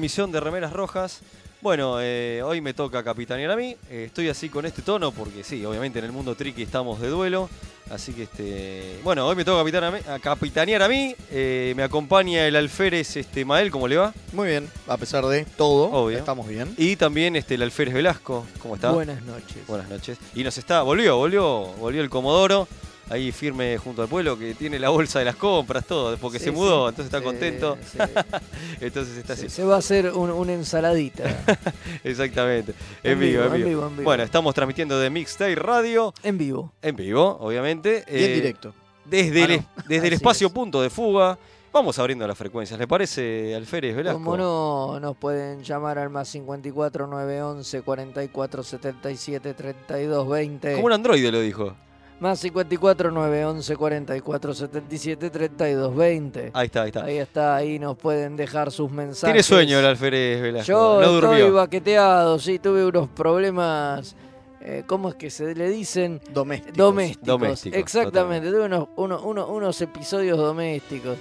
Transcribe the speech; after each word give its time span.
emisión 0.00 0.32
de 0.32 0.40
Remeras 0.40 0.72
Rojas. 0.72 1.20
Bueno, 1.60 1.98
eh, 2.00 2.40
hoy 2.42 2.62
me 2.62 2.72
toca 2.72 3.04
capitanear 3.04 3.50
a 3.50 3.56
mí. 3.56 3.76
Eh, 3.90 4.04
estoy 4.06 4.30
así 4.30 4.48
con 4.48 4.64
este 4.64 4.80
tono 4.80 5.12
porque 5.12 5.44
sí, 5.44 5.62
obviamente 5.66 5.98
en 5.98 6.06
el 6.06 6.12
mundo 6.12 6.34
tricky 6.34 6.62
estamos 6.62 7.00
de 7.02 7.08
duelo. 7.08 7.50
Así 7.90 8.14
que 8.14 8.22
este. 8.22 8.98
Bueno, 9.04 9.26
hoy 9.26 9.36
me 9.36 9.44
toca 9.44 9.58
capitan- 9.62 9.84
a 9.84 9.90
mí- 9.90 9.98
a 10.08 10.18
capitanear 10.20 10.80
a 10.82 10.88
mí. 10.88 11.14
Eh, 11.30 11.74
me 11.76 11.82
acompaña 11.82 12.46
el 12.46 12.56
alférez 12.56 13.14
este, 13.18 13.44
Mael, 13.44 13.70
¿cómo 13.70 13.88
le 13.88 13.96
va? 13.98 14.14
Muy 14.32 14.48
bien, 14.48 14.70
a 14.86 14.96
pesar 14.96 15.26
de 15.26 15.44
todo, 15.44 15.90
Obvio. 15.90 16.16
estamos 16.16 16.48
bien. 16.48 16.72
Y 16.78 16.96
también 16.96 17.36
este, 17.36 17.56
el 17.56 17.62
alférez 17.62 17.92
Velasco, 17.92 18.46
¿cómo 18.62 18.76
está? 18.76 18.92
Buenas 18.92 19.20
noches. 19.24 19.66
Buenas 19.66 19.88
noches. 19.90 20.16
Y 20.34 20.42
nos 20.44 20.56
está, 20.56 20.80
volvió, 20.82 21.16
volvió, 21.18 21.64
volvió 21.78 22.00
el 22.00 22.08
Comodoro. 22.08 22.66
Ahí 23.10 23.32
firme 23.32 23.76
junto 23.76 24.02
al 24.02 24.08
pueblo 24.08 24.38
que 24.38 24.54
tiene 24.54 24.78
la 24.78 24.88
bolsa 24.88 25.18
de 25.18 25.24
las 25.24 25.34
compras, 25.36 25.84
todo, 25.84 26.16
porque 26.16 26.38
Sí, 26.38 26.44
se 26.46 26.50
mudó, 26.52 26.84
sí. 26.86 26.90
entonces 26.90 27.06
está 27.06 27.18
Sí, 27.18 27.24
contento. 27.24 27.76
Entonces 28.80 29.16
está 29.18 29.32
así. 29.32 29.48
se 29.48 29.64
va 29.64 29.74
a 29.74 29.78
hacer 29.78 30.12
un- 30.12 30.30
una 30.30 30.52
ensaladita. 30.52 31.24
Exactamente. 32.04 32.72
En, 33.02 33.12
En 33.12 33.18
vivo, 33.20 33.42
vivo, 33.42 33.42
en 33.42 33.46
en 33.46 33.56
vivo. 33.56 33.68
vivo, 33.68 33.86
en 33.88 33.96
vivo. 33.96 34.04
Bueno, 34.04 34.22
estamos 34.22 34.54
transmitiendo 34.54 34.98
de 34.98 35.10
Mixtape 35.10 35.54
Radio, 35.56 36.14
en 36.22 36.38
vivo. 36.38 36.72
en 36.82 36.96
vivo, 36.96 37.36
obviamente. 37.40 38.04
Y 38.08 38.16
en 38.24 38.30
eh, 38.30 38.34
directo. 38.34 38.74
Desde, 39.04 39.42
Ah, 39.42 39.46
el, 39.46 39.56
no. 39.58 39.66
desde 39.88 40.06
el 40.06 40.12
espacio 40.14 40.46
es. 40.46 40.52
punto 40.52 40.80
de 40.80 40.88
fuga. 40.90 41.36
Vamos 41.72 41.98
abriendo 42.00 42.26
las 42.26 42.36
frecuencias. 42.38 42.78
¿Le 42.80 42.86
parece, 42.88 43.54
Alférez 43.54 43.94
Velasco? 43.94 44.18
Como 44.18 44.36
no, 44.36 44.98
nos 45.00 45.16
pueden 45.16 45.62
llamar 45.62 45.98
al 45.98 46.10
más 46.10 46.28
54 46.28 47.06
911 47.06 47.82
44 47.82 48.62
77 48.62 49.54
32 49.54 50.28
20. 50.28 50.74
Como 50.74 50.86
un 50.86 50.92
androide 50.92 51.30
lo 51.30 51.40
dijo. 51.40 51.74
Más 52.20 52.38
54 52.40 53.10
911 53.10 53.76
44 53.76 54.54
77 54.54 55.30
32 55.30 55.96
20. 55.96 56.50
Ahí 56.52 56.66
está, 56.66 56.82
ahí 56.82 56.88
está. 56.88 57.04
Ahí 57.04 57.16
está, 57.18 57.56
ahí 57.56 57.78
nos 57.78 57.96
pueden 57.96 58.36
dejar 58.36 58.70
sus 58.70 58.90
mensajes. 58.90 59.32
Tiene 59.32 59.42
sueño 59.42 59.78
el 59.78 59.86
Alférez 59.86 60.42
Velasco. 60.42 60.70
Yo 60.70 61.00
no 61.00 61.14
estoy 61.16 61.20
durmió. 61.38 61.52
baqueteado, 61.54 62.38
sí, 62.38 62.58
tuve 62.58 62.84
unos 62.84 63.08
problemas. 63.08 64.14
eh, 64.60 64.84
¿Cómo 64.86 65.08
es 65.08 65.14
que 65.14 65.30
se 65.30 65.54
le 65.54 65.70
dicen? 65.70 66.20
Domésticos. 66.32 66.76
Domésticos. 66.76 67.26
Domésticos, 67.26 67.78
Exactamente, 67.78 68.50
tuve 68.50 68.66
unos, 68.66 68.88
uno- 68.96 69.22
uno- 69.22 69.46
unos 69.48 69.80
episodios 69.80 70.36
domésticos. 70.36 71.16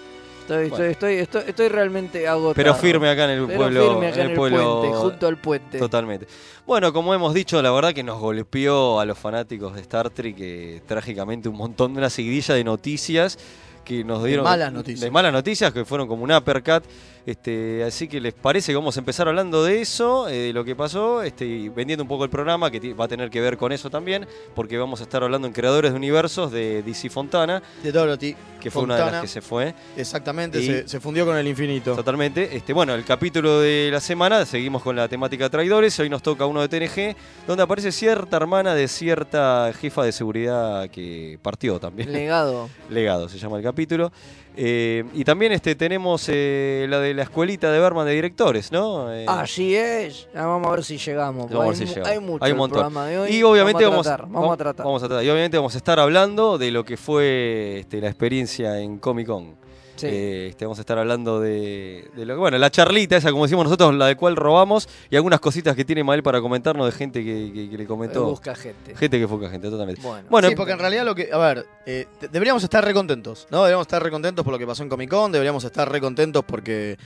Estoy, 0.49 0.69
Bueno. 0.69 0.85
estoy, 0.85 1.13
estoy, 1.47 1.67
realmente 1.67 2.27
agotado. 2.27 2.55
Pero 2.55 2.73
firme 2.75 3.09
acá 3.09 3.25
en 3.25 3.31
el 3.31 3.45
Pero 3.45 3.57
pueblo. 3.57 3.89
firme 3.91 4.07
acá 4.07 4.21
en 4.23 4.29
el, 4.31 4.35
pueblo 4.35 4.79
puente, 4.81 4.97
junto 4.97 5.27
al 5.27 5.37
puente. 5.37 5.77
Totalmente. 5.77 6.27
Bueno, 6.65 6.91
como 6.91 7.13
hemos 7.13 7.33
dicho, 7.33 7.61
la 7.61 7.71
verdad 7.71 7.93
que 7.93 8.03
nos 8.03 8.19
golpeó 8.19 8.99
a 8.99 9.05
los 9.05 9.17
fanáticos 9.17 9.75
de 9.75 9.81
Star 9.81 10.09
Trek 10.09 10.35
eh, 10.39 10.81
trágicamente 10.87 11.49
un 11.49 11.55
montón 11.55 11.93
de 11.93 11.99
una 11.99 12.09
seguidilla 12.09 12.55
de 12.55 12.63
noticias 12.63 13.37
que 13.85 14.03
nos 14.03 14.23
dieron 14.23 14.43
malas 14.43 14.71
noticias. 14.71 15.01
de 15.01 15.11
malas 15.11 15.33
noticias 15.33 15.73
que 15.73 15.85
fueron 15.85 16.07
como 16.07 16.23
un 16.23 16.31
uppercut. 16.31 16.83
Este, 17.29 17.83
así 17.83 18.07
que 18.07 18.19
les 18.19 18.33
parece 18.33 18.71
que 18.71 18.75
vamos 18.75 18.97
a 18.97 18.99
empezar 19.01 19.27
hablando 19.27 19.63
de 19.63 19.81
eso, 19.81 20.27
eh, 20.27 20.33
de 20.47 20.53
lo 20.53 20.63
que 20.65 20.75
pasó, 20.75 21.21
este, 21.21 21.45
y 21.45 21.69
vendiendo 21.69 22.03
un 22.03 22.07
poco 22.07 22.23
el 22.23 22.31
programa 22.31 22.71
que 22.71 22.93
va 22.95 23.05
a 23.05 23.07
tener 23.07 23.29
que 23.29 23.39
ver 23.39 23.55
con 23.55 23.71
eso 23.71 23.91
también, 23.91 24.27
porque 24.55 24.79
vamos 24.79 24.99
a 24.99 25.03
estar 25.03 25.23
hablando 25.23 25.45
en 25.47 25.53
creadores 25.53 25.91
de 25.91 25.97
universos 25.97 26.51
de 26.51 26.81
DC 26.81 27.11
Fontana, 27.11 27.61
De 27.83 27.91
Dorothy. 27.91 28.35
que 28.59 28.71
fue 28.71 28.81
una 28.81 28.95
de 28.97 29.11
las 29.11 29.21
que 29.21 29.27
se 29.27 29.41
fue. 29.41 29.75
Exactamente, 29.95 30.59
Y- 30.59 30.65
se, 30.65 30.87
se 30.87 30.99
fundió 30.99 31.23
con 31.23 31.37
el 31.37 31.47
infinito. 31.47 31.95
Totalmente. 31.95 32.55
Este, 32.57 32.73
bueno, 32.73 32.95
el 32.95 33.05
capítulo 33.05 33.59
de 33.59 33.89
la 33.91 33.99
semana, 33.99 34.43
seguimos 34.47 34.81
con 34.81 34.95
la 34.95 35.07
temática 35.07 35.49
traidores. 35.51 35.99
Hoy 35.99 36.09
nos 36.09 36.23
toca 36.23 36.47
uno 36.47 36.61
de 36.61 36.67
TNG, 36.67 37.15
donde 37.45 37.61
aparece 37.61 37.91
cierta 37.91 38.37
hermana 38.37 38.73
de 38.73 38.87
cierta 38.87 39.71
jefa 39.79 40.03
de 40.03 40.11
seguridad 40.13 40.89
que 40.89 41.37
partió 41.43 41.79
también. 41.79 42.11
Legado. 42.11 42.69
Legado 42.89 43.29
se 43.29 43.37
llama 43.37 43.57
el 43.57 43.63
capítulo. 43.63 44.11
Eh, 44.61 45.05
y 45.13 45.23
también 45.23 45.53
este, 45.53 45.73
tenemos 45.75 46.25
eh, 46.27 46.85
la 46.89 46.99
de 46.99 47.13
la 47.13 47.23
escuelita 47.23 47.71
de 47.71 47.79
Berman 47.79 48.05
de 48.05 48.11
directores, 48.11 48.73
¿no? 48.73 49.09
Eh, 49.13 49.23
Así 49.25 49.73
es. 49.73 50.27
Ya 50.33 50.45
vamos 50.45 50.67
a 50.67 50.71
ver 50.71 50.83
si 50.83 50.97
llegamos. 50.97 51.49
Vamos 51.49 51.55
a 51.55 51.59
ver 51.59 51.69
hay, 51.69 51.75
si 51.77 51.85
mu- 51.85 51.89
llegamos. 51.93 52.09
hay 52.11 52.19
mucho 52.19 52.43
Hay 52.45 52.51
un 52.51 52.57
montón. 52.57 52.75
programa 52.79 53.05
de 53.07 53.19
hoy. 53.19 53.31
y 53.37 53.43
obviamente 53.43 53.85
vamos 53.85 54.05
a 54.05 54.17
tratar. 54.17 54.29
Vamos 54.29 54.53
a 54.53 54.57
tratar. 54.57 54.85
vamos 54.85 55.01
a 55.03 55.07
tratar. 55.07 55.23
Y 55.25 55.29
obviamente 55.29 55.55
vamos 55.55 55.75
a 55.75 55.77
estar 55.77 55.97
hablando 55.97 56.57
de 56.57 56.71
lo 56.71 56.83
que 56.83 56.97
fue 56.97 57.77
este, 57.79 58.01
la 58.01 58.09
experiencia 58.09 58.79
en 58.81 58.97
Comic 58.97 59.27
Con. 59.27 59.55
Sí. 59.99 60.07
Eh, 60.09 60.47
este, 60.49 60.65
vamos 60.65 60.77
a 60.79 60.81
estar 60.81 60.97
hablando 60.97 61.39
de, 61.39 62.09
de 62.15 62.25
lo 62.25 62.37
bueno, 62.39 62.57
la 62.57 62.69
charlita 62.71 63.17
esa, 63.17 63.31
como 63.31 63.43
decimos 63.43 63.65
nosotros, 63.65 63.93
la 63.95 64.07
de 64.07 64.15
cual 64.15 64.35
robamos, 64.35 64.87
y 65.09 65.15
algunas 65.15 65.39
cositas 65.39 65.75
que 65.75 65.83
tiene 65.85 66.03
Mael 66.03 66.23
para 66.23 66.41
comentarnos 66.41 66.85
de 66.85 66.91
gente 66.91 67.23
que, 67.23 67.51
que- 67.53 67.69
que 67.69 67.77
le 67.77 67.85
comentó. 67.85 68.25
Busca 68.25 68.55
gente. 68.55 68.95
Gente 68.95 69.19
que 69.19 69.27
fue 69.27 69.49
gente, 69.49 69.69
totalmente. 69.69 70.01
Bueno. 70.01 70.27
Bueno, 70.29 70.49
sí, 70.49 70.55
porque 70.55 70.71
en 70.73 70.79
realidad 70.79 71.05
lo 71.05 71.13
que. 71.15 71.29
A 71.31 71.37
ver, 71.37 71.65
eh, 71.85 72.07
de- 72.21 72.27
deberíamos 72.29 72.63
estar 72.63 72.83
recontentos, 72.83 73.47
¿no? 73.51 73.57
Deberíamos 73.59 73.85
estar 73.85 74.01
recontentos 74.01 74.43
por 74.43 74.53
lo 74.53 74.57
que 74.59 74.65
pasó 74.67 74.83
en 74.83 74.89
Comic 74.89 75.09
Con, 75.09 75.31
deberíamos 75.31 75.63
estar 75.63 75.91
recontentos 75.91 76.43
porque. 76.45 76.97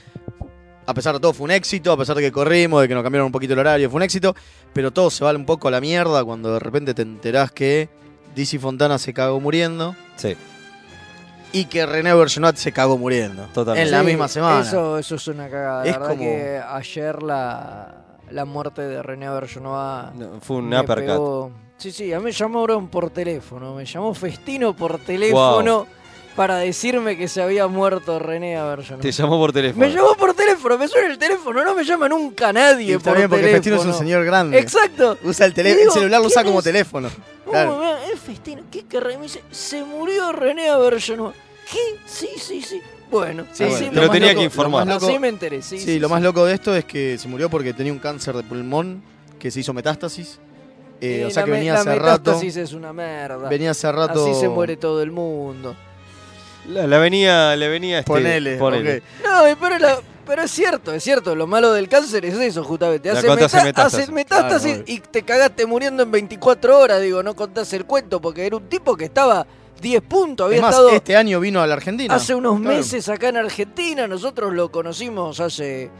A 0.86 0.92
pesar 0.92 1.14
de 1.14 1.20
todo 1.20 1.32
fue 1.32 1.44
un 1.44 1.50
éxito, 1.50 1.92
a 1.92 1.96
pesar 1.96 2.14
de 2.14 2.20
que 2.20 2.30
corrimos, 2.30 2.82
de 2.82 2.88
que 2.88 2.92
nos 2.94 3.02
cambiaron 3.02 3.24
un 3.26 3.32
poquito 3.32 3.54
el 3.54 3.58
horario, 3.58 3.88
fue 3.88 3.96
un 3.96 4.02
éxito, 4.02 4.36
pero 4.74 4.90
todo 4.90 5.08
se 5.10 5.24
va 5.24 5.32
un 5.32 5.46
poco 5.46 5.68
a 5.68 5.70
la 5.70 5.80
mierda 5.80 6.22
cuando 6.24 6.52
de 6.52 6.58
repente 6.58 6.92
te 6.92 7.00
enterás 7.00 7.50
que 7.52 7.88
DC 8.36 8.58
Fontana 8.58 8.98
se 8.98 9.14
cagó 9.14 9.40
muriendo 9.40 9.96
sí, 10.16 10.36
y 11.54 11.64
que 11.66 11.86
René 11.86 12.12
Bergenot 12.14 12.56
se 12.56 12.72
cagó 12.72 12.98
muriendo. 12.98 13.44
Totalmente. 13.54 13.82
En 13.88 13.90
la 13.90 14.00
Sí, 14.00 14.06
misma 14.06 14.28
semana. 14.28 14.60
Eso, 14.60 14.98
eso 14.98 15.14
es 15.14 15.28
una 15.28 15.48
cagada. 15.48 15.84
La 15.84 15.90
Es 15.90 15.92
verdad 15.98 16.08
como- 16.10 16.20
que 16.20 16.60
ayer 16.68 17.22
la, 17.22 17.94
la 18.30 18.44
muerte 18.44 18.82
de 18.82 19.02
René 19.02 19.28
Bergenova 19.30 20.12
no, 20.14 20.40
fue 20.40 20.56
un 20.56 20.74
uppercut. 20.74 21.06
pegó- 21.06 21.50
Sí, 21.76 21.90
sí, 21.90 22.12
a 22.12 22.18
mí 22.18 22.26
me 22.26 22.32
llamaron 22.32 22.88
por 22.88 23.10
teléfono. 23.10 23.74
Me 23.74 23.84
llamó 23.84 24.14
Festino 24.14 24.74
por 24.76 24.98
teléfono 25.00 25.86
para 26.36 26.56
decirme 26.58 27.16
que 27.16 27.28
se 27.28 27.40
había 27.42 27.66
muerto 27.68 28.18
René 28.18 28.60
Bergenova. 28.62 29.02
Te 29.02 29.12
llamó 29.12 29.38
por 29.38 29.52
teléfono. 29.52 29.86
Me 29.86 29.92
llamó 29.92 30.14
por 30.16 30.34
teléfono, 30.34 30.76
me 30.78 30.88
suena 30.88 31.08
el 31.12 31.18
teléfono, 31.18 31.64
no 31.64 31.74
me 31.74 31.84
llama 31.84 32.08
nunca 32.08 32.52
nadie 32.52 32.86
Y 32.86 32.92
está 32.92 33.10
por 33.10 33.18
bien 33.18 33.28
porque 33.30 33.44
teléfono. 33.46 33.62
Festino 33.62 33.76
es 33.80 33.86
un 33.86 33.94
señor 34.06 34.24
grande. 34.24 34.58
Exacto. 34.58 35.18
Usa 35.22 35.46
el, 35.46 35.54
digo, 35.54 35.68
el 35.68 35.90
celular 35.90 36.20
lo 36.20 36.26
usa 36.26 36.42
¿quién 36.42 36.52
como 36.52 36.58
es? 36.60 36.64
teléfono. 36.64 37.08
¿Cómo 37.44 37.52
Claro. 37.52 37.78
me- 37.78 38.12
es 38.12 38.20
Festino? 38.20 38.62
¿Qué 38.70 38.84
me 39.00 39.22
dice, 39.22 39.42
se 39.50 39.84
murió 39.84 40.32
René 40.32 40.76
Bergenova. 40.76 41.32
¿Qué? 41.70 41.78
Sí, 42.06 42.28
sí, 42.36 42.60
sí. 42.62 42.80
Bueno, 43.10 43.44
Sí, 43.52 43.64
bueno, 43.64 43.90
Te 43.90 43.94
lo 44.00 44.10
tenía 44.10 44.28
loco- 44.30 44.38
que 44.40 44.44
informar. 44.44 44.80
lo 44.86 44.94
más 44.94 44.96
así 45.02 45.06
loco- 45.12 45.20
me 45.20 45.28
enteré. 45.28 45.62
Sí, 45.62 45.78
Sí, 45.78 45.84
sí, 45.84 45.98
lo 46.00 46.08
sí. 46.08 46.12
más 46.14 46.22
loco 46.22 46.44
de 46.46 46.54
esto 46.54 46.74
es 46.74 46.84
que 46.84 47.16
se 47.16 47.28
murió 47.28 47.48
porque 47.48 47.72
tenía 47.72 47.92
un 47.92 47.98
cáncer 48.00 48.34
de 48.36 48.42
pulmón 48.42 49.02
que 49.38 49.50
se 49.50 49.60
hizo 49.60 49.72
metástasis. 49.72 50.40
Eh, 51.00 51.24
o 51.26 51.30
sea 51.30 51.42
la 51.42 51.46
que 51.46 51.50
venía 51.52 51.74
la 51.74 51.80
hace 51.80 51.94
rato. 51.96 52.30
metástasis 52.30 52.56
es 52.56 52.72
una 52.72 52.92
merda. 52.92 53.48
Venía 53.48 53.70
hace 53.72 53.90
rato. 53.92 54.24
Así 54.24 54.40
se 54.40 54.48
muere 54.48 54.76
todo 54.76 55.02
el 55.02 55.10
mundo. 55.10 55.76
La, 56.68 56.86
la 56.86 56.98
venía, 56.98 57.54
le 57.56 57.68
venía 57.68 57.98
este, 58.00 58.10
Ponele. 58.10 59.02
No, 59.22 59.42
pero, 59.60 59.78
la- 59.78 59.98
pero 60.26 60.42
es 60.42 60.50
cierto, 60.50 60.92
es 60.94 61.02
cierto. 61.02 61.34
Lo 61.34 61.46
malo 61.46 61.72
del 61.72 61.88
cáncer 61.88 62.24
es 62.24 62.34
eso, 62.34 62.64
justamente. 62.64 63.10
Hace, 63.10 63.28
metástasis. 63.28 63.76
haces 63.76 64.10
metástasis 64.10 64.72
Claro, 64.78 64.84
y 64.86 65.00
te 65.00 65.22
cagaste 65.22 65.66
muriendo 65.66 66.02
en 66.02 66.10
24 66.10 66.78
horas. 66.78 67.02
Digo, 67.02 67.22
no 67.22 67.34
contás 67.36 67.72
el 67.74 67.84
cuento 67.84 68.20
porque 68.20 68.46
era 68.46 68.56
un 68.56 68.68
tipo 68.68 68.96
que 68.96 69.04
estaba 69.04 69.46
10 69.82 70.00
puntos. 70.02 70.46
Había 70.46 70.56
Es 70.56 70.62
más, 70.62 70.70
estado 70.70 70.88
este 70.90 71.16
año 71.16 71.40
vino 71.40 71.60
a 71.60 71.66
la 71.66 71.74
Argentina. 71.74 72.14
hace 72.14 72.34
unos 72.34 72.58
Claro. 72.60 72.76
meses 72.76 73.08
acá 73.10 73.28
en 73.28 73.36
Argentina. 73.36 74.06
Nosotros 74.06 74.54
lo 74.54 74.70
conocimos 74.72 75.40
hace 75.40 75.90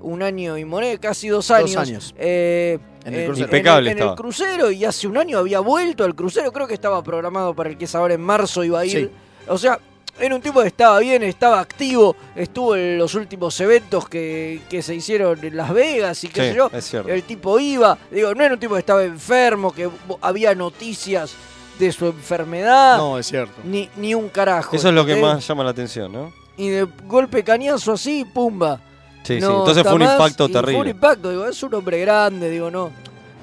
un 0.00 0.22
año 0.22 0.56
y 0.56 0.64
moneda, 0.64 0.96
casi 0.98 1.28
dos 1.28 1.48
Dos 1.48 1.56
años. 1.58 1.76
años. 1.76 2.14
Eh, 2.18 2.78
En 3.04 3.12
el 3.14 3.26
crucero. 3.26 3.46
Impecable 3.48 3.90
en 3.90 3.98
el- 3.98 4.02
en 4.04 4.08
el 4.10 4.14
crucero 4.14 4.70
y 4.70 4.82
hace 4.86 5.06
un 5.06 5.18
año 5.18 5.36
había 5.38 5.60
vuelto 5.60 6.04
al 6.04 6.14
crucero. 6.14 6.50
Creo 6.52 6.66
que 6.66 6.72
estaba 6.74 7.02
programado 7.02 7.54
para 7.54 7.68
el 7.68 7.76
que 7.76 7.84
es 7.84 7.94
ahora 7.94 8.14
en 8.14 8.22
marzo 8.22 8.64
iba 8.64 8.80
a 8.80 8.86
ir. 8.86 8.92
Sí. 8.92 9.10
O 9.46 9.58
sea, 9.58 9.78
era 10.20 10.34
un 10.34 10.40
tipo 10.40 10.60
que 10.62 10.68
estaba 10.68 10.98
bien, 11.00 11.22
estaba 11.22 11.60
activo, 11.60 12.14
estuvo 12.36 12.76
en 12.76 12.98
los 12.98 13.14
últimos 13.14 13.58
eventos 13.60 14.08
que, 14.08 14.62
que 14.70 14.82
se 14.82 14.94
hicieron 14.94 15.44
en 15.44 15.56
Las 15.56 15.72
Vegas 15.72 16.22
y 16.24 16.28
qué 16.28 16.40
Sí, 16.42 16.48
sé 16.50 16.54
yo. 16.56 16.70
es 16.72 16.84
cierto. 16.84 17.08
El 17.08 17.22
tipo 17.24 17.58
iba, 17.58 17.98
digo, 18.10 18.34
no 18.34 18.44
era 18.44 18.54
un 18.54 18.60
tipo 18.60 18.74
que 18.74 18.80
estaba 18.80 19.02
enfermo, 19.04 19.72
que 19.72 19.88
había 20.20 20.54
noticias 20.54 21.34
de 21.78 21.90
su 21.90 22.06
enfermedad, 22.06 22.96
No, 22.98 23.18
es 23.18 23.26
cierto. 23.26 23.52
ni, 23.64 23.88
ni 23.96 24.14
un 24.14 24.28
carajo. 24.28 24.76
Eso 24.76 24.88
es 24.88 24.94
lo 24.94 25.04
que 25.04 25.16
más 25.16 25.46
llama 25.46 25.64
la 25.64 25.70
atención, 25.70 26.12
¿no? 26.12 26.32
Y 26.56 26.68
de 26.68 26.86
golpe 27.04 27.42
cañazo 27.42 27.92
así, 27.92 28.24
pumba. 28.24 28.80
Sí, 29.24 29.40
sí. 29.40 29.46
Entonces 29.46 29.82
fue 29.82 29.94
un 29.94 30.02
impacto 30.02 30.44
y 30.44 30.52
Fue 30.52 30.60
un 30.60 30.66
terrible. 30.66 30.90
impacto, 30.90 31.30
digo, 31.30 31.46
es 31.48 31.60
un 31.62 31.74
hombre 31.74 31.98
grande, 32.00 32.48
digo, 32.50 32.70
no. 32.70 32.90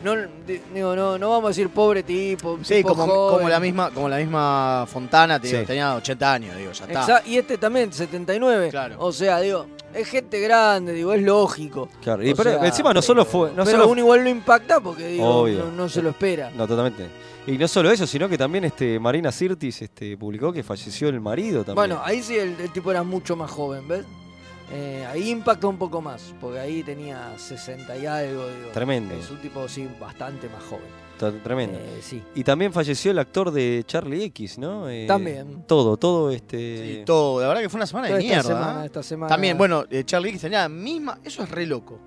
No, 0.04 0.16
di- 0.16 0.62
digo, 0.74 0.96
no, 0.96 1.18
no 1.18 1.30
vamos 1.30 1.46
a 1.46 1.48
decir 1.50 1.70
pobre 1.70 2.04
tipo. 2.04 2.58
Sí, 2.64 2.76
tipo 2.76 2.90
como, 2.90 3.06
joven. 3.06 3.36
como 3.38 3.50
la 3.50 3.60
misma, 3.60 3.92
como 3.92 4.10
la 4.10 4.18
misma 4.18 4.86
Fontana, 4.88 5.40
te 5.40 5.48
digo, 5.48 5.60
Sí. 5.60 5.66
tenía 5.66 5.96
80 5.96 6.34
años, 6.34 6.58
digo, 6.58 6.72
ya 6.72 6.86
está. 6.86 7.24
Y 7.26 7.38
este 7.38 7.58
también, 7.58 7.94
79. 7.94 8.70
Claro. 8.70 8.96
O 9.00 9.12
sea, 9.12 9.40
digo, 9.40 9.68
es 9.94 10.08
gente 10.08 10.40
grande, 10.40 10.94
digo, 10.94 11.14
es 11.14 11.22
lógico. 11.22 11.88
Claro. 12.02 12.24
Y 12.26 12.34
pero 12.34 12.52
sea, 12.60 12.66
encima 12.68 12.94
no 12.94 13.02
solo 13.02 13.26
fue. 13.26 13.50
No 13.50 13.64
pero 13.64 13.78
solo 13.78 13.88
uno 13.90 14.00
igual 14.02 14.24
lo 14.24 14.30
impacta 14.30 14.80
porque 14.80 15.08
digo, 15.08 15.48
no, 15.48 15.72
no 15.72 15.90
se 15.90 16.02
lo 16.02 16.10
espera. 16.10 16.50
No, 16.56 16.68
totalmente. 16.68 17.08
Y 17.48 17.58
no 17.58 17.68
solo 17.68 17.90
eso, 17.92 18.06
sino 18.06 18.30
que 18.30 18.38
también 18.38 18.66
este 18.66 19.00
Marina 19.00 19.32
Sirtis 19.32 19.82
este, 19.82 20.16
publicó 20.16 20.54
que 20.54 20.62
falleció 20.64 21.10
el 21.10 21.20
marido 21.20 21.60
también. 21.64 21.76
Bueno, 21.76 22.02
ahí 22.04 22.22
sí 22.22 22.38
el, 22.38 22.56
el 22.60 22.72
tipo 22.72 22.92
era 22.92 23.02
mucho 23.04 23.36
más 23.36 23.50
joven, 23.50 23.88
¿ves? 23.88 24.06
Eh, 24.74 25.06
ahí 25.10 25.30
impacta 25.30 25.68
un 25.68 25.78
poco 25.78 26.02
más, 26.02 26.34
porque 26.40 26.60
ahí 26.60 26.84
tenía 26.84 27.38
60 27.38 27.98
y 27.98 28.06
algo, 28.06 28.48
digo. 28.48 28.70
Tremendo. 28.74 29.16
Es 29.16 29.30
un 29.30 29.38
tipo, 29.42 29.68
sí, 29.68 29.88
bastante 30.00 30.48
más 30.50 30.64
joven. 30.64 31.02
Tremendo. 31.44 31.78
Eh, 31.78 32.00
sí. 32.02 32.22
Y 32.34 32.44
también 32.44 32.74
falleció 32.74 33.12
el 33.12 33.20
actor 33.20 33.52
de 33.52 33.84
Charlie 33.86 34.24
X, 34.26 34.58
¿no? 34.58 34.90
Eh, 34.90 35.06
También. 35.08 35.64
Todo, 35.68 35.98
todo 35.98 36.32
este. 36.32 36.58
Sí, 36.58 37.04
todo. 37.06 37.42
La 37.42 37.48
verdad 37.48 37.62
que 37.62 37.70
fue 37.70 37.78
una 37.78 37.86
semana 37.86 38.08
de 38.08 38.14
esta 38.14 38.24
mierda. 38.24 38.44
semana, 38.44 38.84
¿eh? 38.84 38.86
esta 38.88 39.04
semana. 39.04 39.30
También, 39.30 39.58
bueno, 39.58 39.86
eh, 39.90 40.04
Charlie 40.04 40.30
X 40.30 40.42
tenía 40.42 40.62
la 40.64 40.70
misma. 40.70 41.20
Eso 41.24 41.44
es 41.44 41.50
re 41.50 41.66
loco. 41.66 42.00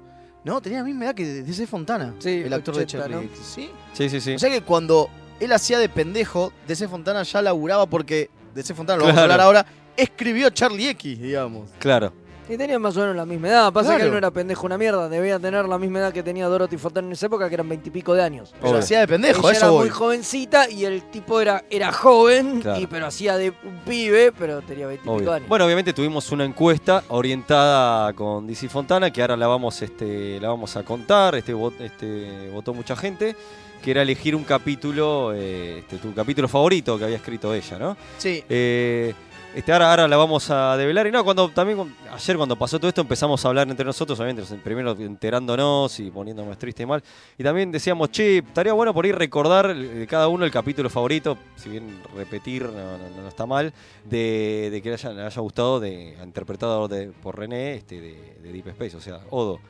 No, 0.43 0.61
tenía 0.61 0.79
la 0.79 0.85
misma 0.85 1.05
edad 1.05 1.15
que 1.15 1.25
DC 1.25 1.67
Fontana. 1.67 2.15
Sí, 2.19 2.43
el 2.45 2.53
actor 2.53 2.75
80, 2.75 2.81
de 2.81 2.87
Charlie 2.87 3.17
¿no? 3.17 3.33
X. 3.33 3.39
¿Sí? 3.55 3.71
Sí, 3.93 4.09
sí, 4.11 4.21
sí. 4.21 4.35
O 4.35 4.39
sea 4.39 4.51
que 4.51 4.63
cuando 4.63 5.09
él 5.41 5.53
hacía 5.53 5.79
de 5.79 5.89
pendejo, 5.89 6.53
DC 6.67 6.89
Fontana 6.89 7.23
ya 7.23 7.41
laburaba 7.41 7.87
porque 7.87 8.31
DC 8.55 8.75
Fontana, 8.75 8.99
lo 8.99 9.05
vamos 9.05 9.19
a 9.19 9.23
hablar 9.23 9.41
ahora, 9.41 9.67
escribió 9.97 10.51
Charlie 10.51 10.89
X, 10.89 11.21
digamos. 11.21 11.71
Claro. 11.79 12.13
Y 12.49 12.59
tenía 12.59 12.79
más 12.79 12.95
o 12.97 13.01
menos 13.01 13.17
la 13.17 13.25
misma 13.25 13.49
edad. 13.49 13.73
Pasa 13.73 13.91
que 13.93 13.95
Claro. 13.97 14.05
él 14.05 14.11
no 14.13 14.19
era 14.19 14.31
pendejo 14.31 14.67
una 14.67 14.77
mierda. 14.77 15.09
Debía 15.09 15.39
tener 15.39 15.65
la 15.67 15.79
misma 15.79 16.01
edad 16.01 16.13
que 16.13 16.23
tenía 16.23 16.47
Dorothy 16.47 16.77
Fontana 16.77 17.07
en 17.07 17.13
esa 17.15 17.27
época, 17.27 17.49
que 17.49 17.55
eran 17.55 17.69
veintipico 17.69 18.13
de 18.13 18.23
años. 18.23 18.53
Pero 18.59 18.71
Obvio. 18.73 18.81
hacía 18.81 19.01
de 19.01 19.09
pendejo, 19.09 19.41
Ella 19.49 19.53
eso 19.57 19.61
era 19.67 19.71
voy. 19.71 19.81
muy 19.81 19.89
jovencita 19.89 20.69
y 20.69 20.85
el 20.85 21.03
tipo 21.11 21.41
era, 21.41 21.65
era 21.71 21.91
joven, 21.93 22.61
Claro. 22.61 22.81
y, 22.81 22.87
pero 22.87 23.07
hacía 23.07 23.39
de 23.39 23.49
un 23.51 23.79
pibe, 23.87 24.33
pero 24.39 24.61
tenía 24.61 24.87
veintipico 24.87 25.15
Obvio. 25.15 25.33
años. 25.33 25.49
Bueno, 25.49 25.65
obviamente 25.65 25.95
tuvimos 25.95 26.31
una 26.33 26.45
encuesta 26.45 27.03
orientada 27.09 28.13
con 28.13 28.47
DC 28.47 28.69
Fontana, 28.69 29.11
que 29.11 29.23
ahora 29.23 29.37
la 29.37 29.47
vamos, 29.47 29.81
este, 29.81 30.39
la 30.41 30.49
vamos 30.49 30.77
a 30.77 30.83
contar. 30.83 31.35
Este, 31.37 31.55
este, 31.81 32.51
votó 32.53 32.75
mucha 32.75 32.95
gente. 32.97 33.35
Que 33.83 33.91
era 33.91 34.01
elegir 34.01 34.35
un 34.35 34.45
capítulo, 34.45 35.33
eh, 35.35 35.81
este, 35.81 35.99
tu 35.99 36.15
capítulo 36.15 36.49
favorito 36.49 36.97
que 36.99 37.05
había 37.05 37.17
escrito 37.17 37.53
ella, 37.53 37.79
¿no? 37.79 37.97
Sí. 38.17 38.43
Eh, 38.49 39.13
este, 39.55 39.73
ahora, 39.73 39.91
ahora 39.91 40.09
la 40.09 40.17
vamos 40.17 40.51
a 40.51 40.77
develar. 40.77 41.07
Y 41.07 41.11
no, 41.13 41.23
cuando 41.25 41.49
también 41.49 41.95
ayer 42.13 42.37
cuando 42.37 42.57
pasó 42.57 42.79
todo 42.79 42.89
esto 42.89 43.01
empezamos 43.01 43.45
a 43.45 43.49
hablar 43.49 43.69
entre 43.69 43.85
nosotros, 43.85 44.19
obviamente, 44.21 44.55
primero 44.63 44.93
enterándonos 44.99 46.01
y 46.01 46.11
poniéndonos 46.11 46.59
triste 46.59 46.83
y 46.83 46.87
mal. 46.87 47.03
Y 47.39 47.43
también 47.45 47.71
decíamos, 47.71 48.11
che, 48.11 48.39
estaría 48.39 48.73
bueno 48.73 48.93
por 48.93 49.07
ir 49.07 49.17
recordar 49.17 49.75
eh, 49.77 50.07
cada 50.09 50.29
uno 50.29 50.45
el 50.45 50.51
capítulo 50.51 50.91
favorito, 50.91 51.39
si 51.57 51.69
bien 51.69 52.01
repetir 52.17 52.65
no, 52.65 53.23
no- 53.23 53.29
está 53.29 53.47
mal, 53.47 53.73
de, 54.05 54.69
de 54.71 54.83
que 54.83 54.91
le 54.91 55.23
haya, 55.25 55.41
gustado, 55.41 55.81
de 55.81 56.17
interpretado 56.23 56.89
de- 56.89 57.09
por 57.23 57.39
René 57.39 57.75
este, 57.75 58.01
de, 58.01 58.37
de 58.43 58.53
Deep 58.53 58.69
Space, 58.69 58.97
o 58.97 59.01
sea, 59.01 59.21
Odo. 59.31 59.61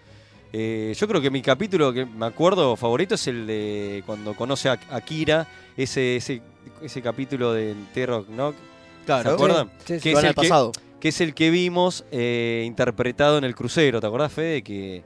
Eh, 0.52 0.94
yo 0.96 1.08
creo 1.08 1.20
que 1.20 1.30
mi 1.30 1.42
capítulo 1.42 1.92
que 1.92 2.06
me 2.06 2.26
acuerdo 2.26 2.76
favorito 2.76 3.16
es 3.16 3.26
el 3.26 3.46
de 3.46 4.02
cuando 4.06 4.34
conoce 4.34 4.68
a, 4.68 4.78
a 4.90 5.00
Kira, 5.00 5.46
ese, 5.76 6.16
ese, 6.16 6.40
ese 6.80 7.02
capítulo 7.02 7.52
de 7.52 7.74
Terror 7.92 8.24
Knock. 8.26 8.54
Claro. 9.04 9.28
¿Se 9.30 9.34
acuerdan? 9.34 9.70
Sí, 9.84 9.94
sí, 9.94 10.00
Que 10.00 10.00
sí. 10.00 10.08
es 10.10 10.24
el 10.24 10.28
que- 10.30 10.34
pasado. 10.34 10.72
que 11.00 11.08
es 11.08 11.20
el 11.20 11.34
que 11.34 11.50
vimos 11.50 12.04
eh, 12.10 12.64
interpretado 12.66 13.38
en 13.38 13.44
el 13.44 13.54
crucero, 13.54 14.00
¿te 14.00 14.06
acordás, 14.06 14.32
Fede? 14.32 14.62
Que 14.62 15.02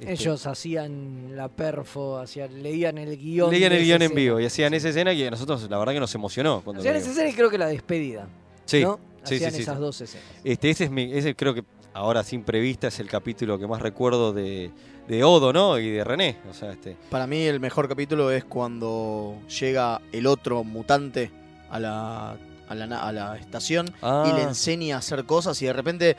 este, 0.00 0.12
Ellos 0.12 0.46
hacían 0.46 1.36
la 1.36 1.48
perfo, 1.48 2.18
hacían, 2.18 2.62
leían 2.62 2.98
el 2.98 3.16
guion. 3.18 3.50
leían 3.50 3.72
el 3.72 3.82
guion 3.84 3.96
en 3.96 4.02
escena. 4.02 4.20
vivo 4.20 4.40
y 4.40 4.46
hacían 4.46 4.72
esa 4.74 4.88
escena 4.90 5.14
que 5.14 5.26
a 5.26 5.30
nosotros 5.30 5.66
la 5.70 5.78
verdad 5.78 5.92
que 5.94 6.00
nos 6.00 6.14
emocionó. 6.14 6.60
Cuando 6.62 6.80
Hacían 6.80 6.96
esa 6.96 7.10
escena 7.10 7.28
y 7.30 7.32
creo 7.34 7.50
que 7.50 7.58
la 7.58 7.66
despedida. 7.66 8.28
Sí, 8.66 8.82
¿no? 8.82 8.98
sí, 9.24 9.34
Hacían 9.36 9.50
sí, 9.50 9.56
sí, 9.58 9.62
esas 9.62 9.76
sí. 9.76 9.80
dos 9.82 10.00
escenas. 10.00 10.26
Este, 10.44 10.70
ese 10.70 10.84
es 10.84 10.90
mi, 10.90 11.12
ese 11.12 11.34
creo 11.34 11.54
que 11.54 11.64
ahora 11.92 12.22
sin 12.22 12.42
prevista 12.44 12.88
es 12.88 12.98
el 13.00 13.08
capítulo 13.08 13.58
que 13.58 13.66
más 13.66 13.82
recuerdo 13.82 14.32
de, 14.32 14.70
de 15.08 15.24
Odo, 15.24 15.52
¿no? 15.52 15.78
Y 15.78 15.90
de 15.90 16.04
René. 16.04 16.36
O 16.50 16.54
sea, 16.54 16.72
este. 16.72 16.96
Para 17.10 17.26
mí 17.26 17.42
el 17.42 17.60
mejor 17.60 17.88
capítulo 17.88 18.30
es 18.30 18.44
cuando 18.44 19.36
llega 19.60 20.00
el 20.12 20.26
otro 20.26 20.64
mutante 20.64 21.30
a 21.70 21.78
la, 21.80 22.36
a 22.70 22.74
la, 22.74 23.02
a 23.02 23.12
la 23.12 23.36
estación 23.36 23.88
y 23.88 23.92
Ah. 24.00 24.32
le 24.34 24.42
enseña 24.44 24.96
a 24.96 24.98
hacer 25.00 25.24
cosas 25.26 25.60
y 25.60 25.66
de 25.66 25.72
repente 25.74 26.16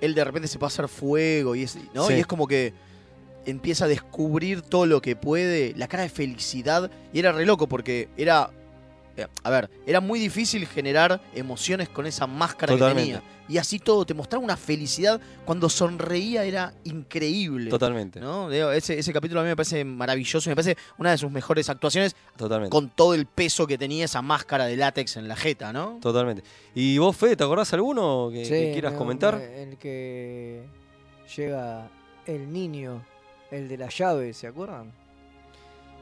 él 0.00 0.14
de 0.14 0.22
repente 0.24 0.46
se 0.48 0.58
pasa 0.58 0.82
a 0.82 0.86
hacer 0.86 0.96
fuego 0.96 1.54
y 1.56 1.62
es, 1.64 1.76
¿no? 1.94 2.06
Sí. 2.06 2.14
y 2.14 2.20
es 2.20 2.26
como 2.26 2.46
que 2.46 2.72
empieza 3.46 3.86
a 3.86 3.88
descubrir 3.88 4.62
todo 4.62 4.86
lo 4.86 5.02
que 5.02 5.16
puede, 5.16 5.74
la 5.76 5.88
cara 5.88 6.04
de 6.04 6.08
felicidad 6.08 6.90
y 7.12 7.18
era 7.18 7.32
re 7.32 7.44
loco 7.46 7.66
porque 7.68 8.08
era 8.16 8.50
a 9.42 9.50
ver, 9.50 9.70
era 9.86 10.00
muy 10.00 10.18
difícil 10.18 10.66
generar 10.66 11.20
emociones 11.34 11.88
con 11.88 12.06
esa 12.06 12.26
máscara 12.26 12.72
Totalmente. 12.72 13.12
que 13.12 13.18
tenía. 13.18 13.32
Y 13.48 13.58
así 13.58 13.78
todo, 13.78 14.06
te 14.06 14.14
mostraba 14.14 14.42
una 14.44 14.56
felicidad. 14.56 15.20
Cuando 15.44 15.68
sonreía 15.68 16.44
era 16.44 16.72
increíble. 16.84 17.68
Totalmente. 17.70 18.20
¿no? 18.20 18.50
Ese, 18.50 18.98
ese 18.98 19.12
capítulo 19.12 19.40
a 19.40 19.42
mí 19.42 19.48
me 19.50 19.56
parece 19.56 19.84
maravilloso, 19.84 20.48
me 20.48 20.56
parece 20.56 20.76
una 20.96 21.10
de 21.10 21.18
sus 21.18 21.30
mejores 21.30 21.68
actuaciones 21.68 22.16
Totalmente. 22.36 22.70
con 22.70 22.88
todo 22.90 23.12
el 23.14 23.26
peso 23.26 23.66
que 23.66 23.76
tenía 23.76 24.04
esa 24.06 24.22
máscara 24.22 24.64
de 24.66 24.76
látex 24.76 25.16
en 25.16 25.28
la 25.28 25.36
jeta, 25.36 25.72
¿no? 25.72 25.98
Totalmente. 26.00 26.42
¿Y 26.74 26.96
vos, 26.98 27.14
Fede, 27.16 27.36
te 27.36 27.44
acordás 27.44 27.72
alguno 27.74 28.30
que, 28.32 28.42
quieras 28.72 28.92
me- 28.92 28.98
comentar? 28.98 29.36
me- 29.36 29.62
El 29.64 29.76
que 29.76 30.62
llega 31.36 31.90
el 32.26 32.50
niño, 32.52 33.04
el 33.50 33.68
de 33.68 33.76
la 33.76 33.88
llave, 33.90 34.32
¿se 34.32 34.46
acuerdan? 34.46 34.92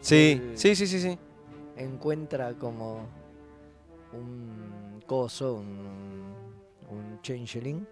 Sí, 0.02 0.40
el- 0.42 0.58
sí, 0.58 0.76
sí, 0.76 0.86
sí, 0.86 1.00
sí. 1.00 1.18
Encuentra 1.80 2.52
como 2.58 3.06
un 4.12 5.02
coso, 5.06 5.54
un, 5.54 6.34
un 6.90 7.22
changeling. 7.22 7.86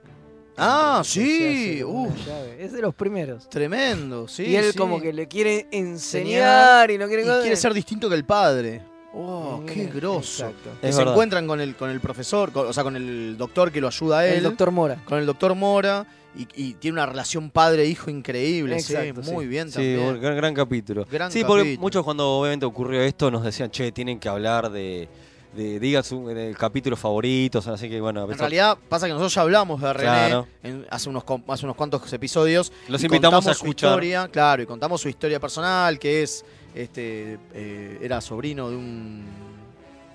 Ah, 0.59 1.03
sí, 1.05 1.83
uf. 1.83 2.13
Es 2.59 2.73
de 2.73 2.83
los 2.83 2.95
primeros. 2.95 3.49
Tremendo, 3.49 4.29
sí. 4.29 4.43
y 4.43 4.57
él 4.57 4.73
sí. 4.73 4.79
como 4.79 5.01
que 5.01 5.13
le 5.13 5.27
quiere 5.27 5.69
enseñar 5.71 6.91
y 6.91 6.99
no 6.99 7.07
quiere... 7.07 7.23
Y 7.23 7.41
quiere 7.41 7.57
ser 7.57 7.73
distinto 7.73 8.09
que 8.09 8.17
el 8.17 8.25
padre. 8.25 8.83
Oh, 9.21 9.63
qué 9.67 9.87
grosso. 9.87 10.47
exacto. 10.47 10.71
Que 10.81 10.89
Es 10.89 10.95
se 10.95 11.01
verdad. 11.01 11.15
encuentran 11.15 11.47
con 11.47 11.61
el, 11.61 11.75
con 11.75 11.91
el 11.91 12.01
profesor, 12.01 12.53
con- 12.53 12.69
o 12.69 12.73
sea, 12.73 12.85
con 12.85 12.95
el 12.95 13.37
doctor 13.37 13.73
que 13.73 13.81
lo 13.81 13.89
ayuda 13.89 14.19
a 14.21 14.27
él. 14.29 14.35
El 14.37 14.43
doctor 14.45 14.71
Mora. 14.71 15.03
Con 15.05 15.19
el 15.19 15.27
doctor 15.27 15.55
Mora. 15.55 16.07
Y, 16.37 16.47
y 16.55 16.75
tiene 16.75 16.93
una 16.95 17.07
relación 17.07 17.51
padre-hijo 17.51 18.11
increíble. 18.11 18.77
Exacto, 18.77 19.23
sí, 19.23 19.29
sí. 19.29 19.35
muy 19.35 19.47
bien 19.49 19.69
Sí, 19.69 19.75
también. 19.75 20.21
gran, 20.21 20.37
gran 20.37 20.55
capítulo. 20.55 21.05
Gran 21.11 21.33
sí, 21.33 21.43
porque 21.43 21.63
capítulo. 21.63 21.81
muchos 21.83 22.05
cuando 22.05 22.29
obviamente 22.39 22.65
ocurrió 22.67 23.01
esto 23.01 23.31
nos 23.31 23.43
decían, 23.43 23.71
che, 23.73 23.91
tienen 23.91 24.21
que 24.21 24.29
hablar 24.29 24.71
de, 24.71 25.09
de 25.57 25.81
digan 25.81 26.05
su 26.05 26.29
del 26.29 26.57
capítulo 26.57 26.97
favorito, 26.97 27.59
o 27.59 27.63
sea, 27.63 27.73
así 27.73 27.89
que 27.89 28.01
bueno, 28.01 28.21
a 28.23 28.31
En 28.31 28.39
realidad 28.39 28.79
pasa 28.89 29.07
que 29.07 29.13
nosotros 29.15 29.35
ya 29.35 29.41
hablamos 29.41 29.81
de 29.81 29.93
René 29.93 30.05
Claro. 30.07 30.47
en- 30.63 30.87
hace, 30.91 31.09
unos, 31.09 31.25
com- 31.25 31.43
hace 31.49 31.65
unos 31.67 31.75
cuantos 31.75 32.13
episodios. 32.13 32.71
los 32.87 33.03
y 33.03 33.07
invitamos 33.07 33.35
a 33.35 33.37
contamos 33.39 33.45
su 33.45 33.51
escuchar. 33.65 33.91
historia, 33.91 34.29
claro, 34.31 34.63
y 34.63 34.67
contamos 34.67 35.01
su 35.01 35.09
historia 35.09 35.41
personal, 35.41 35.99
que 35.99 36.23
es, 36.23 36.45
este, 36.75 37.39
eh, 37.55 37.99
era 38.03 38.21
sobrino 38.21 38.71
de 38.71 38.77
un, 38.77 39.25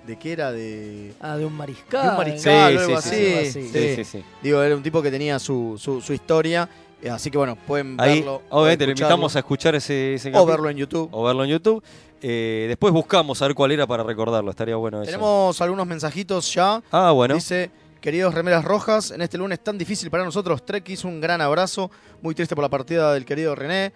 ¿de 0.06 0.16
qué 0.18 0.32
era? 0.32 0.52
De, 0.52 1.12
Ah, 1.20 1.36
de 1.36 1.44
un 1.44 1.52
mariscal. 1.54 2.02
De 2.02 2.08
un 2.10 2.16
mariscal 2.16 2.76
o 2.76 2.80
algo 2.80 3.00
sí, 3.00 3.08
así. 3.34 3.52
sí, 3.52 3.62
Sí, 3.62 3.68
sí. 3.72 3.94
sí, 3.96 4.04
sí. 4.04 4.24
digo, 4.42 4.62
era 4.62 4.76
un 4.76 4.82
tipo 4.82 5.02
que 5.02 5.10
tenía 5.10 5.38
su, 5.38 5.76
su, 5.78 6.00
su 6.00 6.12
historia, 6.12 6.68
eh, 7.02 7.10
así 7.10 7.30
que 7.30 7.38
bueno, 7.38 7.56
pueden 7.56 7.96
Ahí, 8.00 8.18
verlo. 8.20 8.42
obviamente, 8.50 8.86
le 8.86 8.92
invitamos 8.92 9.36
a 9.36 9.40
escuchar 9.40 9.74
ese, 9.74 10.14
ese 10.14 10.32
o 10.34 10.46
verlo 10.46 10.70
en 10.70 10.76
YouTube. 10.76 11.08
o 11.12 11.24
verlo 11.24 11.44
en 11.44 11.50
YouTube. 11.50 11.82
Eh, 12.26 12.64
después 12.68 12.90
buscamos 12.92 13.42
a 13.42 13.46
ver 13.46 13.54
cuál 13.54 13.72
era 13.72 13.86
para 13.86 14.02
recordarlo, 14.02 14.50
estaría 14.50 14.76
bueno 14.76 15.02
eso. 15.02 15.10
Tenemos 15.10 15.60
algunos 15.60 15.86
mensajitos 15.86 16.52
ya. 16.54 16.82
Ah, 16.90 17.10
bueno. 17.10 17.34
Dice, 17.34 17.70
queridos 18.00 18.32
remeras 18.32 18.64
rojas, 18.64 19.10
en 19.10 19.20
este 19.20 19.36
lunes 19.36 19.60
tan 19.62 19.76
difícil 19.76 20.10
para 20.10 20.24
nosotros, 20.24 20.64
Trek 20.64 20.88
hizo 20.88 21.06
un 21.08 21.20
gran 21.20 21.42
abrazo, 21.42 21.90
muy 22.22 22.34
triste 22.34 22.54
por 22.54 22.62
la 22.62 22.70
partida 22.70 23.12
del 23.12 23.26
querido 23.26 23.54
René. 23.54 23.92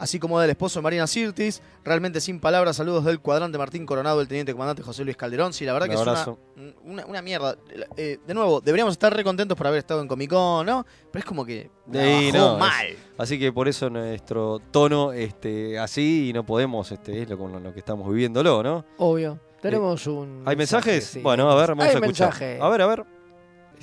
Así 0.00 0.18
como 0.18 0.40
del 0.40 0.50
esposo 0.50 0.80
de 0.80 0.82
Marina 0.82 1.06
Sirtis. 1.06 1.62
Realmente 1.84 2.20
sin 2.20 2.40
palabras, 2.40 2.76
saludos 2.76 3.04
del 3.04 3.20
cuadrante 3.20 3.56
Martín 3.58 3.86
Coronado, 3.86 4.18
del 4.18 4.26
teniente 4.26 4.52
comandante 4.52 4.82
José 4.82 5.04
Luis 5.04 5.16
Calderón. 5.16 5.52
Sí, 5.52 5.64
la 5.64 5.72
verdad 5.72 5.88
Un 5.88 5.94
que 5.94 6.00
es 6.00 6.26
una, 6.56 6.74
una, 6.84 7.06
una 7.06 7.22
mierda. 7.22 7.56
Eh, 7.96 8.18
de 8.26 8.34
nuevo, 8.34 8.60
deberíamos 8.60 8.92
estar 8.92 9.14
re 9.14 9.22
contentos 9.22 9.56
por 9.56 9.66
haber 9.68 9.78
estado 9.78 10.00
en 10.02 10.08
Comic 10.08 10.30
Con, 10.30 10.66
¿no? 10.66 10.84
Pero 11.12 11.20
es 11.20 11.24
como 11.24 11.44
que 11.44 11.70
Sí, 11.92 12.32
bajó 12.32 12.36
no, 12.52 12.58
mal. 12.58 12.86
Así 13.18 13.38
que 13.38 13.52
por 13.52 13.68
eso 13.68 13.88
nuestro 13.90 14.58
tono 14.70 15.12
este, 15.12 15.78
así 15.78 16.30
y 16.30 16.32
no 16.32 16.44
podemos, 16.44 16.90
este, 16.90 17.22
es 17.22 17.28
lo, 17.28 17.38
con 17.38 17.62
lo 17.62 17.72
que 17.72 17.78
estamos 17.78 18.08
viviéndolo, 18.08 18.62
¿no? 18.62 18.84
Obvio. 18.98 19.38
Tenemos 19.60 20.06
un. 20.06 20.42
¿Hay 20.46 20.56
mensajes? 20.56 21.04
sí. 21.04 21.20
Bueno, 21.20 21.50
a 21.50 21.54
ver, 21.54 21.70
vamos 21.70 21.84
Hay 21.84 21.90
a 21.90 21.98
escuchar. 21.98 22.28
mensaje. 22.28 22.58
A 22.62 22.68
ver, 22.70 22.80
a 22.80 22.86
ver. 22.86 23.04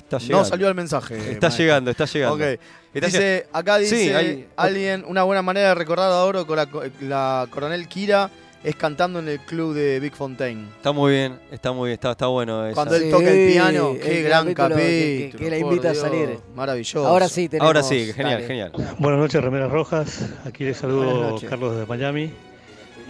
Está 0.08 0.18
llegando. 0.18 0.38
No 0.38 0.44
salió 0.48 0.68
el 0.68 0.74
mensaje. 0.74 1.16
Está 1.16 1.48
maestro. 1.48 1.64
llegando, 1.64 1.90
está 1.90 2.04
llegando. 2.06 2.44
Está. 2.44 3.06
Dice, 3.06 3.46
acá 3.52 3.76
dice 3.78 3.96
Sí, 3.98 4.10
hay- 4.10 4.48
alguien, 4.56 5.04
una 5.06 5.22
buena 5.22 5.42
manera 5.42 5.68
de 5.68 5.74
recordar 5.74 6.10
a 6.10 6.24
Oro 6.24 6.46
con 6.46 6.56
la, 6.56 6.66
la 7.02 7.46
coronel 7.50 7.86
Kira 7.88 8.30
es 8.64 8.74
cantando 8.74 9.18
en 9.20 9.28
el 9.28 9.38
club 9.40 9.74
de 9.74 10.00
Big 10.00 10.14
Fontaine. 10.14 10.66
Está 10.76 10.90
muy 10.92 11.12
bien, 11.12 11.38
está 11.52 11.70
muy 11.72 11.88
bien, 11.90 11.94
está, 11.94 12.10
está 12.12 12.26
bueno. 12.26 12.66
esa. 12.66 12.74
Cuando 12.74 12.96
él 12.96 13.02
Sí, 13.04 13.10
toca 13.10 13.30
el 13.30 13.52
piano, 13.52 13.94
qué 14.02 14.18
el 14.18 14.24
gran 14.24 14.54
capítulo 14.54 14.76
que- 14.76 15.28
que- 15.32 15.38
que 15.44 15.50
la 15.50 15.58
invita 15.58 15.90
a 15.90 15.94
salir. 15.94 16.38
Maravilloso. 16.56 17.06
Ahora 17.06 17.28
sí 17.28 17.48
tenemos. 17.48 17.66
Ahora 17.66 17.82
sí, 17.82 18.10
genial, 18.14 18.34
dale. 18.42 18.46
genial. 18.46 18.72
Buenas 18.98 19.20
noches, 19.20 19.44
Remeras 19.44 19.70
Rojas. 19.70 20.24
Aquí 20.46 20.64
les 20.64 20.76
saludo. 20.78 21.38
Carlos 21.48 21.76
de 21.76 21.84
Miami. 21.86 22.32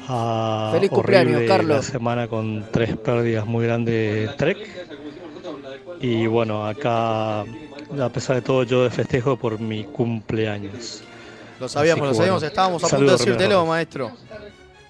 Ah, 0.08 0.70
Feliz 0.74 0.90
cumpleaños, 0.90 1.42
Carlos. 1.46 1.76
La 1.76 1.82
semana 1.82 2.28
con 2.28 2.66
tres 2.72 2.96
pérdidas 2.96 3.46
muy 3.46 3.64
grandes 3.64 4.28
de 4.28 4.34
Trek. 4.36 4.58
Y 6.00 6.26
bueno, 6.26 6.66
acá, 6.66 7.40
a 7.40 8.08
pesar 8.12 8.36
de 8.36 8.42
todo, 8.42 8.62
yo 8.62 8.88
festejo 8.90 9.36
por 9.36 9.58
mi 9.58 9.84
cumpleaños. 9.84 11.02
Lo 11.60 11.68
sabíamos, 11.68 12.06
lo 12.06 12.10
que 12.12 12.16
sabíamos, 12.18 12.40
bueno. 12.42 12.46
estábamos 12.48 12.84
a 12.84 12.88
punto 12.88 13.04
de 13.12 13.18
decírtelo, 13.18 13.66
maestro. 13.66 14.12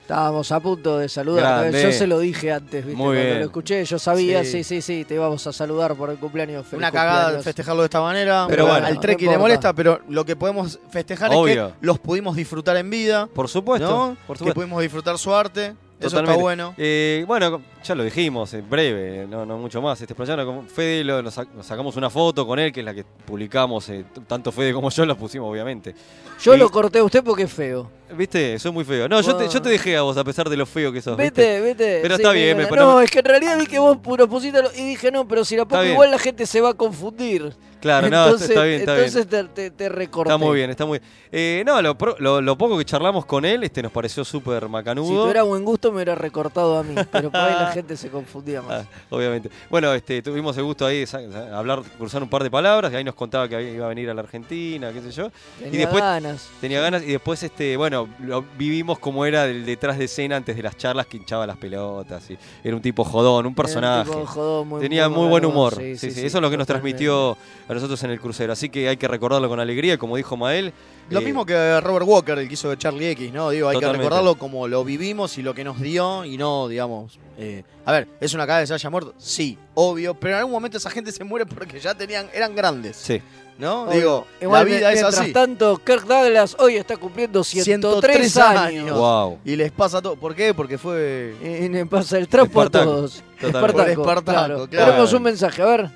Estábamos 0.02 0.50
a 0.52 0.60
punto 0.60 0.98
de 0.98 1.06
saludar. 1.08 1.60
Grande. 1.62 1.82
Yo 1.82 1.92
se 1.92 2.06
lo 2.06 2.18
dije 2.18 2.50
antes, 2.50 2.84
¿viste? 2.84 2.96
Muy 2.96 3.08
Cuando 3.16 3.22
bien. 3.24 3.38
lo 3.40 3.44
escuché, 3.44 3.84
yo 3.84 3.98
sabía, 3.98 4.42
Sí. 4.42 4.64
sí, 4.64 4.64
sí, 4.64 4.80
sí, 4.82 5.04
te 5.04 5.14
íbamos 5.14 5.46
a 5.46 5.52
saludar 5.52 5.94
por 5.96 6.08
el 6.08 6.16
cumpleaños. 6.16 6.64
Feliz 6.66 6.78
Una 6.78 6.90
cagada 6.90 7.18
cumpleaños. 7.24 7.44
festejarlo 7.44 7.82
de 7.82 7.86
esta 7.86 8.00
manera. 8.00 8.46
Pero 8.48 8.66
bueno. 8.66 8.86
al 8.86 9.00
Treki 9.00 9.26
No 9.26 9.32
le 9.32 9.38
molesta, 9.38 9.72
pero 9.74 10.00
lo 10.08 10.24
que 10.24 10.34
podemos 10.34 10.78
festejar 10.90 11.30
es 11.32 11.38
que 11.56 11.72
los 11.82 11.98
pudimos 11.98 12.36
disfrutar 12.36 12.76
en 12.78 12.88
vida, 12.88 13.28
Por 13.34 13.48
supuesto, 13.48 13.86
¿no? 13.86 14.16
por 14.26 14.36
Que 14.36 14.38
supuesto. 14.40 14.54
pudimos 14.54 14.80
disfrutar 14.82 15.18
su 15.18 15.34
arte. 15.34 15.74
Eso 16.00 16.10
Totalmente. 16.10 16.32
está 16.32 16.42
bueno. 16.42 16.74
Eh, 16.78 17.24
bueno, 17.26 17.60
ya 17.82 17.94
lo 17.96 18.04
dijimos, 18.04 18.54
en 18.54 18.70
breve, 18.70 19.26
no, 19.28 19.44
no 19.44 19.58
mucho 19.58 19.82
más. 19.82 20.00
Este 20.00 20.14
proyecto, 20.14 20.46
con 20.46 20.68
Fede, 20.68 21.02
lo- 21.02 21.22
nos, 21.22 21.36
sac- 21.36 21.48
nos 21.52 21.66
sacamos 21.66 21.96
una 21.96 22.08
foto 22.08 22.46
con 22.46 22.56
él, 22.60 22.72
que 22.72 22.80
es 22.80 22.86
la 22.86 22.94
que 22.94 23.04
publicamos, 23.04 23.88
eh, 23.88 24.04
tanto 24.28 24.52
Fede 24.52 24.72
como 24.72 24.90
yo 24.90 25.04
la 25.04 25.16
pusimos, 25.16 25.50
obviamente. 25.50 25.96
Yo 26.40 26.54
Y- 26.54 26.58
lo 26.58 26.70
corté 26.70 27.00
a 27.00 27.04
usted 27.04 27.24
porque 27.24 27.42
es 27.42 27.52
feo. 27.52 27.90
¿Viste? 28.16 28.58
Soy 28.60 28.70
muy 28.70 28.84
feo. 28.84 29.08
No, 29.08 29.20
yo 29.20 29.34
te, 29.36 29.48
yo 29.48 29.60
te 29.60 29.68
dejé 29.70 29.96
a 29.96 30.02
vos, 30.02 30.16
a 30.16 30.22
pesar 30.24 30.48
de 30.48 30.56
lo 30.56 30.66
feo 30.66 30.92
que 30.92 31.02
sos. 31.02 31.16
¿viste? 31.16 31.42
Vete, 31.42 31.60
vete. 31.60 31.98
Pero 32.00 32.14
está 32.14 32.30
bien, 32.30 32.56
me 32.56 32.68
No, 32.70 33.00
es 33.00 33.10
que 33.10 33.18
en 33.18 33.24
realidad 33.24 33.58
vi 33.58 33.66
que 33.66 33.78
vos 33.80 33.98
lo 34.16 34.28
pusiste 34.28 34.62
lo- 34.62 34.72
y 34.72 34.84
dije, 34.84 35.10
no, 35.10 35.26
pero 35.26 35.44
si 35.44 35.56
la 35.56 35.64
pongo 35.66 35.82
bien. 35.82 35.94
igual 35.94 36.10
la 36.12 36.18
gente 36.18 36.46
se 36.46 36.60
va 36.60 36.70
a 36.70 36.74
confundir. 36.74 37.52
Claro, 37.80 38.08
no, 38.10 38.24
entonces, 38.24 38.50
está 38.50 38.64
bien, 38.64 38.80
está 38.80 38.94
bien. 38.94 39.06
entonces 39.06 39.28
te, 39.28 39.44
te, 39.44 39.70
te 39.70 39.88
recorté. 39.88 40.32
Está 40.32 40.44
muy 40.44 40.56
bien, 40.56 40.70
está 40.70 40.84
muy 40.86 40.98
bien. 40.98 41.10
Eh, 41.30 41.62
no, 41.66 41.80
lo, 41.82 41.96
lo- 42.18 42.40
lo 42.40 42.58
poco 42.58 42.76
que 42.78 42.84
charlamos 42.84 43.24
con 43.26 43.44
él 43.44 43.62
este 43.62 43.82
nos 43.82 43.92
pareció 43.92 44.24
súper 44.24 44.64
Si 44.64 44.68
macanudo. 44.68 45.22
tuviera 45.22 45.42
buen 45.42 45.64
gusto 45.64 45.90
me 45.90 45.96
hubiera 45.96 46.14
recortado 46.14 46.78
a 46.78 46.82
mí, 46.82 46.94
pero 47.12 47.30
por 47.30 47.40
ahí 47.40 47.54
la 47.54 47.70
gente 47.72 47.96
se 47.96 48.08
confundía 48.08 48.62
más. 48.62 48.84
Ah, 48.84 48.88
obviamente. 49.10 49.50
Bueno, 49.70 49.92
este, 49.92 50.22
tuvimos 50.22 50.56
el 50.56 50.64
gusto 50.64 50.86
ahí 50.86 51.04
de 51.04 51.54
hablar, 51.54 51.82
cruzar 51.98 52.22
un 52.22 52.28
par 52.28 52.42
de 52.42 52.50
palabras, 52.50 52.92
y 52.92 52.96
ahí 52.96 53.04
nos 53.04 53.14
contaba 53.14 53.48
que 53.48 53.72
iba 53.74 53.86
a 53.86 53.88
venir 53.90 54.08
a 54.10 54.14
la 54.14 54.22
Argentina, 54.22 54.92
qué 54.92 55.00
sé 55.02 55.10
yo. 55.10 55.30
Tenía 55.60 55.80
después- 55.80 56.02
ganas. 56.02 56.48
Tenía 56.60 56.80
ganas 56.80 57.02
y 57.02 57.12
después, 57.12 57.42
este, 57.42 57.76
bueno, 57.76 58.08
lo 58.24 58.44
vivimos 58.56 58.98
como 58.98 59.24
era 59.24 59.44
el 59.44 59.64
detrás 59.66 59.98
de 59.98 60.06
escena 60.06 60.36
antes 60.36 60.56
de 60.56 60.62
las 60.62 60.76
charlas 60.76 61.06
que 61.06 61.16
hinchaba 61.18 61.46
las 61.46 61.56
pelotas. 61.58 62.28
Y 62.30 62.38
era 62.64 62.74
un 62.74 62.82
tipo 62.82 63.04
jodón, 63.04 63.46
un 63.46 63.54
personaje. 63.54 64.08
Era 64.08 64.18
un 64.18 64.22
tipo 64.24 64.32
jodón, 64.32 64.68
muy- 64.68 64.80
Tenía 64.80 65.08
muy, 65.08 65.18
muy 65.20 65.28
buen 65.28 65.44
humor. 65.44 65.74
sí, 65.76 65.96
Sí, 65.96 65.96
sí, 65.96 66.10
sí, 66.10 66.20
sí, 66.22 66.26
Eso 66.26 66.38
es 66.38 66.42
lo 66.42 66.50
que 66.50 66.56
nos 66.56 66.66
transmitió 66.66 67.36
a 67.68 67.74
nosotros 67.74 68.02
en 68.04 68.10
el 68.10 68.20
crucero. 68.20 68.52
Así 68.52 68.68
que 68.70 68.88
hay 68.88 68.96
que 68.96 69.06
recordarlo 69.08 69.48
con 69.48 69.60
alegría, 69.60 69.94
y 69.94 69.98
como 69.98 70.16
dijo 70.16 70.36
Mael. 70.36 70.72
Lo 71.10 71.20
eh, 71.20 71.24
mismo 71.24 71.44
que 71.46 71.80
Robert 71.80 72.06
Walker, 72.06 72.38
el 72.38 72.48
que 72.48 72.54
hizo 72.54 72.70
de 72.70 72.76
Charlie 72.78 73.10
X, 73.10 73.32
¿no? 73.32 73.50
Digo, 73.50 73.68
hay 73.68 73.74
Totalmente. 73.76 73.98
que 73.98 74.04
recordarlo 74.08 74.34
como 74.36 74.68
lo 74.68 74.84
vivimos 74.84 75.36
y 75.38 75.42
lo 75.42 75.54
que 75.54 75.64
nos 75.64 75.80
dio 75.80 76.24
y 76.24 76.36
no, 76.38 76.68
digamos. 76.68 77.18
eh, 77.38 77.62
a 77.84 77.92
ver, 77.92 78.08
¿es 78.20 78.34
una 78.34 78.46
que 78.46 78.66
se 78.66 78.74
haya 78.74 78.90
muerto? 78.90 79.14
Sí, 79.18 79.56
obvio, 79.74 80.14
pero 80.14 80.34
en 80.34 80.38
algún 80.40 80.52
momento 80.52 80.76
esa 80.78 80.90
gente 80.90 81.12
se 81.12 81.24
muere 81.24 81.46
porque 81.46 81.78
ya 81.80 81.94
tenían, 81.94 82.28
eran 82.34 82.54
grandes, 82.54 82.96
Sí. 82.96 83.22
¿no? 83.58 83.84
Obvio. 83.84 83.92
Digo, 83.94 84.26
Igual, 84.42 84.60
la 84.60 84.64
vida 84.64 84.92
es 84.92 85.00
mientras 85.00 85.18
así. 85.18 85.32
tanto, 85.32 85.78
Kirk 85.78 86.04
Douglas 86.06 86.56
hoy 86.58 86.76
está 86.76 86.96
cumpliendo 86.98 87.42
103, 87.42 87.64
103 87.64 88.36
años. 88.36 88.60
años. 88.60 88.98
Wow. 88.98 89.38
Y 89.44 89.56
les 89.56 89.72
pasa 89.72 90.02
todo. 90.02 90.16
¿Por 90.16 90.34
qué? 90.34 90.52
Porque 90.52 90.76
fue. 90.78 91.34
Y 91.42 91.68
le 91.68 91.86
pasa 91.86 92.18
el 92.18 92.28
trapo 92.28 92.60
a 92.60 92.68
todos. 92.70 93.22
Espartaco, 93.40 94.22
claro. 94.22 94.68
Tenemos 94.68 95.12
un 95.14 95.22
mensaje, 95.22 95.62
a 95.62 95.66
ver. 95.66 95.90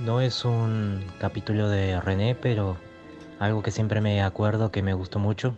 No 0.00 0.22
es 0.22 0.46
un 0.46 1.04
capítulo 1.18 1.68
de 1.68 2.00
René, 2.00 2.34
pero 2.34 2.78
algo 3.38 3.62
que 3.62 3.70
siempre 3.70 4.00
me 4.00 4.22
acuerdo 4.22 4.70
que 4.70 4.82
me 4.82 4.94
gustó 4.94 5.18
mucho 5.18 5.56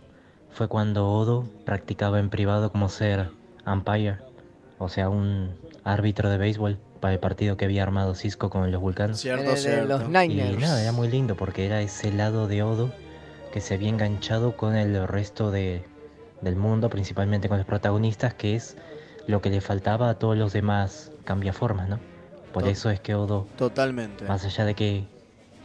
fue 0.51 0.67
cuando 0.67 1.09
Odo 1.09 1.45
practicaba 1.65 2.19
en 2.19 2.29
privado 2.29 2.69
como 2.69 2.89
ser 2.89 3.29
umpire, 3.65 4.17
o 4.79 4.89
sea, 4.89 5.07
un 5.07 5.55
árbitro 5.85 6.29
de 6.29 6.37
béisbol 6.37 6.77
para 6.99 7.13
el 7.13 7.19
partido 7.19 7.55
que 7.55 7.65
había 7.65 7.83
armado 7.83 8.15
Cisco 8.15 8.49
con 8.49 8.69
los 8.69 8.81
vulcanos. 8.81 9.21
Cierto, 9.21 9.51
los 9.85 10.03
Y 10.03 10.07
Niners. 10.07 10.59
nada, 10.59 10.81
era 10.81 10.91
muy 10.91 11.07
lindo 11.07 11.35
porque 11.35 11.65
era 11.65 11.81
ese 11.81 12.11
lado 12.11 12.47
de 12.47 12.63
Odo 12.63 12.91
que 13.53 13.61
se 13.61 13.75
había 13.75 13.89
enganchado 13.89 14.57
con 14.57 14.75
el 14.75 15.07
resto 15.07 15.51
de, 15.51 15.85
del 16.41 16.57
mundo, 16.57 16.89
principalmente 16.89 17.47
con 17.47 17.57
los 17.57 17.65
protagonistas, 17.65 18.33
que 18.33 18.55
es 18.55 18.75
lo 19.25 19.41
que 19.41 19.49
le 19.49 19.61
faltaba 19.61 20.09
a 20.09 20.15
todos 20.15 20.37
los 20.37 20.51
demás 20.51 21.11
cambiaformas, 21.23 21.87
¿no? 21.87 21.99
Por 22.53 22.67
eso 22.67 22.89
es 22.89 22.99
que 22.99 23.15
Odo 23.15 23.47
Totalmente. 23.57 24.25
más 24.25 24.45
allá 24.45 24.65
de 24.65 24.75
que 24.75 25.03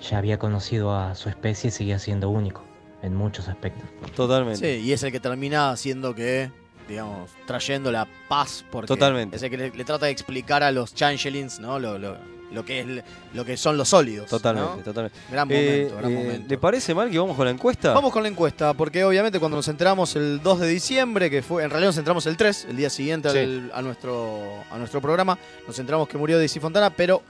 ya 0.00 0.18
había 0.18 0.38
conocido 0.38 0.95
a 0.95 1.14
su 1.14 1.28
especie, 1.28 1.71
seguía 1.71 1.99
siendo 1.99 2.30
único 2.30 2.62
en 3.02 3.14
muchos 3.14 3.49
aspectos. 3.49 3.85
Totalmente. 4.14 4.78
Sí, 4.78 4.85
y 4.85 4.92
es 4.92 5.02
el 5.02 5.12
que 5.12 5.21
termina 5.21 5.71
haciendo 5.71 6.14
que, 6.14 6.50
digamos, 6.88 7.30
trayendo 7.47 7.92
la 7.92 8.09
paz. 8.28 8.64
Porque 8.71 8.88
Totalmente. 8.88 9.37
Es 9.37 9.42
el 9.42 9.50
que 9.50 9.57
le, 9.57 9.71
le 9.71 9.85
trata 9.85 10.07
de 10.07 10.12
explicar 10.12 10.62
a 10.62 10.73
los 10.73 10.95
changelings, 10.95 11.61
¿no? 11.61 11.78
Lo, 11.78 11.99
lo, 11.99 12.16
lo 12.52 12.64
que 12.64 12.80
es 12.80 12.86
lo 13.34 13.44
que 13.44 13.56
son 13.56 13.76
los 13.76 13.88
sólidos. 13.90 14.26
Totalmente, 14.28 14.76
¿no? 14.78 14.82
totalmente. 14.82 15.18
Gran 15.30 15.50
Eh, 15.50 15.54
momento, 15.88 15.96
gran 15.98 16.12
eh, 16.12 16.14
momento. 16.14 16.46
¿Le 16.48 16.58
parece 16.58 16.94
mal 16.94 17.10
que 17.10 17.18
vamos 17.18 17.36
con 17.36 17.44
la 17.44 17.50
encuesta? 17.50 17.92
Vamos 17.92 18.12
con 18.12 18.22
la 18.22 18.28
encuesta, 18.28 18.72
porque 18.74 19.04
obviamente 19.04 19.38
cuando 19.38 19.56
nos 19.56 19.68
enteramos 19.68 20.16
el 20.16 20.40
2 20.42 20.60
de 20.60 20.68
diciembre, 20.68 21.28
que 21.30 21.42
fue, 21.42 21.62
en 21.64 21.70
realidad 21.70 21.90
nos 21.90 21.98
enteramos 21.98 22.26
el 22.26 22.36
3, 22.36 22.66
el 22.70 22.76
día 22.76 22.90
siguiente 22.90 23.30
Sí. 23.30 23.38
al- 23.38 23.70
a, 23.74 23.82
nuestro, 23.82 24.40
a 24.70 24.78
nuestro 24.78 25.00
programa, 25.00 25.38
nos 25.66 25.78
enteramos 25.78 26.08
que 26.08 26.16
murió 26.16 26.38
Daisy 26.38 26.58
Fontana, 26.60 26.90
pero 26.90 27.22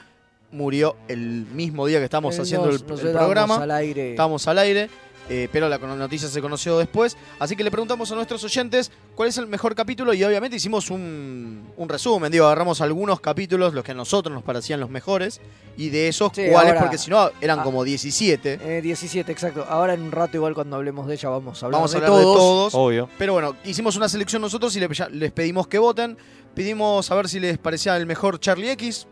murió 0.51 0.97
el 1.09 1.19
mismo 1.53 1.87
día 1.87 1.99
que 1.99 2.05
estamos 2.05 2.39
Eh, 2.39 2.43
haciendo 2.43 2.69
nos- 2.71 2.81
el, 2.81 2.87
nos 2.87 3.01
el 3.05 3.13
programa. 3.13 3.57
al 3.63 3.71
aire. 3.71 4.11
Estábamos 4.11 4.47
al 4.49 4.59
aire, 4.59 4.89
eh, 5.29 5.49
pero 5.53 5.69
la 5.69 5.79
noticia 5.79 6.29
se 6.29 6.41
conoció 6.41 6.79
después. 6.79 7.17
Así 7.39 7.55
que 7.57 7.65
le 7.65 7.71
preguntamos 7.71 8.11
a 8.13 8.15
nuestros 8.15 8.43
oyentes 8.45 8.91
cuál 9.15 9.29
es 9.29 9.39
el 9.39 9.47
mejor 9.47 9.75
capítulo 9.75 10.15
y 10.15 10.25
obviamente 10.25 10.57
hicimos 10.57 10.91
un, 10.91 11.67
un 11.77 11.89
resumen. 11.89 12.31
Digo, 12.33 12.47
agarramos 12.47 12.81
algunos 12.81 13.21
capítulos, 13.21 13.75
los 13.75 13.85
que 13.85 13.93
a 13.93 13.95
nosotros 13.95 14.33
nos 14.35 14.43
parecían 14.43 14.81
los 14.81 14.91
mejores, 14.91 15.41
y 15.77 15.91
de 15.91 16.09
esos 16.09 16.33
Sí, 16.35 16.43
cuáles, 16.51 16.73
ahora- 16.73 16.81
porque 16.81 16.99
si 16.99 17.11
no 17.11 17.31
eran 17.41 17.61
ah, 17.61 17.63
como 17.63 17.85
17. 17.85 18.59
Eh, 18.63 18.81
17, 18.83 19.31
exacto. 19.31 19.65
Ahora 19.69 19.95
en 19.95 20.03
un 20.03 20.13
rato, 20.13 20.37
igual 20.37 20.55
cuando 20.55 20.77
hablemos 20.77 21.07
de 21.07 21.15
ella, 21.15 21.29
vamos 21.29 21.63
a 21.63 21.67
hablar, 21.67 21.79
Vamos 21.81 21.95
a 21.95 22.01
de, 22.01 22.07
hablar 22.07 22.23
todos. 22.23 22.35
de 22.35 22.39
todos. 22.39 22.75
Obvio. 22.75 23.09
Pero 23.19 23.33
bueno, 23.35 23.55
hicimos 23.65 23.97
una 23.97 24.09
selección 24.09 24.43
nosotros 24.43 24.75
y 24.77 24.81
les 25.13 25.33
pedimos 25.33 25.67
que 25.69 25.79
voten. 25.79 26.17
Pedimos 26.55 27.11
a 27.11 27.15
ver 27.15 27.29
si 27.29 27.39
les 27.39 27.59
parecía 27.59 27.97
el 27.97 28.07
mejor 28.07 28.41
Charlie 28.41 28.71
X 28.71 29.07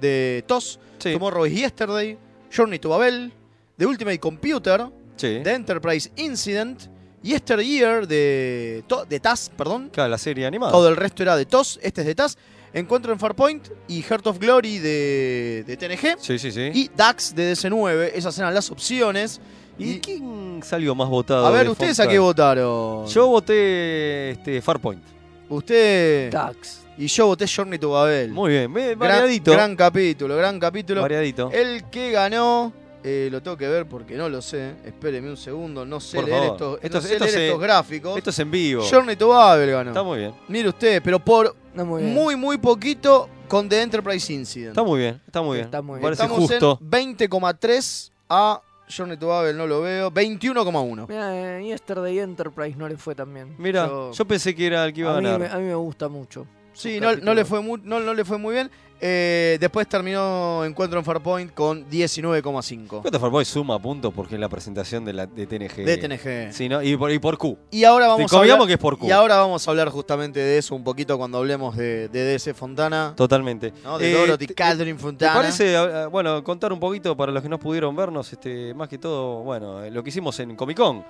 de 0.00 0.44
TOS, 0.46 0.78
Sí. 0.98 1.12
Tomorrow 1.12 1.46
is 1.46 1.54
Yesterday, 1.54 2.18
Journey 2.54 2.78
to 2.78 2.90
Babel, 2.90 3.32
The 3.78 3.86
Ultimate 3.86 4.20
Computer, 4.20 4.86
Sí. 5.16 5.40
The 5.42 5.52
Enterprise 5.54 6.10
Incident, 6.16 6.82
Yesteryear 7.22 8.06
de, 8.06 8.82
To- 8.86 9.04
de 9.04 9.20
TAS, 9.20 9.50
perdón. 9.56 9.90
Claro, 9.92 10.10
la 10.10 10.18
serie 10.18 10.44
animada. 10.46 10.72
Todo 10.72 10.88
el 10.88 10.96
resto 10.96 11.22
era 11.22 11.36
de 11.36 11.46
TOS, 11.46 11.78
este 11.82 12.00
es 12.00 12.06
de 12.06 12.14
TAS. 12.14 12.36
Encuentro 12.74 13.12
en 13.12 13.18
Farpoint 13.18 13.68
y 13.86 14.00
Heart 14.02 14.26
of 14.28 14.38
Glory 14.38 14.78
de, 14.78 15.62
de 15.66 15.76
TNG. 15.76 16.16
Sí, 16.18 16.38
sí, 16.38 16.50
sí. 16.50 16.70
Y 16.72 16.90
DAX 16.96 17.34
de 17.34 17.52
DC9, 17.52 18.12
esas 18.14 18.38
eran 18.38 18.54
las 18.54 18.70
opciones. 18.70 19.40
¿Y, 19.78 19.90
Y- 19.92 20.00
quién 20.00 20.60
salió 20.64 20.94
más 20.94 21.08
votado? 21.08 21.46
A 21.46 21.50
ver, 21.50 21.64
de 21.64 21.70
¿ustedes 21.70 22.00
a 22.00 22.08
qué 22.08 22.18
votaron? 22.18 23.06
Yo 23.06 23.26
voté 23.28 24.30
este, 24.30 24.62
Farpoint. 24.62 25.02
Usted. 25.50 26.30
Tax. 26.30 26.80
Y 26.96 27.06
yo 27.08 27.26
voté 27.26 27.46
Journey 27.46 27.78
to 27.78 27.90
Babel. 27.90 28.30
Muy 28.30 28.50
bien, 28.50 28.72
ve- 28.72 28.86
Gran- 28.88 28.98
variadito. 28.98 29.52
Gran, 29.52 29.76
capítulo, 29.76 30.36
gran 30.36 30.58
capítulo. 30.58 31.02
variadito. 31.02 31.50
El 31.52 31.84
que 31.90 32.10
ganó, 32.10 32.72
eh, 33.04 33.28
lo 33.30 33.42
tengo 33.42 33.56
que 33.56 33.68
ver 33.68 33.86
porque 33.86 34.16
no 34.16 34.28
lo 34.28 34.40
sé. 34.42 34.74
Espéreme 34.84 35.28
un 35.30 35.36
segundo, 35.36 35.84
no 35.84 35.98
sé 36.00 36.16
Por 36.16 36.26
leer, 36.26 36.38
favor. 36.40 36.52
estos, 36.54 36.84
Esto- 36.84 36.96
no 36.98 37.00
sé 37.02 37.12
esto 37.14 37.24
leer 37.24 37.36
se- 37.36 37.46
estos 37.48 37.60
gráficos. 37.60 38.16
Esto 38.18 38.30
es 38.30 38.38
en 38.38 38.50
vivo. 38.50 38.84
Journey 38.88 39.16
to 39.16 39.28
Babel 39.28 39.70
ganó. 39.70 39.90
Está 39.90 40.02
muy 40.02 40.18
bien. 40.18 40.34
Mire 40.48 40.68
usted, 40.68 41.02
pero 41.02 41.18
por 41.18 41.54
No, 41.74 41.84
muy 41.84 42.02
bien. 42.02 42.14
muy, 42.14 42.36
muy 42.36 42.58
poquito 42.58 43.28
con 43.48 43.68
The 43.68 43.82
Enterprise 43.82 44.32
Incident. 44.32 44.70
Está 44.70 44.82
muy 44.82 45.00
bien. 45.00 45.20
Está 45.26 45.42
muy 45.42 45.56
bien. 45.56 45.64
Está 45.66 45.82
muy 45.82 45.94
bien. 45.98 46.02
Parece 46.02 46.22
Estamos 46.22 46.48
justo. 46.50 46.78
en 46.80 46.90
20,3 46.90 48.12
a 48.28 48.60
Journey 48.94 49.16
to 49.16 49.26
Babel 49.28 49.56
no 49.56 49.66
lo 49.66 49.80
veo. 49.80 50.10
21,1. 50.10 51.06
Mira, 51.08 51.58
eh, 51.58 51.64
Yesterday 51.64 52.18
Enterprise 52.18 52.76
no 52.76 52.88
le 52.88 52.96
fue 52.96 53.14
tan 53.14 53.32
bien. 53.32 53.54
Mira, 53.58 53.86
Yo- 53.86 54.12
yo, 54.12 54.24
pensé 54.26 54.54
que 54.54 54.66
era 54.66 54.84
el 54.84 54.92
que 54.92 55.00
iba 55.00 55.12
a 55.14 55.16
a, 55.16 55.20
mí, 55.20 55.24
ganar. 55.24 55.40
me, 55.40 55.46
a 55.46 55.58
mí 55.58 55.64
me 55.64 55.74
gusta 55.74 56.08
mucho. 56.08 56.46
Sí, 56.74 56.98
no, 57.00 57.34
le 57.34 57.44
fue 57.44 57.60
muy, 57.60 57.80
no, 57.84 58.00
no 58.00 58.14
le 58.14 58.24
fue 58.24 58.38
muy 58.38 58.54
bien. 58.54 58.70
Eh, 59.04 59.56
después 59.60 59.88
terminó 59.88 60.64
Encuentro 60.64 60.96
en 60.96 61.04
Farpoint 61.04 61.52
con 61.52 61.90
19,5 61.90 62.86
Creo 63.00 63.02
que 63.10 63.18
Farboy 63.18 63.44
suma 63.44 63.76
puntos 63.82 64.14
porque 64.14 64.36
es 64.36 64.40
la 64.40 64.48
presentación 64.48 65.04
de, 65.04 65.12
la, 65.12 65.26
de 65.26 65.44
TNG. 65.44 65.84
de 65.84 65.96
TNG. 65.96 66.52
Sí, 66.52 66.68
¿no? 66.68 66.80
y, 66.80 66.96
por, 66.96 67.10
y 67.10 67.18
por 67.18 67.36
Q. 67.36 67.58
Y 67.72 67.82
ahora 67.82 68.06
vamos 68.06 68.32
a 68.32 68.38
hablar, 68.38 68.64
que 68.64 68.74
es 68.74 68.78
por 68.78 68.96
Q. 68.98 69.08
y 69.08 69.10
ahora 69.10 69.38
vamos 69.38 69.66
a 69.66 69.70
hablar 69.72 69.88
justamente 69.88 70.38
de 70.38 70.56
eso 70.58 70.76
un 70.76 70.84
poquito 70.84 71.18
cuando 71.18 71.38
hablemos 71.38 71.76
de, 71.76 72.08
de 72.10 72.22
DC 72.24 72.54
Fontana, 72.54 73.12
Totalmente. 73.16 73.72
¿no? 73.82 73.98
de 73.98 74.12
Eh, 74.12 74.14
Dorothy 74.16 74.46
te- 74.46 74.54
Catherine 74.54 74.96
¿Te 74.96 75.02
Fontana. 75.02 75.34
parece, 75.34 76.06
bueno, 76.06 76.44
contar 76.44 76.72
un 76.72 76.78
poquito 76.78 77.16
para 77.16 77.32
los 77.32 77.42
que 77.42 77.48
no 77.48 77.58
pudieron 77.58 77.96
vernos, 77.96 78.32
este, 78.32 78.72
más 78.74 78.88
que 78.88 78.98
todo, 78.98 79.42
bueno, 79.42 79.82
eh, 79.82 79.90
lo 79.90 80.04
que 80.04 80.10
hicimos 80.10 80.38
en 80.38 80.54
Comic 80.54 80.76
Con? 80.76 81.04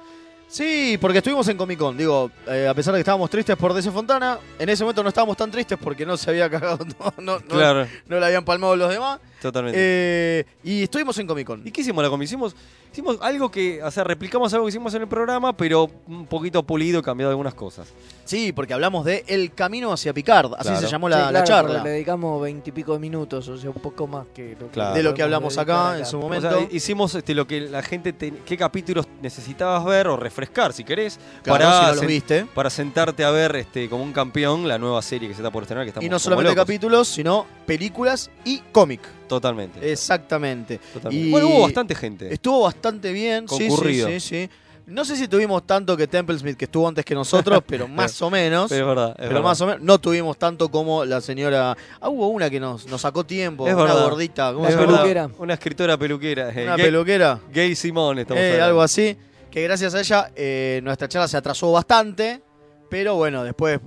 Sí, 0.52 0.98
porque 1.00 1.18
estuvimos 1.18 1.48
en 1.48 1.56
Comic 1.56 1.78
Con. 1.78 1.96
Digo, 1.96 2.30
eh, 2.46 2.68
a 2.68 2.74
pesar 2.74 2.92
de 2.92 2.98
que 2.98 3.00
estábamos 3.00 3.30
tristes 3.30 3.56
por 3.56 3.72
DC 3.72 3.90
Fontana, 3.90 4.38
en 4.58 4.68
ese 4.68 4.84
momento 4.84 5.02
no 5.02 5.08
estábamos 5.08 5.34
tan 5.34 5.50
tristes 5.50 5.78
porque 5.82 6.04
no 6.04 6.14
se 6.18 6.28
había 6.28 6.50
cagado, 6.50 6.84
no, 7.00 7.14
no, 7.16 7.38
no- 7.38 7.46
Claro, 7.46 7.86
no 8.06 8.20
le 8.20 8.26
habían 8.26 8.44
palmado 8.44 8.76
los 8.76 8.90
demás. 8.90 9.18
Totalmente. 9.42 9.78
Eh, 9.80 10.44
y 10.64 10.82
estuvimos 10.84 11.16
en 11.18 11.26
Comic 11.26 11.46
Con. 11.46 11.66
¿Y 11.66 11.70
qué 11.70 11.80
hicimos 11.82 12.02
la 12.02 12.08
comisión? 12.10 12.22
Hicimos, 12.40 12.56
hicimos 12.92 13.18
algo 13.20 13.50
que, 13.50 13.82
o 13.82 13.90
sea, 13.90 14.04
replicamos 14.04 14.52
algo 14.54 14.64
que 14.66 14.70
hicimos 14.70 14.94
en 14.94 15.02
el 15.02 15.08
programa, 15.08 15.54
pero 15.56 15.90
un 16.06 16.26
poquito 16.26 16.62
pulido, 16.62 17.02
cambiado 17.02 17.30
algunas 17.30 17.54
cosas. 17.54 17.88
Sí, 18.24 18.52
porque 18.52 18.72
hablamos 18.72 19.04
de 19.04 19.24
El 19.26 19.52
Camino 19.52 19.92
hacia 19.92 20.14
Picard, 20.14 20.54
así 20.54 20.68
Claro. 20.68 20.80
se 20.80 20.86
llamó 20.88 21.08
Sí, 21.08 21.14
la, 21.32 21.44
charla. 21.44 21.82
Le 21.82 21.90
dedicamos 21.90 22.40
veintipico 22.40 22.92
de 22.94 22.98
minutos, 23.00 23.48
o 23.48 23.58
sea, 23.58 23.70
un 23.70 23.80
poco 23.82 24.06
más 24.06 24.26
que 24.34 24.52
lo 24.58 24.66
que, 24.68 24.72
Claro. 24.72 24.94
De 24.94 25.02
lo 25.02 25.12
que 25.14 25.22
hablamos 25.22 25.58
acá 25.58 25.98
en 25.98 26.06
su 26.06 26.18
O 26.18 26.22
momento. 26.22 26.48
sea, 26.48 26.68
hicimos 26.70 27.14
este, 27.14 27.34
lo 27.34 27.46
que 27.46 27.60
la 27.62 27.82
gente, 27.82 28.12
te- 28.12 28.32
qué 28.46 28.56
capítulos 28.56 29.06
necesitabas 29.20 29.84
ver 29.84 30.06
o 30.08 30.16
refrescar, 30.16 30.72
si 30.72 30.84
querés, 30.84 31.18
Claro, 31.42 31.58
para, 31.64 31.80
si 31.80 31.86
no 31.86 31.94
los 31.94 32.04
sen- 32.04 32.06
viste. 32.06 32.46
para 32.54 32.70
sentarte 32.70 33.24
a 33.24 33.30
ver 33.30 33.56
este, 33.56 33.88
como 33.88 34.04
un 34.04 34.12
campeón 34.12 34.68
la 34.68 34.78
nueva 34.78 35.02
serie 35.02 35.28
que 35.28 35.34
se 35.34 35.40
está 35.40 35.50
por 35.50 35.64
estrenar, 35.64 35.84
que 35.84 35.88
estamos 35.88 36.06
Y 36.06 36.08
no 36.08 36.18
solamente 36.18 36.50
locos. 36.52 36.62
capítulos, 36.64 37.08
sino 37.08 37.46
películas 37.66 38.30
y 38.44 38.60
cómic. 38.70 39.00
Totalmente. 39.28 39.90
Exactamente. 39.92 40.78
totalmente. 40.92 41.26
y- 41.26 41.30
Bueno, 41.30 41.48
hubo 41.48 41.62
bastante 41.62 41.94
gente. 41.94 42.32
Estuvo 42.32 42.62
bastante 42.62 43.12
bien. 43.12 43.48
Sí, 43.48 43.56
sí, 43.56 43.68
Concurrido. 43.68 44.08
sí, 44.08 44.20
sí. 44.20 44.50
No 44.84 45.04
sé 45.04 45.14
si 45.16 45.28
tuvimos 45.28 45.64
tanto 45.64 45.96
que 45.96 46.08
Templesmith, 46.08 46.56
que 46.56 46.64
estuvo 46.64 46.88
antes 46.88 47.04
que 47.04 47.14
nosotros, 47.14 47.62
pero 47.66 47.86
más 47.86 48.20
o 48.20 48.30
menos. 48.30 48.68
Pero 48.68 48.82
es 48.82 48.88
verdad. 48.88 49.10
es 49.10 49.14
Pero 49.16 49.28
verdad. 49.28 49.42
más 49.42 49.60
o 49.60 49.66
menos, 49.66 49.80
no 49.82 49.98
tuvimos 50.00 50.36
tanto 50.36 50.68
como 50.70 51.04
la 51.04 51.20
señora. 51.20 51.76
Ah, 52.00 52.08
hubo 52.08 52.26
una 52.28 52.50
que 52.50 52.58
nos, 52.58 52.86
nos 52.88 53.00
sacó 53.00 53.24
tiempo, 53.24 53.66
Es 53.68 53.74
una 53.74 53.84
verdad. 53.84 54.04
gordita, 54.04 54.52
¿cómo 54.52 54.66
se 54.66 54.72
llama? 54.72 54.86
peluquera. 54.86 55.30
Una 55.38 55.54
escritora 55.54 55.96
peluquera. 55.96 56.50
eh, 56.50 56.64
Una 56.64 56.76
Gay, 56.76 56.86
peluquera. 56.86 57.40
Gay 57.52 57.74
Simón, 57.76 58.18
estamos 58.18 58.42
Eh, 58.42 58.46
hablando. 58.46 58.66
algo 58.66 58.82
así. 58.82 59.16
Que 59.50 59.62
gracias 59.62 59.94
a 59.94 60.00
ella 60.00 60.32
eh, 60.34 60.80
nuestra 60.82 61.08
charla 61.08 61.28
se 61.28 61.36
atrasó 61.36 61.70
bastante. 61.70 62.42
Pero 62.90 63.14
bueno, 63.14 63.44
después, 63.44 63.78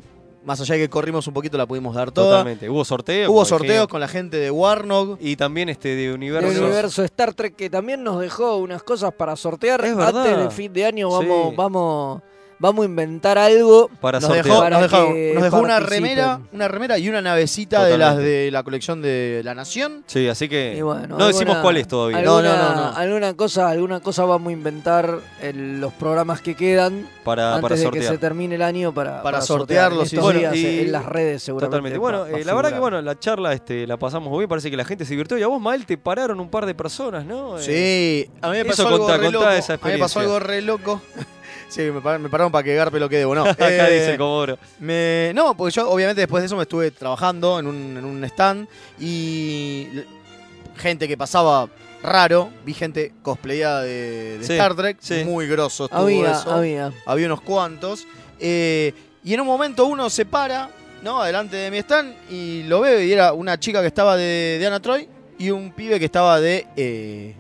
más 0.46 0.62
allá 0.62 0.76
de 0.76 0.82
que 0.82 0.90
corrimos 0.90 1.28
un 1.28 1.34
poquito, 1.34 1.58
la 1.58 1.66
pudimos 1.66 1.96
dar 1.96 2.12
toda. 2.12 2.30
Totalmente. 2.30 2.70
Hubo 2.70 2.86
sorteos. 2.86 3.30
Hubo 3.30 3.44
sorteos 3.46 3.88
con 3.88 4.00
la 4.00 4.08
gente 4.08 4.38
de 4.38 4.52
Warnog. 4.52 5.18
Y 5.20 5.36
también 5.36 5.70
este 5.70 5.96
de 5.96 6.14
universo. 6.14 6.62
universo 6.62 7.04
Star 7.04 7.34
Trek 7.34 7.56
que 7.56 7.70
también 7.70 8.04
nos 8.04 8.20
dejó 8.20 8.58
unas 8.58 8.84
cosas 8.84 9.12
para 9.14 9.36
sortear. 9.36 9.84
Es 9.84 9.96
verdad. 9.96 10.22
Antes 10.26 10.38
del 10.38 10.52
fin 10.52 10.72
de 10.72 10.86
año 10.86 11.10
vamos, 11.10 11.50
Sí. 11.50 11.56
vamos, 11.58 12.22
vamos 12.60 12.84
a 12.84 12.86
inventar 12.88 13.38
algo. 13.38 13.90
Para 14.02 14.20
Nos 14.20 14.28
sortear. 14.28 14.46
dejó, 14.46 14.60
Para 14.60 14.80
nos 14.80 14.92
dejó- 14.92 15.14
que 15.14 15.32
nos 15.34 15.44
dejó 15.44 15.58
una 15.60 15.74
participen. 15.80 16.04
remera, 16.04 16.40
una 16.54 16.68
remera 16.68 16.98
y 16.98 17.10
una 17.10 17.22
navecita 17.22 17.84
de 17.86 17.98
las 17.98 18.18
de 18.18 18.50
la 18.52 18.64
colección 18.64 19.02
de 19.02 19.42
La 19.44 19.54
Nación. 19.56 20.04
Sí, 20.08 20.28
así 20.28 20.48
que 20.50 20.82
bueno, 20.84 21.18
no 21.18 21.28
decimos 21.28 21.58
cuál 21.58 21.78
es 21.78 21.88
todavía. 21.88 22.22
No, 22.22 22.38
Alguna, 22.38 22.58
no, 22.58 22.70
no, 22.76 22.76
no. 22.92 22.98
Alguna 22.98 23.34
cosa, 23.36 23.70
alguna 23.70 24.00
cosa 24.00 24.26
vamos 24.26 24.50
a 24.50 24.54
inventar 24.54 25.20
en 25.42 25.82
los 25.82 25.94
programas 25.94 26.42
que 26.42 26.56
quedan 26.56 27.08
para, 27.24 27.56
antes 27.56 27.62
para 27.62 27.76
de 27.76 27.82
que 27.82 27.86
sortear. 27.88 28.12
se 28.14 28.18
termine 28.18 28.56
el 28.56 28.62
año 28.62 28.94
para, 28.94 29.22
Para 29.24 29.42
sortearlo, 29.42 30.02
en 30.02 30.08
sí, 30.10 30.16
estos 30.16 30.32
sí. 30.32 30.38
días, 30.40 30.52
Bueno, 30.52 30.68
y- 30.70 30.80
en 30.80 30.92
las 30.92 31.06
redes 31.06 31.44
seguramente. 31.44 31.72
Totalmente. 31.72 31.98
Bueno, 32.00 32.20
va 32.22 32.40
eh, 32.40 32.46
la 32.46 32.54
verdad 32.54 32.74
que 32.74 32.80
bueno, 32.80 33.02
la 33.02 33.20
charla 33.20 33.54
este, 33.54 33.86
la 33.88 33.98
pasamos 33.98 34.30
muy 34.30 34.40
bien, 34.40 34.50
parece 34.50 34.70
que 34.72 34.78
la 34.78 34.86
gente 34.86 35.06
se 35.06 35.12
divirtió. 35.12 35.38
Y 35.38 35.44
a 35.44 35.48
vos, 35.48 35.62
Mael, 35.62 35.86
te 35.86 35.98
pararon 35.98 36.40
un 36.40 36.50
par 36.50 36.66
de 36.66 36.74
personas, 36.76 37.26
¿no? 37.26 37.58
Eh, 37.60 37.62
Sí, 38.28 38.32
a 38.42 38.50
mí 38.50 38.58
me 38.58 38.66
pasó 38.66 38.88
algo 38.88 39.00
contá- 39.06 39.18
re 39.18 39.24
contá 39.26 39.40
loco. 39.40 39.50
esa 39.52 39.74
a 39.74 39.78
mí 39.78 39.82
me 39.94 39.98
pasó 39.98 40.20
experiencia. 40.20 40.22
algo 40.22 40.40
re 40.40 40.62
loco. 40.62 41.02
Sí, 41.70 41.82
me 41.84 42.02
pararon, 42.02 42.22
me 42.24 42.30
pararon 42.30 42.52
para 42.52 42.64
que 42.64 42.76
garpe 42.76 43.00
lo 43.00 43.08
que 43.10 43.18
debo, 43.18 43.36
¿no? 43.36 43.44
Acá 43.50 43.70
Eh, 43.70 43.94
dice 44.00 44.12
el 44.12 44.18
Comodoro. 44.18 44.58
me- 44.80 45.32
no, 45.36 45.56
porque 45.56 45.74
yo 45.76 45.90
obviamente 45.90 46.22
después 46.22 46.42
de 46.42 46.48
eso 46.48 46.56
me 46.56 46.64
estuve 46.64 46.92
trabajando 46.92 47.60
en 47.60 47.68
un, 47.68 47.98
en 47.98 48.06
un 48.06 48.24
stand 48.26 48.68
y 49.00 49.88
gente 50.78 51.08
que 51.08 51.18
pasaba 51.18 51.68
raro, 52.04 52.50
vi 52.66 52.74
gente 52.74 53.14
cosplayada 53.24 53.82
de, 53.84 54.38
de 54.40 54.46
Sí, 54.46 54.54
Star 54.54 54.76
Trek, 54.76 54.98
sí. 55.00 55.24
muy 55.26 55.48
grosso 55.48 55.86
estuvo 55.86 56.02
Había, 56.02 56.32
eso. 56.32 56.52
había. 56.52 56.92
había 57.06 57.26
unos 57.28 57.42
cuantos. 57.42 58.06
eh, 58.40 58.94
y 59.24 59.34
en 59.34 59.42
un 59.42 59.48
momento 59.48 59.86
uno 59.88 60.08
se 60.12 60.24
para, 60.26 60.70
¿no? 61.02 61.20
Adelante 61.22 61.56
de 61.56 61.72
mi 61.72 61.78
stand 61.80 62.14
y 62.30 62.62
lo 62.64 62.82
veo 62.82 63.02
y 63.02 63.12
era 63.12 63.34
una 63.34 63.60
chica 63.60 63.82
que 63.82 63.88
estaba 63.88 64.16
de, 64.16 64.58
de 64.60 64.68
Anna 64.68 64.80
Troy 64.80 65.08
y 65.40 65.50
un 65.50 65.72
pibe 65.72 65.98
que 65.98 66.06
estaba 66.06 66.40
de 66.40 66.68
eh, 66.76 67.34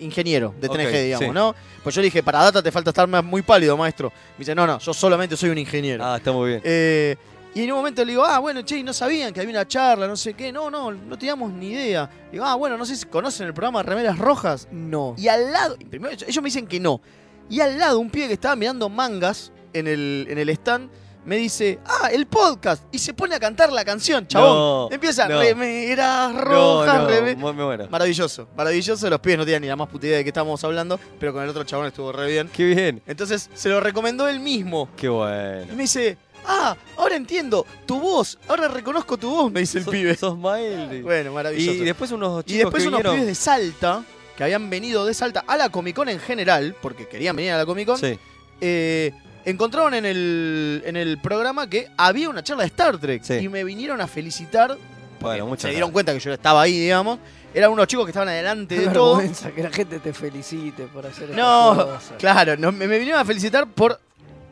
ingeniero, 0.00 0.54
de 0.60 0.68
TNG, 0.68 0.86
Ok, 0.86 0.92
digamos, 0.92 1.28
sí. 1.28 1.32
¿no? 1.34 1.54
Pues 1.82 1.94
yo 1.94 2.00
le 2.00 2.06
dije, 2.06 2.22
para 2.22 2.42
data 2.42 2.62
te 2.62 2.72
falta 2.72 2.90
estar 2.90 3.06
más- 3.08 3.24
muy 3.24 3.42
pálido, 3.42 3.76
maestro. 3.76 4.10
Me 4.36 4.40
dice, 4.40 4.54
no, 4.54 4.66
no, 4.66 4.78
yo 4.78 4.92
solamente 4.92 5.36
soy 5.36 5.50
un 5.50 5.58
ingeniero. 5.58 6.04
Ah, 6.04 6.16
está 6.16 6.32
muy 6.32 6.48
bien. 6.50 6.60
Eh, 6.64 7.16
y 7.54 7.62
en 7.64 7.72
un 7.72 7.78
momento 7.78 8.04
le 8.04 8.12
digo, 8.12 8.24
ah, 8.24 8.38
bueno, 8.38 8.62
che, 8.62 8.78
¿y 8.78 8.82
no 8.82 8.92
sabían 8.92 9.32
que 9.32 9.40
había 9.40 9.50
una 9.52 9.66
charla, 9.66 10.06
no 10.06 10.16
sé 10.16 10.34
qué. 10.34 10.52
No, 10.52 10.70
no, 10.70 10.92
no 10.92 11.18
teníamos 11.18 11.52
ni 11.52 11.70
idea. 11.72 12.08
Digo, 12.30 12.44
ah, 12.44 12.54
bueno, 12.54 12.76
no 12.78 12.84
sé 12.86 12.94
si 12.96 13.06
conocen 13.06 13.46
el 13.48 13.54
programa 13.54 13.82
Remeras 13.82 14.18
Rojas. 14.18 14.68
No. 14.70 15.14
Y 15.18 15.26
al 15.28 15.50
lado, 15.50 15.76
primero 15.90 16.14
ellos 16.14 16.36
me 16.42 16.46
dicen 16.46 16.66
que 16.66 16.78
no. 16.78 17.00
Y 17.48 17.60
al 17.60 17.78
lado, 17.78 17.98
un 17.98 18.08
pibe 18.10 18.28
que 18.28 18.34
estaba 18.34 18.54
mirando 18.54 18.88
mangas 18.88 19.50
en 19.72 19.88
el, 19.88 20.26
en 20.30 20.38
el 20.38 20.48
stand 20.50 20.90
me 21.24 21.36
dice, 21.36 21.78
ah, 21.86 22.08
el 22.12 22.26
podcast. 22.26 22.82
Y 22.92 22.98
se 22.98 23.12
pone 23.14 23.34
a 23.34 23.40
cantar 23.40 23.72
la 23.72 23.84
canción, 23.84 24.26
chabón. 24.26 24.48
No, 24.88 24.88
Empieza, 24.90 25.28
no. 25.28 25.40
remeras 25.40 26.34
rojas, 26.34 27.36
no. 27.36 27.88
Maravilloso, 27.90 28.48
maravilloso. 28.56 29.10
Los 29.10 29.20
pibes 29.20 29.38
no 29.38 29.44
tenían 29.44 29.62
ni 29.62 29.68
la 29.68 29.76
más 29.76 29.88
puta 29.88 30.06
idea 30.06 30.18
de 30.18 30.24
qué 30.24 30.30
estábamos 30.30 30.62
hablando, 30.64 30.98
pero 31.18 31.32
con 31.32 31.42
el 31.42 31.48
otro 31.50 31.64
chabón 31.64 31.86
estuvo 31.86 32.10
re 32.12 32.26
bien. 32.30 32.48
Qué 32.52 32.64
bien. 32.64 33.02
Entonces 33.06 33.50
se 33.54 33.68
lo 33.68 33.80
recomendó 33.80 34.28
él 34.28 34.40
mismo. 34.40 34.88
Qué 34.96 35.06
Y 35.06 35.10
bueno. 35.10 35.66
me 35.74 35.82
dice, 35.82 36.16
ah, 36.46 36.76
ahora 36.96 37.16
entiendo, 37.16 37.66
tu 37.86 38.00
voz, 38.00 38.38
ahora 38.48 38.68
reconozco 38.68 39.16
tu 39.16 39.30
voz, 39.30 39.52
me 39.52 39.60
dice 39.60 39.78
el 39.78 39.84
Sos- 39.84 39.92
pibe. 39.92 40.16
Sos 40.16 40.38
Mael. 40.38 41.02
Bueno, 41.02 41.32
maravilloso. 41.32 41.78
y 41.82 41.84
después 41.84 42.10
unos 42.12 42.44
chicos 42.44 42.54
Y 42.54 42.58
después 42.58 42.82
que 42.82 42.88
unos 42.88 42.98
vinieron. 43.00 43.14
pibes 43.20 43.26
de 43.28 43.34
Salta, 43.34 44.04
que 44.36 44.44
habían 44.44 44.70
venido 44.70 45.04
de 45.04 45.14
Salta 45.14 45.44
a 45.46 45.56
la 45.56 45.68
Comic 45.68 45.94
Con 45.96 46.08
en 46.08 46.18
general, 46.18 46.74
porque 46.80 47.06
querían 47.06 47.36
venir 47.36 47.52
a 47.52 47.58
la 47.58 47.66
Comic 47.66 47.86
Con, 47.86 47.98
Sí. 47.98 48.18
eh, 48.60 49.12
encontraron 49.44 49.94
en 49.94 50.04
el, 50.04 50.82
en 50.84 50.96
el 50.96 51.18
programa 51.18 51.68
que 51.68 51.88
había 51.96 52.28
una 52.28 52.42
charla 52.42 52.62
de 52.64 52.68
Star 52.68 52.98
Trek. 52.98 53.22
Sí. 53.22 53.34
Y 53.34 53.48
me 53.48 53.64
vinieron 53.64 54.00
a 54.00 54.06
felicitar. 54.06 54.68
porque 54.70 54.84
Bueno, 55.20 55.46
muchas 55.46 55.62
se 55.62 55.68
dieron 55.70 55.88
gracias. 55.90 55.92
cuenta 55.92 56.12
que 56.14 56.20
yo 56.20 56.32
estaba 56.32 56.62
ahí, 56.62 56.78
digamos. 56.78 57.18
Eran 57.52 57.72
unos 57.72 57.86
chicos 57.88 58.04
que 58.04 58.10
estaban 58.10 58.28
adelante 58.28 58.76
Qué 58.76 58.82
de 58.82 58.88
todo. 58.90 59.16
vergüenza 59.16 59.50
que 59.50 59.62
la 59.62 59.70
gente 59.70 59.98
te 59.98 60.12
felicite 60.12 60.84
por 60.84 61.04
hacer 61.06 61.30
No, 61.30 61.74
cosas. 61.74 62.12
claro, 62.18 62.56
no, 62.56 62.70
me, 62.70 62.86
me 62.86 62.96
vinieron 62.98 63.20
a 63.20 63.24
felicitar 63.24 63.66
por 63.66 63.98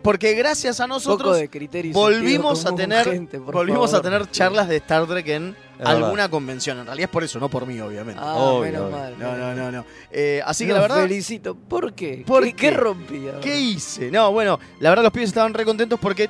porque 0.02 0.32
gracias 0.34 0.80
a 0.80 0.84
poco 0.84 0.94
nosotros 0.94 1.36
de 1.38 1.90
volvimos 1.92 2.64
a 2.66 2.74
tener 2.74 3.04
gente, 3.04 3.38
volvimos 3.38 3.92
a 3.94 4.00
tener 4.00 4.30
charlas 4.30 4.68
de 4.68 4.76
Star 4.76 5.06
Trek 5.06 5.26
en 5.28 5.56
alguna 5.84 6.10
verdad. 6.12 6.30
convención. 6.30 6.78
En 6.78 6.86
realidad 6.86 7.08
es 7.08 7.12
por 7.12 7.24
eso, 7.24 7.38
no 7.38 7.48
por 7.48 7.66
mí, 7.66 7.78
obviamente. 7.80 8.20
Ah, 8.22 8.34
Obvio, 8.36 8.60
menos 8.72 8.82
obvio. 8.82 8.96
mal. 8.96 9.14
no, 9.18 9.36
no, 9.36 9.54
no, 9.54 9.62
mal. 9.64 9.72
no. 9.72 9.84
Eh, 10.10 10.40
así 10.44 10.66
que 10.66 10.72
la 10.72 10.80
verdad, 10.80 11.02
felicito. 11.02 11.54
¿Por 11.54 11.92
qué? 11.94 12.24
¿Por 12.26 12.44
¿Qué, 12.44 12.50
qué? 12.52 12.56
qué 12.56 12.70
rompía? 12.72 13.40
¿qué 13.40 13.58
hice? 13.60 14.10
No, 14.10 14.32
bueno, 14.32 14.58
la 14.80 14.90
verdad 14.90 15.04
los 15.04 15.12
pibes 15.12 15.28
estaban 15.28 15.54
re 15.54 15.64
contentos 15.64 15.98
porque 16.00 16.28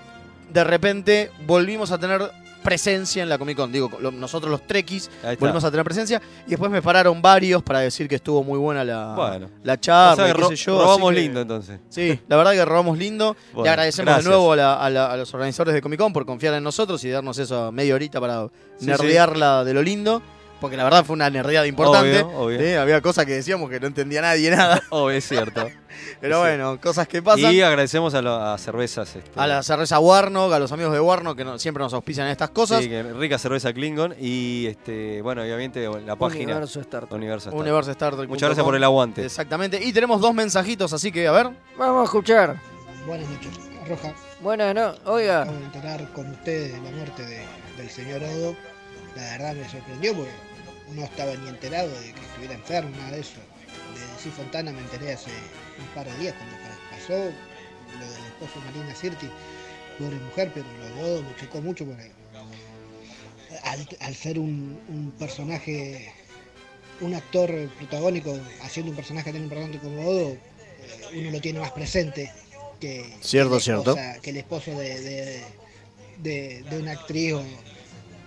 de 0.53 0.65
repente 0.65 1.31
volvimos 1.47 1.91
a 1.93 1.99
tener 1.99 2.23
presencia 2.62 3.23
en 3.23 3.29
la 3.29 3.38
Comic 3.38 3.57
Con. 3.57 3.73
Digo, 3.73 3.90
lo- 4.01 4.11
nosotros 4.11 4.51
los 4.51 4.66
trekkies 4.66 5.11
volvimos 5.38 5.64
a 5.64 5.71
tener 5.71 5.85
presencia 5.85 6.21
y 6.47 6.51
después 6.51 6.71
me 6.71 6.83
pararon 6.83 7.21
varios 7.23 7.62
para 7.62 7.81
decir 7.81 8.09
que 8.09 8.16
estuvo 8.16 8.42
muy 8.44 8.59
buena 8.59 8.85
la, 8.85 9.14
Bueno. 9.14 9.49
la 9.62 9.73
O 9.75 9.77
charla, 9.77 10.16
sea, 10.25 10.35
qué 10.35 10.40
ro- 10.40 10.49
sé 10.49 10.57
yo. 10.57 10.77
así 10.77 10.85
robamos 10.85 11.11
que- 11.14 11.21
lindo 11.21 11.40
entonces. 11.40 11.81
Sí, 11.88 12.18
la 12.29 12.37
verdad 12.37 12.53
que 12.53 12.64
robamos 12.64 12.99
lindo. 12.99 13.37
Bueno, 13.53 13.64
Le 13.64 13.71
agradecemos 13.71 14.07
gracias. 14.07 14.25
de 14.25 14.31
nuevo 14.31 14.53
a, 14.53 14.57
la- 14.57 14.75
a 14.75 14.90
la- 14.90 15.12
a 15.12 15.16
los 15.16 15.33
organizadores 15.35 15.75
de 15.75 15.83
Comic 15.83 15.99
Con 16.01 16.12
por 16.12 16.27
confiar 16.27 16.55
en 16.55 16.62
nosotros 16.64 17.03
y 17.05 17.11
darnos 17.11 17.38
esa 17.38 17.71
media 17.71 17.94
horita 17.94 18.21
para 18.21 18.47
Sí, 18.79 18.87
nerdearla 18.87 19.64
de 19.64 19.75
lo 19.75 19.83
lindo. 19.83 20.23
Porque 20.61 20.77
la 20.77 20.83
verdad 20.85 21.05
fue 21.05 21.14
una 21.14 21.31
nerdeada 21.31 21.66
importante. 21.68 22.21
Obvio, 22.23 22.38
obvio. 22.38 22.59
Sí, 22.61 22.73
había 22.75 23.01
cosas 23.01 23.25
que 23.27 23.33
decíamos 23.33 23.71
que 23.71 23.79
no 23.79 23.87
entendía 23.87 24.21
nadie 24.23 24.51
nada. 24.57 24.83
Oh, 24.90 25.09
es 25.11 25.27
cierto. 25.27 25.68
Pero 26.21 26.40
bueno, 26.40 26.81
cosas 26.81 27.07
que 27.07 27.23
pasan. 27.23 27.53
y 27.53 27.61
agradecemos 27.61 28.12
a, 28.14 28.55
a 28.55 28.59
cervezas. 28.59 29.14
Este, 29.14 29.31
A 29.38 29.47
la 29.47 29.62
cerveza 29.62 29.99
Warnock, 30.01 30.53
a 30.53 30.59
los 30.59 30.73
amigos 30.73 30.92
de 30.92 31.01
Warnock 31.01 31.37
que 31.37 31.44
no- 31.44 31.59
siempre 31.61 31.83
nos 31.85 31.92
auspician 31.94 32.27
estas 32.29 32.51
cosas. 32.51 32.83
Sí, 32.83 32.88
que 32.88 33.03
rica 33.05 33.38
cerveza 33.38 33.73
Klingon. 33.73 34.14
Y 34.21 34.66
este, 34.66 35.23
bueno, 35.23 35.42
obviamente 35.42 35.88
la 36.05 36.16
página 36.16 36.53
Universo 36.55 36.81
Star 36.81 37.03
Trek. 37.07 37.12
Universo. 37.12 37.51
Star. 37.51 37.61
Universo 37.61 37.90
Star 37.92 38.16
Trek. 38.16 38.29
Muchas 38.29 38.49
gracias 38.49 38.64
por 38.64 38.75
el 38.75 38.83
aguante. 38.85 39.25
Exactamente. 39.25 39.81
Y 39.85 39.92
tenemos 39.92 40.21
dos 40.21 40.35
mensajitos, 40.35 40.92
así 40.92 41.12
que 41.12 41.29
a 41.29 41.33
ver. 41.33 41.51
Vamos 41.77 42.01
a 42.03 42.05
escuchar. 42.05 42.57
Buenas 43.07 43.29
noches, 43.29 43.51
Roja. 43.88 44.12
Buenas, 44.40 44.75
no. 44.75 44.94
Oiga. 45.05 45.42
Acabo 45.42 45.57
de 45.59 45.64
enterar 45.64 46.12
con 46.12 46.31
ustedes 46.31 46.73
de 46.73 46.81
la 46.90 46.97
muerte 46.97 47.25
de- 47.25 47.44
del 47.77 47.90
señor 47.90 48.23
Odo. 48.25 48.57
La 49.16 49.23
verdad 49.23 49.55
me 49.55 49.68
sorprendió 49.68 50.14
porque 50.14 50.31
no 50.94 51.05
estaba 51.05 51.35
ni 51.35 51.48
enterado 51.48 51.88
de 52.01 52.12
que 52.12 52.20
estuviera 52.20 52.55
enfermo, 52.55 52.90
nada 52.96 53.12
de 53.12 53.20
eso. 53.20 53.38
de 53.94 54.01
DC 54.16 54.31
Fontana 54.31 54.72
me 54.72 54.81
enteré 54.81 55.12
hace 55.12 55.31
un 55.79 55.87
par 55.94 56.07
de 56.11 56.16
días 56.18 56.35
cuando 56.37 56.57
pa- 56.57 56.96
pasó 56.96 57.14
lo 57.14 58.07
del 58.07 58.24
esposo 58.27 58.61
Marina 58.64 58.94
Sirti, 58.94 59.29
pobre 59.98 60.16
mujer, 60.16 60.51
pero 60.55 60.66
lo 60.79 60.87
de 60.94 61.03
Odo 61.12 61.22
me 61.22 61.37
chocó 61.37 61.61
mucho 61.61 61.85
porque 61.85 62.11
al, 63.64 63.88
al 64.01 64.14
ser 64.14 64.38
un, 64.38 64.79
un 64.88 65.11
personaje, 65.18 66.12
un 67.01 67.14
actor 67.14 67.51
protagónico 67.79 68.38
haciendo 68.62 68.90
un 68.90 68.96
personaje 68.96 69.33
tan 69.33 69.42
importante 69.42 69.79
como 69.79 70.07
Odo, 70.07 70.31
eh, 70.33 70.38
uno 71.14 71.31
lo 71.31 71.40
tiene 71.40 71.61
más 71.61 71.72
presente 71.72 72.31
que, 72.81 73.14
Cierto, 73.20 73.57
que 73.57 73.62
cierto. 73.62 73.90
esposa- 73.92 74.20
que 74.20 74.31
el 74.31 74.37
esposo 74.37 74.70
de, 74.72 75.01
de, 75.01 75.42
de- 76.18 76.62
de 76.68 76.79
una 76.79 76.92
actriz 76.92 77.35
o 77.35 77.44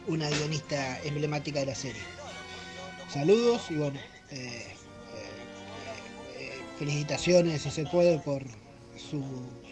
una 0.07 0.27
guionista 0.29 0.99
emblemática 1.03 1.59
de 1.59 1.67
la 1.67 1.75
serie. 1.75 2.01
Saludos 3.11 3.63
y 3.69 3.75
bueno, 3.75 3.99
eh, 4.31 4.35
eh, 4.37 4.65
eh, 6.39 6.51
felicitaciones 6.79 7.61
si 7.61 7.69
se 7.71 7.83
puede 7.85 8.19
por 8.19 8.41
su, 8.95 9.21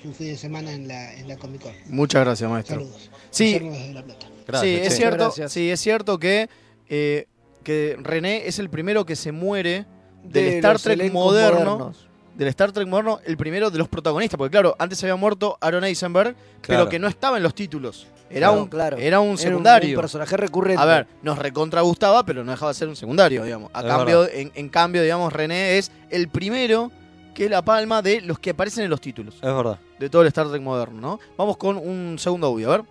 su 0.01 0.13
fin 0.13 0.27
de 0.27 0.37
semana 0.37 0.73
en 0.73 0.87
la, 0.87 1.13
en 1.13 1.27
la 1.27 1.37
Comic 1.37 1.61
Con. 1.61 1.73
Muchas 1.87 2.23
gracias, 2.25 2.49
maestro. 2.49 2.75
Saludos. 2.81 3.09
Sí, 3.29 3.57
desde 3.57 3.93
La 3.93 4.03
Plata. 4.03 4.27
Gracias, 4.45 4.61
sí, 4.81 4.87
es 4.87 4.95
cierto, 4.97 5.23
Gracias. 5.25 5.53
sí, 5.53 5.69
es 5.69 5.79
cierto 5.79 6.19
que, 6.19 6.49
eh, 6.89 7.27
que 7.63 7.95
René 7.99 8.47
es 8.47 8.59
el 8.59 8.69
primero 8.69 9.05
que 9.05 9.15
se 9.15 9.31
muere 9.31 9.85
del 10.23 10.45
De 10.45 10.55
Star 10.57 10.79
Trek 10.79 11.11
moderno. 11.13 11.77
modernos. 11.77 12.08
Del 12.39 12.47
Star 12.47 12.71
Trek 12.71 12.87
moderno, 12.87 13.19
el 13.25 13.35
primero 13.37 13.69
de 13.69 13.77
los 13.77 13.87
protagonistas. 13.87 14.37
Porque 14.37 14.51
claro, 14.51 14.75
antes 14.79 15.03
había 15.03 15.15
muerto 15.17 15.57
Aaron 15.61 15.83
Eisenberg, 15.83 16.35
pero 16.65 16.87
que 16.89 16.97
no 16.97 17.07
estaba 17.07 17.37
en 17.37 17.43
los 17.43 17.53
títulos. 17.53 18.07
Era, 18.31 18.47
Claro, 18.47 18.61
un, 18.63 18.67
claro. 18.69 18.97
era 18.97 19.19
un 19.19 19.25
Era 19.25 19.31
un- 19.31 19.37
secundario. 19.37 19.97
Un, 19.97 20.01
personaje 20.01 20.37
recurrente. 20.37 20.81
A 20.81 20.85
ver, 20.85 21.07
nos 21.21 21.37
recontra 21.37 21.81
gustaba, 21.81 22.23
pero 22.23 22.43
no 22.43 22.51
dejaba 22.51 22.71
de 22.71 22.75
ser 22.77 22.87
un 22.87 22.95
secundario, 22.95 23.43
digamos. 23.43 23.69
A 23.73 23.81
Es 23.81 23.85
cambio, 23.87 24.29
en, 24.29 24.51
en 24.55 24.69
cambio, 24.69 25.01
digamos, 25.03 25.33
René 25.33 25.77
es 25.77 25.91
el 26.09 26.29
primero 26.29 26.91
que 27.35 27.49
la 27.49 27.61
palma 27.61 28.01
de 28.01 28.21
los 28.21 28.39
que 28.39 28.51
aparecen 28.51 28.83
en 28.85 28.89
los 28.89 29.01
títulos. 29.01 29.35
Es 29.35 29.41
verdad. 29.41 29.77
De 29.99 30.09
todo 30.09 30.21
el 30.21 30.29
Star 30.29 30.47
Trek 30.47 30.61
moderno, 30.61 31.01
¿no? 31.01 31.19
Vamos 31.37 31.57
con 31.57 31.75
un 31.77 32.17
segundo 32.19 32.47
audio, 32.47 32.71
a 32.71 32.77
ver. 32.77 32.85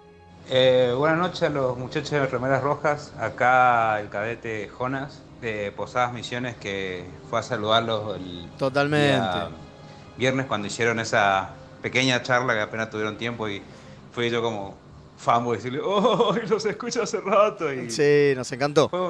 Eh, 0.50 0.92
buenas 0.96 1.18
noches 1.18 1.42
a 1.42 1.48
los 1.50 1.76
muchachos 1.78 2.10
de 2.10 2.26
Remeras 2.26 2.62
Rojas. 2.62 3.12
Acá 3.18 4.00
el 4.00 4.08
cadete 4.08 4.68
Jonas 4.68 5.22
de 5.40 5.72
Posadas 5.72 6.12
Misiones 6.12 6.56
que 6.56 7.04
fue 7.30 7.38
a 7.38 7.42
saludarlos 7.42 8.16
el 8.16 8.48
Totalmente. 8.58 9.26
viernes 10.16 10.46
cuando 10.46 10.66
hicieron 10.66 10.98
esa 11.00 11.50
pequeña 11.82 12.22
charla 12.22 12.54
que 12.54 12.60
apenas 12.60 12.90
tuvieron 12.90 13.16
tiempo 13.16 13.48
y 13.48 13.62
fui 14.12 14.30
yo 14.30 14.42
como 14.42 14.74
fanboy 15.16 15.56
decirle, 15.56 15.80
¡Oh, 15.82 16.34
los 16.48 16.64
escucho 16.66 17.02
hace 17.02 17.20
rato! 17.20 17.72
Y 17.72 17.90
Sí, 17.90 18.32
nos 18.36 18.50
encantó. 18.52 18.88
fue, 18.88 19.00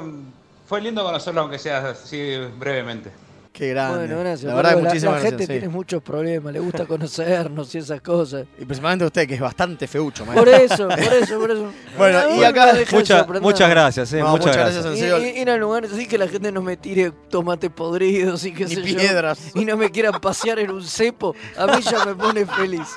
fue 0.67 0.81
lindo 0.81 1.03
conocerlo 1.03 1.41
aunque 1.41 1.57
sea 1.59 1.89
así 1.89 2.37
brevemente. 2.57 3.11
Qué 3.51 3.69
grande. 3.69 3.99
Bueno, 4.07 4.19
gracias. 4.19 4.43
La 4.43 4.55
verdad, 4.55 4.69
que 4.69 4.73
Pablo. 4.75 4.83
la, 4.83 4.89
muchísimas 4.89 5.15
la 5.15 5.19
gente 5.21 5.35
gracias. 5.37 5.47
sí. 5.47 5.59
tiene 5.59 5.67
muchos 5.69 6.03
problemas, 6.03 6.53
le 6.53 6.59
gusta 6.59 6.85
conocernos 6.85 7.75
y 7.75 7.77
esas 7.79 7.99
cosas. 8.01 8.45
Y 8.57 8.63
principalmente 8.63 9.05
usted, 9.05 9.27
que 9.27 9.33
es 9.33 9.41
bastante 9.41 9.87
feucho, 9.87 10.25
maestro. 10.25 10.45
Por 10.45 10.53
eso, 10.53 10.87
por 10.87 10.99
eso, 11.13 11.39
por 11.39 11.51
eso. 11.51 11.71
Bueno, 11.97 12.35
y 12.39 12.43
acá- 12.43 12.73
Mucha- 12.91 13.25
muchas 13.41 13.69
gracias, 13.69 14.13
eh, 14.13 14.19
No, 14.19 14.29
muchas, 14.29 14.45
muchas 14.47 14.57
gracias. 14.57 14.85
gracias, 14.85 15.21
Y- 15.21 15.25
y- 15.39 15.41
Ir 15.41 15.49
a 15.49 15.57
lugares 15.57 15.91
así 15.91 16.07
que 16.07 16.17
la 16.17 16.27
gente 16.27 16.51
no 16.51 16.61
me 16.61 16.77
tire 16.77 17.11
tomate 17.29 17.69
podridos 17.69 18.45
y 18.45 18.55
sé 18.55 18.67
yo, 18.75 18.83
piedras. 18.83 19.51
y 19.55 19.65
no 19.65 19.75
me 19.75 19.89
quieran 19.89 20.21
pasear 20.21 20.59
en 20.59 20.71
un 20.71 20.83
cepo, 20.85 21.35
a 21.57 21.65
mí 21.67 21.81
ya 21.81 22.05
me 22.05 22.15
pone 22.15 22.45
feliz. 22.45 22.87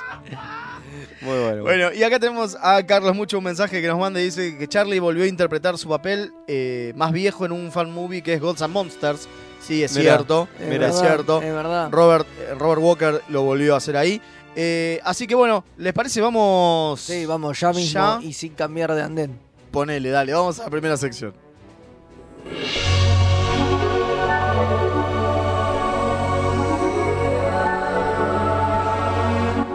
Muy 1.21 1.39
bueno. 1.39 1.61
Bueno, 1.63 1.93
y 1.93 2.03
acá 2.03 2.19
tenemos 2.19 2.57
a 2.61 2.85
Carlos 2.85 3.15
Mucho 3.15 3.37
un 3.37 3.45
mensaje 3.45 3.81
que 3.81 3.87
nos 3.87 3.97
manda 3.97 4.19
y 4.21 4.25
dice 4.25 4.57
que 4.57 4.67
Charlie 4.67 4.99
volvió 4.99 5.23
a 5.23 5.27
interpretar 5.27 5.77
su 5.77 5.87
papel 5.89 6.31
eh, 6.47 6.93
más 6.95 7.11
viejo 7.13 7.45
en 7.45 7.53
un 7.53 7.71
fan 7.71 7.91
movie 7.91 8.21
que 8.21 8.33
es 8.33 8.41
Gods 8.41 8.61
and 8.61 8.73
Monsters. 8.73 9.27
Sí, 9.65 9.81
es 9.83 9.95
Mirá, 9.97 10.15
cierto. 10.17 10.47
Es 10.59 10.67
Mira, 10.67 10.89
es 10.89 10.99
cierto. 10.99 11.41
Es 11.41 11.53
verdad. 11.53 11.89
Robert, 11.91 12.27
eh, 12.39 12.53
Robert 12.57 12.81
Walker 12.81 13.21
lo 13.29 13.43
volvió 13.43 13.73
a 13.73 13.77
hacer 13.77 13.95
ahí. 13.97 14.21
Eh, 14.55 14.99
así 15.03 15.25
que 15.25 15.35
bueno, 15.35 15.63
¿les 15.77 15.93
parece? 15.93 16.21
Vamos. 16.21 16.99
Sí, 17.01 17.25
vamos, 17.25 17.59
ya 17.59 17.71
mismo 17.71 17.93
Ya. 17.93 18.19
y 18.21 18.33
sin 18.33 18.53
cambiar 18.53 18.93
de 18.93 19.01
andén. 19.01 19.39
Ponele, 19.71 20.09
dale, 20.09 20.33
vamos 20.33 20.59
a 20.59 20.65
la 20.65 20.69
primera 20.69 20.97
sección. 20.97 21.33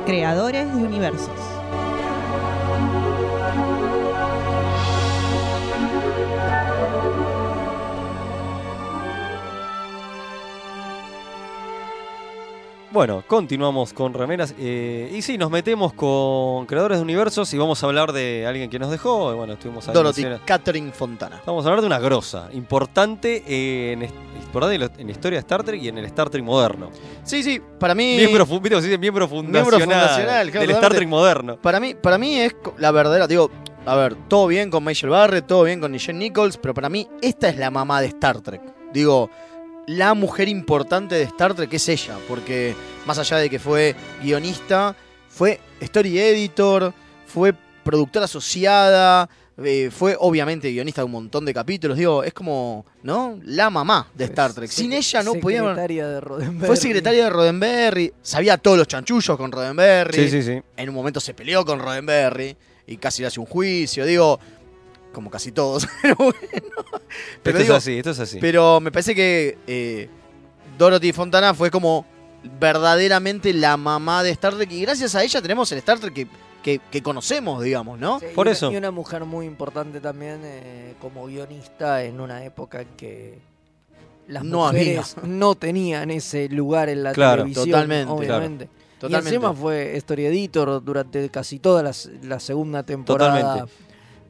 Creadores 0.07 0.66
de 0.74 0.83
universos. 0.83 1.38
Bueno, 12.90 13.22
continuamos 13.27 13.92
con 13.92 14.14
remeras. 14.14 14.55
eh, 14.59 15.12
y 15.14 15.20
sí, 15.20 15.37
nos 15.37 15.51
metemos 15.51 15.92
con 15.92 16.64
creadores 16.64 16.96
de 16.98 17.03
universos 17.03 17.53
y 17.53 17.59
vamos 17.59 17.83
a 17.83 17.87
hablar 17.87 18.12
de 18.12 18.46
alguien 18.46 18.70
que 18.70 18.79
nos 18.79 18.90
dejó. 18.90 19.35
Bueno, 19.37 19.53
estuvimos 19.53 19.87
ahí 19.88 19.94
Dorothy 19.94 20.24
Catherine 20.46 20.90
Fontana. 20.92 21.42
Vamos 21.44 21.64
a 21.66 21.68
hablar 21.68 21.83
de 21.83 21.87
una 21.87 21.98
grosa, 21.98 22.48
importante 22.53 23.42
importante 24.48 24.72
en 24.72 24.81
la- 24.81 24.90
en 24.96 25.07
la 25.07 25.12
historia 25.12 25.37
de 25.37 25.40
Star 25.40 25.62
Trek 25.62 25.83
y 25.83 25.88
en 25.88 25.98
el 25.98 26.07
Star 26.07 26.31
Trek 26.31 26.42
moderno. 26.42 26.90
Sí, 27.24 27.42
sí, 27.42 27.61
para 27.79 27.94
mí. 27.94 28.16
Miembro, 28.16 28.46
fu- 28.46 28.55
¿viste 28.55 28.70
cómo 28.70 28.81
se 28.81 28.87
dice? 28.88 28.98
miembro 28.98 29.29
fundacional, 29.29 29.81
fundacional, 29.81 30.51
del 30.51 30.70
Star. 30.70 30.94
Trek 30.94 31.09
moderno. 31.09 31.57
Para 31.61 31.79
mí, 31.81 31.94
para 31.94 32.16
mí 32.16 32.38
es 32.38 32.57
la 32.79 32.90
verdadera, 32.90 33.27
digo, 33.27 33.51
a 33.85 33.94
ver, 33.96 34.14
todo 34.29 34.46
bien 34.46 34.70
con 34.70 34.83
Michelle 34.85 35.11
Barrett, 35.11 35.46
todo 35.46 35.64
bien 35.64 35.81
con 35.81 35.92
Nichelle 35.92 36.18
Nichols, 36.18 36.57
pero 36.57 36.72
para 36.72 36.88
mí 36.88 37.07
esta 37.20 37.51
es 37.51 37.59
la 37.59 37.70
mamá 37.70 38.01
de 38.01 38.07
Star 38.07 38.40
Trek. 38.40 38.62
Digo, 38.94 39.29
la 39.88 40.12
mujer 40.12 40.48
importante 40.48 41.14
de 41.14 41.22
Star 41.22 41.55
Trek 41.55 41.72
es 41.72 41.88
ella, 41.88 42.18
porque 42.29 42.74
más 43.07 43.18
allá 43.18 43.38
de 43.38 43.48
que 43.48 43.59
fue 43.59 43.96
guionista, 44.22 44.94
fue 45.31 45.61
story 45.81 46.18
editor, 46.18 46.92
fue 47.27 47.55
productora 47.83 48.27
asociada, 48.27 49.31
eh, 49.57 49.90
fue 49.90 50.14
obviamente 50.20 50.70
guionista 50.70 51.01
de 51.01 51.07
un 51.07 51.12
montón 51.12 51.46
de 51.46 51.55
capítulos, 51.55 51.96
digo, 51.96 52.22
es 52.22 52.35
como, 52.35 52.85
¿no? 53.03 53.40
La 53.44 53.70
mamá 53.70 54.09
de 54.14 54.27
Star 54.27 54.53
Trek. 54.53 54.70
Sin 54.70 54.92
ella 54.92 55.22
no 55.22 55.35
podía... 55.37 55.61
Secretaria 55.61 56.07
de 56.07 56.20
Roddenberry. 56.20 56.66
Fue 56.66 56.77
secretaria 56.77 57.24
de 57.24 57.31
Roddenberry, 57.31 58.12
sabía 58.20 58.59
todos 58.59 58.77
los 58.77 58.88
chanchullos 58.88 59.38
con 59.38 59.51
Roddenberry 59.51 60.18
Sí, 60.18 60.29
sí, 60.29 60.42
sí. 60.42 60.62
en 60.77 60.88
un 60.90 60.94
momento 60.94 61.18
se 61.18 61.33
peleó 61.33 61.64
con 61.64 61.79
Roddenberry 61.79 62.55
y 62.87 62.98
casi 62.98 63.22
le 63.22 63.29
hace 63.29 63.40
un 63.40 63.46
juicio, 63.46 64.05
digo, 64.05 64.38
como 65.12 65.31
casi 65.31 65.53
todos, 65.53 65.87
pero 66.03 66.14
bueno. 66.16 66.37
Pero, 67.42 67.59
esto 67.59 67.62
digo, 67.62 67.75
es 67.77 67.83
así, 67.85 67.99
esto 67.99 68.11
es 68.11 68.21
así. 68.21 68.38
pero 68.40 68.81
me 68.81 68.90
parece 68.92 69.14
que 69.14 69.59
eh, 69.66 70.09
Dorothy 70.77 71.12
Fontana 71.12 71.55
fue 71.55 71.71
como 71.71 72.05
verdaderamente 72.61 73.53
la 73.53 73.77
mamá 73.77 74.23
de 74.23 74.31
Star 74.31 74.55
Trek 74.55 74.71
y 74.73 74.83
gracias 74.83 75.14
a 75.14 75.23
ella 75.25 75.42
tenemos 75.42 75.71
el 75.73 75.79
Star 75.79 75.99
Trek 75.99 76.12
que, 76.14 76.27
que- 76.62 76.81
que 76.90 77.03
conocemos, 77.03 77.62
digamos, 77.62 77.99
¿no? 77.99 78.21
Sí, 78.21 78.27
y 78.31 78.35
Por 78.35 78.47
una- 78.47 78.53
eso. 78.53 78.71
Y 78.73 78.77
una 78.77 78.90
mujer 78.90 79.25
muy 79.25 79.47
importante 79.47 80.01
también 80.01 80.40
eh, 80.44 80.94
como 81.01 81.27
guionista 81.27 82.05
en 82.05 82.21
una 82.21 82.44
época 82.44 82.83
en 82.83 82.88
que 82.97 83.38
las 84.29 84.44
No 84.44 84.66
mujeres 84.66 85.16
no 85.23 85.55
tenían 85.55 86.11
ese 86.11 86.49
lugar 86.51 86.88
en 86.90 87.03
la 87.03 87.12
Claro, 87.12 87.42
televisión, 87.42 87.66
totalmente, 87.71 88.12
obviamente. 88.12 88.68
Totalmente. 89.01 89.31
Y 89.31 89.35
encima 89.37 89.55
fue 89.55 89.97
story 89.97 90.27
editor 90.27 90.83
durante 90.85 91.29
casi 91.31 91.59
toda 91.61 91.83
la, 91.83 91.92
la 92.25 92.38
segunda 92.40 92.83
temporada 92.83 93.40
Totalmente. 93.40 93.73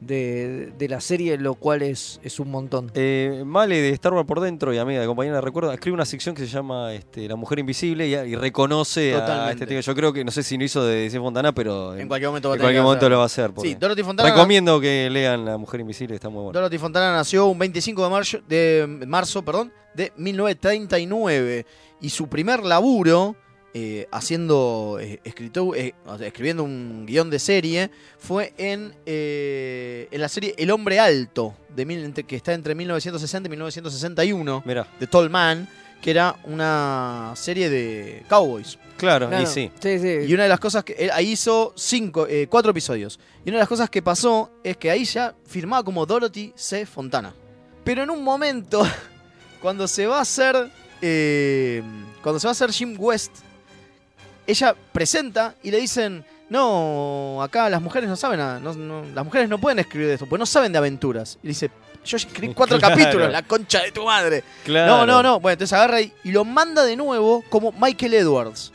De, 0.01 0.71
de 0.77 0.87
la 0.87 1.01
serie, 1.01 1.37
lo 1.37 1.55
cual 1.55 1.81
es, 1.81 2.19
es 2.23 2.39
un 2.39 2.51
montón. 2.51 2.91
Eh, 2.93 3.43
Male 3.45 3.81
de 3.81 3.89
Star 3.89 4.13
Wars 4.13 4.27
por 4.27 4.39
dentro 4.39 4.73
y 4.73 4.77
amiga 4.77 5.01
de 5.01 5.07
compañera 5.07 5.41
recuerda, 5.41 5.73
escribe 5.73 5.95
una 5.95 6.05
sección 6.05 6.35
que 6.35 6.41
se 6.41 6.47
llama 6.47 6.93
este, 6.93 7.27
La 7.27 7.35
Mujer 7.35 7.59
Invisible 7.59 8.07
y, 8.07 8.13
y 8.13 8.35
reconoce 8.35 9.15
a 9.15 9.51
este 9.51 9.67
tío. 9.67 9.79
Yo 9.79 9.95
creo 9.95 10.13
que, 10.13 10.23
no 10.23 10.31
sé 10.31 10.43
si 10.43 10.57
lo 10.57 10.63
hizo 10.63 10.83
de 10.85 11.01
DC 11.01 11.19
Fontana, 11.19 11.53
pero 11.53 11.93
en 11.93 12.01
en, 12.01 12.07
cualquier 12.07 12.29
momento 12.29 12.49
va 12.49 12.55
en 12.55 12.61
cualquier 12.61 12.83
momento 12.83 13.09
lo 13.09 13.17
va 13.17 13.23
a 13.23 13.25
hacer. 13.25 13.51
Sí, 13.61 13.75
Dorothy 13.75 14.03
Fontana 14.03 14.29
Recomiendo 14.29 14.79
que 14.79 15.09
lean 15.09 15.45
La 15.45 15.57
Mujer 15.57 15.81
Invisible, 15.81 16.15
está 16.15 16.29
muy 16.29 16.43
bueno. 16.43 16.59
Dorothy 16.59 16.77
Fontana 16.77 17.13
nació 17.13 17.47
un 17.47 17.59
25 17.59 18.03
de 18.03 18.09
marzo, 18.09 18.37
de 18.47 19.05
marzo 19.07 19.43
perdón, 19.43 19.71
de 19.93 20.13
1939 20.15 21.65
y 22.01 22.09
su 22.09 22.27
primer 22.27 22.63
laburo 22.63 23.35
eh, 23.73 24.07
haciendo 24.11 24.97
eh, 25.01 25.19
escrito- 25.23 25.75
eh, 25.75 25.93
escribiendo 26.21 26.63
un 26.63 27.05
guion 27.05 27.29
de 27.29 27.39
serie 27.39 27.91
fue 28.17 28.53
en, 28.57 28.93
eh, 29.05 30.07
en 30.11 30.21
la 30.21 30.29
serie 30.29 30.55
El 30.57 30.71
Hombre 30.71 30.99
Alto 30.99 31.55
de 31.75 31.85
mil- 31.85 32.03
entre- 32.03 32.23
que 32.23 32.35
está 32.35 32.53
entre 32.53 32.73
1960 32.75 33.47
y 33.47 33.49
1961 33.51 34.63
Mirá, 34.65 34.87
de 34.99 35.07
Tall 35.07 35.29
Man 35.29 35.67
que 36.01 36.11
era 36.11 36.35
una 36.45 37.33
serie 37.35 37.69
de 37.69 38.23
cowboys 38.29 38.79
claro, 38.97 39.27
Claro, 39.27 39.43
y 39.43 39.47
sí. 39.47 39.69
sí, 39.81 39.99
sí. 39.99 40.07
y 40.27 40.33
una 40.33 40.43
de 40.43 40.49
las 40.49 40.59
cosas 40.59 40.83
que 40.85 40.93
él 40.93 41.09
ahí 41.13 41.31
hizo 41.31 41.73
cinco, 41.75 42.25
eh, 42.27 42.47
cuatro 42.49 42.71
episodios. 42.71 43.19
Y 43.45 43.49
una 43.49 43.57
de 43.57 43.61
las 43.63 43.67
cosas 43.69 43.89
que 43.89 44.01
pasó 44.01 44.49
es 44.63 44.75
que 44.77 44.89
ahí 44.91 45.03
ya 45.05 45.35
firmaba 45.45 45.83
como 45.83 46.05
Dorothy 46.05 46.53
C. 46.55 46.85
Fontana. 46.85 47.33
Pero 47.85 48.03
en 48.03 48.09
un 48.09 48.23
momento, 48.23 48.81
cuando 49.61 49.87
se 49.87 50.05
va 50.07 50.17
a 50.19 50.21
hacer. 50.21 50.69
eh, 51.01 51.81
cuando 52.21 52.39
se 52.39 52.47
va 52.47 52.51
a 52.51 52.53
hacer 52.53 52.71
Jim 52.71 52.95
West, 52.97 53.31
ella 54.51 54.75
presenta 54.91 55.55
y 55.63 55.71
le 55.71 55.79
dicen. 55.79 56.25
No, 56.49 57.43
acá 57.43 57.69
las 57.69 57.79
mujeres 57.79 58.09
no 58.09 58.15
saben 58.15 58.39
nada. 58.39 58.59
no- 58.59 58.73
no- 58.73 59.03
las 59.13 59.23
mujeres 59.23 59.47
no 59.47 59.59
pueden 59.59 59.77
escribir 59.77 60.07
de 60.07 60.13
esto, 60.15 60.25
porque 60.25 60.39
no 60.39 60.45
saben 60.47 60.71
de 60.71 60.79
aventuras. 60.79 61.37
Y 61.43 61.49
dice, 61.49 61.69
yo 62.03 62.17
ya 62.17 62.27
escribí 62.27 62.53
cuatro 62.55 62.77
Claro. 62.79 62.95
capítulos, 62.95 63.31
la 63.31 63.43
concha 63.43 63.83
de 63.83 63.91
tu 63.91 64.03
madre. 64.03 64.43
Claro. 64.65 64.97
No, 64.97 65.05
no, 65.05 65.21
no. 65.21 65.39
Bueno, 65.39 65.53
entonces 65.53 65.73
agarra 65.73 66.01
y, 66.01 66.11
y 66.23 66.31
lo 66.31 66.43
manda 66.45 66.83
de 66.83 66.95
nuevo 66.95 67.43
como 67.49 67.71
Michael 67.73 68.15
Edwards. 68.15 68.71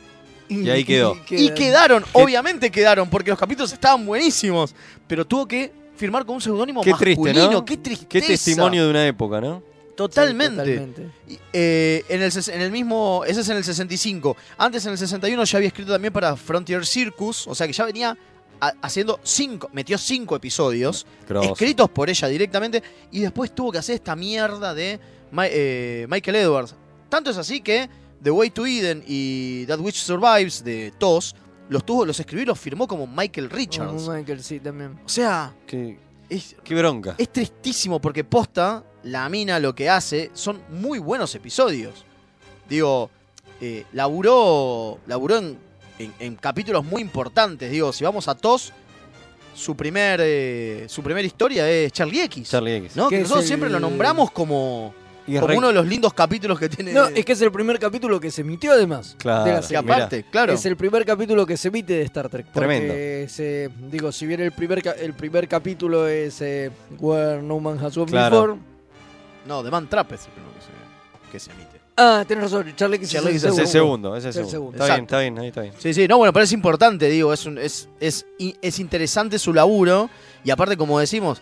Y 0.47 0.69
ahí 0.69 0.85
quedó. 0.85 1.17
Y 1.29 1.49
quedaron, 1.49 2.05
obviamente 2.13 2.71
quedaron, 2.71 3.09
porque 3.09 3.31
los 3.31 3.39
capítulos 3.39 3.73
estaban 3.73 4.05
buenísimos. 4.05 4.73
Pero 5.05 5.25
tuvo 5.25 5.45
que 5.45 5.69
firmar 5.97 6.25
con 6.25 6.35
un 6.35 6.41
seudónimo 6.41 6.81
masculino. 6.81 7.21
triste, 7.23 7.49
¿no? 7.53 7.65
Qué 7.65 7.75
tristeza. 7.75 8.07
Qué 8.09 8.21
testimonio 8.21 8.85
de 8.85 8.89
una 8.89 9.05
época, 9.05 9.41
¿no? 9.41 9.61
Totalmente. 9.95 10.63
Sí, 10.65 10.71
totalmente. 10.71 11.09
Y, 11.27 11.39
eh, 11.53 12.03
en, 12.09 12.21
el, 12.21 12.31
en 12.47 12.61
el 12.61 12.71
mismo. 12.71 13.23
Ese 13.25 13.41
es 13.41 13.49
en 13.49 13.57
el 13.57 13.63
65. 13.63 14.35
Antes, 14.57 14.85
en 14.85 14.91
el 14.93 14.97
61, 14.97 15.43
ya 15.43 15.57
había 15.57 15.67
escrito 15.67 15.91
también 15.93 16.13
para 16.13 16.35
Frontier 16.35 16.85
Circus. 16.85 17.47
O 17.47 17.55
sea 17.55 17.65
que 17.67 17.73
ya 17.73 17.85
venía 17.85 18.17
ha- 18.59 18.73
haciendo 18.81 19.19
cinco. 19.23 19.69
Metió 19.73 19.97
cinco 19.97 20.35
episodios. 20.35 21.05
Escritos 21.51 21.89
por 21.89 22.09
ella 22.09 22.27
directamente. 22.27 22.83
Y 23.11 23.21
después 23.21 23.53
tuvo 23.55 23.71
que 23.71 23.77
hacer 23.77 23.95
esta 23.95 24.15
mierda 24.15 24.73
de 24.73 24.99
Ma- 25.31 25.47
eh, 25.47 26.05
Michael 26.09 26.35
Edwards. 26.37 26.75
Tanto 27.09 27.29
es 27.31 27.37
así 27.37 27.61
que 27.61 27.89
The 28.21 28.31
Way 28.31 28.49
to 28.49 28.65
Eden 28.65 29.03
y 29.07 29.65
That 29.67 29.79
Which 29.79 29.95
Survives 29.95 30.63
de 30.63 30.91
TOS. 30.97 31.35
Los 31.69 31.83
tuvo, 31.85 32.05
los 32.05 32.19
escribió 32.19 32.43
y 32.43 32.45
los 32.45 32.59
firmó 32.59 32.87
como 32.87 33.07
Michael 33.07 33.49
Richards. 33.49 34.03
Como 34.03 34.13
Michael, 34.15 34.43
sí, 34.43 34.59
también. 34.59 34.99
O 35.03 35.09
sea, 35.09 35.53
Qué, 35.65 35.97
es, 36.29 36.55
qué 36.63 36.75
bronca. 36.75 37.15
es 37.17 37.31
tristísimo 37.31 37.99
porque 37.99 38.23
posta, 38.23 38.83
la 39.05 39.27
mina 39.29 39.59
lo 39.59 39.73
que 39.73 39.89
hace 39.89 40.29
son 40.33 40.59
muy 40.69 40.99
buenos 40.99 41.33
episodios. 41.35 42.03
Digo, 42.69 43.09
eh, 43.61 43.85
laburó, 43.93 44.99
laburó 45.07 45.37
en, 45.37 45.57
en- 45.99 46.13
en 46.19 46.35
capítulos 46.35 46.83
muy 46.83 47.01
importantes. 47.01 47.71
Digo, 47.71 47.93
si 47.93 48.03
vamos 48.03 48.27
a 48.27 48.35
TOS, 48.35 48.73
su 49.55 49.75
primer 49.75 50.19
eh, 50.21 50.85
su 50.89 51.01
primera 51.01 51.25
historia 51.25 51.69
es 51.69 51.91
Charlie 51.93 52.21
X. 52.23 52.49
Charlie 52.49 52.75
X. 52.77 52.95
¿no? 52.97 53.07
Que 53.07 53.19
nosotros 53.21 53.43
el- 53.43 53.47
siempre 53.47 53.69
lo 53.69 53.79
nombramos 53.79 54.31
como, 54.31 54.93
Y 55.27 55.35
como 55.35 55.47
re- 55.47 55.57
uno 55.57 55.67
de 55.69 55.73
los 55.75 55.85
lindos 55.87 56.13
capítulos 56.13 56.59
que 56.59 56.67
tiene. 56.67 56.91
No, 56.91 57.05
es 57.07 57.23
que 57.23 57.31
es 57.31 57.41
el 57.41 57.51
primer 57.51 57.79
capítulo 57.79 58.19
que 58.19 58.31
se 58.31 58.41
emitió 58.41 58.73
además. 58.73 59.15
Claro. 59.17 59.45
de 59.65 59.73
la 59.73 59.79
aparte, 59.79 60.25
claro. 60.29 60.51
Es 60.51 60.65
el 60.65 60.75
primer 60.75 61.05
capítulo 61.05 61.45
que 61.45 61.55
se 61.55 61.69
emite 61.69 61.93
de 61.93 62.01
Star 62.01 62.27
Trek. 62.27 62.47
Tremendo. 62.51 62.93
Digo, 63.89 64.11
si 64.11 64.25
bien 64.25 64.41
el 64.41 64.51
primer, 64.51 64.83
el 64.99 65.13
primer 65.13 65.47
capítulo 65.47 66.07
es 66.07 66.41
eh, 66.41 66.69
Where 66.99 67.41
No 67.41 67.59
Man 67.59 67.77
Has 67.81 67.95
Walked 67.95 68.11
Claro. 68.11 68.41
Before. 68.41 68.74
No, 69.45 69.63
The 69.63 69.71
Man 69.71 69.87
Trap 69.89 70.11
es 70.13 70.25
el 70.25 70.31
primero 70.31 70.53
que 70.53 70.61
se, 70.61 71.31
que 71.31 71.39
se 71.39 71.51
emite. 71.51 71.81
Ah, 71.97 72.25
tenés 72.27 72.43
razón, 72.45 72.73
Charlie 72.75 72.97
X 72.97 73.09
Charlie 73.11 73.35
es 73.35 73.43
el 73.43 73.51
Es 73.53 73.57
el 73.59 73.67
segundo. 73.67 74.15
es 74.17 74.25
el 74.25 74.33
segundo. 74.33 74.51
segundo. 74.51 74.77
Está 74.83 74.93
bien, 74.95 75.05
está 75.05 75.19
bien, 75.19 75.39
ahí 75.39 75.47
está 75.47 75.61
bien. 75.61 75.73
Sí, 75.77 75.93
sí, 75.93 76.07
no, 76.07 76.17
bueno, 76.17 76.33
pero 76.33 76.43
es 76.43 76.51
importante, 76.51 77.07
digo, 77.09 77.31
es, 77.31 77.45
un- 77.45 77.57
es, 77.57 77.87
es, 78.01 78.25
i- 78.37 78.55
es 78.61 78.79
interesante 78.79 79.39
su 79.39 79.53
laburo. 79.53 80.09
Y 80.43 80.51
aparte, 80.51 80.75
como 80.75 80.99
decimos, 80.99 81.41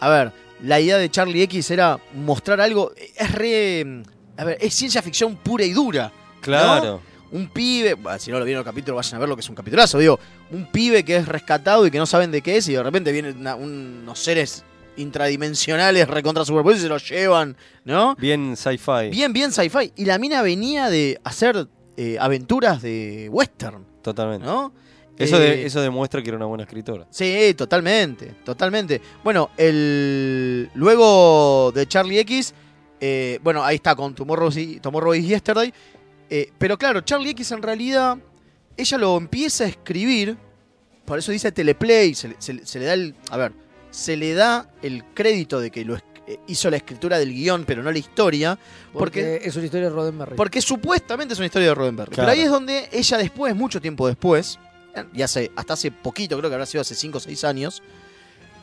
a 0.00 0.08
ver, 0.08 0.32
la 0.62 0.80
idea 0.80 0.98
de 0.98 1.08
Charlie 1.10 1.42
X 1.42 1.70
era 1.70 2.00
mostrar 2.14 2.60
algo. 2.60 2.92
Es 3.16 3.30
re. 3.32 4.02
A 4.38 4.44
ver, 4.44 4.58
es 4.60 4.74
ciencia 4.74 5.00
ficción 5.02 5.36
pura 5.36 5.64
y 5.64 5.72
dura. 5.72 6.10
Claro. 6.40 7.00
Un 7.32 7.48
pibe, 7.48 7.94
bah, 7.94 8.18
si 8.18 8.30
no 8.30 8.38
lo 8.38 8.44
vieron 8.44 8.60
el 8.60 8.64
capítulo, 8.64 8.96
vayan 8.96 9.16
a 9.16 9.18
ver 9.18 9.28
lo 9.28 9.36
que 9.36 9.40
es 9.40 9.48
un 9.48 9.54
capitulazo. 9.54 9.98
Digo, 9.98 10.18
un 10.50 10.66
pibe 10.70 11.04
que 11.04 11.16
es 11.16 11.26
rescatado 11.28 11.86
y 11.86 11.90
que 11.90 11.98
no 11.98 12.06
saben 12.06 12.30
de 12.30 12.40
qué 12.42 12.56
es, 12.56 12.68
y 12.68 12.72
de 12.74 12.82
repente 12.82 13.12
vienen 13.12 13.36
una- 13.38 13.54
unos 13.56 14.18
seres 14.18 14.64
intradimensionales 14.96 16.08
recontra 16.08 16.44
superpoderosos 16.44 16.80
y 16.80 16.82
se 16.84 16.88
los 16.88 17.08
llevan, 17.08 17.56
¿no? 17.84 18.14
Bien 18.16 18.56
sci-fi. 18.56 19.10
Bien, 19.10 19.32
bien 19.32 19.52
sci-fi. 19.52 19.92
Y 19.96 20.04
la 20.04 20.18
mina 20.18 20.42
venía 20.42 20.88
de 20.90 21.20
hacer 21.24 21.68
eh, 21.96 22.16
aventuras 22.20 22.82
de 22.82 23.28
western, 23.30 23.84
Totalmente. 24.02 24.46
¿no? 24.46 24.72
Eso, 25.18 25.38
Eh, 25.38 25.40
de- 25.40 25.66
eso 25.66 25.80
demuestra 25.80 26.22
que 26.22 26.28
era 26.28 26.36
una 26.36 26.46
buena 26.46 26.64
escritora. 26.64 27.06
Sí, 27.10 27.54
totalmente, 27.56 28.34
totalmente. 28.44 29.00
Bueno, 29.24 29.50
el 29.56 30.70
luego 30.74 31.72
de 31.74 31.86
Charlie 31.86 32.18
X, 32.20 32.52
eh, 33.00 33.38
bueno, 33.42 33.64
ahí 33.64 33.76
está 33.76 33.94
con 33.96 34.14
Tomorrow, 34.14 34.50
y- 34.56 34.78
Tomorrow 34.80 35.14
is 35.14 35.26
Yesterday. 35.26 35.72
eh, 36.28 36.50
pero 36.58 36.76
claro, 36.76 37.00
Charlie 37.02 37.30
X 37.30 37.52
en 37.52 37.62
realidad, 37.62 38.18
ella 38.76 38.98
lo 38.98 39.16
empieza 39.16 39.64
a 39.64 39.68
escribir, 39.68 40.36
por 41.04 41.18
eso 41.18 41.30
dice 41.32 41.50
teleplay, 41.52 42.14
se, 42.14 42.28
le- 42.28 42.36
se 42.38 42.52
le- 42.52 42.66
se 42.66 42.78
le 42.80 42.84
da 42.84 42.94
el... 42.94 43.14
A 43.30 43.36
ver, 43.36 43.52
se 43.96 44.14
le 44.14 44.34
da 44.34 44.68
el 44.82 45.04
crédito 45.14 45.58
de 45.58 45.70
que 45.70 45.82
lo 45.82 45.96
eh, 45.96 46.38
hizo 46.48 46.68
la 46.68 46.76
escritura 46.76 47.18
del 47.18 47.32
guion, 47.32 47.64
pero 47.64 47.82
no 47.82 47.90
la 47.90 47.98
historia, 47.98 48.58
Porque, 48.92 49.40
es 49.42 49.56
una 49.56 49.64
historia 49.64 49.88
de 49.88 49.94
Roddenberry. 49.94 50.36
porque 50.36 50.60
supuestamente 50.60 51.32
es 51.32 51.40
una 51.40 51.46
historia 51.46 51.68
de 51.68 51.74
Roddenberry. 51.74 52.10
Claro. 52.12 52.26
Pero 52.28 52.38
ahí 52.38 52.44
es 52.44 52.50
donde 52.50 52.90
ella 52.92 53.16
después, 53.16 53.56
mucho 53.56 53.80
tiempo 53.80 54.06
después, 54.06 54.58
y 55.14 55.22
hace, 55.22 55.50
hasta 55.56 55.72
hace 55.72 55.90
poquito, 55.90 56.36
creo 56.36 56.50
que 56.50 56.54
habrá 56.54 56.66
sido 56.66 56.82
hace 56.82 56.94
5 56.94 57.16
o 57.16 57.20
6 57.22 57.44
años, 57.44 57.82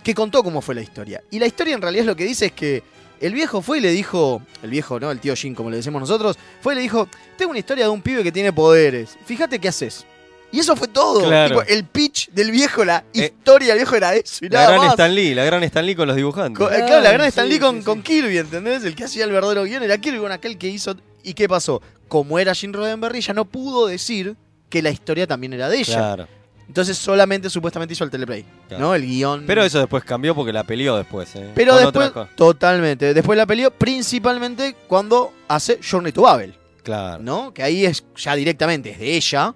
que 0.04 0.14
contó 0.14 0.44
cómo 0.44 0.62
fue 0.62 0.76
la 0.76 0.82
historia. 0.82 1.24
Y 1.32 1.40
la 1.40 1.48
historia 1.48 1.74
en 1.74 1.82
realidad 1.82 2.02
es 2.02 2.08
lo 2.08 2.16
que 2.16 2.26
dice 2.26 2.48
es 2.48 2.52
que 2.52 2.84
el 3.20 3.34
viejo 3.34 3.64
fue 3.64 3.80
y 3.80 3.82
le 3.82 3.90
dijo, 3.90 4.44
el 4.62 4.70
viejo, 4.70 5.00
¿no? 5.00 5.10
El 5.10 5.20
tío 5.20 5.36
Jin, 5.36 5.56
como 5.56 5.72
le 5.72 5.78
decimos 5.78 6.00
nosotros, 6.00 6.38
fue 6.62 6.74
y 6.74 6.76
le 6.76 6.82
dijo, 6.84 7.08
tengo 7.38 7.50
una 7.50 7.60
historia 7.60 7.86
de 7.86 7.90
un 7.90 8.04
pibe 8.04 8.22
que 8.22 8.32
tiene 8.32 8.54
poderes. 8.54 9.18
Fíjate 9.26 9.58
qué 9.58 9.70
haces. 9.70 10.06
Y 10.54 10.60
eso 10.60 10.76
fue 10.76 10.88
todo. 10.88 11.26
Claro. 11.26 11.62
Tipo, 11.62 11.62
el 11.74 11.84
pitch 11.84 12.30
del 12.30 12.52
viejo, 12.52 12.86
la 12.86 13.04
Eh, 13.14 13.26
historia 13.36 13.70
del 13.70 13.80
viejo 13.80 13.96
era 13.96 14.14
eso 14.16 14.46
y 14.46 14.50
La 14.50 14.60
nada 14.60 14.70
gran 14.70 14.82
más. 14.82 14.90
Stan 14.92 15.14
Lee, 15.16 15.34
la 15.34 15.44
gran 15.46 15.64
Stan 15.64 15.86
Lee 15.86 15.96
con 15.96 16.08
los 16.08 16.16
dibujantes. 16.16 16.64
Eh, 16.66 16.84
claro, 16.86 17.02
la 17.02 17.12
gran 17.12 17.28
Stan 17.28 17.48
sí, 17.48 17.54
Lee 17.54 17.60
con, 17.60 17.80
sí, 17.80 17.84
con. 17.84 18.02
Kirby, 18.04 18.38
¿entendés? 18.38 18.84
El 18.86 18.96
que 18.96 19.04
hacía 19.04 19.26
el 19.26 19.32
verdadero 19.32 19.64
guion 19.64 19.82
era 19.84 19.98
Kirby 19.98 20.20
con 20.20 20.32
aquel 20.32 20.58
que 20.60 20.68
hizo. 20.70 20.96
¿Y 21.24 21.34
qué 21.34 21.50
pasó? 21.50 21.82
Como 22.08 22.38
era 22.38 22.54
Jim 22.54 22.72
Roddenberry, 22.72 23.20
ya 23.22 23.34
no 23.34 23.46
pudo 23.46 23.88
decir 23.88 24.36
que 24.70 24.82
la 24.84 24.92
historia 24.92 25.26
también 25.26 25.54
era 25.54 25.68
de 25.70 25.78
ella. 25.80 25.96
Claro. 25.98 26.28
Entonces 26.68 26.98
solamente 26.98 27.50
supuestamente 27.50 27.94
hizo 27.94 28.04
el 28.04 28.10
teleplay, 28.12 28.46
Claro. 28.68 28.84
¿no? 28.84 28.96
El 28.96 29.06
guion. 29.06 29.44
Pero 29.48 29.64
eso 29.64 29.80
después 29.80 30.04
cambió 30.04 30.34
porque 30.36 30.54
la 30.54 30.64
peleó 30.64 30.96
después. 30.98 31.36
¿eh? 31.36 31.50
Pero 31.56 31.74
Con 31.74 31.84
después, 31.84 32.28
totalmente. 32.36 33.14
Después 33.14 33.38
la 33.38 33.46
peleó 33.46 33.72
principalmente 33.72 34.76
cuando 34.88 35.34
hace 35.48 35.80
Journey 35.88 36.12
to 36.12 36.22
Babel, 36.22 36.54
Claro. 36.84 37.22
¿no? 37.24 37.54
Que 37.54 37.64
ahí 37.64 37.86
es 37.86 38.04
ya 38.16 38.36
directamente, 38.36 38.92
es 38.92 39.00
de 39.00 39.16
ella. 39.16 39.54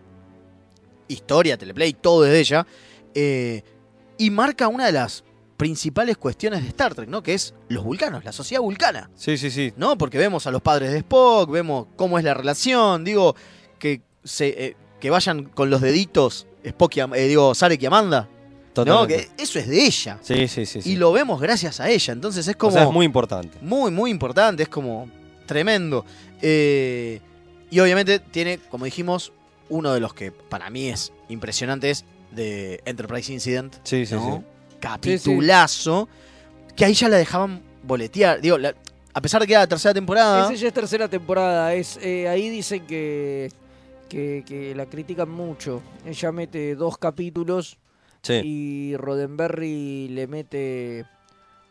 Historia, 1.07 1.57
teleplay, 1.57 1.93
todo 1.93 2.25
es 2.25 2.31
de 2.31 2.39
ella. 2.39 2.67
eh, 3.15 3.63
y 4.19 4.29
marca 4.31 4.67
una 4.67 4.85
de 4.87 4.91
las 4.93 5.23
principales 5.57 6.17
cuestiones 6.17 6.61
de 6.63 6.69
Star 6.69 6.93
Trek, 6.95 7.07
¿no? 7.09 7.21
Que 7.23 7.33
es 7.33 7.53
los 7.67 7.83
vulcanos, 7.83 8.23
la 8.25 8.31
sociedad 8.31 8.61
vulcana. 8.61 9.09
Sí, 9.15 9.37
sí, 9.37 9.49
sí. 9.51 9.73
¿no? 9.77 9.97
Porque 9.97 10.17
vemos 10.17 10.45
a 10.47 10.51
los 10.51 10.61
padres 10.61 10.91
de 10.91 10.97
Spock, 10.99 11.49
vemos 11.51 11.87
cómo 11.95 12.17
es 12.19 12.23
la 12.23 12.33
relación, 12.33 13.03
digo, 13.03 13.35
que 13.79 14.01
se 14.23 14.47
eh, 14.65 14.75
que 14.99 15.09
vayan 15.11 15.45
con 15.45 15.69
los 15.69 15.81
deditos 15.81 16.47
Spock 16.63 16.97
y 16.97 16.99
eh, 17.01 17.27
digo, 17.27 17.53
Sarek 17.55 17.81
y 17.81 17.85
Amanda, 17.85 18.27
¿no? 18.31 18.73
Totalmente. 18.73 19.29
Que 19.35 19.43
eso 19.43 19.57
es 19.59 19.67
de 19.67 19.85
ella. 19.85 20.19
Sí, 20.21 20.47
sí, 20.47 20.65
sí. 20.65 20.81
sí. 20.81 20.91
Y 20.91 20.95
lo 20.97 21.11
vemos 21.11 21.39
gracias 21.41 21.79
a 21.79 21.89
ella, 21.89 22.13
entonces 22.13 22.47
es 22.47 22.55
O 22.55 22.57
como 22.57 22.71
sea, 22.73 22.83
es 22.83 22.91
muy 22.91 23.05
importante. 23.05 23.57
muy, 23.61 23.89
muy 23.91 24.11
importante, 24.11 24.63
es 24.63 24.69
como 24.69 25.09
tremendo. 25.45 26.05
Eh, 26.41 27.19
y 27.71 27.79
obviamente 27.79 28.19
tiene, 28.19 28.59
como 28.69 28.85
dijimos, 28.85 29.31
uno 29.69 29.93
de 29.93 29.99
los 29.99 30.13
que 30.13 30.31
para 30.31 30.69
mí 30.69 30.87
es 30.89 31.11
impresionante 31.29 31.89
es 31.89 32.05
de 32.31 32.81
Enterprise 32.85 33.31
Incident, 33.33 33.75
Sí, 33.83 34.05
sí, 34.05 34.15
¿no? 34.15 34.37
sí. 34.37 34.77
Capitulazo, 34.79 36.07
que 36.75 36.85
ahí 36.85 36.93
ya 36.93 37.09
la 37.09 37.17
dejaban 37.17 37.61
boletear, 37.83 38.41
digo, 38.41 38.57
la- 38.57 38.75
a 39.13 39.21
pesar 39.21 39.41
de 39.41 39.47
que 39.47 39.53
era 39.53 39.61
la 39.63 39.67
tercera 39.67 39.93
temporada... 39.93 40.45
Esa 40.45 40.53
ya 40.53 40.67
es 40.67 40.73
tercera 40.73 41.07
temporada. 41.07 41.73
Es, 41.73 41.97
eh, 42.03 42.27
ahí 42.27 42.49
dicen 42.49 42.85
que, 42.85 43.51
que, 44.09 44.43
que 44.45 44.75
la 44.75 44.85
critican 44.85 45.27
mucho. 45.29 45.81
Ella 46.05 46.31
mete 46.31 46.75
dos 46.75 46.97
capítulos 46.99 47.77
Sí. 48.21 48.41
y 48.43 48.97
Roddenberry 48.97 50.09
le 50.09 50.27
mete 50.27 51.05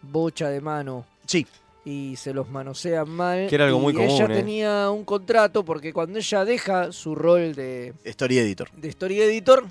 bocha 0.03 0.49
de 0.49 0.61
mano. 0.61 1.05
Sí. 1.27 1.47
Y 1.87 2.17
se 2.17 2.35
los 2.35 2.51
manosean 2.51 3.09
mal. 3.09 3.47
Que 3.49 3.55
era 3.55 3.67
algo 3.67 3.79
y 3.79 3.83
muy 3.83 3.95
común, 3.95 4.11
Ella 4.11 4.25
eh. 4.25 4.37
tenía 4.37 4.91
un 4.91 5.05
contrato 5.05 5.65
porque 5.65 5.93
cuando 5.93 6.19
ella 6.19 6.45
deja 6.45 6.91
su 6.91 7.15
rol 7.15 7.55
de, 7.55 7.95
Story 8.05 8.39
Editor. 8.39 8.69
de 8.73 8.89
story 8.89 9.23
editor, 9.23 9.65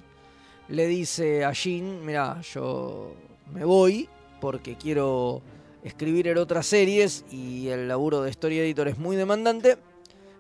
le 0.70 0.88
dice 0.88 1.44
a 1.44 1.52
Jean, 1.52 2.06
mira, 2.06 2.40
yo 2.42 3.14
me 3.54 3.66
voy 3.66 4.10
porque 4.40 4.76
quiero 4.78 5.42
escribir 5.84 6.28
en 6.30 6.38
otras 6.38 6.66
series 6.66 7.26
y 7.30 7.68
el 7.68 7.88
laburo 7.88 8.22
de 8.22 8.32
story 8.32 8.60
editor 8.60 8.88
es 8.88 8.98
muy 8.98 9.16
demandante, 9.16 9.78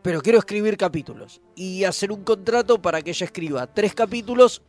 pero 0.01 0.21
quiero 0.21 0.39
escribir 0.39 0.77
capítulos 0.77 1.41
y 1.55 1.83
hacer 1.83 2.11
un 2.11 2.23
contrato 2.23 2.81
para 2.81 3.01
que 3.01 3.11
ella 3.11 3.25
escriba 3.25 3.67
tres 3.67 3.93
capítulos 3.93 4.61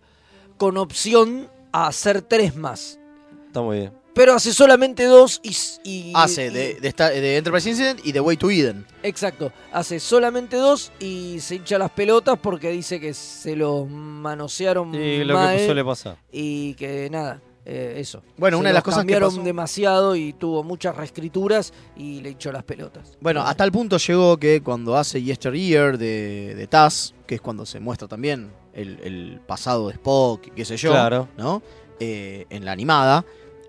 con 0.58 0.76
opción 0.76 1.48
a 1.72 1.86
hacer 1.86 2.22
tres 2.22 2.56
más. 2.56 2.98
Está 3.46 3.62
muy 3.62 3.78
bien. 3.78 4.05
Pero 4.16 4.32
hace 4.34 4.52
solamente 4.54 5.04
dos 5.04 5.40
y... 5.84 6.10
Hace 6.14 6.46
y- 6.46 6.50
de, 6.50 6.74
de, 6.80 6.88
esta- 6.88 7.10
de 7.10 7.36
Enterprise 7.36 7.68
Incident 7.68 8.00
y 8.02 8.12
The 8.14 8.20
Way 8.20 8.36
to 8.38 8.50
Eden. 8.50 8.86
Exacto, 9.02 9.52
hace 9.72 10.00
solamente 10.00 10.56
dos 10.56 10.90
y 10.98 11.36
se 11.40 11.56
hincha 11.56 11.78
las 11.78 11.90
pelotas 11.90 12.38
porque 12.40 12.70
dice 12.70 12.98
que 12.98 13.12
se 13.12 13.54
los 13.54 13.86
manosearon 13.88 14.94
Y 14.94 15.22
lo 15.22 15.34
mal 15.34 15.56
que 15.58 15.66
suele 15.66 15.84
pasar. 15.84 16.16
y 16.32 16.72
que 16.74 17.10
nada, 17.10 17.42
eh, 17.66 17.96
eso. 17.98 18.22
Bueno, 18.38 18.56
Se 18.56 18.60
una 18.60 18.70
de 18.70 18.74
las 18.74 18.82
cosas 18.82 19.00
que 19.00 19.02
cambiaron 19.02 19.30
pasó- 19.32 19.42
demasiado 19.42 20.16
y 20.16 20.32
tuvo 20.32 20.62
muchas 20.64 20.96
reescrituras 20.96 21.74
y 21.94 22.22
le 22.22 22.30
hinchó 22.30 22.50
las 22.52 22.64
pelotas. 22.64 23.12
Bueno, 23.20 23.42
hasta 23.42 23.64
el 23.64 23.70
punto 23.70 23.98
llegó 23.98 24.38
que 24.38 24.62
cuando 24.62 24.96
hace 24.96 25.22
Yesteryear 25.22 25.98
de, 25.98 26.54
de 26.56 26.66
Taz, 26.66 27.12
que 27.26 27.34
es 27.34 27.40
cuando 27.42 27.66
se 27.66 27.80
muestra 27.80 28.08
también 28.08 28.50
el, 28.72 28.98
el 29.04 29.40
pasado 29.46 29.88
de 29.88 29.92
Spock, 29.94 30.46
y 30.46 30.50
qué 30.52 30.64
sé 30.64 30.78
yo, 30.78 30.90
Claro. 30.92 31.28
¿no? 31.36 31.62
Eh, 32.00 32.46
en 32.50 32.64
la 32.64 32.72
animada, 32.72 33.24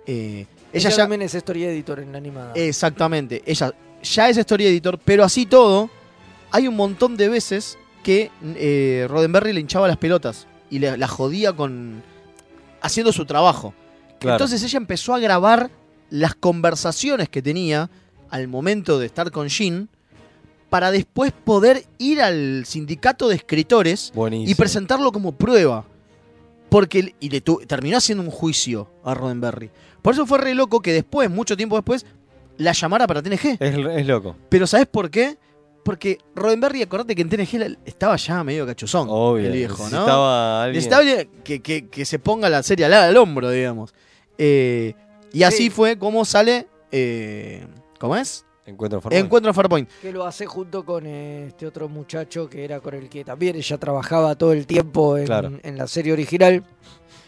eh, 0.08 0.46
Ella, 0.74 0.88
Ella 0.88 0.90
ya, 0.90 0.96
también 0.98 1.22
es 1.22 1.36
story 1.36 1.66
editor 1.66 2.00
en 2.00 2.12
la 2.12 2.18
animada. 2.18 2.54
exactamente, 2.56 3.42
ella 3.46 3.74
ya 4.04 4.30
es 4.30 4.38
story 4.38 4.66
editor, 4.68 5.00
pero 5.04 5.24
así 5.24 5.46
todo, 5.46 5.90
hay 6.52 6.68
un 6.68 6.76
montón 6.76 7.18
de 7.18 7.30
veces 7.30 7.78
que 8.04 8.32
eh, 8.56 9.06
Roddenberry 9.10 9.54
le 9.54 9.60
hinchaba 9.60 9.88
las 9.88 9.98
pelotas 9.98 10.48
y 10.70 10.80
le- 10.80 10.98
la 10.98 11.08
jodía 11.08 11.54
con 11.54 12.02
haciendo 12.82 13.12
su 13.12 13.26
trabajo. 13.26 13.74
Claro. 14.20 14.36
Entonces 14.36 14.64
ella 14.64 14.78
empezó 14.78 15.14
a 15.14 15.20
grabar 15.20 15.70
las 16.10 16.36
conversaciones 16.36 17.28
que 17.30 17.42
tenía 17.42 17.90
al 18.30 18.48
momento 18.48 18.98
de 19.00 19.06
estar 19.08 19.30
con 19.32 19.50
Jin 19.50 19.90
para 20.70 20.92
después 20.92 21.32
poder 21.32 21.86
ir 21.98 22.22
al 22.22 22.64
sindicato 22.66 23.28
de 23.30 23.36
escritores 23.36 24.12
Buenísimo. 24.14 24.50
y 24.52 24.56
presentarlo 24.56 25.12
como 25.12 25.32
prueba. 25.34 25.86
Porque 26.70 27.16
y 27.20 27.30
le 27.30 27.42
tu- 27.42 27.60
terminó 27.68 27.98
haciendo 27.98 28.24
un 28.24 28.32
juicio 28.32 28.90
a 29.04 29.14
Roddenberry. 29.14 29.70
Por 30.02 30.14
eso 30.14 30.26
fue 30.26 30.38
re 30.38 30.54
loco 30.54 30.82
que 30.82 30.94
después, 30.94 31.30
mucho 31.30 31.56
tiempo 31.58 31.76
después, 31.76 32.06
la 32.58 32.72
llamara 32.74 33.08
para 33.08 33.22
TNG. 33.22 33.58
Es, 33.60 33.76
es 33.78 34.08
loco. 34.08 34.36
Pero 34.50 34.68
¿sabes 34.68 34.88
por 34.88 35.10
qué? 35.10 35.38
Porque 35.84 36.18
Roddenberry, 36.36 36.82
acordate 36.82 37.16
que 37.16 37.22
en 37.22 37.30
TNG 37.30 37.78
estaba 37.86 38.18
ya 38.18 38.44
medio 38.44 38.66
cachuzón. 38.66 39.08
Obvio. 39.10 39.46
el 39.48 39.54
viejo, 39.54 39.78
¿no? 39.78 39.84
necesitaba 39.90 40.64
alguien. 40.64 40.76
Necesitaba 40.84 41.30
que, 41.44 41.62
que- 41.62 41.88
que 41.88 42.06
se 42.06 42.20
ponga 42.20 42.50
la 42.50 42.62
serie 42.64 42.86
al, 42.86 42.94
al 42.94 43.16
hombro, 43.18 43.50
digamos. 43.50 43.94
Eh, 44.38 44.94
y 45.32 45.44
así 45.44 45.64
Sí. 45.66 45.70
fue 45.70 45.98
como 45.98 46.26
sale. 46.26 46.68
eh, 46.92 47.66
¿Cómo 48.00 48.16
es? 48.18 48.46
Encuentro 48.68 49.02
Farpoint. 49.02 49.26
Encuentro 49.26 49.50
en 49.50 49.56
Farpoint. 49.56 49.90
Que 50.02 50.12
lo 50.12 50.26
hace 50.26 50.46
junto 50.46 50.86
con 50.86 51.06
este 51.08 51.66
otro 51.66 51.90
muchacho 51.90 52.48
que 52.50 52.64
era 52.64 52.80
con 52.80 52.94
el 52.94 53.10
que 53.10 53.24
también 53.24 53.56
ella 53.56 53.78
trabajaba 53.78 54.36
todo 54.36 54.54
el 54.54 54.68
tiempo 54.68 55.18
en, 55.18 55.26
Claro. 55.26 55.52
en 55.64 55.78
la 55.78 55.88
serie 55.88 56.14
original. 56.14 56.64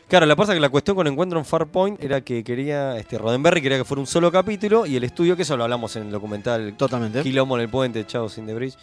Claro, 0.08 0.26
la 0.26 0.36
pasa 0.36 0.54
que 0.54 0.60
la 0.60 0.70
cuestión 0.70 0.96
con 0.96 1.06
Encuentro 1.08 1.40
en 1.40 1.46
Farpoint 1.46 2.04
era 2.04 2.22
que 2.22 2.44
quería, 2.44 2.98
este, 2.98 3.18
Roddenberry 3.18 3.62
quería 3.62 3.78
que 3.78 3.86
fuera 3.86 4.02
un 4.02 4.08
solo 4.08 4.32
capítulo 4.32 4.86
y 4.86 4.96
el 4.96 5.04
estudio, 5.04 5.36
que 5.36 5.44
eso 5.44 5.56
lo 5.56 5.64
hablamos 5.64 5.96
en 5.96 6.04
el 6.04 6.12
documental 6.12 6.76
Totalmente. 6.78 7.22
Quilombo 7.22 7.56
en 7.58 7.62
el 7.62 7.70
Puente, 7.70 8.06
Chaos 8.06 8.38
in 8.38 8.46
the 8.48 8.54
Bridge, 8.56 8.76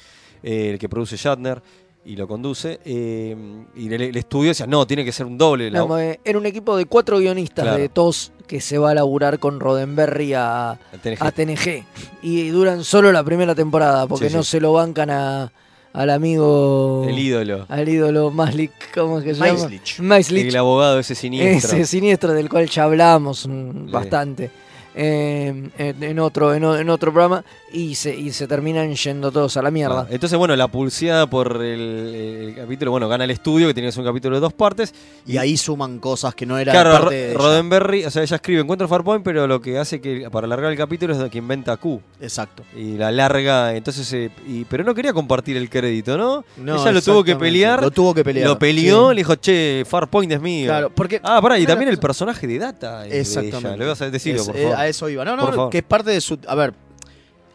eh, 0.43 0.71
el 0.71 0.79
que 0.79 0.89
produce 0.89 1.17
Shatner 1.17 1.61
y 2.07 2.15
lo 2.17 2.29
conduce, 2.29 2.79
eh, 2.85 3.37
y 3.75 3.93
el, 3.93 4.01
el 4.01 4.17
estudio 4.17 4.51
decía, 4.51 4.67
no, 4.67 4.87
tiene 4.87 5.05
que 5.05 5.11
ser 5.13 5.27
un 5.27 5.37
doble. 5.37 5.71
la- 5.71 5.81
No, 5.81 5.99
eh, 5.99 6.21
era 6.25 6.39
un 6.39 6.47
equipo 6.47 6.77
de 6.77 6.87
cuatro 6.87 7.19
guionistas 7.19 7.65
Claro. 7.65 7.79
de 7.79 7.89
TOS 7.89 8.33
que 8.47 8.61
se 8.61 8.79
va 8.79 8.93
a 8.93 8.95
laburar 8.95 9.39
con 9.41 9.59
Roddenberry 9.61 10.33
a, 10.35 10.79
TNG. 11.03 11.17
a 11.21 11.33
TNG. 11.33 11.85
Y 12.23 12.49
duran 12.51 12.85
solo 12.85 13.11
la 13.11 13.25
primera 13.25 13.55
temporada 13.57 14.07
porque 14.07 14.29
Sí, 14.31 14.37
no 14.37 14.43
sí. 14.45 14.51
se 14.53 14.61
lo 14.61 14.73
bancan 14.73 15.11
a, 15.11 15.53
al 15.93 16.11
amigo. 16.11 17.05
el 17.09 17.19
ídolo. 17.19 17.67
Al 17.69 17.89
ídolo 17.89 18.31
Maslik, 18.31 18.71
¿cómo 18.95 19.19
es 19.19 19.25
que 19.25 19.35
se 19.35 19.41
Maislich. 19.41 19.97
llama? 19.97 20.09
Maislich. 20.11 20.47
El 20.47 20.57
abogado 20.57 21.01
ese 21.01 21.15
siniestro. 21.17 21.77
Ese 21.77 21.87
siniestro 21.87 22.33
del 22.35 22.49
cual 22.49 22.69
ya 22.69 22.85
hablamos 22.85 23.49
mm, 23.49 23.87
Sí. 23.87 23.91
bastante 23.91 24.51
eh, 24.99 25.69
en, 25.77 26.19
otro, 26.21 26.55
en, 26.55 26.65
en 26.65 26.89
otro 26.89 27.13
programa 27.13 27.45
y 27.77 27.95
se, 27.95 28.15
y 28.17 28.33
se 28.33 28.47
terminan 28.47 28.95
yendo 28.95 29.31
todos 29.31 29.57
a 29.57 29.63
la 29.63 29.71
mierda. 29.71 30.03
Ah, 30.03 30.07
entonces, 30.11 30.39
bueno, 30.39 30.57
la 30.57 30.69
pulseada 30.69 31.27
por 31.29 31.63
el, 31.63 32.45
el 32.49 32.55
capítulo, 32.57 32.91
bueno, 32.91 33.09
gana 33.09 33.25
el 33.25 33.31
estudio, 33.31 33.67
que 33.69 33.75
tiene 33.75 33.89
que 33.89 33.93
ser 33.93 34.01
un 34.01 34.07
capítulo 34.09 34.37
de 34.37 34.41
dos 34.41 34.53
partes. 34.53 34.95
Y 35.27 35.37
ahí 35.37 35.57
suman 35.57 35.99
cosas 35.99 36.35
que 36.35 36.47
no 36.47 36.57
eran 36.59 36.73
Claro, 36.73 36.91
parte 36.93 37.05
Ro- 37.05 37.11
de 37.11 37.31
ella. 37.31 37.39
Roddenberry, 37.39 38.05
o 38.05 38.11
sea, 38.11 38.23
ella 38.23 38.37
escribe 38.37 38.61
Encuentro 38.63 38.89
Farpoint, 38.89 39.23
pero 39.25 39.47
lo 39.47 39.61
que 39.61 39.79
hace 39.79 40.01
que 40.01 40.29
para 40.31 40.47
alargar 40.47 40.71
el 40.73 40.79
capítulo 40.79 41.13
es 41.15 41.31
que 41.31 41.39
inventa 41.39 41.77
Q. 41.77 42.01
Exacto. 42.21 42.63
Y 42.77 42.97
la 42.97 43.11
larga, 43.13 43.75
entonces, 43.75 44.11
eh, 44.13 44.31
y, 44.49 44.65
pero 44.65 44.83
no 44.85 44.95
quería 44.95 45.13
compartir 45.13 45.57
el 45.57 45.69
crédito, 45.69 46.17
¿no? 46.17 46.45
No, 46.57 46.77
ella 46.81 46.93
lo 46.93 47.03
tuvo 47.03 47.23
que 47.25 47.33
exactamente. 47.33 47.39
pelear. 47.39 47.83
Lo 47.83 47.91
tuvo 47.91 48.15
que 48.15 48.25
pelear. 48.25 48.47
Lo 48.49 48.59
peleó, 48.59 49.09
Sí. 49.11 49.15
le 49.17 49.21
dijo, 49.21 49.35
che, 49.37 49.85
Farpoint 49.87 50.33
es 50.33 50.41
mío. 50.41 50.67
Claro, 50.69 50.91
porque. 50.95 51.21
Ah, 51.23 51.41
pará, 51.43 51.59
y 51.59 51.67
también 51.67 51.91
el 51.91 51.99
personaje 51.99 52.47
de 52.47 52.59
Data 52.59 53.05
es 53.05 53.13
de 53.13 53.21
Exactamente. 53.21 53.69
ella. 53.69 53.77
Lo 53.77 53.87
vas 53.89 54.01
a 54.03 54.11
decirlo, 54.11 54.41
Es- 54.41 54.47
por 54.49 54.57
eh, 54.57 54.63
favor. 54.63 54.79
a 54.79 54.89
eso 54.89 55.09
iba. 55.09 55.25
No, 55.25 55.37
Por 55.37 55.51
no, 55.51 55.57
favor. 55.57 55.71
que 55.71 55.79
es 55.79 55.85
parte 55.85 56.11
de 56.11 56.21
su. 56.21 56.39
A 56.49 56.55
ver, 56.55 56.73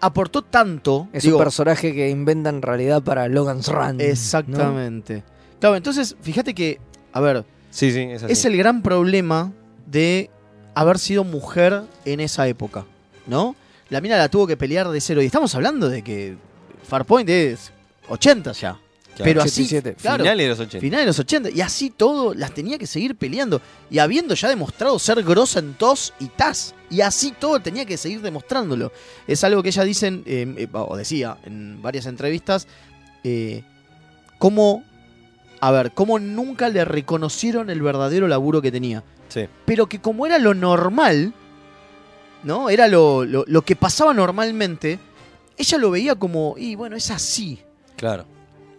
aportó 0.01 0.41
tanto. 0.41 1.07
Es 1.13 1.23
digo, 1.23 1.37
un 1.37 1.43
personaje 1.43 1.93
que 1.93 2.09
inventa 2.09 2.49
en 2.49 2.61
realidad 2.61 3.01
para 3.01 3.27
Logan's 3.27 3.67
Run. 3.67 3.97
¿no? 3.97 4.03
Exactamente. 4.03 5.23
Claro, 5.59 5.75
entonces, 5.75 6.15
fíjate 6.21 6.53
que. 6.53 6.79
A 7.13 7.19
ver, 7.19 7.45
Sí, 7.69 7.91
sí, 7.91 8.01
es 8.01 8.23
así. 8.23 8.33
es 8.33 8.45
el 8.45 8.57
gran 8.57 8.81
problema 8.81 9.51
de 9.85 10.29
haber 10.75 10.99
sido 10.99 11.23
mujer 11.23 11.83
en 12.05 12.19
esa 12.19 12.47
época, 12.47 12.85
¿no? 13.27 13.55
La 13.89 14.01
mina 14.01 14.17
la 14.17 14.29
tuvo 14.29 14.47
que 14.47 14.57
pelear 14.57 14.89
de 14.89 15.01
cero. 15.01 15.21
Y 15.21 15.25
estamos 15.25 15.53
hablando 15.55 15.89
de 15.89 16.01
que 16.01 16.37
Farpoint 16.83 17.29
es 17.29 17.71
80 18.09 18.51
ya. 18.53 18.79
Claro. 19.15 19.23
Pero 19.29 19.41
así, 19.43 19.63
87. 19.63 19.95
claro, 20.01 20.23
Finales 20.23 20.43
de 20.45 20.49
los 20.49 20.59
80. 20.59 20.79
finales 20.81 21.03
de 21.03 21.07
los 21.07 21.19
80. 21.19 21.49
Y 21.49 21.61
así 21.61 21.89
todo 21.89 22.33
las 22.33 22.53
tenía 22.53 22.77
que 22.77 22.87
seguir 22.87 23.15
peleando. 23.15 23.61
Y 23.89 23.99
habiendo 23.99 24.33
ya 24.35 24.47
demostrado 24.49 24.97
ser 24.99 25.21
grosa 25.23 25.59
en 25.59 25.73
tos 25.73 26.13
y 26.19 26.27
tas. 26.27 26.73
Y 26.89 27.01
así 27.01 27.33
todo 27.37 27.59
tenía 27.59 27.85
que 27.85 27.97
seguir 27.97 28.21
demostrándolo. 28.21 28.91
Es 29.27 29.43
algo 29.43 29.61
que 29.63 29.69
ella 29.69 29.83
dice, 29.83 30.07
en, 30.07 30.23
eh, 30.25 30.55
eh, 30.59 30.67
o 30.71 30.95
decía 30.95 31.37
en 31.43 31.81
varias 31.81 32.05
entrevistas, 32.05 32.67
eh, 33.23 33.63
cómo, 34.39 34.83
a 35.59 35.71
ver, 35.71 35.91
cómo 35.91 36.17
nunca 36.17 36.69
le 36.69 36.85
reconocieron 36.85 37.69
el 37.69 37.81
verdadero 37.81 38.27
laburo 38.29 38.61
que 38.61 38.71
tenía. 38.71 39.03
Sí. 39.27 39.45
Pero 39.65 39.87
que 39.87 39.99
como 39.99 40.25
era 40.25 40.39
lo 40.39 40.53
normal, 40.53 41.33
¿no? 42.43 42.69
Era 42.69 42.87
lo, 42.87 43.25
lo- 43.25 43.45
lo 43.47 43.61
que 43.61 43.75
pasaba 43.75 44.13
normalmente, 44.13 44.99
ella 45.57 45.77
lo 45.77 45.91
veía 45.91 46.15
como, 46.15 46.55
y 46.57 46.75
bueno, 46.75 46.95
es 46.95 47.11
así. 47.11 47.59
Claro. 47.97 48.25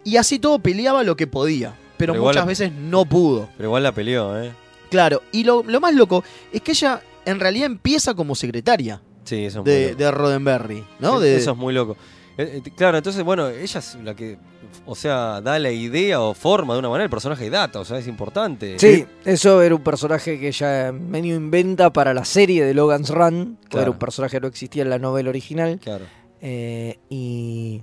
Y 0.03 0.17
así 0.17 0.39
todo 0.39 0.59
peleaba 0.59 1.03
lo 1.03 1.15
que 1.15 1.27
podía. 1.27 1.73
Pero, 1.97 2.15
muchas 2.15 2.35
la- 2.37 2.45
veces 2.45 2.71
no 2.71 3.05
pudo. 3.05 3.49
Pero 3.55 3.69
igual 3.69 3.83
la 3.83 3.91
peleó, 3.93 4.41
¿eh? 4.41 4.51
Claro. 4.89 5.21
Y 5.31 5.43
lo, 5.43 5.63
lo 5.63 5.79
más 5.79 5.93
loco 5.93 6.23
es 6.51 6.61
que 6.61 6.71
ella 6.71 7.01
en 7.25 7.39
realidad 7.39 7.67
empieza 7.67 8.13
como 8.13 8.35
secretaria 8.35 9.01
Sí, 9.23 9.45
eso 9.45 9.59
es 9.59 9.65
muy 9.65 9.73
de, 9.73 9.85
loco. 9.91 9.97
de 10.03 10.11
Roddenberry, 10.11 10.83
¿no? 10.99 11.21
E- 11.21 11.25
De- 11.25 11.35
Eso 11.37 11.51
es 11.51 11.57
muy 11.57 11.73
loco. 11.73 11.95
Eh, 12.37 12.61
eh, 12.65 12.71
Claro, 12.75 12.97
entonces, 12.97 13.23
bueno, 13.23 13.47
ella 13.47 13.79
es 13.79 13.95
la 14.03 14.13
que, 14.15 14.37
o 14.85 14.95
sea, 14.95 15.39
da 15.39 15.57
la 15.59 15.71
idea 15.71 16.19
o 16.19 16.33
forma 16.33 16.73
de 16.73 16.79
una 16.79 16.89
manera 16.89 17.05
el 17.05 17.09
personaje 17.09 17.45
de 17.45 17.51
Data, 17.51 17.79
o 17.79 17.85
sea, 17.85 17.99
es 17.99 18.07
importante. 18.07 18.77
Sí, 18.79 19.05
eso 19.23 19.61
era 19.61 19.73
un 19.75 19.83
personaje 19.83 20.39
que 20.39 20.49
ella 20.49 20.91
medio 20.91 21.35
inventa 21.35 21.93
para 21.93 22.13
la 22.13 22.25
serie 22.25 22.65
de 22.65 22.73
Logan's 22.73 23.09
Run, 23.11 23.57
que 23.61 23.69
Claro. 23.69 23.81
era 23.83 23.91
un 23.91 23.99
personaje 23.99 24.35
que 24.37 24.41
no 24.41 24.47
existía 24.47 24.83
en 24.83 24.89
la 24.89 24.99
novela 24.99 25.29
original. 25.29 25.79
Claro. 25.81 26.05
eh, 26.41 26.99
y 27.09 27.81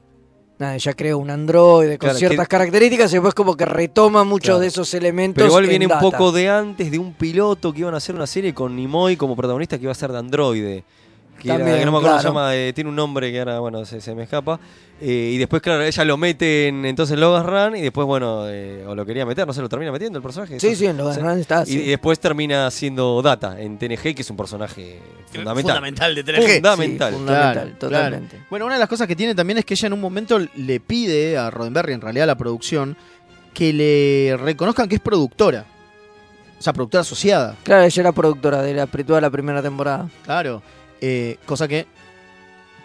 nada, 0.61 0.75
ella 0.77 0.93
crea 0.95 1.17
un 1.17 1.31
androide 1.31 1.99
con 1.99 2.07
Claro, 2.09 2.19
ciertas 2.19 2.47
que- 2.47 2.51
características 2.51 3.11
y 3.11 3.15
después 3.15 3.35
como 3.35 3.57
que 3.57 3.65
retoma 3.65 4.23
muchos 4.25 4.45
Claro. 4.47 4.61
de 4.61 4.67
esos 4.69 4.93
elementos. 4.95 5.35
Pero 5.37 5.49
igual 5.49 5.65
en 5.65 5.71
viene 5.71 5.87
un 5.87 5.91
Data. 5.91 6.01
poco 6.03 6.31
de 6.33 6.49
antes 6.49 6.91
de 6.91 6.99
un 6.99 7.13
piloto 7.15 7.73
que 7.73 7.81
iban 7.81 7.95
a 7.95 7.97
hacer 7.97 8.15
una 8.15 8.27
serie 8.27 8.55
con 8.55 8.77
Nimoy 8.77 9.17
como 9.17 9.35
protagonista 9.35 9.77
que 9.79 9.85
iba 9.85 9.93
a 9.93 9.95
ser 9.97 10.13
de 10.13 10.19
androide. 10.19 10.85
Que, 11.41 11.49
era- 11.49 11.59
También, 11.59 11.79
que 11.79 11.85
no 11.87 11.93
me 11.93 11.99
acuerdo 11.99 12.17
cómo 12.17 12.21
se 12.23 12.29
llama, 12.29 12.55
eh, 12.57 12.73
tiene 12.73 12.91
un 12.91 12.97
nombre 12.97 13.33
que 13.33 13.39
ahora, 13.39 13.59
bueno, 13.61 13.85
se, 13.85 14.01
se 14.01 14.15
me 14.15 14.25
escapa. 14.25 14.61
Eh, 15.01 15.31
y 15.35 15.39
después, 15.39 15.63
claro, 15.63 15.83
ella 15.83 16.05
lo 16.05 16.17
mete 16.19 16.69
en 16.69 16.85
entonces 16.85 17.19
Logan's 17.19 17.47
Run 17.47 17.77
y 17.77 17.81
después, 17.81 18.07
bueno, 18.07 18.43
eh, 18.49 18.85
o 18.87 18.95
lo 18.95 19.07
quería 19.07 19.25
meter, 19.25 19.47
no 19.47 19.53
sé, 19.55 19.63
lo 19.63 19.69
termina 19.69 19.91
metiendo 19.91 20.19
el 20.19 20.23
personaje. 20.23 20.61
Sí, 20.61 20.77
sí, 20.77 20.85
en. 20.87 20.99
Run 20.99 21.39
está 21.39 21.61
Y, 21.61 21.63
así. 21.63 21.79
y 21.81 21.89
después 21.89 22.21
termina 22.21 22.71
siendo 22.71 23.23
Data 23.23 23.59
en 23.59 23.79
TNG, 23.79 24.15
que 24.15 24.21
es 24.23 24.29
un 24.31 24.37
personaje 24.37 25.01
fundamental. 25.33 25.63
fundamental 25.77 26.15
de 26.15 26.23
TNG. 26.25 26.55
Fundamental. 26.57 27.11
Sí, 27.13 27.17
fundamental, 27.17 27.53
Claro, 27.55 27.79
totalmente. 27.79 28.37
Bueno, 28.51 28.67
una 28.67 28.75
de 28.75 28.81
las 28.81 28.89
cosas 28.91 29.07
que 29.09 29.17
tiene 29.17 29.35
también 29.35 29.59
es 29.59 29.65
que 29.65 29.73
ella 29.75 29.87
en 29.87 29.93
un 29.95 30.01
momento 30.03 30.39
le 30.57 30.81
pide 30.81 31.39
a 31.39 31.49
Roddenberry, 31.51 31.95
en 31.95 32.03
realidad 32.03 32.25
a 32.25 32.27
la 32.27 32.37
producción, 32.37 32.97
que 33.55 33.73
le 33.73 34.37
reconozcan 34.37 34.87
que 34.89 34.97
es 34.97 35.01
productora. 35.01 35.65
O 36.59 36.63
sea, 36.63 36.75
productora 36.75 37.01
asociada. 37.01 37.57
Claro, 37.63 37.85
ella 37.85 38.01
era 38.03 38.13
productora 38.13 38.61
de 38.63 38.75
la, 38.75 38.87
toda 38.87 39.23
la 39.23 39.31
primera 39.31 39.63
temporada. 39.63 40.11
Claro. 40.25 40.61
Eh, 41.01 41.39
cosa 41.47 41.67
que 41.67 41.87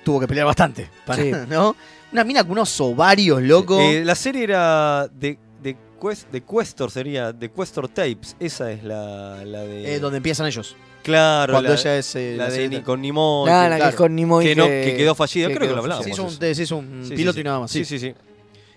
tuvo 0.04 0.20
que 0.20 0.28
pelear 0.28 0.46
bastante. 0.46 0.90
para- 1.06 1.22
Sí. 1.22 1.32
¿No? 1.50 1.76
Una 2.12 2.24
mina 2.24 2.44
con 2.44 2.54
unos 2.54 2.80
ovarios, 2.82 3.42
loco. 3.42 3.80
Eh, 3.80 4.04
la 4.06 4.16
serie 4.16 4.44
era 4.44 5.08
de, 5.08 5.38
de, 5.62 5.76
Quest, 6.02 6.30
de 6.32 6.42
Questor, 6.44 6.90
sería 6.92 7.34
de 7.34 7.52
Questor 7.52 7.90
Tapes. 7.90 8.36
Esa 8.40 8.72
es 8.72 8.84
la, 8.84 9.44
la 9.44 9.62
de. 9.62 9.96
Eh, 9.96 10.00
donde 10.00 10.18
empiezan 10.18 10.46
ellos. 10.48 10.76
claro, 11.04 11.54
Cuando 11.54 11.70
la, 11.74 11.76
ella 11.80 11.98
es. 11.98 12.16
eh, 12.16 12.36
la 12.38 12.50
de. 12.50 12.70
Ni- 12.70 12.82
con 12.82 13.02
Nimoy. 13.02 13.48
Que, 13.50 13.70
la 13.70 13.78
que 13.80 13.88
es 13.90 13.96
con 13.96 14.16
Nimoy 14.16 14.46
que 14.46 14.56
no- 14.56 14.66
que 14.68 14.96
quedó 14.98 15.14
fallida. 15.16 15.48
Creo 15.48 15.60
que 15.68 15.76
lo 15.76 15.82
hablamos. 15.82 16.04
Se 16.06 16.12
hizo 16.12 16.24
un, 16.24 16.30
eso. 16.30 16.38
se 16.56 16.64
hizo 16.64 16.78
un 16.78 17.00
Sí, 17.04 17.10
sí, 17.10 17.16
piloto 17.16 17.34
sí. 17.36 17.42
y 17.42 17.44
nada 17.44 17.60
más. 17.60 17.72
Sí, 17.72 17.84
Sí, 17.84 18.00
sí, 18.00 18.08
sí. 18.10 18.16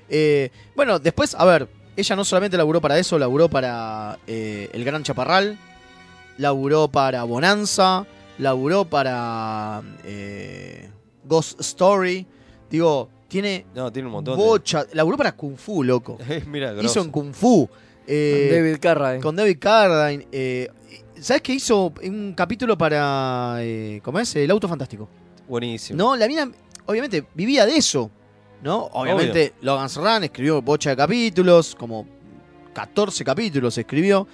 Eh, 0.09 0.51
bueno, 0.75 0.99
después, 0.99 1.35
a 1.37 1.45
ver, 1.45 1.69
ella 1.97 2.17
no 2.17 2.25
solamente 2.25 2.57
laburó 2.57 2.81
para 2.81 2.99
eso, 2.99 3.19
laburó 3.19 3.49
para 3.49 4.19
eh, 4.27 4.71
El 4.73 4.85
Gran 4.85 5.03
Chaparral, 5.05 5.59
laburó 6.39 6.89
para 6.89 7.23
Bonanza, 7.25 8.07
laburó 8.39 8.85
para 8.85 9.83
eh, 10.05 10.91
Ghost 11.25 11.61
Story. 11.61 12.27
Digo, 12.71 13.09
tiene 13.29 13.67
No, 13.75 13.93
tiene 13.93 14.07
un 14.07 14.13
montón 14.13 14.37
bocha. 14.37 14.87
Laburó 14.93 15.17
para 15.17 15.33
Kung 15.33 15.57
Fu, 15.57 15.83
loco. 15.83 16.17
de. 16.29 16.43
Mira, 16.47 16.75
Hizo 16.83 17.01
en 17.03 17.11
Kung 17.11 17.33
Fu. 17.33 17.69
eh, 18.07 18.51
David 18.53 18.79
Carradine. 18.81 19.23
con 19.23 19.37
David 19.37 19.59
Carradine. 19.61 20.27
eh, 20.33 20.69
¿Sabes 21.21 21.43
qué 21.43 21.53
hizo 21.55 21.93
un 22.05 22.33
capítulo 22.37 22.79
para. 22.79 23.57
eh, 23.61 24.01
¿Cómo 24.05 24.21
es? 24.21 24.35
El 24.37 24.51
Auto 24.51 24.69
Fantástico. 24.69 25.09
Buenísimo. 25.49 25.97
No, 25.99 26.15
la 26.17 26.29
mina, 26.29 26.51
obviamente, 26.87 27.27
vivía 27.35 27.67
de 27.67 27.77
eso. 27.77 28.11
¿No? 28.63 28.85
Obviamente, 28.93 29.55
Logan's 29.63 29.97
Run 29.97 30.25
escribió 30.25 30.61
bocha 30.63 30.91
de 30.91 30.97
capítulos, 30.97 31.75
como 31.77 32.07
14 32.73 33.25
capítulos 33.25 33.77
escribió. 33.79 34.27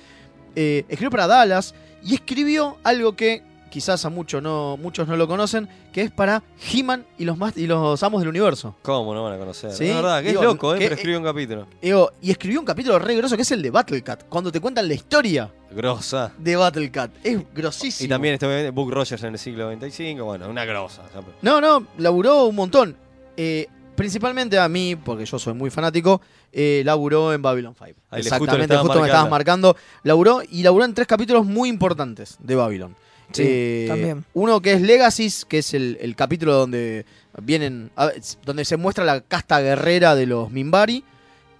Eh, 0.57 0.85
escribió 0.89 1.11
para 1.11 1.27
Dallas 1.27 1.75
y 2.03 2.15
escribió 2.15 2.77
algo 2.85 3.15
que 3.17 3.43
quizás 3.75 4.05
a 4.05 4.09
muchos 4.09 4.41
no, 4.41 4.77
muchos 4.77 5.09
no 5.09 5.17
lo 5.17 5.27
conocen, 5.27 5.69
que 5.93 6.03
es 6.03 6.13
para 6.13 6.45
He-Man 6.73 7.05
y 7.19 7.25
los, 7.25 7.37
más- 7.37 7.57
y 7.57 7.67
los 7.67 8.01
amos 8.05 8.21
del 8.21 8.29
universo. 8.29 8.77
¿Cómo 8.83 9.13
no 9.13 9.25
van 9.25 9.33
a 9.33 9.37
conocer? 9.39 9.73
Sí, 9.73 9.89
Es 9.89 9.97
verdad, 9.97 10.23
que 10.23 10.29
digo, 10.29 10.43
es 10.43 10.47
loco, 10.47 10.75
¿eh? 10.77 10.79
que- 10.79 10.85
Pero 10.85 10.95
escribió 10.95 11.19
un 11.19 11.25
capítulo. 11.25 11.67
Digo, 11.83 12.13
y 12.23 12.31
escribió 12.31 12.61
un 12.61 12.67
capítulo 12.67 13.01
re 13.01 13.17
grosso 13.17 13.35
que 13.35 13.43
es 13.43 13.51
el 13.51 13.63
de 13.63 13.71
Battlecat, 13.71 14.29
cuando 14.29 14.53
te 14.53 14.61
cuentan 14.61 14.87
la 14.87 14.95
historia 14.95 15.51
Grosa. 15.73 16.33
de 16.39 16.55
Battlecat. 16.55 17.11
Es 17.25 17.41
grosísimo. 17.53 18.07
Y 18.07 18.09
también 18.09 18.35
este, 18.35 18.71
Book 18.71 18.93
Rogers 18.93 19.21
en 19.25 19.33
el 19.33 19.39
siglo 19.41 19.69
XXV, 19.73 20.21
bueno, 20.23 20.49
una 20.49 20.65
grosa. 20.65 21.03
No, 21.43 21.61
no, 21.61 21.85
laburó 21.99 22.45
un 22.45 22.55
montón. 22.55 22.97
Eh, 23.37 23.67
principalmente 23.97 24.57
a 24.59 24.69
mí, 24.69 24.95
porque 24.97 25.25
yo 25.25 25.39
soy 25.39 25.55
muy 25.55 25.71
fanático, 25.71 26.21
eh, 26.53 26.83
laburó 26.85 27.33
en 27.33 27.43
Babylon 27.43 27.75
5. 27.77 27.85
Ahí 28.11 28.23
justo 28.23 28.35
Exactamente, 28.37 28.77
justo, 28.77 29.01
me 29.01 29.07
estabas 29.09 29.31
marcando. 29.31 29.77
Laburó 30.05 30.43
y 30.49 30.63
laburó 30.63 30.85
en 30.85 30.95
tres 30.95 31.07
capítulos 31.09 31.45
muy 31.45 31.69
importantes 31.69 32.37
de 32.41 32.55
Babylon. 32.55 32.95
Sí, 33.33 33.43
Eh, 33.47 33.85
también. 33.89 34.25
Uno 34.35 34.61
que 34.61 34.73
es 34.75 34.81
Legacies, 34.83 35.45
que 35.45 35.59
es 35.59 35.75
el, 35.75 35.99
el 36.01 36.15
capítulo 36.17 36.55
donde 36.55 37.05
vienen. 37.43 37.91
a 37.97 38.11
donde 38.45 38.65
se 38.65 38.77
muestra 38.77 39.05
la 39.05 39.21
casta 39.23 39.61
guerrera 39.61 40.15
de 40.15 40.27
los 40.27 40.51
Minbari. 40.51 41.05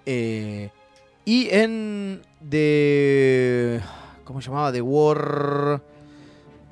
Eh, 0.07 0.71
y 1.25 1.49
en. 1.51 2.23
de. 2.41 3.81
¿Cómo 4.25 4.41
se 4.41 4.49
llamaba? 4.49 4.73
The 4.73 4.83
War. 4.83 5.83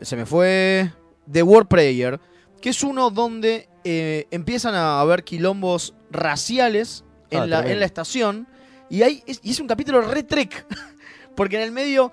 Se 0.01 0.16
me 0.16 0.26
fue. 0.26 0.93
The 1.30 1.43
War 1.43 1.66
Prayer. 1.66 2.20
Que 2.61 2.70
es 2.70 2.82
uno 2.82 3.11
donde 3.11 3.68
eh, 3.84 4.26
empiezan 4.30 4.74
a 4.74 5.01
haber 5.01 5.24
quilombos 5.24 5.95
raciales 6.11 7.05
en, 7.30 7.40
Ah, 7.40 7.47
la, 7.47 7.70
en 7.70 7.80
la 7.80 7.86
estación. 7.86 8.47
Y, 8.88 9.03
hay, 9.03 9.22
es, 9.26 9.40
y 9.43 9.51
es 9.51 9.59
un 9.61 9.66
capítulo 9.66 10.01
re 10.03 10.22
trek. 10.22 10.66
Porque 11.34 11.57
en 11.57 11.62
el 11.62 11.72
medio 11.72 12.12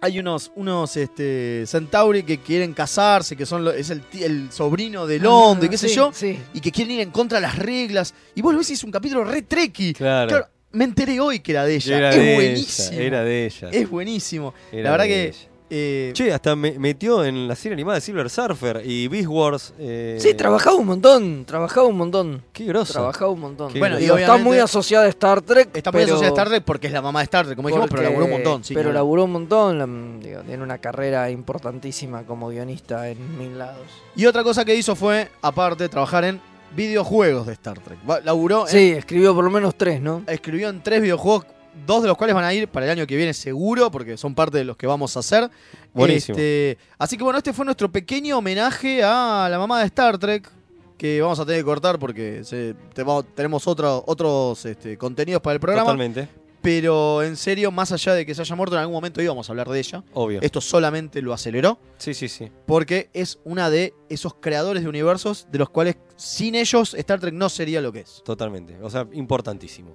hay 0.00 0.18
unos, 0.20 0.52
unos 0.54 0.96
este, 0.96 1.64
Centauri 1.66 2.22
que 2.22 2.38
quieren 2.38 2.72
casarse, 2.72 3.36
que 3.36 3.44
son 3.46 3.64
lo- 3.64 3.72
es 3.72 3.90
el, 3.90 4.02
el 4.20 4.52
sobrino 4.52 5.06
de 5.06 5.18
Londo 5.18 5.66
y 5.66 5.68
qué 5.68 5.76
sé 5.78 5.86
Ah, 5.88 5.94
yo, 5.94 6.10
sí. 6.14 6.38
y 6.54 6.60
que 6.60 6.70
quieren 6.70 6.94
ir 6.94 7.00
en 7.00 7.10
contra 7.10 7.38
de 7.38 7.42
las 7.42 7.56
reglas. 7.58 8.14
Y 8.34 8.42
vos 8.42 8.52
lo 8.52 8.58
ves 8.58 8.70
y 8.70 8.74
es 8.74 8.84
un 8.84 8.90
capítulo 8.90 9.24
re 9.24 9.42
treki. 9.42 9.94
Claro. 9.94 10.28
Claro, 10.28 10.46
me 10.72 10.84
enteré 10.84 11.18
hoy 11.20 11.40
que 11.40 11.52
era 11.52 11.64
de 11.64 11.74
ella. 11.76 11.96
Era 11.96 12.10
es 12.10 12.16
de 12.16 12.34
buenísimo. 12.34 12.92
ella, 12.92 13.02
era 13.06 13.24
de 13.24 13.46
ella. 13.46 13.68
Es 13.72 13.90
buenísimo. 13.90 14.54
Era 14.70 14.82
la 14.84 14.90
verdad 14.92 15.04
que. 15.06 15.24
ella. 15.28 15.38
Eh, 15.70 16.10
Che, 16.14 16.32
hasta 16.32 16.56
me 16.56 16.78
metió 16.78 17.24
en 17.24 17.46
la 17.48 17.54
serie 17.54 17.74
animada 17.74 17.96
de 17.96 18.00
Silver 18.00 18.30
Surfer 18.30 18.82
y 18.84 19.08
Beast 19.08 19.28
Wars. 19.28 19.74
eh, 19.78 20.16
Sí, 20.20 20.34
trabajaba 20.34 20.76
un 20.76 20.86
montón, 20.86 21.44
trabajaba 21.44 21.86
un 21.86 21.96
montón. 21.96 22.42
Qué 22.52 22.64
groso. 22.64 22.92
Trabajaba 22.94 23.30
un 23.30 23.40
montón. 23.40 23.72
Qué 23.72 23.78
Bueno, 23.78 23.98
y 24.00 24.04
está 24.06 24.36
muy 24.36 24.58
asociada 24.58 25.04
a 25.06 25.08
Star 25.08 25.42
Trek. 25.42 25.70
está 25.74 25.92
muy 25.92 26.02
asociada 26.02 26.26
a 26.26 26.30
Star 26.30 26.48
Trek 26.48 26.64
porque 26.64 26.86
es 26.86 26.92
la 26.92 27.02
mamá 27.02 27.20
de 27.20 27.24
Star 27.24 27.44
Trek, 27.46 27.56
como 27.56 27.68
dijimos, 27.68 27.88
pero 27.90 28.02
laburó 28.02 28.24
un 28.24 28.30
montón. 28.30 28.64
sí, 28.64 28.74
pero 28.74 28.88
hablar. 28.88 28.94
laburó 29.00 29.24
un 29.24 29.32
montón. 29.32 29.78
la- 29.78 29.86
digo, 30.28 30.40
tiene 30.42 30.62
una 30.62 30.78
carrera 30.78 31.30
importantísima 31.30 32.22
como 32.24 32.48
guionista 32.48 33.08
en 33.08 33.38
mil 33.38 33.58
lados. 33.58 33.86
Y 34.16 34.26
otra 34.26 34.42
cosa 34.42 34.64
que 34.64 34.74
hizo 34.74 34.94
fue, 34.96 35.28
aparte, 35.42 35.88
trabajar 35.88 36.24
en 36.24 36.40
videojuegos 36.76 37.46
de 37.46 37.52
Star 37.54 37.78
Trek. 37.80 37.98
Laburó 38.24 38.62
en- 38.66 38.72
Sí, 38.72 38.90
escribió 38.96 39.34
por 39.34 39.44
lo 39.44 39.50
menos 39.50 39.74
tres, 39.74 40.00
¿no? 40.00 40.22
escribió 40.26 40.68
en 40.68 40.82
tres 40.82 41.00
videojuegos, 41.02 41.46
dos 41.86 42.02
de 42.02 42.08
los 42.08 42.16
cuales 42.16 42.34
van 42.34 42.44
a 42.44 42.52
ir 42.54 42.68
para 42.68 42.86
el 42.86 42.92
año 42.92 43.06
que 43.06 43.16
viene 43.16 43.32
seguro, 43.34 43.90
porque 43.90 44.16
son 44.16 44.34
parte 44.34 44.58
de 44.58 44.64
los 44.64 44.76
que 44.76 44.86
vamos 44.86 45.16
a 45.16 45.20
hacer. 45.20 45.50
Buenísimo. 45.94 46.36
Este, 46.38 46.78
así 46.98 47.16
que 47.16 47.24
bueno, 47.24 47.38
este 47.38 47.52
fue 47.52 47.64
nuestro 47.64 47.90
pequeño 47.90 48.38
homenaje 48.38 49.02
a 49.02 49.48
la 49.50 49.58
mamá 49.58 49.80
de 49.80 49.86
Star 49.86 50.18
Trek, 50.18 50.50
que 50.96 51.20
vamos 51.22 51.38
a 51.38 51.46
tener 51.46 51.60
que 51.60 51.64
cortar 51.64 51.98
porque 51.98 52.42
se- 52.44 52.74
te- 52.94 53.02
vamos- 53.02 53.24
tenemos 53.34 53.66
otro- 53.66 54.02
otros 54.06 54.64
este, 54.66 54.98
contenidos 54.98 55.40
para 55.40 55.54
el 55.54 55.60
programa. 55.60 55.84
Totalmente. 55.84 56.28
Pero 56.60 57.22
en 57.22 57.36
serio, 57.36 57.70
más 57.70 57.92
allá 57.92 58.14
de 58.14 58.26
que 58.26 58.34
se 58.34 58.42
haya 58.42 58.56
muerto, 58.56 58.74
en 58.74 58.80
algún 58.80 58.94
momento 58.94 59.22
íbamos 59.22 59.48
a 59.48 59.52
hablar 59.52 59.68
de 59.68 59.78
ella. 59.78 60.02
Obvio. 60.12 60.40
Esto 60.42 60.60
solamente 60.60 61.22
lo 61.22 61.32
aceleró 61.32 61.78
Sí, 61.98 62.14
sí, 62.14 62.28
sí. 62.28 62.50
porque 62.66 63.10
es 63.14 63.38
una 63.44 63.70
de 63.70 63.94
esos 64.08 64.34
creadores 64.34 64.82
de 64.82 64.88
universos 64.88 65.46
de 65.52 65.58
los 65.58 65.70
cuales 65.70 65.96
sin 66.16 66.56
ellos 66.56 66.94
Star 66.94 67.20
Trek 67.20 67.32
no 67.32 67.48
sería 67.48 67.80
lo 67.80 67.92
que 67.92 68.00
es. 68.00 68.22
Totalmente. 68.24 68.76
O 68.82 68.90
sea, 68.90 69.06
importantísimo. 69.12 69.94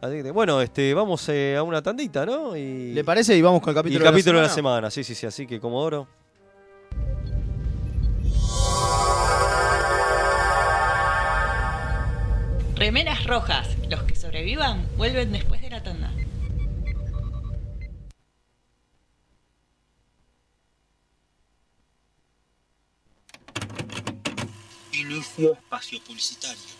Así 0.00 0.22
que, 0.22 0.30
bueno, 0.30 0.62
este, 0.62 0.94
vamos 0.94 1.28
eh, 1.28 1.56
a 1.56 1.62
una 1.62 1.82
tandita, 1.82 2.24
¿no? 2.24 2.56
Y, 2.56 2.94
¿Le 2.94 3.04
parece? 3.04 3.36
Y 3.36 3.42
vamos 3.42 3.60
con 3.60 3.70
el 3.70 3.74
y 3.74 3.78
capítulo, 3.80 4.04
el 4.04 4.10
capítulo 4.10 4.38
de 4.38 4.44
la 4.44 4.48
semana. 4.48 4.90
semana. 4.90 4.90
Sí, 4.90 5.04
sí, 5.04 5.14
sí. 5.14 5.26
Así 5.26 5.46
que, 5.46 5.60
Comodoro. 5.60 6.08
Remeras 12.76 13.26
rojas. 13.26 13.68
Los 13.90 14.04
que 14.04 14.16
sobrevivan 14.16 14.86
vuelven 14.96 15.32
después 15.32 15.60
de 15.60 15.68
la 15.68 15.82
tanda. 15.82 16.10
Inicio 24.92 25.52
espacio 25.52 26.00
publicitario. 26.06 26.79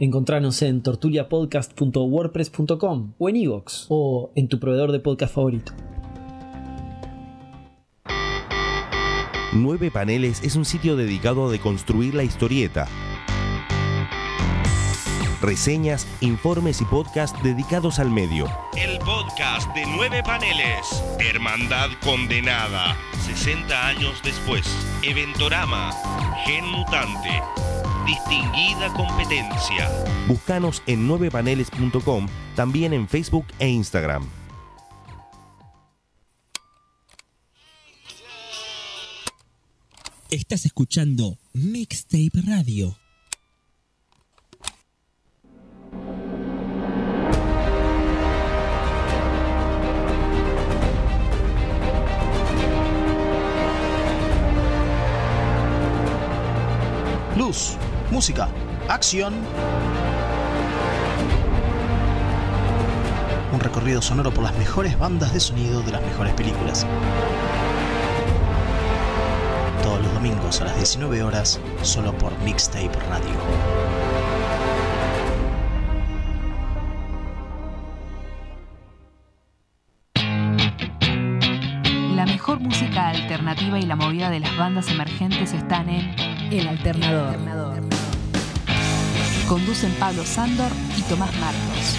Encontranos 0.00 0.60
en 0.62 0.82
tortuliapodcast.wordpress.com 0.82 3.12
o 3.18 3.28
en 3.28 3.36
iVoox 3.36 3.84
o 3.90 4.32
en 4.34 4.48
tu 4.48 4.58
proveedor 4.58 4.90
de 4.92 5.00
podcast 5.00 5.34
favorito. 5.34 5.74
Nueve 9.52 9.90
Paneles 9.90 10.42
es 10.42 10.56
un 10.56 10.64
sitio 10.64 10.96
dedicado 10.96 11.46
a 11.46 11.50
deconstruir 11.50 12.14
la 12.14 12.24
historieta. 12.24 12.88
Reseñas, 15.42 16.06
informes 16.22 16.80
y 16.80 16.86
podcast 16.86 17.36
dedicados 17.42 17.98
al 17.98 18.10
medio. 18.10 18.46
El 18.78 18.98
podcast 19.00 19.68
de 19.74 19.84
Nueve 19.86 20.22
Paneles. 20.24 21.04
Hermandad 21.18 21.90
Condenada. 22.02 22.96
60 23.26 23.88
años 23.88 24.22
después. 24.24 24.66
Eventorama. 25.02 25.92
Gen 26.46 26.64
Mutante. 26.66 27.42
Distinguida 28.06 28.92
competencia. 28.94 29.88
Búscanos 30.26 30.82
en 30.86 31.08
9paneles.com, 31.08 32.26
también 32.56 32.92
en 32.92 33.08
Facebook 33.08 33.46
e 33.58 33.68
Instagram. 33.68 34.26
Estás 40.30 40.64
escuchando 40.64 41.38
Mixtape 41.52 42.40
Radio. 42.46 42.96
Luz, 57.36 57.76
música, 58.10 58.48
acción. 58.88 59.34
Un 63.52 63.60
recorrido 63.60 64.02
sonoro 64.02 64.32
por 64.32 64.44
las 64.44 64.56
mejores 64.56 64.98
bandas 64.98 65.32
de 65.32 65.40
sonido 65.40 65.82
de 65.82 65.92
las 65.92 66.02
mejores 66.02 66.34
películas. 66.34 66.86
Todos 69.82 70.02
los 70.02 70.12
domingos 70.14 70.60
a 70.60 70.64
las 70.64 70.76
19 70.76 71.22
horas, 71.22 71.60
solo 71.82 72.16
por 72.16 72.36
Mixtape 72.40 72.90
Radio. 73.08 73.34
La 82.14 82.26
mejor 82.26 82.60
música 82.60 83.08
alternativa 83.08 83.78
y 83.78 83.82
la 83.82 83.96
movida 83.96 84.30
de 84.30 84.40
las 84.40 84.56
bandas 84.56 84.88
emergentes 84.88 85.52
están 85.52 85.88
en 85.88 86.14
El 86.52 86.68
Alternador. 86.68 87.69
Conducen 89.50 89.92
Pablo 89.98 90.24
Sándor 90.24 90.70
y 90.96 91.02
Tomás 91.02 91.34
Marcos. 91.40 91.96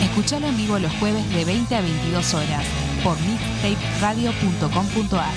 Escuchalo 0.00 0.46
en 0.46 0.56
vivo 0.56 0.78
los 0.78 0.90
jueves 0.92 1.28
de 1.34 1.44
20 1.44 1.76
a 1.76 1.82
22 1.82 2.32
horas 2.32 2.64
por 3.04 3.20
mixtaperadio.com.ar. 3.20 5.34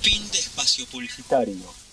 Fin 0.00 0.30
de 0.30 0.38
espacio 0.38 0.86
publicitario. 0.86 1.83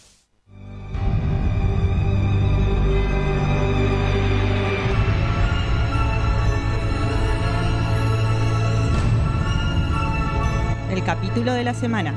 Capítulo 11.05 11.53
de 11.53 11.63
la 11.63 11.73
semana. 11.73 12.13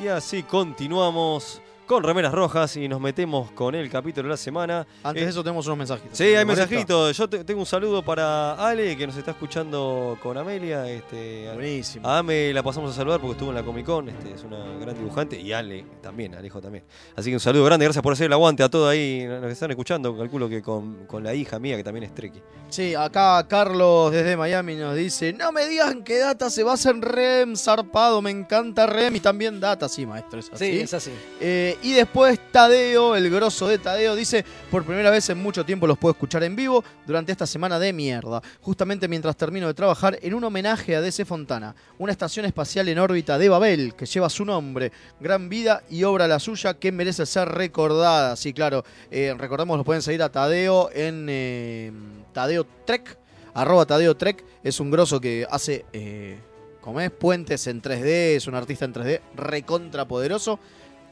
Y 0.00 0.08
así 0.08 0.42
continuamos 0.42 1.62
con 1.86 2.02
Remeras 2.02 2.32
Rojas 2.32 2.76
y 2.76 2.88
nos 2.88 2.98
metemos 3.00 3.50
con 3.50 3.74
el 3.74 3.90
capítulo 3.90 4.24
de 4.28 4.30
la 4.30 4.36
semana. 4.38 4.86
Antes 5.02 5.22
Eh, 5.22 5.24
de 5.26 5.30
eso 5.30 5.42
tenemos 5.44 5.66
unos 5.66 5.78
mensajitos. 5.78 6.16
Sí, 6.16 6.24
hay 6.24 6.44
mensajitos. 6.44 7.14
Yo 7.16 7.28
te- 7.28 7.44
tengo 7.44 7.60
un 7.60 7.66
saludo 7.66 8.02
para 8.02 8.54
Ale, 8.54 8.96
que 8.96 9.06
nos 9.06 9.16
está 9.16 9.32
escuchando 9.32 10.16
con 10.22 10.38
Amelia. 10.38 10.88
Este, 10.90 11.50
Buenísimo. 11.52 12.08
A 12.08 12.18
Ame 12.18 12.54
la 12.54 12.62
pasamos 12.62 12.90
a 12.90 12.94
saludar 12.94 13.20
porque 13.20 13.32
estuvo 13.32 13.50
en 13.50 13.56
la 13.56 13.62
Comic 13.62 13.84
Con. 13.84 14.08
Este, 14.08 14.32
es 14.32 14.42
una 14.44 14.64
gran 14.80 14.96
dibujante. 14.96 15.38
Y 15.38 15.52
Ale 15.52 15.84
también, 16.00 16.34
Alejo 16.34 16.60
también. 16.62 16.84
Así 17.16 17.28
que 17.30 17.36
un 17.36 17.40
saludo 17.40 17.64
grande. 17.64 17.84
Gracias 17.84 18.02
por 18.02 18.14
hacer 18.14 18.26
el 18.26 18.32
aguante 18.32 18.62
a 18.62 18.70
todos 18.70 18.90
ahí 18.90 19.26
los 19.26 19.42
que 19.42 19.52
están 19.52 19.70
escuchando. 19.70 20.16
Calculo 20.16 20.48
que 20.48 20.62
con, 20.62 21.04
con 21.06 21.22
la 21.22 21.34
hija 21.34 21.58
mía, 21.58 21.76
que 21.76 21.84
también 21.84 22.04
es 22.04 22.14
Treki. 22.14 22.40
Sí, 22.70 22.94
acá 22.94 23.46
Carlos 23.46 24.10
desde 24.10 24.36
Miami 24.38 24.74
nos 24.74 24.96
dice, 24.96 25.32
no 25.34 25.52
me 25.52 25.66
digan 25.68 26.02
que 26.02 26.18
Data 26.18 26.48
se 26.50 26.62
basa 26.64 26.90
en 26.90 27.02
Rem, 27.02 27.56
zarpado, 27.56 28.22
me 28.22 28.30
encanta 28.30 28.86
Rem 28.86 29.14
y 29.14 29.20
también 29.20 29.60
Data, 29.60 29.88
sí, 29.88 30.06
maestro, 30.06 30.40
es 30.40 30.50
así. 30.52 30.64
Sí, 30.72 30.80
es 30.80 30.94
así. 30.94 31.10
Eh, 31.40 31.73
y 31.82 31.92
después 31.92 32.38
Tadeo, 32.50 33.16
el 33.16 33.30
grosso 33.30 33.68
de 33.68 33.78
Tadeo, 33.78 34.14
dice, 34.14 34.44
por 34.70 34.84
primera 34.84 35.10
vez 35.10 35.28
en 35.30 35.42
mucho 35.42 35.64
tiempo 35.64 35.86
los 35.86 35.98
puedo 35.98 36.12
escuchar 36.12 36.42
en 36.44 36.56
vivo 36.56 36.84
durante 37.06 37.32
esta 37.32 37.46
semana 37.46 37.78
de 37.78 37.92
mierda, 37.92 38.42
justamente 38.60 39.08
mientras 39.08 39.36
termino 39.36 39.66
de 39.66 39.74
trabajar 39.74 40.18
en 40.22 40.34
un 40.34 40.44
homenaje 40.44 40.96
a 40.96 41.00
DC 41.00 41.24
Fontana, 41.24 41.74
una 41.98 42.12
estación 42.12 42.46
espacial 42.46 42.88
en 42.88 42.98
órbita 42.98 43.38
de 43.38 43.48
Babel 43.48 43.94
que 43.94 44.06
lleva 44.06 44.28
su 44.30 44.44
nombre, 44.44 44.92
gran 45.20 45.48
vida 45.48 45.82
y 45.90 46.04
obra 46.04 46.28
la 46.28 46.38
suya 46.38 46.74
que 46.74 46.92
merece 46.92 47.26
ser 47.26 47.48
recordada. 47.48 48.36
Sí, 48.36 48.52
claro, 48.52 48.84
eh, 49.10 49.34
recordemos, 49.38 49.76
lo 49.76 49.84
pueden 49.84 50.02
seguir 50.02 50.22
a 50.22 50.30
Tadeo 50.30 50.90
en 50.92 51.26
eh, 51.28 51.92
Tadeo 52.32 52.66
Trek, 52.84 53.18
arroba 53.54 53.86
Tadeo 53.86 54.16
Trek, 54.16 54.44
es 54.62 54.80
un 54.80 54.90
grosso 54.90 55.20
que 55.20 55.46
hace... 55.50 55.84
eh, 55.92 56.38
como 56.84 57.00
es, 57.00 57.10
puentes 57.10 57.66
en 57.66 57.80
3D, 57.80 58.36
es 58.36 58.46
un 58.46 58.54
artista 58.54 58.84
en 58.84 58.92
3D 58.92 59.20
recontra 59.34 60.06
poderoso. 60.06 60.60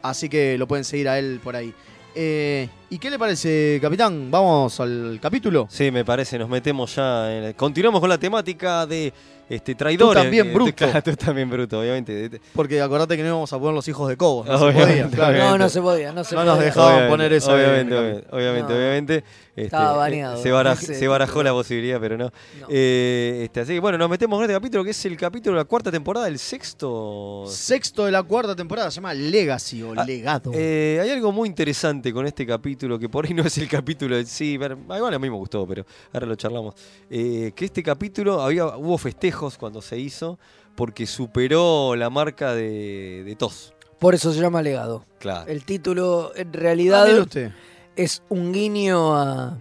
Así 0.03 0.29
que 0.29 0.59
lo 0.59 0.67
pueden 0.67 0.85
seguir 0.85 1.09
a 1.09 1.19
él 1.19 1.41
por 1.43 1.57
ahí. 1.57 1.73
Eh, 2.15 2.69
¿Y 2.93 2.99
qué 2.99 3.09
le 3.09 3.19
parece, 3.19 3.79
capitán? 3.81 4.31
¿Vamos 4.31 4.79
al 4.79 5.19
capítulo? 5.21 5.67
Sí, 5.71 5.91
me 5.91 6.05
parece, 6.05 6.39
nos 6.39 6.47
metemos 6.51 6.95
ya. 6.95 7.35
En 7.35 7.45
el- 7.45 7.55
Continuamos 7.55 8.01
con 8.03 8.11
la 8.11 8.19
temática 8.19 8.85
de 8.87 9.11
este, 9.49 9.75
traidores. 9.75 10.23
también, 10.23 10.49
que- 10.49 10.53
bruto. 10.55 10.75
Claro, 10.77 11.03
Tú 11.03 11.17
también, 11.17 11.49
bruto, 11.49 11.81
obviamente. 11.81 12.39
Porque 12.55 12.83
acordate 12.83 13.17
que 13.17 13.23
no 13.23 13.29
íbamos 13.31 13.51
a 13.51 13.59
poner 13.59 13.75
los 13.75 13.89
hijos 13.89 14.11
de 14.11 14.19
Cobos. 14.19 14.47
No 14.47 14.59
se 14.59 14.79
podía, 14.79 15.09
claro. 15.09 15.39
No, 15.39 15.57
no 15.59 15.69
se 15.71 15.81
podía, 15.81 16.13
no 16.13 16.23
se 16.23 16.35
No 16.35 16.45
nos 16.45 16.59
dejaban 16.59 16.89
Obviamente, 16.91 17.11
poner 17.11 17.33
eso. 17.33 17.55
Obviamente, 17.55 17.95
en 17.95 17.99
obviamente, 18.03 18.27
obviamente. 18.31 18.73
No. 18.75 18.79
obviamente. 18.79 19.25
Este, 19.55 19.65
Estaba 19.67 19.93
baneado 19.99 20.43
Se, 20.43 20.51
baraj- 20.51 20.81
ese 20.83 20.95
se 20.95 21.09
barajó 21.09 21.43
la 21.43 21.53
posibilidad, 21.53 22.01
pero 22.01 22.17
no. 22.17 22.31
Eh, 22.71 23.43
este, 23.45 23.61
así 23.61 23.75
que 23.75 23.81
bueno, 23.81 23.99
nos 23.99 24.09
metemos 24.09 24.39
con 24.39 24.45
este 24.45 24.55
capítulo 24.55 24.83
que 24.83 24.93
es 24.93 25.05
el 25.05 25.15
capítulo 25.19 25.57
de 25.57 25.61
la 25.61 25.65
cuarta 25.67 25.91
temporada, 25.91 26.27
el 26.29 26.39
sexto. 26.39 27.45
Sexto 27.49 28.07
de 28.07 28.13
la 28.13 28.23
cuarta 28.23 28.57
temporada 28.57 28.91
se 28.91 28.95
llama 28.97 29.13
Legacy 29.13 29.83
o 29.83 29.93
Ah, 29.95 30.05
Legado. 30.07 30.53
Eh, 30.55 31.01
hay 31.03 31.11
algo 31.11 31.33
muy 31.33 31.51
interesante 31.51 32.15
con 32.15 32.27
este 32.27 32.47
capítulo, 32.47 32.73
que 32.99 33.09
por 33.09 33.27
ahí 33.27 33.35
no 33.35 33.43
es 33.43 33.57
el 33.59 33.69
capítulo 33.69 34.17
en 34.19 34.27
sí, 34.27 34.57
pero, 34.59 34.79
ah, 34.89 34.97
igual 34.97 35.15
a 35.15 35.19
mí 35.19 35.29
me 35.31 35.37
gustó, 35.37 35.67
pero 35.67 35.85
ahora 36.13 36.27
lo 36.27 36.35
charlamos. 36.37 36.75
Eh, 37.11 37.53
que 37.55 37.65
este 37.67 37.83
capítulo 37.83 38.41
había, 38.43 38.67
hubo 38.77 38.97
festejos 38.99 39.57
cuando 39.59 39.81
se 39.83 39.99
hizo, 39.99 40.39
porque 40.75 41.07
superó 41.07 41.95
la 41.97 42.11
marca 42.11 42.55
de, 42.55 43.23
de 43.25 43.37
TOS. 43.37 43.75
Por 43.99 44.15
eso 44.15 44.33
se 44.33 44.41
llama 44.41 44.63
Legado. 44.63 45.05
Claro. 45.19 45.51
El 45.51 45.65
título, 45.65 46.33
en 46.35 46.49
Ah, 46.49 46.51
realidad, 46.53 47.19
usted. 47.19 47.53
es 47.95 48.23
un 48.29 48.53
guiño 48.53 49.15
a, 49.17 49.59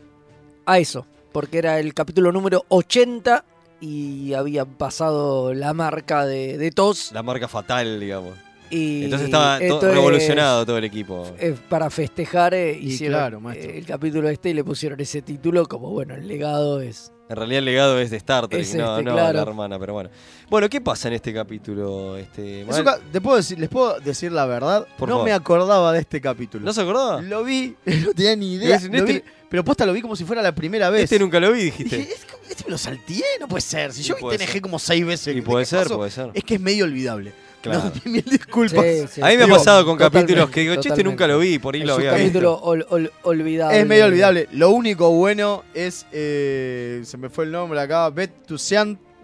a 0.65 0.79
eso. 0.79 1.05
Porque 1.31 1.59
era 1.59 1.79
el 1.79 1.93
capítulo 1.93 2.31
número 2.31 2.65
80 2.69 3.45
y 3.79 4.33
había 4.33 4.65
pasado 4.65 5.53
la 5.53 5.73
marca 5.73 6.25
de, 6.25 6.57
de 6.57 6.71
TOS. 6.71 7.11
La 7.13 7.23
marca 7.23 7.47
fatal, 7.47 7.99
digamos. 7.99 8.33
Y 8.71 9.03
Entonces 9.03 9.25
estaba 9.27 9.57
to- 9.59 9.63
esto 9.65 9.87
es- 9.87 9.93
revolucionado 9.93 10.65
todo 10.65 10.77
el 10.77 10.85
equipo. 10.85 11.27
para 11.69 11.89
festejar 11.89 12.53
eh, 12.53 12.77
Y 12.79 12.87
hicieron 12.93 13.41
claro, 13.41 13.51
el 13.51 13.85
capítulo 13.85 14.29
este 14.29 14.49
y 14.49 14.53
le 14.53 14.63
pusieron 14.63 14.99
ese 15.01 15.21
título 15.21 15.65
como, 15.67 15.89
bueno, 15.89 16.15
el 16.15 16.27
legado 16.27 16.81
es... 16.81 17.11
En 17.29 17.37
realidad 17.37 17.59
el 17.59 17.65
legado 17.65 17.99
es 17.99 18.11
de 18.11 18.17
Star 18.17 18.47
Trek, 18.49 18.61
Es 18.61 18.75
no, 18.75 18.91
este, 18.97 19.03
no 19.05 19.13
claro. 19.13 19.33
la 19.33 19.41
hermana, 19.43 19.79
pero 19.79 19.93
bueno. 19.93 20.09
Bueno, 20.49 20.67
¿qué 20.69 20.81
pasa 20.81 21.07
en 21.07 21.13
este 21.13 21.33
capítulo? 21.33 22.17
Este, 22.17 22.65
¿Les 23.57 23.69
puedo 23.69 23.99
decir 23.99 24.31
la 24.31 24.45
verdad? 24.45 24.85
Por 24.97 25.07
no 25.07 25.15
favor. 25.15 25.25
me 25.25 25.31
acordaba 25.33 25.93
de 25.93 25.99
este 25.99 26.19
capítulo. 26.19 26.65
¿No 26.65 26.73
se 26.73 26.81
acordaba? 26.81 27.21
Lo 27.21 27.43
vi, 27.43 27.75
no 27.85 28.13
tenía 28.13 28.35
ni 28.35 28.53
idea. 28.55 28.79
Lo 28.79 28.97
este- 28.97 29.01
vi, 29.13 29.23
pero 29.49 29.63
posta 29.63 29.85
lo 29.85 29.93
vi 29.93 30.01
como 30.01 30.15
si 30.15 30.23
fuera 30.25 30.41
la 30.41 30.53
primera 30.53 30.89
vez. 30.89 31.03
Este 31.03 31.19
nunca 31.19 31.39
lo 31.39 31.51
vi, 31.51 31.63
dijiste. 31.65 31.97
Dije, 31.97 32.13
"Es 32.13 32.25
como- 32.25 32.43
este 32.49 32.63
me 32.65 32.71
lo 32.71 32.77
salteé, 32.77 33.23
no 33.39 33.47
puede 33.47 33.61
ser. 33.61 33.93
Si 33.93 34.03
yo 34.03 34.15
vi 34.15 34.21
TNG 34.37 34.51
ser. 34.51 34.61
como 34.61 34.77
seis 34.79 35.05
veces. 35.05 35.33
Y 35.35 35.39
¿qué 35.39 35.41
puede 35.45 35.65
ser, 35.65 35.83
pasó? 35.83 35.97
puede 35.97 36.11
ser. 36.11 36.31
Es 36.33 36.43
que 36.43 36.55
es 36.55 36.61
medio 36.61 36.83
olvidable. 36.85 37.33
Claro. 37.61 37.91
No, 38.03 38.11
mil 38.11 38.23
disculpas. 38.23 38.83
Sí, 38.83 39.05
sí. 39.07 39.21
a 39.21 39.27
mí 39.27 39.37
me 39.37 39.43
ha 39.43 39.47
pasado 39.47 39.85
con 39.85 39.97
capítulos 39.97 40.49
que 40.49 40.61
digo, 40.61 40.75
che, 40.77 40.89
este 40.89 41.03
nunca 41.03 41.27
lo 41.27 41.37
vi, 41.39 41.59
por 41.59 41.75
ahí 41.75 41.81
Es 41.81 41.87
lo 41.87 41.95
un 41.95 41.99
había 42.01 42.11
capítulo 42.11 42.51
visto. 42.53 42.65
ol- 42.65 42.85
ol- 42.89 43.11
olvidable. 43.23 43.79
Es 43.79 43.85
medio 43.87 44.05
olvidable. 44.05 44.47
Lo 44.51 44.69
único 44.71 45.11
bueno 45.11 45.63
es. 45.73 46.05
eh, 46.11 47.01
se 47.03 47.17
me 47.17 47.29
fue 47.29 47.45
el 47.45 47.51
nombre 47.51 47.79
acá. 47.79 48.09
Beth 48.09 48.31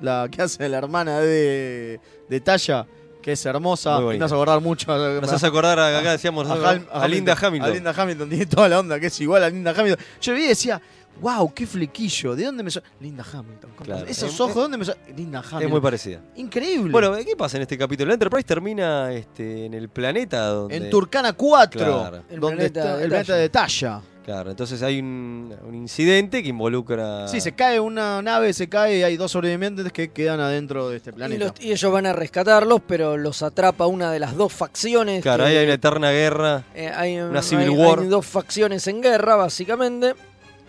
la 0.02 0.28
que 0.32 0.42
hace 0.44 0.70
la 0.70 0.78
hermana 0.78 1.20
de, 1.20 2.00
de 2.30 2.40
Talla, 2.42 2.86
que 3.22 3.32
es 3.32 3.46
hermosa. 3.46 3.98
Bonita. 4.00 4.20
me 4.20 4.26
hace 4.26 4.36
acordar 4.36 4.62
mucho. 4.62 4.92
a- 4.94 5.20
Nos 5.20 5.44
acordar, 5.44 5.80
a- 5.80 5.98
acá 6.00 6.12
decíamos 6.12 6.48
a, 6.48 6.80
a 6.92 7.08
Linda 7.08 7.36
Hamilton. 7.42 7.72
A 7.72 7.74
Linda 7.74 7.94
Hamilton, 7.98 8.30
tiene 8.30 8.46
toda 8.46 8.70
la 8.70 8.80
onda 8.80 9.00
que 9.00 9.08
es 9.08 9.20
igual 9.20 9.44
a 9.44 9.50
Linda 9.50 9.74
Hamilton. 9.76 10.04
Yo 10.22 10.34
vi 10.36 10.44
y 10.46 10.48
decía, 10.50 10.82
wow, 11.22 11.54
qué 11.54 11.66
flequillo, 11.68 12.36
¿de 12.36 12.46
dónde 12.46 12.64
me 12.64 12.72
son? 12.72 12.84
Linda 13.00 13.26
Hamilton. 13.32 13.70
Esos 14.08 14.34
Es- 14.34 14.40
ojos, 14.40 14.56
¿de 14.56 14.62
dónde 14.62 14.78
me 14.78 14.86
son? 14.86 14.96
Linda 15.16 15.40
Hamilton. 15.40 15.62
Es 15.64 15.70
muy 15.70 15.82
parecida. 15.82 16.22
Increíble. 16.36 16.92
Bueno, 16.92 17.16
¿qué 17.16 17.36
pasa 17.36 17.58
en 17.58 17.64
este 17.64 17.78
capítulo? 17.78 18.08
La 18.10 18.14
Enterprise 18.16 18.44
termina 18.46 19.12
este, 19.14 19.66
en 19.66 19.74
el 19.74 19.90
planeta 19.90 20.48
donde... 20.48 20.76
en 20.78 20.90
Turcana 20.90 21.34
4, 21.34 21.80
Claro. 21.80 22.24
El 22.30 22.40
donde 22.40 22.56
planeta 22.58 22.80
está 22.80 22.98
de 22.98 23.04
el 23.04 23.10
planeta 23.10 23.36
de 23.36 23.50
Talla. 23.50 24.02
Claro, 24.26 24.50
entonces 24.50 24.84
hay 24.84 25.00
un, 25.00 25.56
un 25.66 25.74
incidente 25.74 26.44
que 26.44 26.50
involucra... 26.50 27.30
Sí, 27.30 27.40
se 27.40 27.54
cae 27.54 27.80
una 27.80 28.22
nave, 28.22 28.52
se 28.52 28.68
cae 28.68 28.98
y 28.98 29.04
hay 29.04 29.16
dos 29.16 29.32
sobrevivientes 29.32 29.90
que 29.94 30.12
quedan 30.12 30.42
adentro 30.42 30.90
de 30.90 30.98
este 30.98 31.12
Y, 31.12 31.14
planeta. 31.14 31.46
los- 31.46 31.54
y 31.62 31.72
ellos 31.72 31.90
van 31.94 32.08
a 32.08 32.12
rescatarlos, 32.12 32.82
pero 32.86 33.16
los 33.16 33.42
atrapa 33.42 33.88
una 33.88 34.12
de 34.12 34.20
las 34.20 34.36
dos 34.36 34.52
facciones. 34.52 35.22
Claro, 35.24 35.46
que- 35.46 35.52
ahí 35.52 35.56
hay 35.56 35.64
una 35.64 35.76
eterna 35.76 36.12
guerra. 36.12 36.64
eh, 36.76 36.92
hay 36.94 37.18
una 37.20 37.40
hay- 37.40 37.46
civil 37.46 37.70
hay 37.70 37.78
war. 37.78 38.10
dos 38.10 38.26
facciones 38.26 38.86
en 38.88 39.02
guerra, 39.02 39.38
básicamente. 39.38 40.14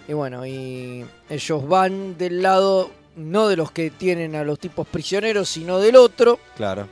Y 0.08 0.12
bueno, 0.14 0.44
y 0.46 1.04
ellos 1.28 1.68
van 1.68 2.16
del 2.18 2.42
lado, 2.42 2.90
no 3.16 3.46
de 3.46 3.56
los 3.56 3.70
que 3.70 3.90
tienen 3.90 4.34
a 4.34 4.42
los 4.42 4.58
tipos 4.58 4.86
prisioneros, 4.88 5.48
sino 5.48 5.78
del 5.78 5.96
otro. 5.96 6.38
Claro. 6.56 6.88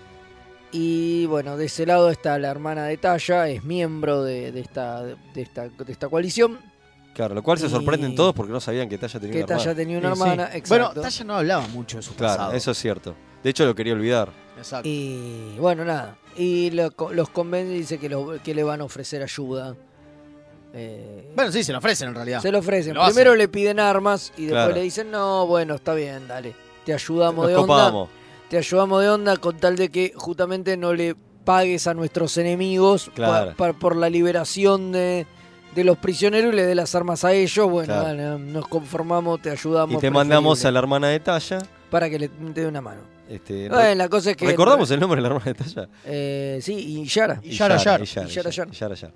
Y 0.73 1.25
bueno, 1.27 1.57
de 1.57 1.65
ese 1.67 1.87
lado 1.87 2.11
está 2.11 2.39
la 2.39 2.51
hermana 2.51 2.85
de 2.85 2.99
Talla, 2.99 3.49
es 3.49 3.65
miembro 3.65 4.23
de, 4.23 4.53
de 4.53 4.61
esta, 4.61 5.03
de, 5.03 5.17
esta, 5.37 5.69
de 5.69 5.93
esta 5.93 6.09
coalición. 6.09 6.59
Claro, 7.15 7.35
lo 7.35 7.43
cual 7.43 7.57
se 7.59 7.67
Y- 7.69 7.71
sorprenden 7.71 8.15
todos 8.15 8.35
porque 8.35 8.53
no 8.53 8.61
sabían 8.61 8.89
que 8.91 8.99
Talla 8.99 9.19
tenía 9.19 9.33
Que 9.33 9.39
una 9.45 9.55
hermana. 9.55 9.65
Talla 9.65 9.75
tenía 9.75 9.99
una 9.99 10.15
sí. 10.15 10.21
hermana, 10.21 10.43
Bueno, 10.45 10.57
exacto. 10.85 11.01
Talla 11.01 11.25
no 11.25 11.35
hablaba 11.37 11.67
mucho 11.69 11.97
de 11.97 12.03
su 12.03 12.15
Claro, 12.15 12.35
pasado. 12.37 12.53
eso 12.53 12.71
es 12.73 12.79
cierto. 12.79 13.15
De 13.43 13.49
hecho, 13.51 13.65
lo 13.65 13.75
quería 13.75 13.95
olvidar. 13.95 14.29
Exacto. 14.59 14.87
Y 14.87 15.55
bueno, 15.59 15.85
nada. 15.87 16.19
Y 16.37 16.71
lo- 16.73 16.93
los 17.13 17.29
convence 17.31 17.73
y 17.75 17.79
dice 17.79 17.97
que, 17.99 18.11
lo- 18.11 18.43
que 18.43 18.55
le 18.55 18.63
van 18.63 18.83
a 18.83 18.85
ofrecer 18.85 19.23
ayuda. 19.23 19.75
Eh, 20.77 21.33
Bueno, 21.35 21.51
sí, 21.53 21.65
se 21.65 21.73
lo 21.73 21.79
ofrecen 21.79 22.09
en 22.09 22.15
realidad. 22.15 22.41
se 22.43 22.53
lo 22.53 22.59
ofrecen. 22.59 22.95
Lo 22.95 23.03
hacen. 23.03 23.15
Primero 23.15 23.35
le 23.35 23.49
piden 23.49 23.81
armas 23.81 24.33
y 24.37 24.43
después 24.43 24.53
Claro. 24.65 24.75
le 24.75 24.83
dicen, 24.83 25.11
no, 25.11 25.47
bueno, 25.47 25.75
está 25.77 25.95
bien, 25.95 26.29
dale. 26.29 26.55
Te 26.85 26.93
ayudamos 26.95 27.45
Nos 27.45 27.49
de 27.49 27.57
onda. 27.57 28.07
Te 28.51 28.59
ayudamos 28.59 29.03
de 29.03 29.09
onda 29.11 29.37
con 29.39 29.57
tal 29.59 29.75
de 29.77 29.89
que 29.89 30.13
justamente 30.15 30.77
no 30.77 30.93
le 30.93 31.17
pagues 31.45 31.87
a 31.87 31.95
nuestros 31.95 32.37
enemigos 32.39 33.11
Claro. 33.15 33.55
pa- 33.57 33.73
pa- 33.73 33.79
por 33.79 33.97
la 33.97 34.09
liberación 34.11 34.93
de, 34.93 35.27
de 35.75 35.85
los 35.85 35.97
prisioneros 35.99 36.53
y 36.53 36.57
le 36.57 36.65
dé 36.67 36.75
las 36.75 36.95
armas 36.95 37.25
a 37.25 37.33
ellos. 37.33 37.69
Bueno, 37.71 37.95
Claro. 37.95 38.05
dale, 38.05 38.39
nos 38.39 38.69
conformamos, 38.69 39.41
te 39.43 39.51
ayudamos. 39.51 39.97
Y 39.97 39.99
te 39.99 40.11
mandamos 40.11 40.65
a 40.65 40.71
la 40.71 40.79
hermana 40.79 41.09
de 41.09 41.21
Talla. 41.21 41.59
Para 41.91 42.11
que 42.11 42.19
le 42.19 42.29
te 42.29 42.61
dé 42.61 42.67
una 42.67 42.81
mano. 42.81 43.01
Este, 43.29 43.69
Bueno, 43.69 43.95
la 43.97 44.09
cosa 44.09 44.31
es 44.33 44.37
que... 44.37 44.47
¿Recordamos 44.47 44.89
el 44.93 45.01
nombre 45.01 45.17
de 45.17 45.23
la 45.23 45.29
hermana 45.35 45.45
de 45.47 45.55
Talla? 45.55 45.89
Eh, 46.05 46.59
sí, 46.63 46.75
y 46.75 47.05
Yara. 47.07 47.41
Y 47.43 47.51
Yara 47.51 47.77
Yara, 47.77 48.05
Y 48.05 48.07
Yara 48.07 48.29
Yara, 48.51 48.51
Yara, 48.71 48.95
Yara. 48.95 49.15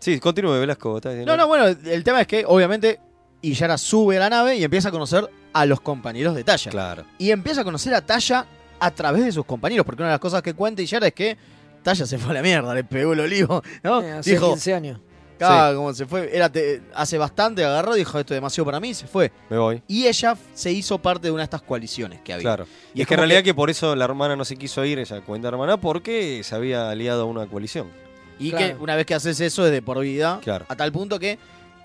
Sí, 0.00 0.18
continúe, 0.18 0.58
Velasco. 0.58 0.96
está 0.96 1.12
No, 1.12 1.36
no, 1.36 1.46
bueno, 1.46 1.66
el 1.66 2.02
tema 2.02 2.22
es 2.22 2.26
que 2.26 2.44
obviamente 2.46 2.98
Iyara 3.42 3.78
sube 3.78 4.16
a 4.16 4.20
la 4.20 4.30
nave 4.30 4.56
y 4.56 4.64
empieza 4.64 4.88
a 4.88 4.92
conocer 4.92 5.30
a 5.52 5.66
los 5.66 5.80
compañeros 5.80 6.34
de 6.34 6.42
Talla. 6.42 6.70
Claro. 6.70 7.04
Y 7.18 7.30
empieza 7.30 7.60
a 7.60 7.64
conocer 7.64 7.94
a 7.94 8.04
Talla 8.04 8.46
a 8.78 8.90
través 8.90 9.24
de 9.24 9.32
sus 9.32 9.44
compañeros, 9.44 9.84
porque 9.84 10.02
una 10.02 10.08
de 10.08 10.14
las 10.14 10.20
cosas 10.20 10.42
que 10.42 10.54
cuenta 10.54 10.82
Iyara 10.82 11.06
es 11.06 11.12
que 11.12 11.36
Talla 11.82 12.06
se 12.06 12.18
fue 12.18 12.30
a 12.30 12.34
la 12.34 12.42
mierda, 12.42 12.74
le 12.74 12.82
pegó 12.82 13.12
el 13.12 13.20
olivo, 13.20 13.62
¿no? 13.82 14.02
Eh, 14.02 14.12
hace 14.12 14.32
Dijo, 14.32 14.48
15 14.48 14.74
años. 14.74 15.00
Claro, 15.38 15.76
como 15.76 15.94
se 15.94 16.04
fue. 16.04 16.34
Era 16.36 16.50
te- 16.50 16.82
hace 16.94 17.16
bastante, 17.16 17.64
agarró, 17.64 17.94
dijo 17.94 18.18
esto 18.18 18.34
es 18.34 18.36
demasiado 18.36 18.66
para 18.66 18.78
mí 18.78 18.90
y 18.90 18.94
se 18.94 19.06
fue. 19.06 19.32
Me 19.48 19.56
voy. 19.56 19.82
Y 19.88 20.06
ella 20.06 20.36
se 20.52 20.70
hizo 20.70 20.98
parte 20.98 21.28
de 21.28 21.30
una 21.30 21.40
de 21.40 21.44
estas 21.44 21.62
coaliciones 21.62 22.20
que 22.20 22.34
había. 22.34 22.42
Claro. 22.42 22.66
Y, 22.94 23.00
es 23.00 23.06
que 23.06 23.14
como 23.14 23.24
en 23.24 23.28
realidad 23.30 23.44
que... 23.44 23.54
por 23.54 23.70
eso 23.70 23.96
la 23.96 24.04
hermana 24.04 24.36
no 24.36 24.44
se 24.44 24.56
quiso 24.56 24.84
ir, 24.84 24.98
ella 24.98 25.22
cuenta 25.22 25.48
hermana, 25.48 25.80
porque 25.80 26.42
se 26.44 26.54
había 26.54 26.90
aliado 26.90 27.22
a 27.22 27.24
una 27.24 27.46
coalición. 27.46 27.88
Y 28.40 28.50
Claro. 28.50 28.66
que 28.78 28.82
una 28.82 28.96
vez 28.96 29.06
que 29.06 29.14
haces 29.14 29.38
eso 29.40 29.64
es 29.66 29.70
de 29.72 29.82
por 29.82 30.00
vida. 30.00 30.40
Claro. 30.42 30.64
A 30.68 30.74
tal 30.74 30.90
punto 30.90 31.18
que 31.20 31.38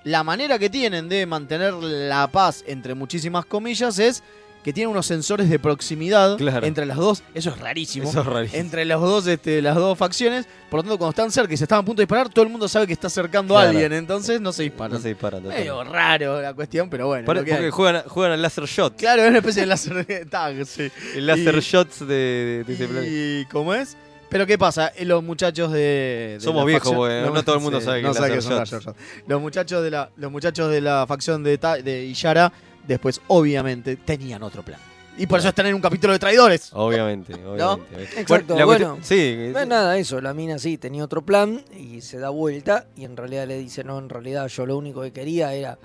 la 0.03 0.23
manera 0.23 0.57
que 0.57 0.69
tienen 0.69 1.09
de 1.09 1.25
mantener 1.25 1.73
la 1.73 2.27
paz, 2.27 2.63
entre 2.67 2.93
muchísimas 2.95 3.45
comillas, 3.45 3.99
es 3.99 4.23
que 4.63 4.73
tienen 4.73 4.89
unos 4.89 5.05
sensores 5.05 5.47
de 5.47 5.59
proximidad 5.59 6.37
Claro. 6.37 6.65
entre 6.65 6.87
las 6.87 6.97
dos. 6.97 7.21
Eso 7.35 7.51
es 7.51 7.59
rarísimo. 7.59 8.09
Eso 8.09 8.21
es 8.21 8.25
rarísimo. 8.25 8.59
Entre 8.59 8.83
los 8.85 8.99
dos, 8.99 9.27
este, 9.27 9.61
las 9.61 9.75
dos 9.75 9.95
facciones. 9.95 10.47
Por 10.71 10.79
lo 10.79 10.83
tanto, 10.83 10.97
cuando 10.97 11.11
están 11.11 11.31
cerca 11.31 11.53
y 11.53 11.57
se 11.57 11.65
están 11.65 11.79
a 11.79 11.85
punto 11.85 11.99
de 11.99 12.05
disparar, 12.05 12.29
todo 12.29 12.45
el 12.45 12.49
mundo 12.51 12.67
sabe 12.67 12.87
que 12.87 12.93
está 12.93 13.05
acercando 13.05 13.55
a 13.55 13.61
alguien. 13.61 13.93
Entonces 13.93 14.41
no 14.41 14.51
se 14.51 14.63
disparan. 14.63 14.93
No 14.93 14.99
se 14.99 15.09
disparan. 15.09 15.43
Medio 15.43 15.83
raro 15.83 16.41
la 16.41 16.55
cuestión, 16.55 16.89
pero 16.89 17.05
bueno. 17.07 17.25
Por- 17.27 17.35
porque 17.37 17.53
hay. 17.53 17.69
juegan, 17.69 18.03
juegan 18.07 18.31
al 18.33 18.41
laser 18.41 18.65
shot. 18.65 18.95
Claro, 18.97 19.21
es 19.21 19.29
una 19.29 19.37
especie 19.37 19.61
de 19.61 19.67
láser 19.67 20.27
tag, 20.31 20.65
sí. 20.65 20.89
El 21.15 21.27
laser 21.27 21.55
Y- 21.55 21.59
shots 21.59 21.99
de, 21.99 22.05
de, 22.07 22.63
de 22.63 22.73
ese 22.73 22.87
planeta. 22.87 23.07
¿Y 23.11 23.45
cómo 23.51 23.71
es? 23.75 23.95
Pero 24.29 24.45
¿qué 24.47 24.57
pasa? 24.57 24.91
Eh, 24.95 25.05
Los 25.05 25.23
muchachos 25.23 25.71
de... 25.71 25.79
de 25.79 26.37
Somos 26.41 26.61
la 26.63 26.65
viejos, 26.65 26.91
facción- 26.91 26.97
porque 27.23 27.31
no 27.37 27.43
todo 27.43 27.55
el 27.55 27.61
mundo 27.61 27.79
sabe 27.81 28.01
que 28.01 28.07
no 28.07 28.13
sabe 28.13 28.41
son 28.41 28.53
shots. 28.53 28.71
láser 28.71 28.81
shots. 28.81 28.99
Los 29.27 29.41
muchachos 29.41 29.83
de 29.83 29.91
la, 29.91 30.09
los 30.17 30.31
muchachos 30.31 30.71
de 30.71 30.81
la 30.81 31.05
facción 31.07 31.43
de, 31.43 31.57
Ta- 31.57 31.77
de 31.77 32.05
Ishara, 32.05 32.51
después, 32.87 33.21
obviamente, 33.27 33.95
tenían 33.97 34.43
otro 34.43 34.63
plan. 34.63 34.79
Y 35.17 35.27
por 35.27 35.39
eso 35.39 35.47
están 35.47 35.67
en 35.67 35.75
un 35.75 35.79
capítulo 35.81 36.11
de 36.11 36.19
traidores. 36.19 36.71
Obviamente, 36.73 37.33
obviamente. 37.35 38.19
Exacto, 38.19 38.57
la 38.57 38.65
bueno. 38.65 38.97
sí, 39.01 39.49
No 39.53 39.59
es 39.61 39.67
nada 39.67 39.97
eso, 39.97 40.19
la 40.19 40.33
mina 40.33 40.59
sí 40.59 40.77
tenía 40.77 41.05
otro 41.05 41.21
plan 41.21 41.63
y 41.77 42.01
se 42.01 42.17
da 42.19 42.29
vuelta 42.31 42.87
y 42.97 43.05
en 43.05 43.15
realidad 43.15 43.47
le 43.47 43.57
dice, 43.57 43.85
no, 43.85 43.97
en 43.97 44.09
realidad 44.09 44.47
yo 44.49 44.65
lo 44.65 44.77
único 44.77 45.01
que 45.03 45.13
quería 45.13 45.53
era 45.53 45.77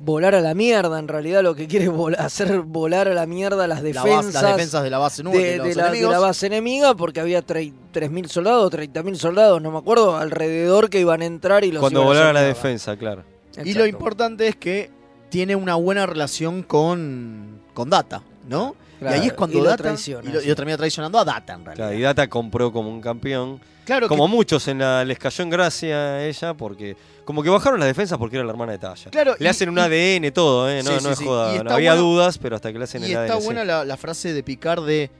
volar 0.00 0.34
a 0.34 0.40
la 0.40 0.54
mierda, 0.54 0.98
en 0.98 1.08
realidad 1.08 1.42
lo 1.42 1.54
que 1.54 1.66
quiere 1.66 1.86
es 1.86 1.90
vol- 1.90 2.16
hacer 2.18 2.60
volar 2.60 3.08
a 3.08 3.14
la 3.14 3.26
mierda 3.26 3.66
las 3.66 3.82
La 3.82 3.92
base- 4.02 4.08
defensas, 4.08 4.42
las 4.42 4.52
defensas 4.56 4.82
de 4.84 4.90
la 4.90 4.98
base 4.98 5.22
nube, 5.24 5.38
de 5.38 5.56
los 5.58 5.66
de 5.68 5.74
la, 5.74 5.82
de 5.84 5.88
enemigos. 5.88 6.12
la 6.12 6.18
base 6.20 6.46
enemiga 6.46 6.94
porque 6.94 7.20
había 7.20 7.44
tre- 7.44 7.72
3.000 7.92 8.28
soldados, 8.28 8.70
30.000 8.72 9.16
soldados, 9.16 9.60
no 9.60 9.70
me 9.72 9.78
acuerdo, 9.78 10.16
alrededor 10.16 10.88
que 10.90 11.00
iban 11.00 11.22
a 11.22 11.24
entrar 11.24 11.64
y 11.64 11.72
los 11.72 11.80
Cuando 11.80 12.00
iban 12.00 12.06
a 12.06 12.10
volaron 12.10 12.30
a 12.36 12.40
la 12.40 12.46
defensa, 12.46 12.96
claro. 12.96 13.24
Y 13.64 13.74
lo 13.74 13.86
importante 13.86 14.46
es 14.46 14.54
que 14.56 14.90
tiene 15.30 15.56
una 15.56 15.74
buena 15.74 16.06
relación 16.06 16.62
con, 16.62 17.60
con 17.74 17.90
Data, 17.90 18.22
¿no? 18.48 18.76
Claro, 19.00 19.16
y 19.16 19.20
ahí 19.20 19.26
es 19.28 19.32
cuando 19.32 19.58
y 19.58 19.60
lo 19.62 19.68
Data... 19.68 19.82
traiciona, 19.84 20.28
y, 20.28 20.32
lo, 20.32 20.42
y 20.42 20.46
lo 20.46 20.56
termina 20.56 20.76
traicionando 20.76 21.18
a 21.18 21.24
Data, 21.24 21.52
en 21.54 21.64
realidad. 21.64 21.86
Claro, 21.86 21.98
y 21.98 22.02
Data 22.02 22.28
compró 22.28 22.72
como 22.72 22.88
un 22.88 23.00
campeón. 23.00 23.60
Claro 23.88 24.06
como 24.08 24.26
que- 24.26 24.30
muchos 24.32 24.68
en 24.68 24.78
la, 24.78 25.04
les 25.04 25.18
cayó 25.18 25.42
en 25.42 25.50
gracia 25.50 25.96
a 25.96 26.24
ella 26.24 26.54
porque 26.54 26.96
como 27.24 27.42
que 27.42 27.48
bajaron 27.50 27.80
las 27.80 27.88
defensas 27.88 28.18
porque 28.18 28.36
era 28.36 28.44
la 28.44 28.52
hermana 28.52 28.72
de 28.72 28.78
Talla. 28.78 29.10
Claro, 29.10 29.34
le 29.38 29.44
y- 29.44 29.48
hacen 29.48 29.68
un 29.70 29.78
y- 29.78 29.80
ADN 29.80 30.30
todo, 30.32 30.70
¿eh? 30.70 30.82
No, 30.82 30.90
Sí, 30.90 30.94
no 30.96 31.00
sí, 31.00 31.08
es 31.08 31.18
sí. 31.18 31.24
joda. 31.24 31.48
No 31.48 31.56
está 31.62 31.74
había 31.74 31.94
bueno- 31.94 32.06
dudas, 32.08 32.38
pero 32.38 32.54
hasta 32.56 32.72
que 32.72 32.78
le 32.78 32.84
hacen 32.84 33.02
Y 33.02 33.06
el 33.06 33.10
está 33.12 33.22
ADN. 33.34 33.40
sí. 33.40 33.44
buena 33.46 33.64
la, 33.64 33.84
la 33.84 33.96
frase 33.96 34.32
de 34.32 34.42
Picard 34.42 34.84
de 34.86 35.10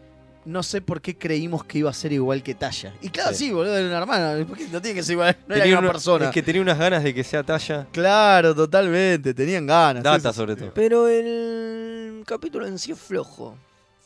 no 0.44 0.62
sé 0.62 0.80
por 0.80 1.02
qué 1.02 1.18
creímos 1.18 1.64
que 1.64 1.78
iba 1.78 1.90
a 1.90 1.92
ser 1.92 2.12
igual 2.12 2.42
que 2.42 2.54
Talla. 2.54 2.94
Y 3.02 3.10
claro, 3.10 3.30
sí, 3.34 3.46
Sí. 3.48 3.52
boludo, 3.52 3.76
era 3.76 3.86
una 3.88 3.98
hermana. 3.98 4.34
No 4.72 4.80
tiene 4.80 4.94
que 4.94 5.02
ser 5.02 5.12
igual, 5.14 5.36
no 5.46 5.54
era 5.54 5.64
Tenía 5.64 5.76
misma 5.76 5.80
una- 5.80 5.92
persona. 5.92 6.24
Es 6.26 6.30
que 6.30 6.42
tenía 6.42 6.62
unas 6.62 6.78
ganas 6.78 7.02
de 7.02 7.12
que 7.12 7.24
sea 7.24 7.42
Talla. 7.42 7.86
Claro, 7.92 8.54
totalmente, 8.54 9.34
tenían 9.34 9.66
ganas. 9.66 10.02
Data 10.02 10.32
sobre 10.32 10.56
todo. 10.56 10.70
Pero 10.74 11.06
el 11.08 12.22
capítulo 12.26 12.66
en 12.66 12.78
sí 12.78 12.92
es 12.92 12.98
flojo. 12.98 13.56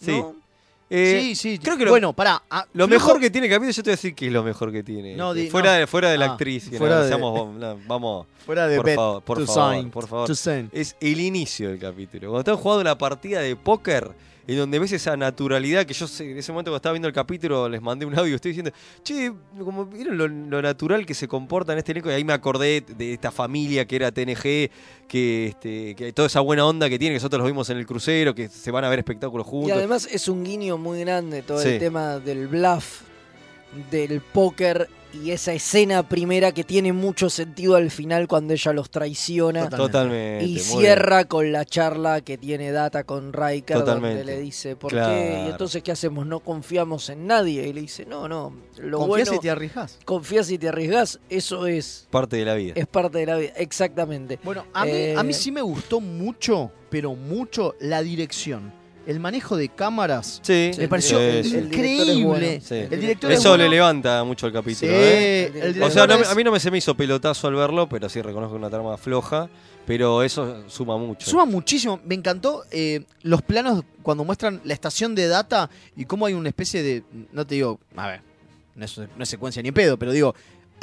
Sí. 0.00 0.20
Eh, 0.94 1.20
sí, 1.22 1.34
sí. 1.34 1.58
Creo 1.58 1.78
que 1.78 1.84
lo, 1.86 1.90
bueno, 1.90 2.12
pará. 2.12 2.42
ah, 2.50 2.66
lo 2.74 2.86
mejor 2.86 3.18
que 3.18 3.30
tiene 3.30 3.46
el 3.46 3.52
capítulo, 3.52 3.72
yo 3.72 3.82
te 3.82 3.88
voy 3.90 3.92
a 3.92 3.96
decir 3.96 4.14
que 4.14 4.26
es 4.26 4.32
lo 4.32 4.42
mejor 4.42 4.70
que 4.70 4.82
tiene. 4.82 5.16
No, 5.16 5.32
di- 5.32 5.48
fuera, 5.48 5.72
no. 5.72 5.78
de, 5.78 5.86
fuera 5.86 6.10
de 6.10 6.18
la 6.18 6.26
Ah, 6.26 6.30
actriz. 6.32 6.70
fuera 6.76 6.96
no, 6.96 7.02
de- 7.02 7.08
seamos- 7.08 7.54
no, 7.58 7.78
vamos. 7.86 8.26
Fuera 8.44 8.66
de 8.68 8.76
por 8.76 8.84
Bet 8.86 8.96
favor, 8.96 9.22
por 9.22 9.38
to 9.38 9.46
favor, 9.46 9.74
sign, 9.74 9.90
por 9.90 10.06
favor. 10.06 10.30
Es 10.72 10.96
el 11.00 11.20
inicio 11.20 11.70
del 11.70 11.78
capítulo. 11.78 12.28
Cuando 12.30 12.40
están 12.40 12.56
jugando 12.56 12.84
la 12.84 12.98
partida 12.98 13.40
de 13.40 13.56
póker, 13.56 14.10
en 14.46 14.56
donde 14.58 14.78
ves 14.78 14.92
esa 14.92 15.16
naturalidad 15.16 15.86
que 15.86 15.94
yo 15.94 16.06
en 16.20 16.38
ese 16.38 16.52
momento 16.52 16.70
cuando 16.70 16.76
estaba 16.76 16.92
viendo 16.94 17.08
el 17.08 17.14
capítulo 17.14 17.68
les 17.68 17.80
mandé 17.80 18.04
un 18.06 18.18
audio, 18.18 18.34
estoy 18.36 18.50
diciendo, 18.52 18.72
che, 19.02 19.32
como 19.58 19.86
vieron 19.86 20.18
lo, 20.18 20.26
lo 20.28 20.60
natural 20.62 21.06
que 21.06 21.14
se 21.14 21.28
comporta 21.28 21.72
en 21.72 21.78
este 21.78 21.92
elenco, 21.92 22.10
y 22.10 22.14
ahí 22.14 22.24
me 22.24 22.32
acordé 22.32 22.80
de 22.82 23.12
esta 23.14 23.30
familia 23.30 23.86
que 23.86 23.96
era 23.96 24.10
TNG, 24.10 24.70
que, 25.08 25.46
este, 25.48 25.94
que 25.94 26.12
toda 26.12 26.26
esa 26.26 26.40
buena 26.40 26.66
onda 26.66 26.88
que 26.88 26.98
tiene, 26.98 27.12
que 27.14 27.18
nosotros 27.18 27.38
los 27.40 27.46
vimos 27.48 27.68
en 27.70 27.78
el 27.78 27.86
crucero, 27.86 28.34
que 28.34 28.48
se 28.48 28.70
van 28.70 28.84
a 28.84 28.88
ver 28.88 28.98
espectáculos 29.00 29.46
Y 29.46 29.50
juntos. 29.50 29.72
además 29.78 30.08
es 30.10 30.28
un 30.28 30.42
guiño 30.44 30.78
muy 30.78 31.00
grande 31.00 31.42
todo 31.42 31.60
Sí. 31.60 31.68
el 31.68 31.78
tema 31.78 32.18
del 32.18 32.48
bluff, 32.48 33.02
del 33.90 34.20
póker 34.20 34.88
y 35.12 35.30
esa 35.30 35.52
escena 35.52 36.08
primera 36.08 36.52
que 36.52 36.64
tiene 36.64 36.92
mucho 36.92 37.28
sentido 37.30 37.76
al 37.76 37.90
final 37.90 38.26
cuando 38.28 38.52
ella 38.54 38.72
los 38.72 38.90
traiciona. 38.90 39.68
Totalmente, 39.68 40.44
Y 40.44 40.58
cierra 40.58 41.24
con 41.26 41.52
la 41.52 41.64
charla 41.64 42.20
que 42.22 42.38
tiene 42.38 42.72
Data 42.72 43.04
con 43.04 43.32
Riker 43.32 43.78
Totalmente. 43.78 44.18
donde 44.18 44.32
le 44.32 44.40
dice, 44.40 44.74
¿por 44.76 44.90
Claro. 44.90 45.12
qué? 45.12 45.44
Y 45.46 45.50
entonces, 45.50 45.82
¿qué 45.82 45.92
hacemos? 45.92 46.26
No 46.26 46.40
confiamos 46.40 47.08
en 47.10 47.26
nadie. 47.26 47.66
Y 47.68 47.72
le 47.72 47.82
dice, 47.82 48.06
no, 48.06 48.26
no, 48.28 48.54
lo 48.78 48.98
Confías 48.98 49.28
bueno... 49.28 49.40
y 49.40 49.42
te 49.42 49.50
arriesgás. 49.50 49.98
Confías 50.04 50.50
y 50.50 50.58
te 50.58 50.68
arriesgás, 50.68 51.20
eso 51.28 51.66
es... 51.66 52.06
Parte 52.10 52.36
de 52.36 52.44
la 52.44 52.54
vida. 52.54 52.72
Es 52.76 52.86
parte 52.86 53.18
de 53.18 53.26
la 53.26 53.36
vida, 53.36 53.52
exactamente. 53.56 54.38
Bueno, 54.42 54.64
a 54.72 54.84
mí, 54.84 54.90
Eh, 54.92 55.14
a 55.16 55.22
mí 55.22 55.32
sí 55.32 55.52
me 55.52 55.62
gustó 55.62 56.00
mucho, 56.00 56.70
pero 56.90 57.14
mucho, 57.14 57.74
la 57.80 58.02
dirección. 58.02 58.72
El 59.06 59.20
manejo 59.20 59.56
de 59.56 59.68
cámaras 59.68 60.40
Sí, 60.42 60.70
me 60.78 60.88
pareció 60.88 61.18
sí, 61.18 61.24
sí. 61.24 61.28
El 61.28 61.42
director 61.42 61.84
es 61.84 61.98
increíble. 61.98 62.24
bueno. 62.24 62.46
Sí. 62.62 62.74
El 62.74 63.00
director 63.00 63.32
es 63.32 63.38
Eso 63.40 63.48
bueno. 63.50 63.64
le 63.64 63.70
levanta 63.70 64.24
mucho 64.24 64.46
el 64.46 64.52
capítulo. 64.52 64.90
Sí, 64.92 64.96
¿eh? 64.98 65.52
el 65.74 65.82
O 65.82 65.90
sea, 65.90 66.06
no 66.06 66.14
a 66.14 66.34
mí 66.34 66.44
no 66.44 66.52
me 66.52 66.60
se 66.60 66.70
me 66.70 66.78
hizo 66.78 66.94
pelotazo 66.96 67.48
al 67.48 67.54
verlo, 67.54 67.88
pero 67.88 68.08
sí 68.08 68.22
reconozco 68.22 68.56
una 68.56 68.70
trama 68.70 68.96
floja. 68.96 69.48
Pero 69.84 70.22
eso 70.22 70.62
suma 70.68 70.96
mucho. 70.96 71.28
Suma 71.28 71.44
muchísimo. 71.44 71.98
Me 72.04 72.14
encantó 72.14 72.62
eh, 72.70 73.04
los 73.22 73.42
planos 73.42 73.82
cuando 74.02 74.22
muestran 74.24 74.60
la 74.64 74.74
estación 74.74 75.14
de 75.16 75.26
data 75.26 75.68
y 75.96 76.04
cómo 76.04 76.26
hay 76.26 76.34
una 76.34 76.48
especie 76.48 76.82
de. 76.84 77.02
No 77.32 77.44
te 77.44 77.56
digo. 77.56 77.80
A 77.96 78.06
ver, 78.06 78.20
no 78.76 78.84
es, 78.84 78.96
no 78.98 79.22
es 79.22 79.28
secuencia 79.28 79.60
ni 79.60 79.68
en 79.68 79.74
pedo, 79.74 79.98
pero 79.98 80.12
digo. 80.12 80.34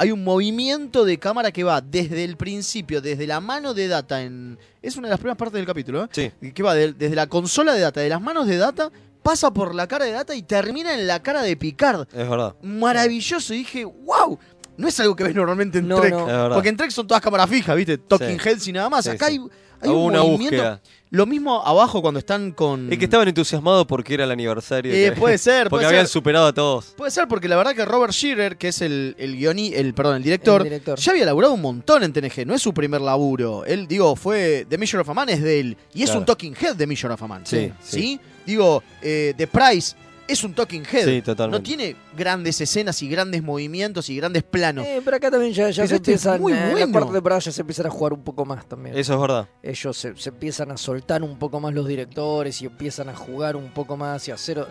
Hay 0.02 0.12
un 0.12 0.24
movimiento 0.24 1.04
de 1.04 1.18
cámara 1.18 1.52
que 1.52 1.62
va 1.62 1.82
desde 1.82 2.24
el 2.24 2.38
principio, 2.38 3.02
desde 3.02 3.26
la 3.26 3.38
mano 3.40 3.74
de 3.74 3.86
data 3.86 4.22
en. 4.22 4.58
Es 4.80 4.96
una 4.96 5.08
de 5.08 5.10
las 5.10 5.18
primeras 5.18 5.36
partes 5.36 5.52
del 5.58 5.66
capítulo, 5.66 6.04
¿eh? 6.04 6.08
Sí. 6.10 6.52
Que 6.52 6.62
va 6.62 6.72
de- 6.74 6.94
desde 6.94 7.14
la 7.14 7.26
consola 7.26 7.74
de 7.74 7.80
data, 7.80 8.00
de 8.00 8.08
las 8.08 8.22
manos 8.22 8.46
de 8.46 8.56
data, 8.56 8.90
pasa 9.22 9.50
por 9.52 9.74
la 9.74 9.86
cara 9.86 10.06
de 10.06 10.12
data 10.12 10.34
y 10.34 10.40
termina 10.42 10.94
en 10.94 11.06
la 11.06 11.22
cara 11.22 11.42
de 11.42 11.54
Picard. 11.54 12.08
Es 12.14 12.28
verdad. 12.30 12.54
Maravilloso. 12.62 13.52
Y 13.52 13.58
dije, 13.58 13.84
wow. 13.84 14.38
No 14.78 14.88
es 14.88 14.98
algo 15.00 15.14
que 15.14 15.24
ves 15.24 15.34
normalmente 15.34 15.78
en 15.80 15.88
No, 15.88 16.00
Trek. 16.00 16.14
no. 16.14 16.50
Porque 16.54 16.70
en 16.70 16.76
Trek 16.78 16.90
son 16.90 17.06
todas 17.06 17.22
cámaras 17.22 17.50
fijas, 17.50 17.76
¿viste? 17.76 17.98
Talking 17.98 18.40
Sí. 18.40 18.48
Heads 18.48 18.68
y 18.68 18.72
nada 18.72 18.88
más. 18.88 19.04
Sí, 19.04 19.10
Acá 19.10 19.26
sí. 19.28 19.32
hay, 19.34 19.38
hay 19.82 19.90
un 19.90 19.96
una 20.04 20.20
movimiento. 20.22 20.56
búsqueda. 20.56 20.80
Lo 21.12 21.26
mismo 21.26 21.60
abajo 21.66 22.00
cuando 22.02 22.20
están 22.20 22.52
con. 22.52 22.92
Es 22.92 22.96
que 22.98 23.04
estaban 23.06 23.26
entusiasmados 23.26 23.84
porque 23.86 24.14
era 24.14 24.22
el 24.24 24.30
aniversario. 24.30 24.92
Eh, 24.94 25.12
puede 25.18 25.38
ser, 25.38 25.64
Porque 25.64 25.82
puede 25.82 25.86
habían 25.86 26.06
ser. 26.06 26.12
superado 26.12 26.46
a 26.46 26.52
todos. 26.52 26.94
Puede 26.96 27.10
ser 27.10 27.26
porque 27.26 27.48
la 27.48 27.56
verdad 27.56 27.74
que 27.74 27.84
Robert 27.84 28.12
Shearer, 28.12 28.56
que 28.56 28.68
es 28.68 28.80
el, 28.80 29.16
el 29.18 29.36
guioní, 29.36 29.72
el, 29.74 29.92
perdón, 29.92 30.16
el 30.16 30.22
director, 30.22 30.60
El 30.62 30.68
director. 30.68 30.98
ya 31.00 31.10
había 31.10 31.24
laburado 31.26 31.52
un 31.54 31.62
montón 31.62 32.04
en 32.04 32.12
TNG, 32.12 32.46
no 32.46 32.54
es 32.54 32.62
su 32.62 32.72
primer 32.72 33.00
laburo. 33.00 33.64
Él, 33.64 33.88
digo, 33.88 34.14
fue 34.14 34.66
The 34.68 34.78
Measure 34.78 35.00
of 35.00 35.08
a 35.10 35.14
Man 35.14 35.28
es 35.30 35.42
de 35.42 35.58
él. 35.60 35.76
Y 35.94 36.02
es 36.04 36.10
Claro. 36.10 36.20
un 36.20 36.26
talking 36.26 36.54
head 36.54 36.76
de 36.76 36.86
Measure 36.86 37.12
of 37.12 37.22
a 37.22 37.26
Man. 37.26 37.42
Sí, 37.44 37.72
¿Sí? 37.82 38.20
Digo, 38.46 38.82
eh, 39.02 39.34
The 39.36 39.46
Price 39.48 39.96
es 40.32 40.44
un 40.44 40.54
talking 40.54 40.82
head. 40.90 41.04
Sí, 41.04 41.22
totalmente. 41.22 41.58
No 41.58 41.62
tiene 41.62 41.96
grandes 42.16 42.60
escenas 42.60 43.02
y 43.02 43.08
grandes 43.08 43.42
movimientos 43.42 44.08
y 44.08 44.16
grandes 44.16 44.42
planos. 44.42 44.86
Eh, 44.86 45.00
pero 45.04 45.16
acá 45.16 45.30
también 45.30 45.52
ya, 45.52 45.70
ya 45.70 45.86
se 45.86 45.96
este 45.96 46.12
es 46.14 46.26
empiezan, 46.26 46.40
muy 46.40 46.52
eh, 46.52 46.56
en 46.56 46.62
la 46.66 46.70
bueno. 46.72 46.92
cuarta 46.92 47.12
temporada 47.12 47.40
ya 47.40 47.52
se 47.52 47.60
empiezan 47.60 47.86
a 47.86 47.90
jugar 47.90 48.12
un 48.12 48.22
poco 48.22 48.44
más 48.44 48.66
también. 48.66 48.96
Eso 48.96 49.14
es 49.14 49.20
verdad. 49.20 49.48
Ellos 49.62 49.96
se, 49.96 50.16
se 50.16 50.28
empiezan 50.28 50.70
a 50.70 50.76
soltar 50.76 51.22
un 51.22 51.38
poco 51.38 51.60
más 51.60 51.74
los 51.74 51.86
directores 51.86 52.60
y 52.62 52.66
empiezan 52.66 53.08
a 53.08 53.14
jugar 53.14 53.56
un 53.56 53.70
poco 53.70 53.96
más 53.96 54.26
y 54.28 54.30
hacer 54.30 54.66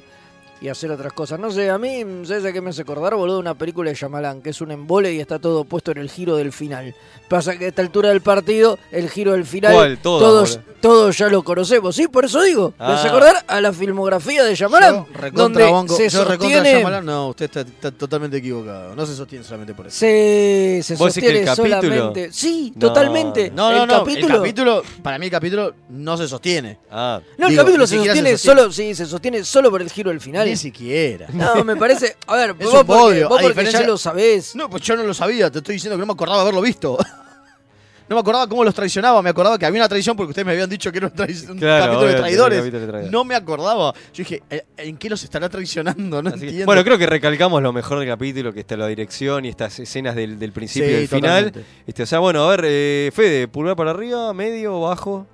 y 0.61 0.67
hacer 0.67 0.91
otras 0.91 1.13
cosas. 1.13 1.39
No 1.39 1.51
sé, 1.51 1.69
a 1.69 1.77
mí, 1.77 2.03
¿sabes 2.25 2.45
a 2.45 2.51
qué 2.51 2.61
me 2.61 2.69
hace 2.71 2.81
acordar, 2.81 3.15
boludo? 3.15 3.39
Una 3.39 3.55
película 3.57 3.89
de 3.89 3.95
Shyamalan, 3.95 4.41
que 4.41 4.49
es 4.49 4.61
un 4.61 4.71
embole 4.71 5.13
y 5.13 5.19
está 5.19 5.39
todo 5.39 5.63
puesto 5.63 5.91
en 5.91 5.99
el 5.99 6.09
giro 6.09 6.35
del 6.35 6.51
final. 6.51 6.93
Pasa 7.29 7.57
que 7.57 7.65
a 7.65 7.67
esta 7.69 7.81
altura 7.81 8.09
del 8.09 8.21
partido, 8.21 8.77
el 8.91 9.09
giro 9.09 9.33
del 9.33 9.45
final, 9.45 9.73
¿Cuál? 9.73 9.97
Todas, 9.99 10.21
todos, 10.21 10.59
todos 10.81 11.17
ya 11.17 11.27
lo 11.29 11.43
conocemos. 11.43 11.95
Sí, 11.95 12.07
por 12.07 12.25
eso 12.25 12.41
digo. 12.41 12.73
Me 12.79 12.85
hace 12.85 13.07
Ah. 13.07 13.11
acordar 13.11 13.43
a 13.47 13.61
la 13.61 13.71
filmografía 13.71 14.43
de 14.43 14.55
recontra 14.55 15.31
donde 15.31 15.71
banco- 15.71 15.95
se 15.95 16.09
yo 16.09 16.25
sostiene... 16.25 16.73
Shyamalan, 16.73 17.05
no, 17.05 17.27
usted 17.29 17.45
está, 17.45 17.61
está 17.61 17.91
totalmente 17.91 18.37
equivocado. 18.37 18.95
No 18.95 19.05
se 19.05 19.15
sostiene 19.15 19.43
solamente 19.45 19.73
por 19.73 19.87
eso. 19.87 19.97
Se, 19.97 20.81
se 20.83 20.95
¿Vos 20.95 21.13
decís 21.13 21.29
que 21.29 21.39
el 21.39 21.45
sostiene 21.47 21.69
capítulo? 21.71 21.95
solamente. 21.95 22.33
Sí, 22.33 22.73
No, 22.75 22.79
totalmente. 22.87 23.51
No, 23.51 23.71
no, 23.71 23.83
el 23.83 23.87
no. 23.87 23.99
Capítulo, 23.99 24.27
El 24.35 24.39
capítulo, 24.41 24.83
para 25.03 25.19
mí 25.19 25.25
el 25.27 25.31
capítulo 25.31 25.73
no 25.89 26.17
se 26.17 26.27
sostiene. 26.27 26.79
Ah, 26.91 27.21
No, 27.37 27.45
el 27.47 27.51
Digo, 27.51 27.61
capítulo 27.63 27.85
sostiene, 27.87 28.03
se 28.03 28.37
sostiene. 28.37 28.37
solo, 28.61 28.71
sí, 28.71 28.95
se 28.95 29.05
sostiene 29.05 29.43
solo 29.43 29.69
por 29.69 29.81
el 29.81 29.89
giro 29.89 30.09
del 30.09 30.19
final. 30.19 30.48
Ni 30.49 30.55
siquiera. 30.57 31.27
No, 31.33 31.63
me 31.63 31.75
parece. 31.75 32.15
A 32.27 32.35
ver, 32.35 32.49
Es 32.59 32.65
vos 32.65 32.73
un 32.81 32.85
porque, 32.85 33.23
vos 33.25 33.39
a 33.39 33.41
porque 33.41 33.65
ya 33.71 33.81
lo 33.83 33.97
sabés. 33.97 34.55
No, 34.55 34.69
pues 34.69 34.83
yo 34.83 34.95
no 34.95 35.03
lo 35.03 35.13
sabía, 35.13 35.49
te 35.51 35.59
estoy 35.59 35.75
diciendo 35.75 35.95
que 35.95 35.99
no 36.01 36.05
me 36.07 36.13
acordaba 36.13 36.41
haberlo 36.41 36.61
visto. 36.61 36.97
no 38.09 38.15
me 38.15 38.21
acordaba 38.21 38.47
cómo 38.49 38.63
los 38.63 38.73
traicionaba, 38.73 39.21
me 39.21 39.29
acordaba 39.29 39.59
que 39.59 39.67
había 39.67 39.81
una 39.81 39.87
traición 39.87 40.17
porque 40.17 40.31
ustedes 40.31 40.45
me 40.45 40.53
habían 40.53 40.67
dicho 40.67 40.91
que 40.91 40.97
era 40.97 41.07
un, 41.07 41.13
trai- 41.13 41.47
un 41.49 41.59
Claro, 41.59 41.85
capítulo 41.85 42.07
de 42.07 42.15
traidores. 42.15 42.59
capítulo 42.59 42.97
de. 42.97 43.09
No 43.11 43.23
me 43.23 43.35
acordaba. 43.35 43.93
Yo 43.93 44.23
dije, 44.23 44.41
"¿Eh, 44.49 44.63
¿en 44.77 44.97
qué 44.97 45.09
los 45.11 45.23
estará 45.23 45.47
traicionando? 45.47 46.21
No 46.23 46.31
entiendo. 46.31 46.65
Bueno, 46.65 46.83
creo 46.83 46.97
que 46.97 47.05
recalcamos 47.05 47.61
lo 47.61 47.71
mejor 47.71 47.99
del 47.99 48.07
capítulo, 48.07 48.51
que 48.51 48.61
está 48.61 48.75
la 48.77 48.87
dirección 48.87 49.45
y 49.45 49.49
estas 49.49 49.77
escenas 49.79 50.15
del, 50.15 50.39
del 50.39 50.51
principio 50.51 50.89
Sí, 50.89 50.93
y 50.95 50.97
del 50.97 51.07
final. 51.07 51.53
Este, 51.85 52.01
o 52.03 52.05
sea, 52.07 52.17
bueno, 52.19 52.43
a 52.43 52.49
ver, 52.49 52.61
eh, 52.65 53.11
Fede, 53.13 53.47
pulgar 53.47 53.75
para 53.75 53.91
arriba, 53.91 54.33
medio, 54.33 54.81
bajo, 54.81 55.27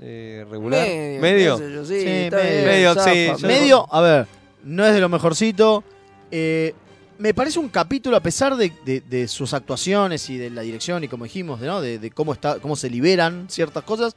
eh, 0.00 0.44
regular. 0.48 0.86
Medio, 0.86 1.20
¿Medio? 1.20 1.58
qué 1.58 1.64
sé 1.64 1.72
yo, 1.74 1.84
sí, 1.84 1.94
medio. 2.30 2.64
Medio, 2.64 2.94
sí, 3.38 3.46
Medio, 3.46 3.88
a 3.92 4.00
ver, 4.00 4.26
no 4.64 4.84
es 4.86 4.94
de 4.94 5.00
lo 5.00 5.08
mejorcito. 5.08 5.84
Eh, 6.30 6.74
me 7.18 7.34
parece 7.34 7.58
un 7.58 7.68
capítulo, 7.68 8.16
a 8.16 8.20
pesar 8.20 8.56
de, 8.56 8.72
de- 8.84 9.00
de 9.00 9.28
sus 9.28 9.52
actuaciones 9.54 10.28
y 10.30 10.38
de 10.38 10.50
la 10.50 10.62
dirección 10.62 11.04
y 11.04 11.08
como 11.08 11.24
dijimos, 11.24 11.60
¿no? 11.60 11.80
de, 11.80 11.98
de 11.98 12.10
cómo, 12.10 12.32
está, 12.32 12.58
cómo 12.58 12.74
se 12.74 12.90
liberan 12.90 13.46
ciertas 13.48 13.84
cosas, 13.84 14.16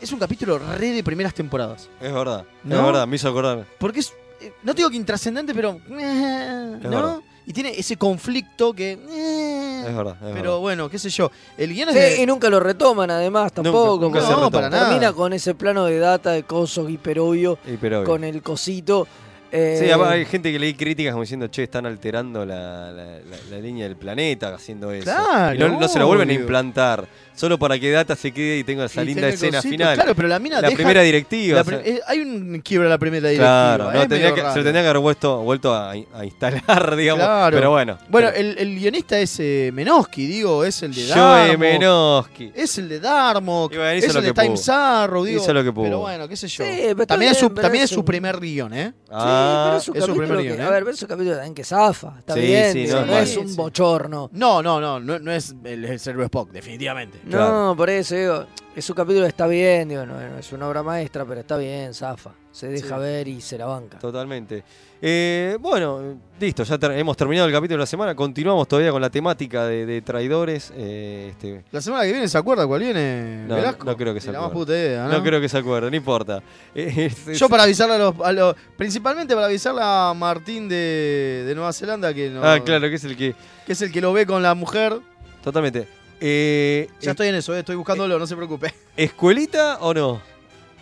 es 0.00 0.12
un 0.12 0.18
capítulo 0.18 0.58
re 0.58 0.88
de 0.90 1.02
primeras 1.04 1.32
temporadas. 1.34 1.88
Es 2.00 2.12
verdad, 2.12 2.44
es 2.64 2.68
¿No? 2.68 2.84
verdad, 2.86 3.06
me 3.06 3.16
hizo 3.16 3.28
acordar. 3.28 3.64
Porque 3.78 4.00
es, 4.00 4.12
eh, 4.40 4.52
no 4.64 4.72
te 4.74 4.78
digo 4.78 4.90
que 4.90 4.96
intrascendente, 4.96 5.54
pero... 5.54 5.80
eh, 5.90 6.72
Es 6.82 6.90
verdad. 6.90 7.00
¿No? 7.16 7.22
Y 7.46 7.52
tiene 7.52 7.70
ese 7.78 7.96
conflicto 7.96 8.72
que... 8.72 8.92
eh, 8.92 9.84
Es 9.88 9.96
verdad, 9.96 10.14
es 10.14 10.20
pero 10.20 10.34
verdad. 10.34 10.56
bueno, 10.58 10.88
qué 10.90 10.98
sé 10.98 11.08
yo. 11.10 11.30
El 11.56 11.72
guion 11.74 11.88
es 11.88 11.94
Sí, 11.94 12.00
de- 12.00 12.22
y 12.22 12.26
nunca 12.26 12.50
lo 12.50 12.60
retoman 12.60 13.10
además 13.10 13.52
tampoco. 13.52 13.98
nunca 14.04 14.20
se 14.20 14.26
porque 14.26 14.34
retoma. 14.34 14.50
para 14.50 14.68
nada. 14.70 14.88
Termina 14.88 15.12
con 15.12 15.32
ese 15.32 15.54
plano 15.54 15.84
de 15.86 15.98
data 15.98 16.32
de 16.32 16.42
coso 16.44 16.88
hiperobvio 16.88 17.58
Y 17.66 17.76
pero 17.78 17.98
obvio. 18.00 18.08
con 18.08 18.24
el 18.24 18.42
cosito. 18.42 19.06
Eh, 19.52 19.76
Sí, 19.78 19.88
además 19.90 20.10
hay 20.12 20.24
gente 20.24 20.50
que 20.50 20.58
leí 20.58 20.74
críticas 20.74 21.12
como 21.12 21.22
diciendo, 21.22 21.46
che, 21.48 21.62
están 21.64 21.86
alterando 21.86 22.44
la, 22.46 22.90
la- 22.90 23.04
la- 23.04 23.20
la 23.50 23.58
línea 23.58 23.84
del 23.86 23.96
planeta 23.96 24.54
haciendo 24.54 24.90
eso. 24.90 25.04
Claro, 25.04 25.54
y 25.54 25.58
no, 25.58 25.78
no 25.80 25.88
se 25.88 25.98
lo 25.98 26.06
vuelven 26.06 26.30
a 26.30 26.32
implantar, 26.32 27.06
solo 27.34 27.58
para 27.58 27.78
que 27.78 27.90
Data 27.90 28.16
se 28.16 28.32
quede 28.32 28.58
y 28.58 28.64
tenga 28.64 28.86
esa 28.86 29.02
y 29.02 29.06
linda 29.06 29.28
escena 29.28 29.60
final. 29.62 29.94
Claro, 29.94 30.14
pero 30.14 30.28
la 30.28 30.38
mina 30.38 30.56
La 30.60 30.68
deja- 30.68 30.76
primera 30.76 31.02
directiva. 31.02 31.56
la 31.56 31.60
o 31.62 31.64
sea- 31.64 31.78
pri- 31.80 31.90
eh, 31.90 32.00
hay 32.06 32.20
un 32.20 32.60
quiebra 32.64 32.88
la 32.88 32.98
primera 32.98 33.28
directiva. 33.28 33.76
Claro, 33.76 33.92
no, 33.92 34.08
medio 34.08 34.34
que- 34.34 34.40
se 34.40 34.46
lo 34.46 34.54
tendría 34.64 34.82
que 34.82 34.88
haber 34.88 34.98
vuelto, 35.00 35.38
vuelto 35.42 35.74
a, 35.74 35.90
a 35.92 36.24
instalar, 36.24 36.62
digamos. 36.96 37.24
Claro. 37.24 37.56
Pero 37.56 37.70
bueno. 37.70 37.98
Bueno, 38.08 38.28
Pero- 38.32 38.40
el, 38.50 38.58
el 38.58 38.74
guionista 38.78 39.18
es 39.18 39.38
eh, 39.40 39.70
Menosky, 39.72 40.26
digo, 40.26 40.64
es 40.64 40.82
el 40.82 40.94
de 40.94 41.02
Joe 41.08 41.14
Darmok. 41.16 41.58
Menosky. 41.58 42.52
Es 42.54 42.78
el 42.78 42.88
de 42.88 43.00
Darmok. 43.00 43.72
Y 43.72 43.76
bueno, 43.76 43.94
hizo 43.94 44.06
es 44.06 44.14
lo 44.14 44.20
el 44.20 44.26
de 44.26 44.32
Time. 44.32 44.54
Arrow, 44.68 45.24
digo. 45.24 45.42
Hizo 45.42 45.52
lo 45.52 45.62
que 45.64 45.72
pudo. 45.72 45.84
Pero 45.84 45.98
bueno, 46.00 46.28
qué 46.28 46.36
sé 46.36 46.48
yo. 46.48 46.64
Sí, 46.64 46.70
también 47.06 47.32
es 47.32 47.38
su, 47.38 47.50
también 47.50 47.84
es 47.84 47.90
su 47.90 48.04
primer 48.04 48.38
guion, 48.40 48.72
¿eh? 48.74 48.92
Ah, 49.10 49.41
pero 49.64 49.76
es 49.76 49.88
un 49.88 49.96
es 49.96 50.04
su 50.04 50.10
capítulo 50.14 50.38
primer 50.38 50.56
que- 50.56 50.62
¿eh? 50.62 50.66
A 50.66 50.70
ver, 50.70 50.82
pero 50.84 50.94
es 50.94 51.02
un 51.02 51.08
capítulo 51.08 51.34
también 51.36 51.54
que 51.54 51.64
zafa. 51.64 52.14
Está 52.18 52.34
Sí, 52.34 52.40
bien, 52.40 52.72
sí, 52.72 52.86
no, 52.88 53.18
es 53.18 53.36
un 53.36 53.56
bochorno. 53.56 54.30
No, 54.32 54.62
no, 54.62 54.80
no, 54.80 55.00
no, 55.00 55.18
no 55.18 55.32
es 55.32 55.54
el, 55.64 55.84
el 55.84 56.00
cerebro 56.00 56.24
Spock, 56.24 56.50
definitivamente. 56.50 57.20
No, 57.24 57.74
por 57.76 57.90
eso 57.90 58.14
digo, 58.14 58.46
es 58.76 58.88
un 58.90 58.96
capítulo 58.96 59.22
que 59.24 59.28
está 59.30 59.46
bien, 59.46 59.88
digo, 59.88 60.04
no, 60.06 60.14
no 60.20 60.38
es 60.38 60.52
una 60.52 60.68
obra 60.68 60.82
maestra, 60.82 61.24
pero 61.24 61.40
está 61.40 61.56
bien, 61.56 61.92
zafa. 61.94 62.30
Se 62.52 62.68
deja 62.68 62.96
Sí. 62.96 63.02
ver 63.02 63.28
y 63.28 63.40
se 63.40 63.56
la 63.58 63.64
banca. 63.66 63.98
Totalmente. 63.98 64.62
Eh, 65.00 65.56
bueno, 65.58 66.18
listo, 66.38 66.62
ya 66.62 66.78
ter- 66.78 66.92
hemos 66.92 67.16
terminado 67.16 67.48
el 67.48 67.52
capítulo 67.52 67.78
de 67.78 67.82
la 67.82 67.86
semana. 67.86 68.14
Continuamos 68.14 68.68
todavía 68.68 68.92
con 68.92 69.00
la 69.00 69.10
temática 69.10 69.64
de, 69.66 69.84
de 69.86 70.02
traidores. 70.02 70.70
eh, 70.76 71.28
este, 71.30 71.64
La 71.72 71.80
semana 71.80 72.04
que 72.04 72.12
viene, 72.12 72.28
¿se 72.28 72.36
acuerda 72.38 72.66
cuál 72.66 72.82
viene? 72.82 73.46
no, 73.48 73.54
Velasco? 73.56 73.86
no 73.86 73.96
creo 73.96 74.12
que 74.14 74.20
se 74.20 74.28
Ni 74.28 74.34
la 74.34 74.40
más 74.40 74.50
acuerde. 74.50 74.64
puta 74.66 74.78
idea, 74.78 75.04
¿no? 75.08 75.12
No 75.18 75.22
creo 75.24 75.40
que 75.40 75.48
se 75.48 75.58
acuerde, 75.58 75.90
no 75.90 75.96
importa. 75.96 76.42
Eh, 76.74 77.10
es- 77.26 77.38
Yo 77.38 77.48
para 77.48 77.62
avisarle 77.64 77.94
a 77.94 77.98
los, 77.98 78.14
a 78.22 78.32
los- 78.32 78.54
Principalmente 78.76 79.34
para 79.34 79.46
avisarle 79.46 79.80
a 79.82 80.12
Martín 80.14 80.68
de, 80.68 81.44
de 81.46 81.54
Nueva 81.54 81.72
Zelanda 81.72 82.12
que 82.14 82.28
no, 82.30 82.44
Ah, 82.44 82.60
claro, 82.62 82.88
que 82.88 82.94
es 82.96 83.04
el 83.04 83.16
que. 83.16 83.34
que 83.66 83.72
es 83.72 83.80
el 83.82 83.90
que 83.90 84.00
lo 84.02 84.12
ve 84.12 84.26
con 84.26 84.42
la 84.42 84.54
mujer. 84.54 85.00
Totalmente. 85.42 85.88
Eh, 86.20 86.86
Ya 87.00 87.12
estoy 87.12 87.28
en 87.28 87.34
eso, 87.34 87.56
eh, 87.56 87.60
estoy 87.60 87.74
buscándolo, 87.76 88.16
no 88.18 88.26
se 88.28 88.36
preocupe. 88.36 88.72
¿Escuelita 88.96 89.78
o 89.80 89.92
no? 89.94 90.31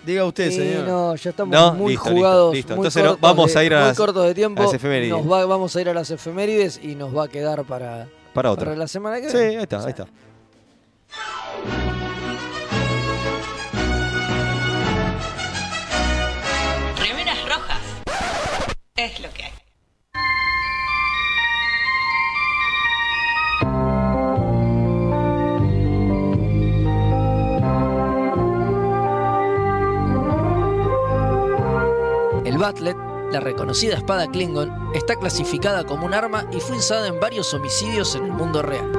Diga 0.04 0.24
usted, 0.24 0.50
Sí, 0.50 0.56
señor. 0.56 0.86
no, 0.88 1.14
ya 1.14 1.30
estamos 1.30 1.52
No, 1.52 1.74
muy 1.74 1.92
listo, 1.92 2.10
jugados. 2.10 2.54
listo, 2.54 2.56
listo. 2.56 2.76
muy 2.76 2.86
Entonces 2.86 3.02
cortos 3.02 3.20
vamos 3.20 3.52
de- 3.52 3.58
a 3.60 3.64
ir 3.64 3.74
a 3.74 3.78
muy 3.80 3.86
las- 3.88 3.96
cortos 3.96 4.26
de 4.26 4.34
tiempo. 4.34 4.62
a 4.62 4.64
las 4.64 4.74
efemérides. 4.74 5.10
Nos 5.10 5.30
va- 5.30 5.44
vamos 5.46 5.76
a 5.76 5.80
ir 5.80 5.88
a 5.88 5.94
las 5.94 6.10
efemérides 6.10 6.80
y 6.82 6.94
nos 6.94 7.16
va 7.16 7.24
a 7.24 7.28
quedar 7.28 7.64
para, 7.64 8.08
Para 8.32 8.50
otra. 8.50 8.64
para 8.64 8.76
la 8.76 8.88
semana 8.88 9.20
que 9.20 9.28
Sí, 9.30 9.36
viene. 9.36 9.56
ahí 9.58 9.62
está, 9.62 9.80
ahí 9.84 9.90
está. 9.90 10.06
Remeras 16.98 17.38
rojas. 17.48 17.80
Es 18.96 19.20
lo 19.20 19.30
que 19.32 19.44
hay. 19.44 19.49
Batlet, 32.60 32.96
la 33.32 33.40
reconocida 33.40 33.96
espada 33.96 34.26
Klingon, 34.26 34.70
está 34.92 35.16
clasificada 35.16 35.84
como 35.84 36.04
un 36.04 36.12
arma 36.12 36.44
y 36.52 36.60
fue 36.60 36.76
usada 36.76 37.08
en 37.08 37.18
varios 37.18 37.54
homicidios 37.54 38.14
en 38.16 38.26
el 38.26 38.32
mundo 38.32 38.60
real. 38.60 38.92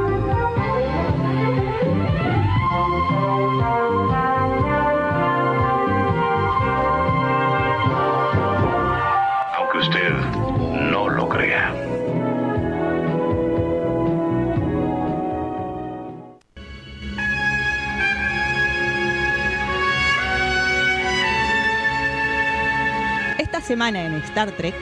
Semana 23.72 24.04
en 24.04 24.16
Star 24.16 24.52
Trek, 24.52 24.76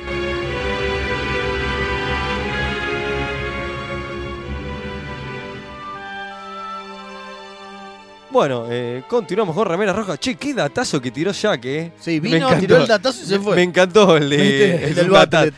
Bueno, 8.32 8.68
eh, 8.70 9.02
continuamos 9.08 9.56
con 9.56 9.66
Ramera 9.66 9.92
Roja. 9.92 10.16
Che, 10.16 10.36
qué 10.36 10.54
datazo 10.54 11.02
que 11.02 11.10
tiró 11.10 11.32
Jack, 11.32 11.66
eh. 11.66 11.92
Sí, 12.00 12.22
Me 12.22 12.30
vino, 12.30 12.36
encantó. 12.46 12.60
tiró 12.60 12.78
el 12.78 12.88
datazo 12.88 13.24
y 13.24 13.26
se 13.26 13.40
fue. 13.40 13.56
Me 13.56 13.64
encantó 13.64 14.18
el 14.18 14.30
de 14.30 14.36
el, 14.76 14.96
del 14.96 15.06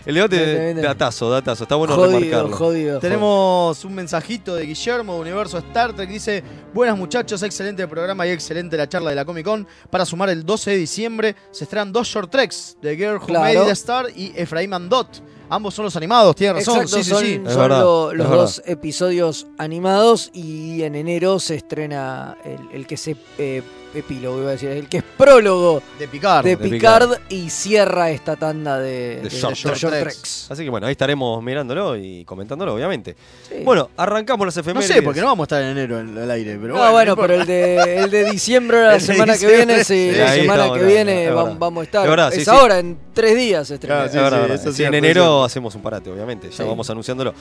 el 0.05 0.15
debate 0.15 0.37
de 0.37 0.73
datazo, 0.75 1.29
datazo. 1.29 1.63
Está 1.63 1.75
bueno 1.75 1.95
Jodido, 1.95 2.19
remarcarlo. 2.19 2.55
jodido. 2.55 2.99
Tenemos 2.99 3.83
un 3.83 3.93
mensajito 3.93 4.55
de 4.55 4.65
Guillermo, 4.67 5.17
Universo 5.17 5.57
Star 5.57 5.93
Trek. 5.93 6.07
Dice: 6.09 6.43
Buenas 6.73 6.97
muchachos, 6.97 7.43
excelente 7.43 7.85
programa 7.89 8.25
y 8.25 8.29
excelente 8.29 8.77
la 8.77 8.87
charla 8.87 9.09
de 9.09 9.17
la 9.17 9.25
Comic 9.25 9.43
Con. 9.45 9.67
Para 9.89 10.05
sumar 10.05 10.29
el 10.29 10.45
12 10.45 10.71
de 10.71 10.77
diciembre 10.77 11.35
se 11.51 11.65
estrenan 11.65 11.91
dos 11.91 12.07
short 12.07 12.31
treks: 12.31 12.77
The 12.81 12.95
Girl 12.95 13.17
Who 13.17 13.25
Claro. 13.25 13.43
Made 13.59 13.65
the 13.65 13.71
Star 13.73 14.05
y 14.15 14.31
Efraim 14.33 14.71
Andot. 14.73 15.21
Ambos 15.51 15.73
son 15.75 15.85
los 15.85 15.95
animados, 15.95 16.35
tiene 16.35 16.53
razón. 16.53 16.75
Exacto, 16.81 16.97
sí, 17.03 17.09
son, 17.09 17.19
sí, 17.19 17.25
sí. 17.25 17.41
Son 17.45 17.61
verdad, 17.61 17.81
lo- 17.81 18.13
los 18.13 18.27
verdad. 18.29 18.41
dos 18.43 18.61
episodios 18.65 19.47
animados 19.57 20.29
y 20.33 20.81
en 20.83 20.95
enero 20.95 21.39
se 21.39 21.55
estrena 21.55 22.37
el, 22.45 22.59
el 22.79 22.87
que 22.87 22.95
se 22.97 23.15
eh, 23.37 23.61
epílogo, 23.93 24.39
iba 24.39 24.47
a 24.47 24.51
decir, 24.53 24.69
el 24.69 24.87
que 24.87 24.99
es 24.99 25.03
prólogo 25.17 25.83
De 25.99 26.07
Picard. 26.07 26.45
de 26.45 26.55
De 26.55 26.57
Picard, 26.69 27.09
Picard. 27.09 27.21
y 27.29 27.49
cierra 27.49 28.09
esta 28.09 28.37
tanda 28.37 28.79
de, 28.79 29.17
De 29.17 29.21
de- 29.23 29.29
short 29.29 29.53
de 29.55 29.61
short 29.75 29.79
treks. 29.93 30.03
treks. 30.21 30.51
Así 30.51 30.63
que 30.63 30.69
bueno, 30.69 30.87
ahí 30.87 30.91
estaremos 30.93 31.43
mirándolo 31.43 31.97
y 31.97 32.23
comentándolo, 32.23 32.73
obviamente. 32.73 33.17
Sí. 33.49 33.55
Bueno, 33.65 33.89
arrancamos 33.97 34.45
las 34.47 34.55
No 34.55 34.61
efemérides. 34.61 34.95
sé, 34.95 35.01
porque 35.01 35.19
no 35.19 35.27
vamos 35.27 35.43
a 35.43 35.45
estar 35.45 35.61
en 35.63 35.71
enero 35.77 35.99
en 35.99 36.17
el 36.17 36.31
aire. 36.31 36.57
Pero 36.61 36.73
no, 36.75 36.79
bueno, 36.79 36.91
bueno, 36.93 37.15
no 37.15 37.21
pero 37.21 37.33
el 37.41 37.45
de, 37.45 37.97
el 37.97 38.09
de 38.09 38.31
diciembre, 38.31 38.81
la 38.83 38.99
semana 39.01 39.37
que 39.37 39.47
viene, 39.47 39.83
sí, 39.83 40.11
la 40.15 40.33
semana 40.33 40.71
que 40.73 40.83
viene 40.85 41.29
vamos 41.29 41.81
a 41.81 41.83
estar. 41.83 42.03
Es 42.05 42.09
verdad, 42.09 42.31
sí, 42.31 42.37
es 42.39 42.45
sí. 42.45 42.49
ahora, 42.49 42.79
en 42.79 42.97
tres 43.13 43.35
días 43.35 43.67
se 43.67 43.75
estrena. 43.75 43.95
Claro, 43.95 44.05
Es 44.07 44.11
sí, 44.11 44.17
verdad, 44.17 44.29
sí, 44.37 44.41
verdad. 44.41 44.55
eso 44.61 44.69
es 44.69 44.75
Sí, 44.75 44.83
en 44.83 44.93
enero 44.93 45.43
hacemos 45.43 45.75
un 45.75 45.81
parate, 45.81 46.09
obviamente. 46.11 46.49
Ya 46.49 46.57
Sí. 46.57 46.63
vamos 46.63 46.89
anunciándolo. 46.89 47.33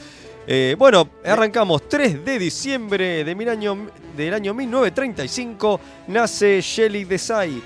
Eh, 0.47 0.75
bueno, 0.79 1.09
arrancamos 1.25 1.89
3 1.89 2.25
de 2.25 2.39
diciembre 2.39 3.25
de 3.25 3.35
mil 3.35 3.49
año, 3.49 3.87
del 4.17 4.35
año 4.35 4.55
1935. 4.55 5.81
Nace 6.09 6.61
Shelley 6.61 7.05
Desai, 7.05 7.63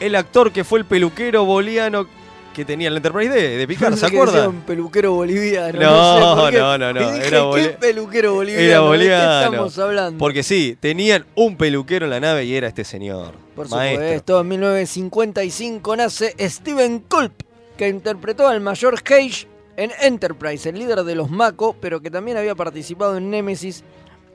el 0.00 0.14
actor 0.14 0.52
que 0.52 0.62
fue 0.64 0.78
el 0.80 0.84
peluquero 0.84 1.44
boliano 1.44 2.06
que 2.54 2.64
tenía 2.64 2.88
el 2.88 2.96
Enterprise 2.96 3.30
D 3.30 3.56
de 3.56 3.68
Picard, 3.68 3.96
¿se 3.96 4.06
acuerdan? 4.06 4.48
un 4.48 4.60
peluquero 4.62 5.12
boliviano. 5.12 5.78
No, 5.80 6.50
sé 6.50 6.58
no, 6.58 6.76
no, 6.76 6.92
no, 6.92 7.00
Y 7.00 7.12
dije, 7.14 7.28
era 7.28 7.42
¿qué 7.54 7.68
peluquero 7.78 8.34
boliviano? 8.34 8.64
Era 8.64 8.74
¿De 8.78 8.82
qué 8.82 8.88
boliviano. 8.88 9.44
estamos 9.44 9.78
hablando? 9.78 10.18
Porque 10.18 10.42
sí, 10.42 10.76
tenían 10.80 11.24
un 11.36 11.56
peluquero 11.56 12.06
en 12.06 12.10
la 12.10 12.18
nave 12.20 12.44
y 12.46 12.54
era 12.56 12.66
este 12.66 12.84
señor. 12.84 13.32
Por 13.54 13.68
maestro. 13.70 14.04
supuesto, 14.06 14.40
en 14.40 14.48
1955 14.48 15.96
nace 15.96 16.34
Steven 16.48 16.98
Culp, 17.08 17.32
que 17.78 17.88
interpretó 17.88 18.46
al 18.48 18.60
mayor 18.60 19.02
Cage 19.02 19.46
en 19.76 19.92
Enterprise, 20.02 20.68
el 20.68 20.78
líder 20.78 21.04
de 21.04 21.14
los 21.14 21.30
Mako, 21.30 21.76
pero 21.80 22.00
que 22.02 22.10
también 22.10 22.36
había 22.36 22.54
participado 22.56 23.16
en 23.16 23.30
Nemesis, 23.30 23.84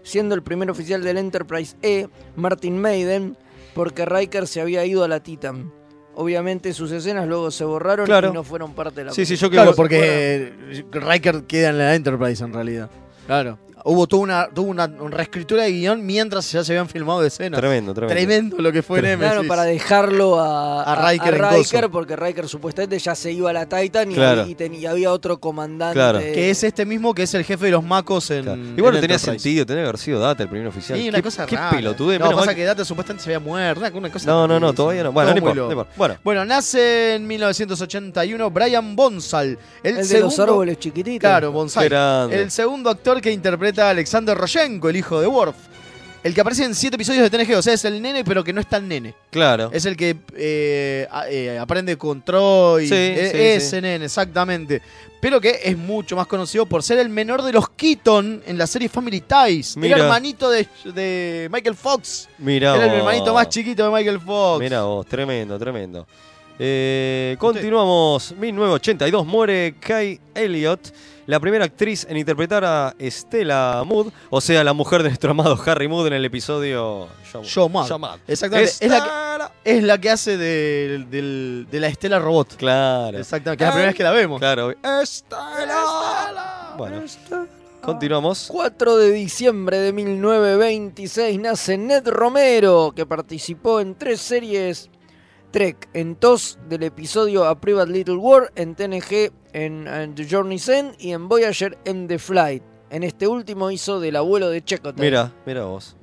siendo 0.02 0.34
el 0.34 0.42
primer 0.42 0.72
oficial 0.72 1.04
del 1.04 1.18
Enterprise 1.18 1.76
E, 1.82 2.08
Martin 2.38 2.80
Maiden, 2.80 3.38
porque 3.76 4.06
Riker 4.06 4.48
se 4.48 4.62
había 4.62 4.86
ido 4.86 5.04
a 5.04 5.08
la 5.08 5.22
Titan. 5.22 5.72
Obviamente 6.16 6.74
sus 6.74 6.92
escenas 6.92 7.28
luego 7.28 7.52
se 7.52 7.66
borraron 7.66 8.06
Claro. 8.06 8.30
y 8.30 8.34
no 8.34 8.44
fueron 8.44 8.74
parte 8.74 9.02
de 9.02 9.06
la 9.06 9.12
Sí, 9.14 9.26
sí, 9.26 9.36
yo 9.36 9.50
que 9.50 9.56
Claro, 9.56 9.74
porque 9.76 10.54
Riker 10.92 11.44
queda 11.44 11.70
en 11.70 11.78
la 11.80 11.96
Enterprise 11.96 12.44
en 12.44 12.54
realidad. 12.54 12.90
Claro. 13.26 13.58
Hubo 13.86 14.08
toda 14.08 14.22
una, 14.24 14.48
tuvo 14.54 14.70
una, 14.70 14.86
una 14.86 15.18
reescritura 15.18 15.64
de 15.64 15.72
guion 15.72 16.06
mientras 16.06 16.50
ya 16.52 16.64
se 16.64 16.72
habían 16.72 16.88
filmado 16.88 17.24
escenas. 17.26 17.60
Tremendo, 17.60 17.94
tremendo. 17.94 18.14
Tremendo 18.16 18.58
lo 18.60 18.72
que 18.72 18.82
fue 18.82 19.02
Nemesis. 19.02 19.32
Claro, 19.34 19.48
para 19.48 19.64
dejarlo 19.64 20.40
a, 20.40 20.84
A 20.84 21.12
Riker 21.12 21.34
en 21.36 21.50
Riker, 21.52 21.90
porque 21.90 22.16
Riker 22.16 22.48
supuestamente 22.48 22.98
ya 23.00 23.14
se 23.14 23.32
iba 23.34 23.50
a 23.50 23.54
la 23.54 23.66
Titan 23.66 24.10
y, 24.12 24.16
Claro. 24.16 24.46
y 24.48 24.86
había 24.86 25.12
otro 25.12 25.38
comandante. 25.40 25.96
Claro. 25.96 26.20
Que 26.20 26.50
es 26.50 26.64
este 26.64 26.86
mismo 26.86 27.14
que 27.14 27.24
es 27.24 27.34
el 27.34 27.44
jefe 27.44 27.66
de 27.66 27.72
los 27.72 27.84
macos 27.84 28.30
en. 28.32 28.44
Y 28.78 28.82
bueno, 28.82 28.98
en 28.98 29.02
tenía 29.02 29.16
Enterprise. 29.16 29.20
sentido, 29.20 29.66
tenía 29.66 29.84
que 29.84 29.88
haber 29.90 30.00
sido 30.00 30.20
Data 30.20 30.44
el 30.44 30.50
primer 30.50 30.68
oficial. 30.68 30.98
Sí, 30.98 31.10
una 31.10 31.18
Qué- 31.18 31.24
cosa 31.24 31.46
qué 31.46 31.56
rara. 31.58 31.72
pelotudez. 31.72 32.20
No, 32.20 32.32
pasa 32.32 32.46
mal- 32.46 32.56
que 32.56 32.64
Data 32.64 32.86
supuestamente 32.86 33.24
se 33.26 33.30
había 33.32 33.40
muerto. 33.40 33.82
Una, 33.98 34.10
cosa 34.12 34.26
No, 34.28 34.48
no, 34.48 34.60
no, 34.60 34.72
todavía 34.74 35.04
no. 35.04 35.12
Bueno, 35.12 35.34
no 35.34 35.42
no 35.42 35.50
importa. 35.74 35.90
Bueno. 35.98 36.18
Bueno, 36.24 36.46
nace 36.46 37.16
en 37.16 37.28
1981 37.28 38.50
Brian 38.50 38.96
Bonsall. 38.96 39.58
El, 39.84 39.98
El 39.98 40.08
de 40.08 40.20
los 40.22 40.40
árboles 40.40 40.80
chiquititos. 40.80 41.20
Claro, 41.20 41.52
grande. 41.76 42.42
El 42.42 42.50
segundo 42.52 42.90
actor 42.90 43.20
que 43.20 43.32
interpreta 43.32 43.73
a 43.82 43.90
Alexander 43.90 44.38
Roshenko, 44.38 44.90
el 44.90 44.98
hijo 44.98 45.20
de 45.22 45.28
Worf. 45.28 45.56
El 46.24 46.34
que 46.34 46.40
aparece 46.40 46.64
en 46.64 46.74
siete 46.74 46.96
episodios 46.96 47.30
de 47.30 47.38
TNG, 47.38 47.54
o 47.58 47.62
sea, 47.62 47.74
es 47.74 47.84
el 47.84 48.02
nene, 48.02 48.24
pero 48.24 48.46
que 48.46 48.54
no 48.54 48.62
es 48.62 48.68
tan 48.70 48.88
nene. 48.88 49.14
Claro. 49.30 49.70
Es 49.74 49.86
el 49.86 49.98
que 49.98 50.16
eh, 50.38 51.06
a- 51.12 51.28
eh, 51.30 51.60
aprende 51.60 51.98
con 51.98 52.22
Troy. 52.24 52.88
Sí, 52.88 52.94
e- 52.96 53.30
sí, 53.30 53.38
ese 53.38 53.70
sí. 53.78 53.82
nene, 53.82 54.06
exactamente. 54.06 54.82
Pero 55.20 55.42
que 55.42 55.60
es 55.66 55.78
mucho 55.78 56.16
más 56.16 56.26
conocido 56.28 56.66
por 56.66 56.82
ser 56.82 57.00
el 57.00 57.10
menor 57.10 57.42
de 57.42 57.52
los 57.52 57.68
Keaton 57.72 58.42
en 58.46 58.58
la 58.58 58.68
serie 58.68 58.88
Family 58.88 59.22
Ties. 59.22 59.76
Mira. 59.76 59.98
Era 59.98 60.06
hermanito 60.06 60.50
de, 60.50 60.66
de 60.94 61.50
Michael 61.52 61.76
Fox. 61.76 62.30
Mirá 62.38 62.76
Era 62.76 62.86
el 62.86 62.90
vos. 62.92 63.00
hermanito 63.00 63.34
más 63.34 63.50
chiquito 63.50 63.84
de 63.84 63.90
Michael 63.94 64.20
Fox. 64.22 64.60
Mira 64.62 64.84
vos, 64.84 65.06
tremendo, 65.06 65.60
tremendo. 65.60 66.08
Eh, 66.58 67.36
continuamos. 67.38 68.34
1982 68.38 69.26
muere 69.26 69.76
Kay 69.80 70.20
Elliott, 70.36 70.80
la 71.26 71.40
primera 71.40 71.66
actriz 71.66 72.06
en 72.10 72.18
interpretar 72.18 72.64
a 72.66 72.96
Stella 73.00 73.84
Mood, 73.84 74.12
o 74.30 74.42
sea, 74.42 74.64
la 74.64 74.74
mujer 74.74 75.04
de 75.04 75.10
nuestro 75.10 75.32
amado 75.32 75.58
Harry 75.66 75.88
Mood 75.88 76.08
en 76.08 76.14
el 76.14 76.26
episodio 76.26 77.08
Mad. 77.72 78.20
Exactamente. 78.28 78.72
Es 78.80 78.90
la, 78.90 79.52
que, 79.64 79.72
es 79.72 79.84
la 79.84 79.98
que 80.00 80.10
hace 80.10 80.38
de 80.38 81.66
la 81.72 81.88
Estela 81.88 82.20
Robot. 82.20 82.56
Claro. 82.56 83.18
Exactamente. 83.18 83.58
Que 83.58 83.64
es 83.64 83.68
la 83.68 83.74
primera 83.74 83.90
vez 83.90 83.96
que 83.96 84.04
la 84.04 84.12
vemos. 84.12 84.40
Claro. 84.40 84.72
Estela. 85.02 86.76
Bueno, 86.78 87.04
continuamos. 87.82 88.48
4 88.52 88.98
de 88.98 89.12
diciembre 89.12 89.78
de 89.78 89.94
1926 89.94 91.40
nace 91.40 91.78
Ned 91.78 92.08
Romero, 92.08 92.94
que 92.96 93.06
participó 93.06 93.80
en 93.80 93.96
tres 93.96 94.22
series 94.22 94.90
Trek, 95.52 95.88
en 95.94 96.16
TOS 96.16 96.58
del 96.68 96.82
episodio 96.82 97.46
A 97.46 97.60
Private 97.60 97.92
Little 97.92 98.16
War, 98.16 98.52
en 98.56 98.74
TNG 98.74 99.32
en, 99.54 99.88
en 99.88 100.16
The 100.16 100.28
Journey's 100.30 100.68
End 100.70 100.96
y 101.00 101.12
en 101.12 101.28
Voyager 101.30 101.78
en 101.86 102.08
The 102.08 102.20
Flight. 102.20 102.64
En 102.90 103.04
este 103.04 103.28
último 103.28 103.72
hizo 103.72 104.00
del 104.00 104.16
abuelo 104.16 104.50
de 104.50 104.64
Chekotay. 104.64 105.02
Mira, 105.04 105.32
mira 105.46 105.64
vos. 105.66 105.96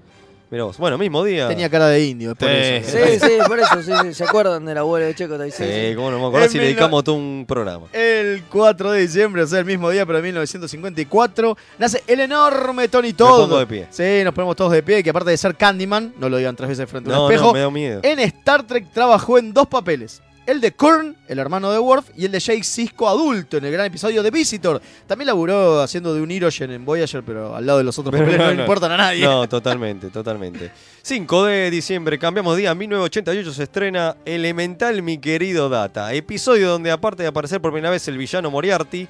Mira 0.51 0.65
vos. 0.65 0.77
Bueno, 0.79 0.99
mismo 0.99 1.23
día. 1.23 1.47
Tenía 1.47 1.71
cara 1.71 1.87
de 1.87 2.05
indio, 2.05 2.33
es 2.33 2.37
por 2.37 2.49
Sí. 2.49 2.55
eso. 2.57 2.91
Sí, 2.91 3.21
sí, 3.21 3.33
por 3.47 3.61
eso, 3.61 3.83
sí, 3.85 3.93
sí. 4.03 4.15
¿Se 4.15 4.25
acuerdan 4.25 4.65
del 4.65 4.79
abuelo 4.79 5.07
de 5.07 5.15
Chekotay? 5.15 5.53
Sí, 5.53 5.63
Sí, 5.63 5.71
sí. 5.91 5.95
cómo 5.95 6.11
no 6.11 6.19
me 6.19 6.27
acuerdo 6.27 6.49
si 6.49 6.55
le 6.59 6.65
mil 6.65 6.69
dedicamos 6.73 7.05
todo 7.05 7.15
un 7.15 7.45
programa. 7.47 7.87
El 7.93 8.43
4 8.51 8.91
de 8.91 9.01
diciembre, 9.03 9.43
o 9.43 9.47
sea, 9.47 9.61
el 9.61 9.65
mismo 9.65 9.89
día, 9.91 10.05
pero 10.05 10.19
en 10.19 10.25
1954, 10.25 11.57
nace 11.79 12.03
el 12.09 12.19
enorme 12.19 12.89
Tony 12.89 13.13
Todd. 13.13 13.43
pongo 13.43 13.61
de 13.61 13.67
pie. 13.69 13.87
Sí, 13.91 14.25
nos 14.25 14.35
ponemos 14.35 14.57
todos 14.57 14.73
de 14.73 14.83
pie, 14.83 15.05
que 15.05 15.11
aparte 15.11 15.31
de 15.31 15.37
ser 15.37 15.55
Candyman, 15.55 16.15
no 16.19 16.29
lo 16.29 16.37
digan 16.39 16.57
tres 16.57 16.71
veces 16.71 16.91
frente 16.91 17.11
a 17.11 17.13
un 17.13 17.19
No, 17.21 17.31
espejo, 17.31 17.47
no, 17.47 17.53
me 17.53 17.61
da 17.61 17.71
miedo. 17.71 18.01
en 18.03 18.19
Star 18.19 18.65
Trek 18.67 18.91
trabajó 18.93 19.39
en 19.39 19.53
dos 19.55 19.69
papeles. 19.69 20.21
El 20.51 20.61
de 20.61 20.73
Korn, 20.73 21.15
el 21.29 21.39
hermano 21.39 21.71
de 21.71 21.79
Worf, 21.79 22.07
y 22.17 22.25
el 22.25 22.33
de 22.33 22.41
Jake 22.41 22.65
Sisko 22.65 23.09
adulto 23.09 23.57
en 23.57 23.67
el 23.67 23.71
gran 23.71 23.87
episodio 23.87 24.21
de 24.21 24.33
Visitor. 24.33 24.83
También 25.07 25.27
laburó 25.27 25.81
haciendo 25.81 26.13
de 26.13 26.21
un 26.21 26.29
Hirogen 26.29 26.73
en 26.73 26.85
Voyager, 26.85 27.23
pero 27.23 27.55
al 27.55 27.65
lado 27.65 27.79
de 27.79 27.85
los 27.85 27.97
otros 28.01 28.19
papeles 28.19 28.37
no, 28.37 28.51
le 28.51 28.61
importan 28.63 28.91
a 28.91 28.97
nadie. 28.97 29.25
No, 29.25 29.49
totalmente, 29.49 30.11
totalmente. 30.11 30.73
5 31.03 31.45
de 31.45 31.71
diciembre, 31.71 32.19
cambiamos 32.19 32.57
día. 32.57 32.75
1988 32.75 33.53
se 33.53 33.63
estrena 33.63 34.17
Elemental, 34.25 35.01
mi 35.03 35.19
querido 35.19 35.69
Data. 35.69 36.13
Episodio 36.13 36.69
donde, 36.69 36.91
aparte 36.91 37.23
de 37.23 37.29
aparecer 37.29 37.61
por 37.61 37.71
primera 37.71 37.93
vez 37.93 38.09
el 38.09 38.19
villano 38.19 38.51
Moriarty, 38.51 39.07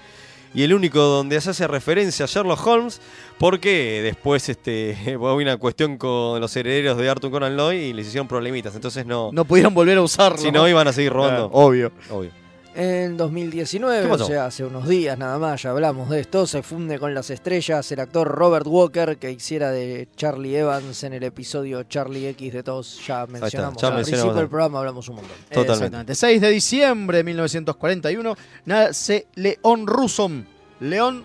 y 0.53 0.63
el 0.63 0.75
único 0.75 1.01
donde 1.01 1.41
se 1.41 1.51
hace 1.51 1.67
referencia 1.67 2.25
a 2.25 2.29
Sherlock 2.29 2.67
Holmes, 2.67 3.01
porque 3.39 4.01
después 4.03 4.49
este, 4.49 4.97
hubo 5.17 5.35
una 5.35 5.57
cuestión 5.57 5.97
con 5.97 6.41
los 6.41 6.57
herederos 6.57 6.99
de 6.99 7.09
Arthur 7.09 7.31
Conan 7.31 7.57
Doyle 7.57 7.89
y 7.89 7.93
les 7.93 8.09
hicieron 8.09 8.29
problemitas. 8.29 8.75
Entonces 8.75 9.07
no. 9.07 9.31
No 9.33 9.45
pudieron 9.45 9.75
volver 9.75 9.99
a 9.99 10.03
usarlo. 10.03 10.39
Si 10.39 10.51
no, 10.51 10.69
iban 10.69 10.89
a 10.89 10.93
seguir 10.93 11.13
robando. 11.13 11.45
Ah, 11.45 11.57
obvio. 11.57 11.93
Obvio. 12.11 12.40
En 12.73 13.17
2019, 13.17 14.07
¿Qué 14.07 14.13
o 14.13 14.19
sea, 14.19 14.47
hace 14.47 14.65
unos 14.65 14.89
días 14.89 15.19
nada 15.19 15.39
más, 15.41 15.61
ya 15.63 15.71
hablamos 15.71 16.09
de 16.09 16.21
esto, 16.21 16.47
se 16.47 16.63
funde 16.63 17.01
con 17.01 17.13
las 17.15 17.29
estrellas 17.31 17.91
el 17.91 17.99
actor 17.99 18.29
Robert 18.29 18.67
Walker, 18.67 19.19
que 19.19 19.33
hiciera 19.33 19.73
de 19.73 20.09
Charlie 20.17 20.57
Evans 20.57 21.03
en 21.03 21.13
el 21.15 21.25
episodio 21.25 21.83
Charlie 21.83 22.29
X 22.29 22.53
de 22.53 22.63
todos, 22.63 23.05
ya 23.05 23.27
mencionamos. 23.27 23.83
ya 23.83 23.89
Al 23.89 23.95
mencionamos. 23.95 24.03
principio 24.05 24.35
del 24.35 24.49
programa 24.49 24.79
hablamos 24.79 25.09
un 25.09 25.17
montón. 25.17 25.33
Totalmente. 25.49 25.73
Exactamente. 25.73 26.15
6 26.15 26.41
de 26.41 26.51
diciembre 26.51 27.17
de 27.19 27.25
1941 27.25 28.37
nace 28.67 29.27
León 29.35 29.87
Rusom. 29.89 30.45
León. 30.81 31.25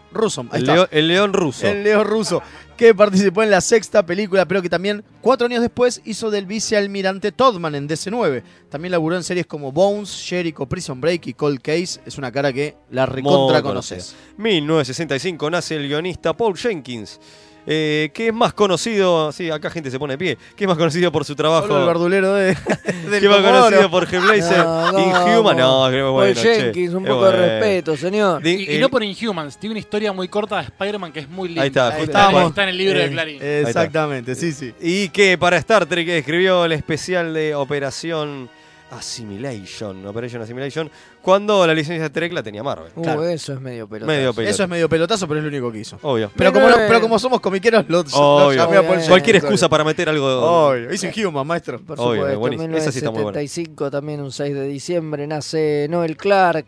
Ahí 0.52 0.60
El, 0.60 0.64
está. 0.64 0.74
leo- 0.76 0.88
el 0.92 1.08
león 1.08 1.34
ruso. 1.34 1.68
El 1.68 1.84
León 1.84 2.06
ruso. 2.06 2.42
Que 2.78 2.94
participó 2.94 3.42
en 3.42 3.50
la 3.52 3.62
sexta 3.62 4.06
película, 4.06 4.46
pero 4.46 4.62
que 4.62 4.70
también 4.70 5.04
cuatro 5.22 5.48
años 5.48 5.62
después 5.62 6.02
hizo 6.04 6.30
del 6.30 6.46
vicealmirante 6.46 7.32
Toddman 7.32 7.74
en 7.74 7.88
DC9. 7.88 8.44
También 8.70 8.92
laburó 8.92 9.16
en 9.16 9.24
series 9.24 9.46
como 9.46 9.72
Bones, 9.72 10.22
Jericho, 10.28 10.66
Prison 10.66 11.00
Break 11.00 11.28
y 11.28 11.34
Cold 11.34 11.62
Case. 11.62 12.02
Es 12.06 12.18
una 12.18 12.34
cara 12.34 12.52
que 12.52 12.76
la 12.92 13.06
recontra 13.06 13.62
conoces. 13.62 14.14
conocida. 14.14 14.44
1965 14.44 15.50
nace 15.50 15.76
el 15.78 15.88
guionista 15.88 16.36
Paul 16.36 16.58
Jenkins, 16.58 17.20
eh, 17.68 18.12
que 18.14 18.28
es 18.28 18.34
más 18.34 18.54
conocido, 18.54 19.32
sí, 19.32 19.50
acá 19.50 19.70
gente 19.70 19.90
se 19.90 19.98
pone 19.98 20.14
de 20.14 20.18
pie, 20.18 20.38
que 20.56 20.64
es 20.64 20.68
más 20.68 20.78
conocido 20.78 21.12
por 21.12 21.26
su 21.26 21.36
trabajo. 21.36 21.68
Solo 21.68 21.80
el 21.82 21.86
verdulero 21.88 22.34
de, 22.34 22.56
del 23.10 23.20
que 23.20 23.26
es 23.26 23.30
más 23.30 23.42
conocido 23.42 23.90
por 23.90 24.04
Hellblazer, 24.04 24.66
No, 24.66 25.00
Inhuman, 25.00 25.58
no, 25.58 25.82
Paul 25.90 26.12
bueno, 26.12 26.42
Jenkins, 26.42 26.94
un 26.94 27.04
poco 27.04 27.26
de 27.26 27.32
bueno. 27.32 27.46
respeto, 27.48 27.98
señor. 27.98 28.46
Y, 28.46 28.78
no 28.78 28.90
por 28.90 29.04
Inhumans, 29.04 29.58
tiene 29.58 29.74
una 29.74 29.80
historia 29.80 30.14
muy 30.14 30.28
corta 30.28 30.58
de 30.58 30.64
Spider-Man 30.64 31.12
que 31.12 31.22
es 31.22 31.30
muy 31.30 31.50
linda. 31.50 31.64
Ahí 31.64 31.68
está, 31.70 31.94
Ahí 31.94 32.04
está, 32.04 32.64
en 32.64 32.70
el 32.70 32.78
libro 32.78 33.00
Eh, 33.00 33.04
de 33.04 33.12
Clarín. 33.12 33.40
Exactamente, 33.42 34.36
sí, 34.36 34.52
sí. 34.52 34.74
Y 34.80 35.10
que 35.10 35.38
para 35.38 35.58
Star 35.58 35.86
Trek 35.86 36.08
escribió 36.10 36.66
el 36.66 36.72
especial 36.72 37.34
de 37.34 37.56
Operación 37.56 38.50
Assimilation, 38.92 40.06
Operation 40.06 40.42
Assimilation, 40.42 40.90
cuando 41.22 41.66
la 41.66 41.74
licencia 41.74 42.04
de 42.04 42.10
Trek 42.10 42.32
la 42.34 42.44
tenía 42.44 42.64
Marvel. 42.64 42.92
Uh, 42.96 43.02
Claro. 43.02 43.26
eso 43.28 43.54
es 43.54 43.62
medio 43.62 43.88
pelota. 43.88 44.12
Medio 44.12 44.34
pelota. 44.34 44.52
Eso 44.52 44.64
es 44.64 44.70
medio 44.70 44.88
pelotazo, 44.90 45.28
pero 45.28 45.40
es 45.40 45.44
lo 45.44 45.50
único 45.50 45.72
que 45.72 45.80
hizo. 45.80 45.98
Obvio. 46.02 46.30
Pero, 46.36 46.52
Pero, 46.52 46.54
como, 46.54 46.70
no- 46.70 46.88
pero 46.88 47.02
como 47.02 47.20
somos 47.20 47.40
comiqueros, 47.42 47.86
lo, 47.88 48.04
lo 48.04 48.10
Obvio. 48.48 48.58
llamé 48.58 48.78
a 48.78 48.82
Paul 48.84 48.98
Obvio. 48.98 49.08
Cualquier 49.10 49.36
excusa 49.38 49.70
para 49.70 49.84
meter 49.84 50.10
algo. 50.10 50.26
Obvio. 50.70 50.90
Es 50.90 51.04
Inhuman, 51.04 51.48
maestro. 51.48 51.80
Por 51.80 52.00
Obvio, 52.00 52.16
supuesto, 52.22 52.40
buenísimo. 52.40 52.78
Esa 52.78 52.92
sí 52.92 52.98
está 53.00 53.12
muy 53.12 53.24
buena. 53.24 53.38
1975, 53.40 53.92
también 53.92 54.22
un 54.22 54.32
6 54.32 54.54
de 54.54 54.68
diciembre, 54.68 55.26
nace 55.28 55.88
Noel 55.90 56.16
Clark, 56.18 56.66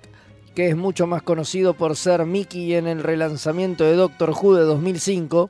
que 0.56 0.70
es 0.70 0.76
mucho 0.76 1.06
más 1.06 1.22
conocido 1.22 1.74
por 1.76 1.96
ser 1.96 2.26
Mickey 2.26 2.74
en 2.74 2.88
el 2.88 3.04
relanzamiento 3.04 3.84
de 3.84 3.96
Doctor 3.96 4.32
Who 4.32 4.56
de 4.56 4.64
2005, 4.64 5.50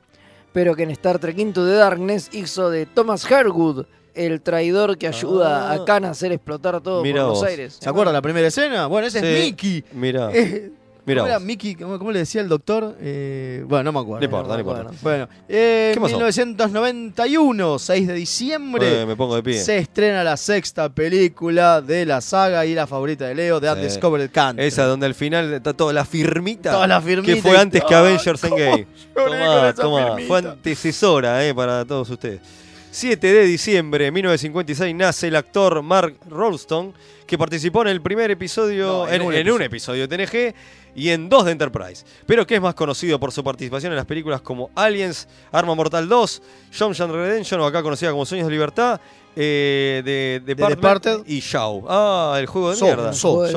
pero 0.52 0.76
que 0.76 0.82
en 0.82 0.90
Star 0.90 1.18
Trek 1.18 1.38
Into 1.38 1.64
the 1.64 1.72
Darkness 1.72 2.28
hizo 2.32 2.68
de 2.70 2.84
Thomas 2.86 3.30
Herwood, 3.30 3.86
el 4.26 4.40
traidor 4.42 4.98
que 4.98 5.06
ayuda 5.08 5.70
Ah. 5.70 5.74
a 5.74 5.84
Khan 5.84 6.04
a 6.04 6.10
hacer 6.10 6.32
explotar 6.32 6.80
todo 6.80 7.04
los 7.04 7.28
vos. 7.28 7.44
aires. 7.44 7.78
¿Se 7.80 7.88
acuerda 7.88 8.12
la 8.12 8.20
primera 8.22 8.48
escena? 8.48 8.86
Bueno, 8.86 9.06
ese 9.06 9.18
es. 9.18 9.44
Mickey. 9.44 9.84
Mira. 9.92 10.30
Eh, 10.38 10.70
Mira 11.06 11.22
¿Cómo 11.22 11.30
era. 11.30 11.40
Mickey? 11.40 11.74
¿Cómo, 11.74 11.98
cómo 11.98 12.12
le 12.12 12.18
decía 12.18 12.42
el 12.42 12.48
doctor? 12.50 12.94
Eh, 13.00 13.64
bueno, 13.66 13.84
no 13.84 13.92
me 13.92 14.00
acuerdo. 14.00 14.18
No 14.20 14.24
importa, 14.26 14.52
no 14.52 14.60
importa. 14.60 14.90
Bueno, 15.00 15.26
eh, 15.48 15.92
¿Qué 15.94 16.00
pasó? 16.02 16.12
1991, 16.16 17.78
6 17.78 18.06
de 18.08 18.12
diciembre, 18.12 19.02
Eh, 19.02 19.06
me 19.06 19.16
pongo 19.16 19.34
de 19.36 19.42
pie. 19.42 19.58
se 19.58 19.78
estrena 19.78 20.22
la 20.22 20.36
sexta 20.36 20.90
película 20.90 21.80
de 21.80 22.04
la 22.04 22.20
saga 22.20 22.66
y 22.66 22.74
la 22.74 22.86
favorita 22.86 23.26
de 23.26 23.34
Leo, 23.34 23.58
The. 23.58 23.70
Undiscovered 23.70 24.30
Country. 24.30 24.66
Esa 24.66 24.84
donde 24.84 25.06
al 25.06 25.14
final 25.14 25.54
está 25.54 25.72
toda 25.72 25.94
la 25.94 26.04
firmita. 26.04 26.72
Toda 26.72 26.86
la 26.86 27.00
firmita 27.00 27.34
Que 27.34 27.40
fue 27.40 27.56
antes 27.56 27.82
que 27.84 27.94
¡Ay, 27.94 28.00
Avengers 28.04 28.44
Endgame. 28.44 28.86
toma. 29.74 30.06
firmita! 30.08 30.28
Fue 30.28 30.38
antecesora 30.40 31.46
eh, 31.46 31.54
para 31.54 31.86
todos 31.86 32.10
ustedes. 32.10 32.40
7 32.98 33.32
de 33.32 33.44
diciembre 33.44 34.10
1956 34.10 34.92
nace 34.92 35.28
el 35.28 35.36
actor 35.36 35.82
Mark 35.82 36.16
Rolston, 36.28 36.92
que 37.28 37.38
participó 37.38 37.82
en 37.82 37.88
el 37.88 38.02
primer 38.02 38.28
episodio, 38.32 38.86
No, 38.88 39.08
en 39.08 39.14
en, 39.14 39.22
un 39.22 39.32
en 39.34 39.38
episodio. 39.38 39.54
un 39.54 39.62
episodio 39.62 40.08
de 40.08 40.16
TNG 40.26 40.54
y 40.96 41.10
en 41.10 41.28
dos 41.28 41.44
de 41.44 41.52
Enterprise. 41.52 42.04
Pero 42.26 42.44
que 42.44 42.56
es 42.56 42.60
más 42.60 42.74
conocido 42.74 43.20
por 43.20 43.30
su 43.30 43.44
participación 43.44 43.92
en 43.92 43.96
las 43.96 44.04
películas 44.04 44.40
como 44.40 44.70
Aliens, 44.74 45.28
Arma 45.52 45.76
Mortal 45.76 46.08
2, 46.08 46.42
Shawshank 46.72 47.12
Redemption, 47.12 47.60
o 47.60 47.66
acá 47.66 47.84
conocida 47.84 48.10
como 48.10 48.26
Sueños 48.26 48.48
de 48.48 48.52
Libertad, 48.52 49.00
eh, 49.36 50.02
de, 50.04 50.42
de 50.44 50.54
Departed. 50.56 51.20
y 51.26 51.38
Shaw. 51.38 51.84
Ah, 51.88 52.36
el 52.40 52.46
juego 52.46 52.70
de 52.70 52.76
So, 52.78 52.84
mierda. 52.86 53.12
so, 53.12 53.46
el 53.46 53.54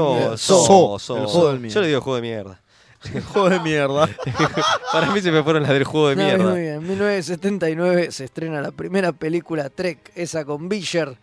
juego 1.25 1.49
del 1.49 1.59
mierda. 1.61 1.73
Yo 1.73 1.81
le 1.81 1.87
digo 1.87 2.01
juego 2.01 2.15
de 2.17 2.21
mierda. 2.21 2.61
Juego 3.33 3.49
de 3.49 3.59
mierda. 3.61 4.07
Para 4.93 5.11
mí 5.11 5.21
se 5.21 5.31
me 5.31 5.43
fueron 5.43 5.63
las 5.63 5.71
del 5.71 5.83
juego 5.83 6.09
de 6.09 6.15
No, 6.17 6.23
mierda. 6.23 6.51
muy 6.51 6.61
bien. 6.61 6.73
En 6.75 6.87
1979 6.87 8.11
se 8.11 8.25
estrena 8.25 8.61
la 8.61 8.71
primera 8.71 9.11
película 9.11 9.69
Trek, 9.69 10.11
esa 10.15 10.45
con 10.45 10.69
Visher, 10.69 11.17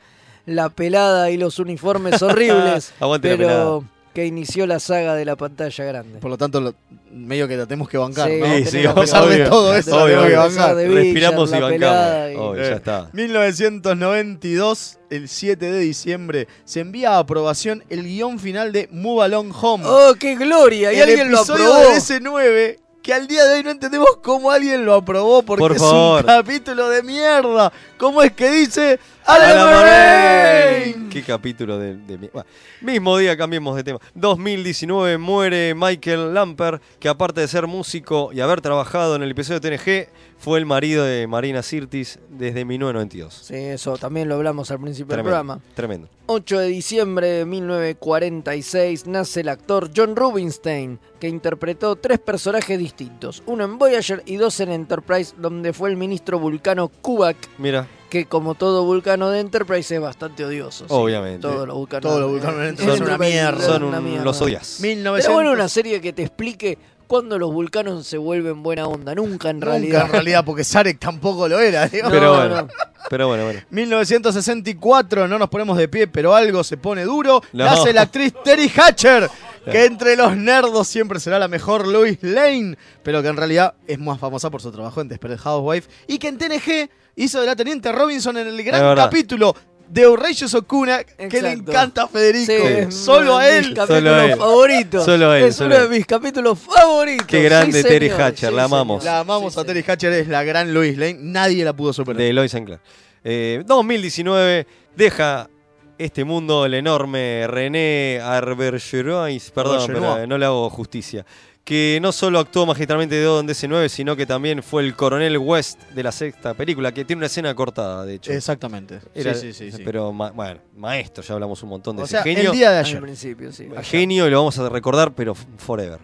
la 0.47 0.71
pelada 0.71 1.31
y 1.31 1.37
los 1.37 1.59
uniformes 1.59 2.21
horribles. 2.23 2.93
Aguante 3.01 3.31
la 3.31 3.37
pero 3.37 3.49
pelada. 3.49 3.81
Que 4.19 4.27
inició 4.27 4.67
la 4.67 4.81
saga 4.81 5.15
de 5.15 5.25
la 5.25 5.37
pantalla 5.37 5.85
grande. 5.85 6.19
Por 6.19 6.29
lo 6.29 6.37
tanto, 6.37 6.61
lo- 6.61 6.75
medio 7.13 7.47
que 7.47 7.57
la 7.57 7.67
tenemos 7.67 7.89
que 7.89 7.99
bancar, 7.99 8.29
Sí, 8.29 8.41
¿no? 8.41 8.47
sí, 8.47 8.65
sí, 8.67 8.85
a 8.87 8.93
pesar 8.93 9.23
obvio, 9.25 9.45
de 9.45 9.49
todo 9.49 9.73
eso, 9.77 9.97
obvio, 10.03 10.21
que 10.23 10.27
obvio. 10.27 10.39
bancar. 10.39 10.75
de 10.75 10.89
Respiramos 10.89 11.49
y 11.51 11.61
bancamos. 11.61 12.33
y- 12.33 12.37
Obvio, 12.37 12.65
Eh, 12.65 12.69
ya 12.71 12.77
está. 12.77 13.11
1992, 13.13 14.99
el 15.11 15.29
7 15.29 15.71
de 15.71 15.79
diciembre, 15.79 16.49
se 16.65 16.81
envía 16.81 17.13
a 17.15 17.19
aprobación 17.21 17.85
el 17.91 18.03
guion 18.03 18.39
final 18.39 18.73
de 18.73 18.89
Move 18.91 19.25
Along 19.25 19.53
Home. 19.61 19.85
¡Oh, 19.87 20.15
qué 20.19 20.35
gloria! 20.37 20.93
Y 20.93 20.97
el 20.97 21.03
alguien 21.09 21.31
lo 21.31 21.39
episodio 21.39 21.73
aprobó. 21.75 21.91
de 21.91 21.97
S9 22.01 22.79
que 23.03 23.15
al 23.15 23.27
día 23.27 23.45
de 23.45 23.55
hoy 23.55 23.63
no 23.63 23.71
entendemos 23.71 24.09
cómo 24.23 24.51
alguien 24.51 24.85
lo 24.85 24.95
aprobó 24.95 25.43
porque 25.43 25.61
Por 25.61 25.73
es 25.77 25.81
un 25.81 26.23
capítulo 26.25 26.91
de 26.91 27.03
mierda. 27.03 27.73
¿Cómo 27.97 28.23
es 28.23 28.33
que 28.33 28.51
dice 28.51 28.83
¡A 28.83 28.89
la 28.91 29.18
Alan? 29.29 31.11
Qué 31.11 31.23
capítulo 31.23 31.79
de, 31.79 31.97
de 31.97 32.17
bueno, 32.17 32.49
mismo 32.81 33.19
día 33.19 33.37
cambiemos 33.37 33.77
de 33.77 33.85
tema. 33.85 33.99
2019 34.15 35.19
muere 35.19 35.75
Michael 35.75 36.33
Lamper, 36.33 36.81
que 36.99 37.11
aparte 37.11 37.43
de 37.43 37.49
ser 37.49 37.67
músico 37.67 38.31
y 38.33 38.41
haber 38.41 38.63
trabajado 38.63 39.17
en 39.17 39.23
el 39.23 39.31
episodio 39.31 39.61
de 39.61 39.77
TNG, 39.77 40.09
fue 40.39 40.59
el 40.59 40.65
marido 40.65 41.05
de 41.05 41.27
Marina 41.27 41.63
Sirtis 41.63 42.19
desde 42.31 42.65
1992. 42.65 43.35
Sí, 43.35 43.55
eso 43.55 43.99
también 43.99 44.29
lo 44.29 44.37
hablamos 44.37 44.71
al 44.71 44.81
principio 44.81 45.15
del 45.15 45.25
programa. 45.25 45.61
tremendo. 45.75 46.09
8 46.27 46.61
de 46.61 46.67
diciembre 46.69 47.27
de 47.29 47.45
1946 47.45 49.07
nace 49.07 49.41
el 49.41 49.51
actor 49.51 49.91
John 49.95 50.17
Rubinstein, 50.17 50.99
que 51.21 51.29
interpretó 51.29 51.97
tres 51.97 52.19
personajes 52.19 52.79
distintos, 52.79 53.43
uno 53.45 53.65
en 53.65 53.77
Voyager 53.77 54.23
y 54.25 54.37
dos 54.37 54.61
en 54.61 54.71
Enterprise, 54.71 55.35
donde 55.37 55.75
fue 55.75 55.91
el 55.91 55.97
ministro 55.97 56.39
vulcano 56.39 56.89
Kubak, 56.89 57.37
Mira, 57.59 57.89
que 58.09 58.27
como 58.27 58.55
todo 58.55 58.85
vulcano 58.85 59.31
de 59.31 59.41
Enterprise 59.41 59.95
es 59.95 60.01
bastante 60.01 60.45
odioso. 60.45 60.85
sí. 60.87 60.95
Obviamente. 60.95 61.41
Todos 61.47 61.67
los 61.67 61.77
vulcanos, 61.77 62.03
Todos 62.03 62.21
los 62.21 62.31
vulcanos 62.31 62.59
de 62.61 62.69
Enterprise 62.69 62.99
son 62.99 63.07
una 63.09 63.19
mierda. 63.19 63.65
Son 63.67 63.83
una 63.83 63.99
un- 63.99 64.05
mierda. 64.05 64.25
los 64.25 64.41
odias. 64.41 64.79
1900. 64.81 65.23
Pero 65.25 65.35
bueno, 65.35 65.53
una 65.53 65.69
serie 65.69 66.01
que 66.01 66.13
te 66.13 66.23
explique 66.23 66.79
cuándo 67.07 67.39
los 67.39 67.53
vulcanos 67.53 68.07
se 68.07 68.19
vuelven 68.19 68.63
buena 68.63 68.87
onda. 68.87 69.15
Nunca 69.15 69.51
en 69.51 69.57
Nunca 69.57 69.71
realidad. 69.73 70.07
en 70.07 70.13
realidad, 70.13 70.45
porque 70.45 70.65
Sarek 70.65 70.99
tampoco 70.99 71.49
lo 71.49 71.59
era. 71.61 71.87
digo. 71.89 72.09
pero 72.11 72.27
no, 72.33 72.37
bueno, 72.37 72.63
no. 72.63 72.69
pero 73.11 73.29
bueno, 73.29 73.45
bueno. 73.45 73.61
1964, 73.71 75.29
no 75.29 75.39
nos 75.39 75.49
ponemos 75.49 75.77
de 75.79 75.89
pie, 75.89 76.07
pero 76.09 76.35
algo 76.35 76.63
se 76.65 76.77
pone 76.77 77.05
duro. 77.05 77.43
No. 77.53 77.65
Nace 77.65 77.93
la 77.93 78.03
actriz 78.03 78.33
Terry 78.45 78.71
Hatcher, 78.75 79.29
que 79.71 79.85
entre 79.87 80.17
los 80.17 80.37
nerdos 80.37 80.87
siempre 80.89 81.21
será 81.21 81.39
la 81.39 81.49
mejor 81.49 81.87
Lois 81.87 82.19
Lane, 82.23 82.77
pero 83.03 83.23
que 83.23 83.29
en 83.29 83.37
realidad 83.37 83.75
es 83.87 83.99
más 83.99 84.19
famosa 84.19 84.51
por 84.51 84.63
su 84.63 84.71
trabajo 84.73 85.01
en 85.01 85.09
Desperate 85.09 85.41
Housewife 85.43 85.89
y 86.07 86.19
que 86.19 86.29
en 86.29 86.39
TNG 86.39 86.91
hizo 87.19 87.41
de 87.41 87.47
la 87.47 87.57
teniente 87.57 87.93
Robinson 87.93 88.37
en 88.39 88.47
el 88.49 88.63
gran 88.65 88.97
capítulo 88.97 89.55
de 89.89 90.05
Outrageous 90.05 90.53
Okuna, 90.55 91.03
que 91.03 91.41
le 91.41 91.53
encanta 91.53 92.03
a 92.03 92.09
Federico. 92.09 92.53
Sí, 92.53 92.93
Solo 92.93 93.39
a 93.39 93.49
él. 93.49 93.75
Solo 93.87 94.15
a 94.15 94.25
él. 94.27 94.37
favoritos. 94.39 95.05
Solo 95.05 95.31
a 95.31 95.39
él, 95.39 95.45
Es 95.47 95.57
solo 95.57 95.77
uno 95.77 95.89
de 95.89 95.97
mis 95.97 96.07
capítulos 96.07 96.59
favoritos. 96.59 97.27
Qué 97.27 97.43
grande 97.43 97.83
Sí, 97.83 97.89
Terry 97.89 98.11
Hatcher, 98.11 98.51
sí, 98.51 98.55
la 98.55 98.65
amamos. 98.65 99.03
La 99.05 99.21
amamos 99.21 99.57
a 99.57 99.65
Terry 99.65 99.83
Hatcher, 99.87 100.13
es 100.13 100.29
la 100.29 100.45
gran 100.45 100.75
Lois 100.75 100.97
Lane. 100.99 101.17
Nadie 101.21 101.65
la 101.65 101.73
pudo 101.75 101.93
superar. 101.95 102.19
de 102.21 102.33
Lois 102.35 102.51
Sinclair. 102.53 102.81
Eh, 103.25 103.63
2019 103.67 104.67
deja 104.95 105.49
este 105.97 106.25
mundo 106.25 106.67
el 106.67 106.75
enorme 106.75 107.47
René 107.49 108.21
Arbergerois, 108.23 109.51
perdón, 109.51 109.87
pero 109.87 110.27
no 110.27 110.39
le 110.39 110.45
hago 110.45 110.71
justicia, 110.71 111.25
que 111.69 111.99
no 112.01 112.13
solo 112.13 112.39
actuó 112.39 112.65
magistralmente 112.65 113.15
de 113.15 113.27
Odo 113.27 113.41
en 113.41 113.47
DC9, 113.47 113.91
sino 113.91 114.17
que 114.17 114.25
también 114.25 114.63
fue 114.63 114.83
el 114.83 114.97
coronel 114.97 115.37
West 115.37 115.79
de 115.95 116.03
la 116.03 116.11
sexta 116.13 116.55
película, 116.55 116.93
que 116.93 117.05
tiene 117.05 117.19
una 117.21 117.27
escena 117.27 117.55
cortada, 117.55 118.07
de 118.07 118.15
hecho. 118.15 118.33
Exactamente. 118.33 119.01
Era- 119.15 119.35
sí, 119.35 119.53
sí, 119.53 119.71
sí, 119.71 119.77
sí. 119.77 119.83
Pero 119.85 120.11
ma- 120.11 120.31
bueno, 120.31 120.61
maestro, 120.79 121.23
ya 121.23 121.35
hablamos 121.35 121.63
un 121.63 121.69
montón 121.69 121.97
de 121.97 122.03
O 122.03 122.05
ese 122.07 122.13
sea, 122.13 122.23
genio. 122.23 122.53
el 122.53 122.57
día 122.57 122.71
de 122.71 122.79
Al 122.79 122.85
ayer. 122.87 123.01
principio, 123.03 123.53
sí. 123.53 123.69
Genio 123.83 124.27
y 124.27 124.31
lo 124.31 124.39
vamos 124.39 124.59
a 124.59 124.67
recordar, 124.71 125.13
pero 125.15 125.35
forever. 125.35 125.99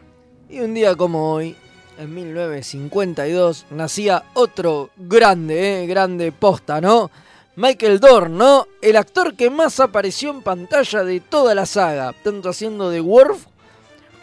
Y 0.50 0.60
un 0.60 0.74
día 0.74 0.94
como 0.96 1.32
hoy, 1.32 1.56
en 1.98 2.14
1952, 2.14 3.64
nacía 3.70 4.24
otro 4.34 4.90
grande, 4.98 5.84
eh, 5.84 5.86
grande 5.86 6.30
posta, 6.30 6.80
¿no? 6.82 7.10
Michael 7.56 8.00
Dorn, 8.00 8.36
¿no? 8.36 8.66
El 8.82 8.96
actor 8.96 9.34
que 9.34 9.48
más 9.48 9.80
apareció 9.80 10.30
en 10.30 10.42
pantalla 10.42 11.04
de 11.04 11.20
toda 11.20 11.54
la 11.54 11.64
saga, 11.64 12.12
tanto 12.22 12.50
haciendo 12.50 12.90
de 12.90 13.00
Worf 13.00 13.46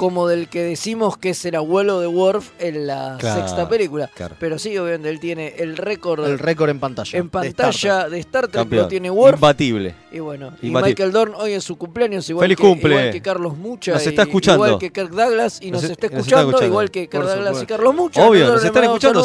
como 0.02 0.28
del 0.28 0.48
que 0.48 0.64
decimos 0.64 1.16
que 1.16 1.30
es 1.30 1.46
el 1.46 1.54
abuelo 1.54 2.00
de 2.00 2.08
Worf 2.08 2.54
en 2.58 2.88
la 2.88 3.20
sexta 3.20 3.70
película. 3.70 4.10
Pero 4.40 4.58
sí, 4.58 4.76
obviamente, 4.76 5.10
él 5.12 5.20
tiene 5.20 5.54
el 5.60 5.78
récord. 5.78 6.26
El 6.26 6.40
récord 6.40 6.72
en 6.72 6.80
pantalla. 6.80 7.20
En 7.20 7.30
pantalla 7.30 8.10
de 8.10 8.18
Star 8.18 8.48
Trek, 8.48 8.68
lo 8.72 8.88
tiene 8.88 9.12
Worf. 9.12 9.36
Imbatible. 9.36 9.94
Y 10.12 10.18
bueno, 10.18 10.54
Michael 10.60 11.12
Dorn 11.12 11.34
hoy 11.36 11.54
es 11.54 11.64
su 11.64 11.78
cumpleaños, 11.78 12.28
igual, 12.32 12.46
Feliz 12.46 12.58
que, 12.58 12.64
cumple. 12.64 12.96
igual 12.96 13.12
que 13.12 13.22
Carlos 13.22 13.56
Mucha. 13.56 13.94
Nos 13.94 14.08
está 14.08 14.24
escuchando. 14.24 14.66
Igual 14.66 14.80
que 14.80 14.92
Kirk 14.92 15.12
Douglas 15.12 15.60
y 15.62 15.70
nos, 15.70 15.84
nos 15.84 15.92
está, 15.92 16.08
escuchando, 16.08 16.66
igual 16.66 16.90
que 16.90 17.08
Kirk 17.08 17.24
Douglas 17.24 17.62
y 17.62 17.66
Carlos 17.68 17.94
Mucha. 17.94 18.28
Obvio, 18.28 18.48
nos, 18.48 18.64
están 18.64 18.86
escuchando. 18.86 19.24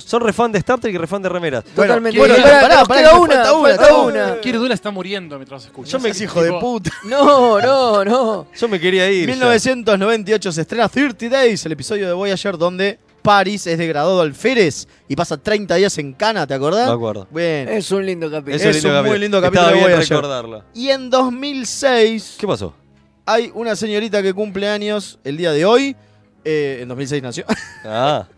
Son 0.00 0.20
re, 0.20 0.48
de 0.52 0.58
Star 0.58 0.78
Trek 0.78 0.94
y 0.94 0.98
re 0.98 1.06
fan 1.06 1.22
de 1.22 1.30
remeras. 1.30 1.64
Totalmente. 1.64 2.18
Bueno, 2.18 2.34
bueno 2.34 2.46
pará, 2.46 2.66
una, 2.66 2.84
falta 2.84 3.14
una, 3.14 3.74
falta 3.76 3.96
una. 3.96 4.40
Kirk 4.42 4.58
Douglas 4.58 4.76
está 4.76 4.90
muriendo 4.90 5.36
mientras 5.36 5.64
escucha. 5.64 5.92
Yo 5.92 5.98
me 5.98 6.10
hijo 6.10 6.42
de 6.42 6.52
puta. 6.60 6.90
No, 7.04 7.58
no, 7.60 8.04
no. 8.04 8.46
Yo 8.54 8.68
me 8.68 8.78
quería 8.78 9.10
ir. 9.10 9.26
1990 9.26 10.09
98 10.10 10.50
se 10.50 10.60
estrena 10.62 10.88
30 10.88 11.28
Days, 11.28 11.64
el 11.66 11.72
episodio 11.72 12.08
de 12.08 12.12
Voyager 12.12 12.58
donde 12.58 12.98
Paris 13.22 13.68
es 13.68 13.78
degradado 13.78 14.20
alférez 14.20 14.88
y 15.06 15.14
pasa 15.14 15.36
30 15.36 15.76
días 15.76 15.96
en 15.98 16.14
Cana, 16.14 16.48
¿te 16.48 16.54
acordás? 16.54 16.88
Me 16.88 16.94
acuerdo. 16.94 17.28
Bien. 17.30 17.68
Es 17.68 17.92
un 17.92 18.04
lindo 18.04 18.28
capítulo. 18.28 18.70
Es, 18.70 18.84
un, 18.84 19.06
muy 19.06 19.20
lindo 19.20 19.40
capítulo 19.40 19.68
Estaba 19.68 19.86
de 19.86 19.94
bien 19.94 20.08
recordarlo. 20.08 20.64
Y 20.74 20.88
en 20.88 21.10
2006... 21.10 22.38
¿Qué 22.40 22.46
pasó? 22.46 22.74
Hay 23.24 23.52
una 23.54 23.76
señorita 23.76 24.20
que 24.20 24.34
cumple 24.34 24.68
años 24.68 25.20
el 25.22 25.36
día 25.36 25.52
de 25.52 25.64
hoy. 25.64 25.94
Eh, 26.44 26.78
en 26.82 26.88
2006 26.88 27.22
nació. 27.22 27.44
Ah. 27.84 28.26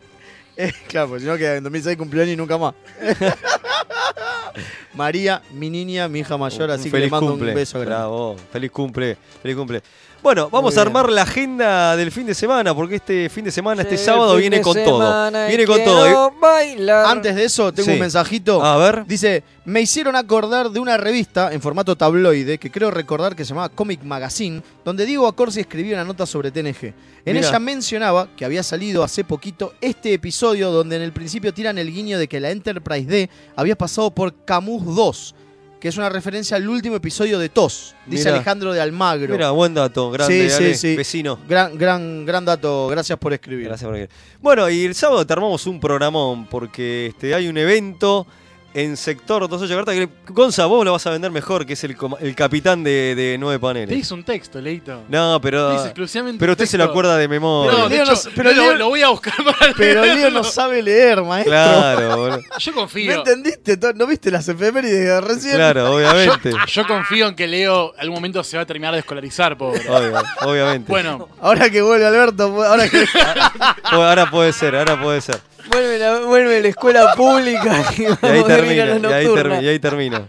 Eh, 0.55 0.70
claro, 0.87 1.09
porque 1.09 1.23
si 1.23 1.27
no 1.27 1.39
que 1.39 1.57
en 1.57 1.64
2006 1.64 1.97
cumplió 1.97 2.23
años 2.23 2.35
y 2.35 2.37
nunca 2.37 2.59
más. 2.59 2.75
María, 4.95 5.41
mi 5.55 5.70
niña, 5.70 6.09
mi 6.09 6.18
hija 6.18 6.37
mayor, 6.37 6.70
así 6.70 6.91
que 6.91 6.99
le 6.99 7.09
mando 7.09 7.33
un 7.33 7.41
beso 7.41 7.81
grande. 7.81 8.37
Feliz 8.53 8.70
cumple, 8.70 9.16
feliz 9.41 9.57
cumple. 9.57 9.83
Bueno, 10.23 10.49
vamos 10.51 10.79
a 10.79 10.83
armar 10.83 11.11
la 11.11 11.23
agenda 11.23 11.97
del 11.97 12.12
fin 12.12 12.25
de 12.27 12.35
semana, 12.35 12.73
porque 12.77 12.95
este 12.95 13.29
fin 13.29 13.45
de 13.45 13.51
semana, 13.51 13.83
este 13.83 13.99
sábado 13.99 14.37
viene 14.37 14.61
con 14.61 14.75
todo. 14.85 15.31
Viene 15.49 15.64
y 15.64 15.66
con 15.66 15.83
todo. 15.83 16.31
bailar. 16.41 17.07
Antes 17.07 17.35
de 17.35 17.45
eso, 17.45 17.73
tengo 17.73 17.87
Sí. 17.87 17.95
un 17.95 17.99
mensajito. 17.99 18.62
A 18.64 18.77
ver. 18.77 19.05
Dice, 19.05 19.43
me 19.64 19.81
hicieron 19.81 20.14
acordar 20.14 20.70
de 20.70 20.79
una 20.79 20.97
revista 20.97 21.53
en 21.53 21.61
formato 21.61 21.97
tabloide 21.97 22.59
que 22.59 22.70
creo 22.70 22.93
recordar 22.93 23.35
que 23.35 23.45
se 23.45 23.49
llamaba 23.49 23.68
Comic 23.70 24.05
Magazine, 24.05 24.62
donde 24.85 25.07
Diego 25.07 25.27
Acorsi 25.27 25.59
escribió 25.59 25.95
una 25.97 26.05
nota 26.05 26.25
sobre 26.25 26.53
TNG. 26.53 26.95
En 27.25 27.35
Mira. 27.35 27.49
ella 27.49 27.59
mencionaba 27.59 28.29
que 28.37 28.45
había 28.45 28.62
salido 28.62 29.03
hace 29.03 29.25
poquito 29.25 29.75
este 29.81 30.12
episodio 30.14 30.70
donde 30.70 30.97
en 30.97 31.03
el 31.03 31.12
principio 31.12 31.53
tiran 31.53 31.79
el 31.79 31.93
guiño 31.93 32.16
de 32.20 32.29
que 32.29 32.39
la 32.39 32.51
Enterprise 32.53 33.07
D 33.11 33.29
había 33.57 33.77
pasado 33.77 34.12
por 34.12 34.45
Camus 34.45 34.85
2, 34.95 35.35
que 35.83 35.89
es 35.89 35.97
una 35.97 36.09
referencia 36.09 36.57
al 36.57 36.68
último 36.68 36.95
episodio 36.95 37.41
de 37.41 37.49
TOS, 37.49 37.97
dice. 38.07 38.28
Alejandro 38.28 38.72
de 38.72 38.80
Almagro. 38.80 39.33
Mira, 39.33 39.51
buen 39.51 39.74
dato. 39.74 40.12
Grande, 40.12 40.45
Sí, 40.45 40.49
sí, 40.49 40.62
dale, 40.62 40.74
sí. 40.76 40.95
vecino. 40.95 41.41
Gran, 41.49 41.76
gran, 41.76 42.24
gran 42.24 42.45
dato, 42.45 42.87
gracias 42.87 43.18
por 43.18 43.33
escribir. 43.33 43.66
Gracias 43.66 43.85
por 43.89 43.95
venir. 43.95 44.09
Bueno, 44.41 44.70
y 44.70 44.85
el 44.85 44.95
sábado 44.95 45.26
te 45.26 45.33
armamos 45.33 45.66
un 45.66 45.80
programón, 45.80 46.47
porque 46.47 47.07
este, 47.07 47.35
hay 47.35 47.49
un 47.49 47.59
evento 47.59 48.28
en 48.75 48.97
sector 48.97 49.49
28 49.49 49.75
Carta 49.77 49.93
que 49.93 50.09
Gonza, 50.29 50.66
vos 50.66 50.85
lo 50.85 50.93
vas 50.93 51.07
a 51.07 51.11
vender 51.11 51.31
mejor, 51.31 51.66
que 51.66 51.75
es 51.75 51.85
el, 51.85 51.97
capitán 52.35 52.83
de, 52.83 53.14
de 53.14 53.37
nueve 53.39 53.59
Te 53.59 53.61
paneles. 53.61 53.99
hice 53.99 54.14
un 54.14 54.25
texto, 54.25 54.61
Leito. 54.61 55.03
No, 55.09 55.39
Te 55.41 55.43
pero. 55.43 55.85
exclusivamente 55.85 56.39
Pero 56.41 56.53
usted 56.53 56.66
se 56.66 56.79
lo 56.79 56.85
acuerda 56.85 57.16
de 57.16 57.29
memoria. 57.29 57.79
No, 57.79 57.89
de 57.89 58.03
pero 58.35 58.53
lo, 58.53 58.62
Leo- 58.62 58.75
lo 58.77 58.89
voy 58.89 59.03
a 59.03 59.09
buscar 59.09 59.35
para 59.45 59.75
Pero 59.77 60.05
Leo 60.05 60.31
no 60.31 60.43
sabe 60.45 60.83
leer, 60.83 61.23
maestro. 61.23 61.53
Claro, 61.53 62.16
boludo. 62.16 62.41
Yo 62.59 62.73
¿No 62.73 62.79
confío. 62.79 63.12
entendiste? 63.12 63.77
to- 63.77 63.93
¿No 63.93 64.07
viste 64.07 64.31
las 64.31 64.49
efemérides 64.49 65.05
de 65.07 65.20
recién? 65.20 65.55
Claro, 65.57 65.95
obviamente. 65.95 66.53
Yo 66.68 66.87
confío 66.87 67.29
en 67.29 67.35
que 67.35 67.47
Leo 67.47 67.93
algún 67.99 68.14
momento 68.16 68.43
se 68.43 68.57
va 68.57 68.62
a 68.62 68.66
terminar 68.66 68.93
de 68.95 69.01
escolarizar, 69.01 69.57
pobre. 69.59 69.81
Obvio, 69.89 70.23
obviamente. 70.43 70.91
Bueno, 70.91 71.29
Ahora 71.41 71.68
que 71.68 71.83
vuelve 71.83 72.07
Alberto, 72.07 72.45
ahora 72.64 72.89
que... 72.89 73.05
Ahora 73.85 74.31
puede 74.31 74.53
ser, 74.53 74.75
ahora 74.77 75.01
puede 75.01 75.20
ser. 75.20 75.41
Vuelve 75.70 75.98
la, 75.98 76.18
vuelve 76.20 76.60
la 76.62 76.68
escuela 76.68 77.14
pública 77.14 77.84
y, 77.98 78.02
Y 78.02 78.06
ahí 78.06 78.44
termina, 78.46 78.74
y 78.74 78.80
ahí, 79.12 79.26
termina, 79.34 79.62
y 79.62 79.68
ahí 79.68 79.78
termina. 79.78 80.28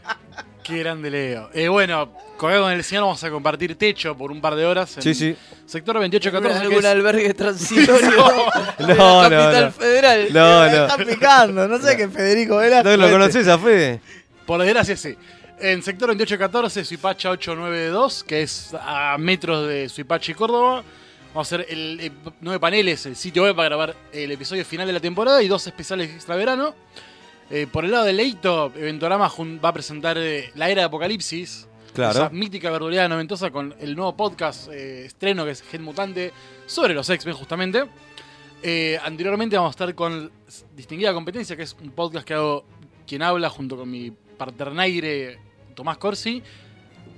qué 0.63 0.77
grande 0.79 1.09
Leo. 1.09 1.49
Eh, 1.53 1.67
bueno, 1.67 2.13
con 2.37 2.51
el 2.71 2.83
señor 2.83 3.03
vamos 3.05 3.23
a 3.23 3.29
compartir 3.29 3.75
techo 3.77 4.15
por 4.17 4.31
un 4.31 4.41
par 4.41 4.55
de 4.55 4.65
horas. 4.65 4.95
En 4.97 5.03
Sí, 5.03 5.13
sí. 5.13 5.35
Sector 5.65 5.95
2814. 5.95 6.59
que 6.59 6.65
¿Algún 6.65 6.79
es- 6.79 6.85
albergue 6.85 7.33
transitorio 7.35 8.25
de 8.77 8.95
No, 8.95 9.23
la 9.23 9.29
no, 9.29 9.29
capital 9.29 9.65
no. 9.65 9.71
federal? 9.71 10.27
No, 10.31 10.61
Me 10.63 10.71
no. 10.77 10.85
está 10.85 10.97
picando, 10.97 11.67
no 11.67 11.77
sé 11.79 11.97
qué 11.97 12.07
Federico 12.09 12.57
Velasco. 12.57 12.89
¿No 12.89 12.97
lo 12.97 13.09
conoces 13.09 13.47
a 13.47 13.57
Fede? 13.57 14.01
Por 14.45 14.61
desgracia, 14.61 14.95
sí. 14.97 15.15
En 15.59 15.81
sector 15.81 16.09
2814, 16.09 16.83
Suipacha 16.83 17.29
892, 17.29 18.23
que 18.25 18.41
es 18.41 18.71
a 18.79 19.15
metros 19.17 19.67
de 19.67 19.87
Suipacha 19.87 20.31
y 20.31 20.35
Córdoba. 20.35 20.83
Vamos 21.33 21.51
a 21.51 21.55
hacer 21.55 21.65
el, 21.69 21.99
eh, 21.99 22.11
nueve 22.41 22.59
paneles, 22.59 23.07
el 23.07 23.15
sitio 23.15 23.41
web 23.41 23.55
para 23.55 23.69
grabar 23.69 23.95
el 24.11 24.31
episodio 24.31 24.63
final 24.63 24.85
de 24.85 24.93
la 24.93 24.99
temporada 24.99 25.41
y 25.41 25.47
dos 25.47 25.65
especiales 25.65 26.11
extra 26.11 26.35
verano. 26.35 26.75
Eh, 27.49 27.65
por 27.65 27.85
el 27.85 27.91
lado 27.91 28.05
de 28.05 28.13
Leito, 28.13 28.71
Eventorama 28.75 29.31
va 29.63 29.69
a 29.69 29.73
presentar 29.73 30.17
eh, 30.19 30.51
La 30.53 30.69
Era 30.69 30.81
de 30.81 30.85
Apocalipsis. 30.85 31.67
Claro. 31.93 32.11
esa 32.11 32.29
mítica 32.29 32.71
verduleada 32.71 33.07
noventosa 33.07 33.51
con 33.51 33.75
el 33.79 33.95
nuevo 33.95 34.17
podcast 34.17 34.67
eh, 34.71 35.05
estreno 35.05 35.45
que 35.45 35.51
es 35.51 35.61
Gen 35.61 35.83
Mutante 35.83 36.31
sobre 36.65 36.95
los 36.95 37.07
X-Men 37.07 37.35
justamente. 37.35 37.83
Anteriormente 39.03 39.55
vamos 39.55 39.69
a 39.69 39.71
estar 39.71 39.93
con 39.93 40.31
Distinguida 40.75 41.13
Competencia, 41.13 41.55
que 41.55 41.63
es 41.63 41.75
un 41.81 41.91
podcast 41.91 42.27
que 42.27 42.33
hago 42.33 42.65
quien 43.05 43.21
habla 43.21 43.49
junto 43.49 43.75
con 43.77 43.91
mi 43.91 44.11
parternaire 44.37 45.37
Tomás 45.75 45.97
Corsi. 45.97 46.41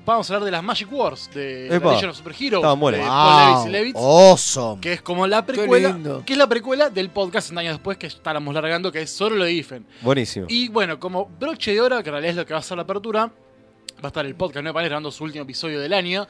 Vamos 0.05 0.29
a 0.29 0.35
hablar 0.35 0.45
de 0.45 0.51
las 0.51 0.63
Magic 0.63 0.91
Wars 0.91 1.31
de 1.33 1.67
la 1.67 1.77
Epa. 1.77 1.93
Legend 1.93 2.11
of 2.11 2.17
Super 2.17 2.33
Heroes 2.33 2.53
Estaban 2.59 2.79
buenas. 2.79 3.01
de 3.01 3.05
Wow, 3.07 3.15
Paul 3.15 3.53
Davis 3.55 3.71
Levitz, 3.71 3.97
awesome. 3.97 4.81
que 4.81 4.93
es 4.93 5.01
como 5.01 5.25
la 5.25 5.43
precuela, 5.43 5.97
que 6.23 6.33
es 6.33 6.37
la 6.37 6.47
precuela 6.47 6.89
del 6.91 7.09
podcast 7.09 7.47
100 7.47 7.57
años 7.57 7.73
después 7.73 7.97
que 7.97 8.05
estábamos 8.05 8.53
largando, 8.53 8.91
que 8.91 9.01
es 9.01 9.09
solo 9.09 9.35
lo 9.35 9.45
de 9.45 9.53
Ifen. 9.53 9.83
Buenísimo. 10.01 10.45
Y 10.47 10.67
bueno, 10.67 10.99
como 10.99 11.25
broche 11.39 11.73
de 11.73 11.81
oro, 11.81 12.03
que 12.03 12.09
en 12.09 12.13
realidad 12.13 12.29
es 12.29 12.35
lo 12.35 12.45
que 12.45 12.53
va 12.53 12.59
a 12.59 12.63
ser 12.63 12.77
la 12.77 12.83
apertura, 12.83 13.25
va 13.25 14.03
a 14.03 14.07
estar 14.07 14.23
el 14.27 14.35
podcast 14.35 14.57
Nueve 14.61 14.73
Paneles 14.73 14.89
grabando 14.91 15.11
su 15.11 15.23
último 15.23 15.43
episodio 15.43 15.79
del 15.79 15.93
año, 15.93 16.27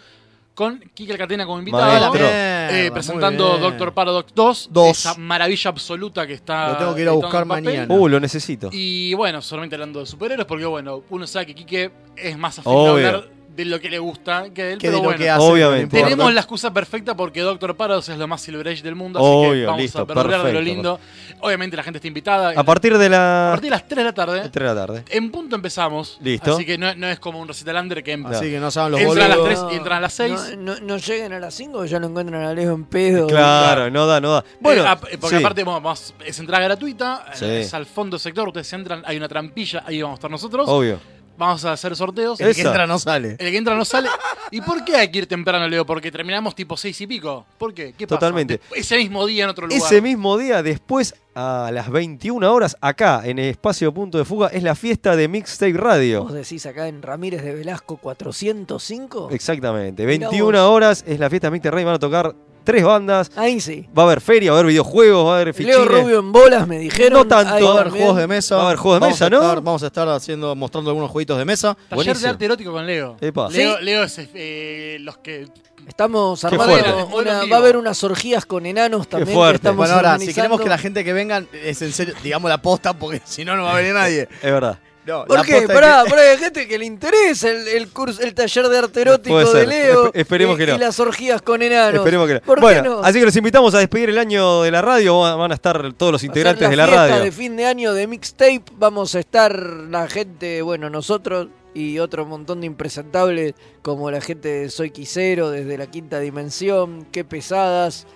con 0.54 0.80
Kike 0.94 1.12
Alcatena 1.12 1.46
como 1.46 1.60
invitado, 1.60 2.14
eh, 2.18 2.90
presentando. 2.94 3.58
Doctor 3.58 3.94
Paradox 3.94 4.32
2, 4.34 4.70
Dos. 4.72 5.00
esa 5.00 5.16
maravilla 5.16 5.70
absoluta 5.70 6.26
que 6.26 6.32
está... 6.32 6.70
Lo 6.70 6.78
tengo 6.78 6.96
que 6.96 7.02
ir 7.02 7.10
a 7.10 7.12
buscar 7.12 7.42
en 7.42 7.48
mañana. 7.50 7.94
Uh, 7.94 8.08
lo 8.08 8.22
necesito. 8.22 8.70
Y 8.72 9.14
bueno, 9.16 9.42
solamente 9.42 9.76
hablando 9.76 10.00
de 10.00 10.06
superhéroes, 10.06 10.48
porque 10.48 10.66
bueno, 10.66 11.04
uno 11.10 11.28
sabe 11.28 11.48
que 11.48 11.56
Kike 11.56 11.92
es 12.16 12.38
más 12.38 12.58
afín 12.58 12.72
a 12.72 12.90
hablar 12.90 13.35
de 13.56 13.66
lo 13.66 13.80
que 13.80 13.90
le 13.90 14.00
gusta 14.00 14.46
que 14.54 14.64
de 14.64 14.74
él, 14.74 14.80
Que 14.80 14.88
pero 14.88 14.98
de 14.98 14.98
lo 14.98 15.04
bueno. 15.06 15.18
que 15.20 15.30
hace, 15.30 15.42
Obviamente. 15.44 15.98
no. 15.98 16.04
Tenemos 16.04 16.34
la 16.34 16.42
excusa 16.42 16.74
perfecta 16.74 17.16
porque 17.16 17.42
Doctor 17.42 17.76
Paradox 17.76 18.10
es 18.10 18.18
lo 18.18 18.28
más 18.28 18.42
Silver 18.42 18.68
Age 18.68 18.82
del 18.84 18.96
mundo, 18.96 19.20
así 19.20 19.28
Obvio, 19.28 19.52
que 19.62 19.66
vamos 19.66 19.82
listo, 19.82 20.02
a 20.02 20.06
perder 20.06 20.42
de 20.44 20.54
lo 20.54 20.62
lindo. 20.62 21.00
Obviamente 21.42 21.78
la 21.78 21.84
gente 21.84 21.98
está 22.00 22.08
invitada. 22.08 22.54
A 22.56 22.64
partir 22.64 22.98
de 22.98 23.06
A 23.06 23.10
la. 23.10 23.48
partir 23.52 23.70
de 23.70 23.76
las 23.78 23.88
3 23.88 23.98
de 23.98 24.04
la 24.04 24.14
tarde. 24.14 24.40
3 24.50 24.52
de 24.54 24.64
la 24.64 24.76
tarde. 24.76 25.04
En 25.10 25.32
punto 25.32 25.56
empezamos. 25.56 26.18
Listo. 26.22 26.56
Así 26.56 26.66
que 26.66 26.78
no, 26.78 26.94
no 26.96 27.08
es 27.08 27.20
como 27.20 27.40
un 27.40 27.48
recital 27.48 27.78
under 27.78 28.04
que 28.04 28.12
em- 28.14 28.26
Así 28.26 28.50
que 28.50 28.60
no 28.60 28.72
saben 28.72 28.92
los 28.94 29.02
entran 29.02 29.26
a 29.26 29.28
las 29.30 29.38
boludos. 29.38 29.60
3 29.68 29.74
y 29.74 29.78
entran 29.78 29.98
a 29.98 30.02
las 30.02 30.14
6. 30.14 30.34
No, 30.58 30.74
no, 30.76 30.80
no 30.82 30.98
lleguen 30.98 31.34
a 31.34 31.40
las 31.40 31.54
5 31.54 31.86
ya 31.86 32.00
lo 32.00 32.08
encuentran 32.08 32.44
a 32.44 32.54
Leo 32.54 32.74
en 32.74 32.84
pedo. 32.86 33.28
Claro, 33.28 33.90
no 33.90 34.06
da, 34.08 34.20
no 34.20 34.32
da. 34.34 34.44
Bueno, 34.60 34.84
Eh, 34.84 34.88
ap- 34.88 35.06
porque 35.20 35.38
sí. 35.38 35.44
aparte 35.44 35.64
vamos- 35.64 35.84
vamos- 35.84 36.14
es 36.26 36.40
entrada 36.40 36.64
gratuita, 36.64 37.26
Sí. 37.34 37.46
es 37.46 37.74
al 37.74 37.86
fondo 37.86 38.16
del 38.16 38.22
sector, 38.22 38.48
ustedes 38.48 38.72
entran, 38.74 39.04
hay 39.06 39.18
una 39.18 39.28
trampilla, 39.28 39.84
ahí 39.86 40.02
vamos 40.02 40.16
a 40.16 40.20
estar 40.20 40.32
nosotros. 40.32 40.68
Obvio. 40.68 41.00
Vamos 41.38 41.66
a 41.66 41.74
hacer 41.74 41.96
sorteos. 41.96 42.40
El 42.40 42.54
que 42.56 42.62
Esa. 42.62 42.70
entra 42.70 42.88
no 42.88 42.98
sale. 43.00 43.32
El 43.40 43.52
que 43.52 43.58
entra 43.58 43.76
no 43.76 43.84
sale. 43.86 44.10
¿Y 44.52 44.62
por 44.62 44.86
qué 44.86 44.96
hay 44.96 45.12
que 45.12 45.20
ir 45.20 45.28
temprano, 45.28 45.68
Leo? 45.68 45.86
Porque 45.86 46.12
terminamos 46.12 46.56
tipo 46.56 46.78
6 46.78 47.02
y 47.02 47.08
pico. 47.08 47.46
¿Por 47.58 47.74
qué? 47.74 47.94
¿Qué 47.98 48.08
pasa? 48.08 48.20
Totalmente. 48.20 48.60
De- 48.72 48.80
Ese 48.80 48.98
mismo 48.98 49.26
día 49.26 49.44
en 49.46 49.50
otro 49.50 49.68
lugar. 49.68 49.82
Ese 49.82 50.02
mismo 50.02 50.38
día, 50.38 50.64
después 50.64 51.16
a 51.36 51.70
las 51.74 51.90
21 51.90 52.54
horas, 52.54 52.78
acá 52.80 53.22
en 53.26 53.40
el 53.40 53.50
espacio 53.50 53.94
Punto 53.94 54.18
de 54.18 54.24
Fuga, 54.24 54.48
es 54.48 54.64
la 54.64 54.76
fiesta 54.76 55.16
de 55.18 55.28
Mixtape 55.28 55.74
Radio. 55.74 56.24
Vos 56.24 56.34
decís 56.34 56.66
acá 56.66 56.88
en 56.88 57.02
Ramírez 57.02 57.44
de 57.44 57.54
Velasco 57.54 57.98
405. 57.98 59.30
Exactamente. 59.32 60.06
Mirá 60.06 60.30
21 60.30 60.46
vos. 60.68 60.76
horas 60.76 61.04
es 61.08 61.20
la 61.20 61.30
fiesta 61.30 61.48
de 61.48 61.52
Mixtape 61.52 61.72
Radio. 61.76 61.86
Van 61.88 61.96
a 61.96 62.00
tocar 62.00 62.36
tres 62.66 62.84
bandas. 62.84 63.32
Ahí 63.38 63.62
sí. 63.62 63.88
Va 63.98 64.04
a 64.04 64.06
haber 64.08 64.20
feria, 64.20 64.52
va 64.52 64.58
a 64.58 64.60
haber 64.60 64.70
videojuegos, 64.72 65.26
va 65.26 65.38
a 65.38 65.42
haber 65.42 65.54
fichines. 65.54 65.78
Leo 65.78 65.86
Rubio 65.86 66.20
en 66.20 66.32
bolas 66.34 66.68
me 66.68 66.80
dijeron. 66.80 67.14
No 67.14 67.26
tanto. 67.26 67.66
Va 67.66 67.78
a 67.78 67.82
haber 67.82 67.92
juegos 67.94 68.18
de 68.18 68.28
mesa. 68.28 68.56
Va 68.58 68.62
a 68.64 68.66
haber 68.66 68.78
juegos 68.78 68.96
de 68.98 69.00
Vamos 69.06 69.16
mesa, 69.22 69.30
¿no? 69.30 69.42
estar- 69.42 69.62
vamos 69.64 69.84
a 69.84 69.88
estar 69.88 70.10
haciendo, 70.10 70.56
mostrando 70.56 70.90
algunos 70.90 71.10
jueguitos 71.12 71.38
de 71.38 71.46
mesa. 71.46 71.76
Taller 71.76 71.96
Buenísimo. 71.96 72.20
de 72.22 72.28
arte 72.30 72.46
erótico 72.46 72.72
con 72.74 72.86
Leo. 72.86 73.16
Epa. 73.22 73.50
Leo, 73.50 73.78
¿Sí? 73.78 73.84
Leo 73.86 74.04
es 74.04 74.20
eh, 74.34 74.98
los 75.00 75.18
que. 75.20 75.48
Estamos 75.88 76.42
Qué 76.42 76.48
armando 76.48 77.10
una- 77.14 77.46
va 77.46 77.58
a 77.58 77.60
haber 77.60 77.78
unas 77.78 78.04
orgías 78.04 78.46
con 78.48 78.66
enanos 78.66 79.08
también. 79.08 79.28
que 79.30 79.34
fuerte. 79.36 79.56
estamos 79.58 79.78
Bueno, 79.78 79.94
ahora, 79.94 80.18
si 80.18 80.34
queremos 80.34 80.60
que 80.60 80.68
la 80.70 80.80
gente 80.80 81.04
que 81.04 81.14
venga 81.14 81.44
es 81.64 81.80
en 81.84 81.94
serio, 81.94 82.16
digamos 82.24 82.50
la 82.50 82.60
posta, 82.60 82.94
porque 82.98 83.22
si 83.26 83.46
no, 83.46 83.56
no 83.56 83.66
va 83.66 83.74
a 83.74 83.78
venir 83.78 83.94
nadie. 83.94 84.28
Es 84.42 84.52
verdad. 84.52 84.80
No, 85.06 85.26
¿Por 85.26 85.46
qué? 85.46 85.68
Pará, 85.68 86.04
que- 86.04 86.10
pará, 86.10 86.22
hay 86.32 86.38
gente 86.38 86.68
que 86.68 86.78
le 86.80 86.86
interesa 86.86 87.50
el, 87.50 87.68
el 87.68 87.90
curso, 87.90 88.22
el 88.22 88.34
taller 88.34 88.68
de 88.68 88.78
arte 88.78 89.02
erótico 89.02 89.54
de. 89.54 89.68
Leo. 89.68 90.06
Espe- 90.06 90.20
esperemos 90.20 90.56
y, 90.56 90.58
que 90.60 90.68
no. 90.68 90.76
Y 90.76 90.80
las 90.80 91.00
orgías 91.00 91.42
con 91.42 91.62
enanos. 91.62 91.96
Esperemos 92.00 92.28
que 92.28 92.34
no. 92.36 92.42
¿Por 92.42 92.60
bueno, 92.60 92.82
qué 92.84 92.90
no? 92.90 93.00
así 93.04 93.20
que 93.20 93.26
los 93.26 93.36
invitamos 93.36 93.74
a 93.76 93.80
despedir 93.80 94.10
el 94.10 94.18
año 94.18 94.64
de 94.64 94.72
la 94.72 94.82
radio. 94.82 95.20
Van 95.20 95.52
a 95.52 95.56
estar 95.56 95.94
todos 95.94 96.12
los 96.12 96.24
integrantes 96.24 96.70
de 96.70 96.76
la 96.76 96.86
radio. 96.88 97.20
de 97.24 97.32
fin 97.32 97.56
de 97.56 97.66
año 97.66 97.94
de 97.94 98.08
mixtape. 98.08 98.64
Vamos 98.78 99.14
a 99.16 99.20
estar 99.20 99.56
la 99.60 100.08
gente, 100.08 100.62
bueno, 100.62 100.90
nosotros 100.90 101.48
y 101.74 102.00
otro 102.00 102.26
montón 102.26 102.62
de 102.62 102.68
impresentables 102.68 103.54
como 103.82 104.10
la 104.10 104.22
gente 104.22 104.48
de 104.48 104.70
Soy 104.70 104.92
Quisero, 104.92 105.50
desde 105.52 105.78
la 105.78 105.88
quinta 105.88 106.20
dimensión, 106.20 107.06
qué 107.12 107.24
pesadas. 107.26 108.08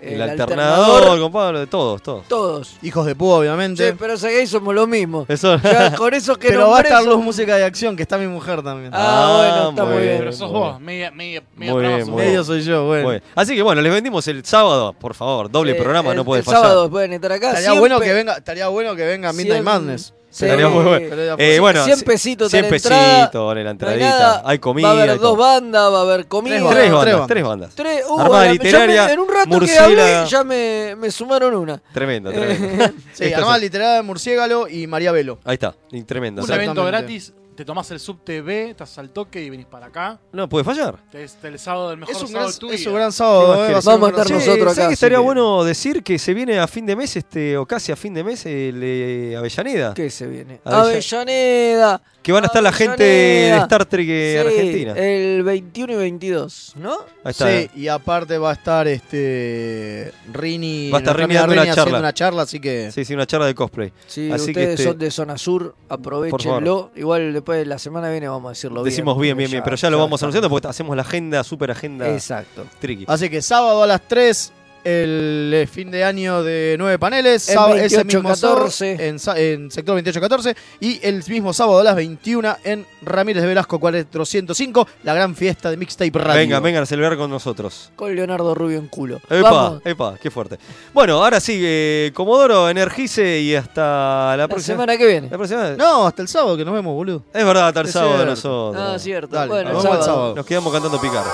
El, 0.00 0.22
alternador, 0.22 1.18
compadre, 1.20 1.58
de 1.60 1.66
todos, 1.66 2.00
todos. 2.02 2.26
Todos. 2.28 2.76
Hijos 2.82 3.04
de 3.06 3.14
púa, 3.14 3.38
obviamente. 3.38 3.90
Sí, 3.90 3.96
pero 3.98 4.14
ahí 4.22 4.46
somos 4.46 4.74
lo 4.74 4.86
mismo. 4.86 5.26
Eso. 5.28 5.58
Ya, 5.62 5.94
con 5.94 6.14
eso 6.14 6.36
que 6.36 6.48
Pero 6.50 6.70
va 6.70 6.78
a 6.78 6.82
estar 6.82 7.02
Luz 7.04 7.22
Música 7.22 7.56
de 7.56 7.64
Acción, 7.64 7.96
que 7.96 8.02
está 8.02 8.16
mi 8.18 8.26
mujer 8.28 8.62
también. 8.62 8.90
Ah, 8.94 9.36
bueno, 9.38 9.70
está 9.70 9.84
muy 9.84 10.02
bien. 10.02 10.18
Pero 10.18 10.32
sos 10.32 10.50
muy 10.50 10.60
vos, 10.60 10.80
media, 10.80 11.10
media, 11.10 11.42
media 11.56 11.72
Muy 11.72 11.82
bien, 11.86 12.10
muy. 12.10 12.22
Medio 12.24 12.44
soy 12.44 12.62
yo, 12.62 12.86
bueno. 12.86 13.04
Muy 13.04 13.12
bien. 13.14 13.22
Así 13.34 13.54
que 13.56 13.62
bueno, 13.62 13.80
les 13.80 13.92
vendimos 13.92 14.26
el 14.28 14.44
sábado, 14.44 14.92
por 14.92 15.14
favor, 15.14 15.50
doble 15.50 15.72
Sí, 15.74 15.80
programa, 15.80 16.10
el- 16.10 16.16
no 16.16 16.24
puede 16.24 16.40
el 16.40 16.44
fallar. 16.44 16.62
sábado 16.62 16.90
pueden 16.90 17.12
estar 17.14 17.32
acá. 17.32 17.48
Estaría 17.48 17.70
siempre- 17.70 17.80
bueno 17.80 18.00
que 18.00 18.12
venga, 18.12 18.32
estaría 18.34 18.68
bueno 18.68 18.94
que 18.96 19.04
venga 19.04 19.32
Midnight 19.32 19.60
Cien- 19.60 19.64
Madness. 19.64 20.14
Sí. 20.38 20.44
Estaría 20.44 20.68
muy 20.68 20.84
bueno. 20.84 21.36
Eh, 21.38 21.58
bueno, 21.58 21.84
100 21.84 22.00
pesitos 22.02 22.50
100 22.50 22.64
en 22.64 22.70
la 22.70 22.76
entrada, 22.76 23.18
pesitos 23.22 23.34
en 23.34 23.46
la 23.48 23.54
No 23.54 23.68
hay 23.68 23.72
entradita. 23.72 24.42
hay 24.44 24.58
comida. 24.60 24.86
Va 24.86 24.92
a 24.92 24.96
haber 24.96 25.10
hay 25.10 25.18
dos 25.18 25.36
bandas, 25.36 25.92
va 25.92 25.98
a 25.98 26.02
haber 26.02 26.26
comida. 26.28 26.56
Tres 26.58 26.68
Tres 26.70 26.92
bandas, 26.92 27.04
bandas. 27.12 27.26
tres 27.26 27.44
bandas. 27.44 27.74
Tres- 27.74 28.02
uh, 28.08 28.20
Armada 28.20 28.44
ya 28.44 28.48
me- 28.50 28.52
literaria, 28.54 29.12
en 29.12 29.18
un 29.18 29.28
rato 29.28 29.60
que 29.60 29.78
hablé, 29.78 30.24
ya 30.28 30.44
me, 30.44 30.94
me 30.96 31.10
sumaron 31.10 31.54
una. 31.56 31.82
Tremendo, 31.92 32.30
tremendo. 32.30 32.84
Sí, 33.14 33.32
Armada 33.32 33.58
Literaria 33.58 33.94
de 33.94 34.02
Murciégalo 34.02 34.68
y 34.68 34.86
María 34.86 35.10
Velo. 35.10 35.40
Ahí 35.44 35.54
está, 35.54 35.74
y 35.90 36.02
tremendo. 36.04 36.42
Un 36.44 36.52
evento 36.52 36.84
gratis, 36.84 37.32
te 37.58 37.64
tomás 37.64 37.90
el 37.90 37.98
subte 37.98 38.40
B, 38.40 38.70
estás 38.70 38.96
al 38.98 39.10
toque 39.10 39.42
y 39.42 39.50
venís 39.50 39.66
para 39.66 39.86
acá. 39.86 40.20
no 40.30 40.48
puede 40.48 40.62
fallar. 40.64 40.96
Te- 41.10 41.24
Es 41.24 41.36
el 41.42 41.58
sábado 41.58 41.90
del 41.90 41.98
mejor 41.98 42.14
Es 42.14 42.22
un 42.22 42.28
sábado 42.28 42.44
gran, 42.46 42.52
de 42.52 42.58
tu 42.60 42.70
es 42.70 42.86
un 42.86 42.94
gran 42.94 43.10
sábado. 43.12 43.66
¿Qué 43.66 43.72
más 43.74 43.84
eh, 43.84 43.88
Vamos 43.90 44.06
a 44.06 44.10
estar 44.12 44.30
nosotros 44.30 44.58
¿sabés 44.58 44.78
acá, 44.78 44.86
que 44.86 44.94
estaría 44.94 45.18
que- 45.18 45.24
bueno 45.24 45.64
decir 45.64 46.04
que 46.04 46.20
se 46.20 46.34
viene 46.34 46.60
a 46.60 46.68
fin 46.68 46.86
de 46.86 46.94
mes, 46.94 47.16
este, 47.16 47.56
o 47.56 47.66
casi 47.66 47.90
a 47.90 47.96
fin 47.96 48.14
de 48.14 48.22
mes, 48.22 48.46
el 48.46 48.80
eh, 48.80 49.34
Avellaneda? 49.36 49.92
¿Qué 49.92 50.08
se 50.08 50.28
viene? 50.28 50.60
Avella- 50.64 50.82
Avellaneda. 50.92 52.02
Que 52.28 52.32
van 52.32 52.44
a 52.44 52.48
estar 52.48 52.62
la 52.62 52.72
gente 52.72 53.02
de. 53.02 53.56
Star 53.56 53.86
Trek 53.86 54.06
eh, 54.06 54.38
Sí, 54.42 54.46
Argentina. 54.46 54.92
El 54.92 55.42
21 55.44 55.94
y 55.94 55.96
22, 55.96 56.74
¿no? 56.76 56.98
Ahí 57.24 57.30
está. 57.30 57.48
Sí, 57.50 57.70
y 57.74 57.88
aparte 57.88 58.36
va 58.36 58.50
a 58.50 58.52
estar 58.52 58.86
este 58.86 60.12
Rini, 60.30 60.90
Va 60.90 60.98
a 60.98 61.00
estar 61.00 61.16
Rini 61.16 61.32
dando 61.32 61.54
una 61.54 61.62
haciendo 61.62 61.84
charla. 61.84 61.98
una 62.00 62.12
charla, 62.12 62.42
así 62.42 62.60
que 62.60 62.92
Sí, 62.92 63.06
sí, 63.06 63.14
una 63.14 63.24
charla 63.26 63.46
de 63.46 63.54
cosplay. 63.54 63.94
Sí, 64.06 64.30
Así 64.30 64.44
que 64.52 64.60
ustedes 64.60 64.68
este- 64.80 64.84
son 64.84 64.98
de 64.98 65.10
zona 65.10 65.38
sur, 65.38 65.74
aprovechenlo. 65.88 66.90
Igual 66.96 67.32
después 67.32 67.60
de 67.60 67.64
la 67.64 67.78
semana 67.78 68.10
viene 68.10 68.28
vamos 68.28 68.48
a 68.48 68.50
decirlo 68.50 68.82
bien. 68.82 68.90
Decimos 68.92 69.18
bien, 69.18 69.34
bien, 69.34 69.50
bien, 69.50 69.62
pero 69.64 69.76
ya 69.76 69.88
lo 69.88 69.96
vamos 69.98 70.22
anunciando 70.22 70.50
porque 70.50 70.68
hacemos 70.68 70.94
la 70.96 71.02
agenda, 71.04 71.42
super 71.44 71.70
agenda 71.70 72.12
Exacto. 72.12 72.66
tricky. 72.78 73.06
así 73.08 73.30
que 73.30 73.40
sábado 73.40 73.82
a 73.82 73.86
las 73.86 74.02
3 74.06 74.52
el 74.84 75.50
eh, 75.54 75.66
fin 75.66 75.90
de 75.90 76.04
año 76.04 76.42
de 76.42 76.76
nueve 76.78 76.98
paneles, 76.98 77.48
En 77.48 77.54
sábado- 77.54 77.74
ese 77.76 77.96
28, 77.96 78.04
mismo 78.22 78.36
sábado 78.36 78.58
14. 78.64 78.92
en, 78.92 79.00
en 79.36 79.70
sector 79.70 79.94
2814 79.96 80.56
y 80.80 81.00
el 81.06 81.22
mismo 81.28 81.52
sábado 81.52 81.80
a 81.80 81.84
las 81.84 81.96
21 81.96 82.56
en 82.64 82.86
Ramírez 83.02 83.42
de 83.42 83.48
Velasco 83.48 83.78
405, 83.78 84.86
la 85.04 85.14
gran 85.14 85.34
fiesta 85.34 85.70
de 85.70 85.76
Mixtape 85.76 86.10
Radio. 86.18 86.40
Vengan, 86.40 86.62
vengan 86.62 86.82
a 86.82 86.86
celebrar 86.86 87.16
con 87.16 87.30
nosotros. 87.30 87.90
Con 87.96 88.14
Leonardo 88.14 88.54
Rubio 88.54 88.78
en 88.78 88.88
culo. 88.88 89.20
Epa, 89.28 89.50
Vamos. 89.50 89.82
epa, 89.84 90.14
qué 90.20 90.30
fuerte. 90.30 90.58
Bueno, 90.94 91.22
ahora 91.22 91.40
sí, 91.40 91.60
eh, 91.62 92.10
Comodoro, 92.14 92.68
energice 92.68 93.40
y 93.40 93.54
hasta 93.54 94.30
la, 94.30 94.36
La 94.36 94.48
próxima. 94.48 94.74
semana 94.74 94.96
que 94.96 95.06
viene. 95.06 95.28
La 95.30 95.36
próxima. 95.36 95.70
No, 95.70 96.06
hasta 96.06 96.22
el 96.22 96.28
sábado 96.28 96.56
que 96.56 96.64
nos 96.64 96.74
vemos, 96.74 96.94
boludo. 96.94 97.22
Es 97.32 97.44
verdad, 97.44 97.68
hasta 97.68 97.80
el 97.80 97.86
Es 97.86 97.92
sábado 97.92 98.12
cierto. 98.14 98.30
nosotros. 98.30 98.82
Ah, 98.86 98.98
cierto. 98.98 99.34
Dale, 99.36 99.48
bueno, 99.48 99.72
nos 99.72 99.84
el 99.84 99.90
vemos 99.90 99.98
el 99.98 100.04
sábado. 100.04 100.04
sábado. 100.18 100.34
Nos 100.36 100.46
quedamos 100.46 100.72
cantando 100.72 101.00
picar. 101.00 101.24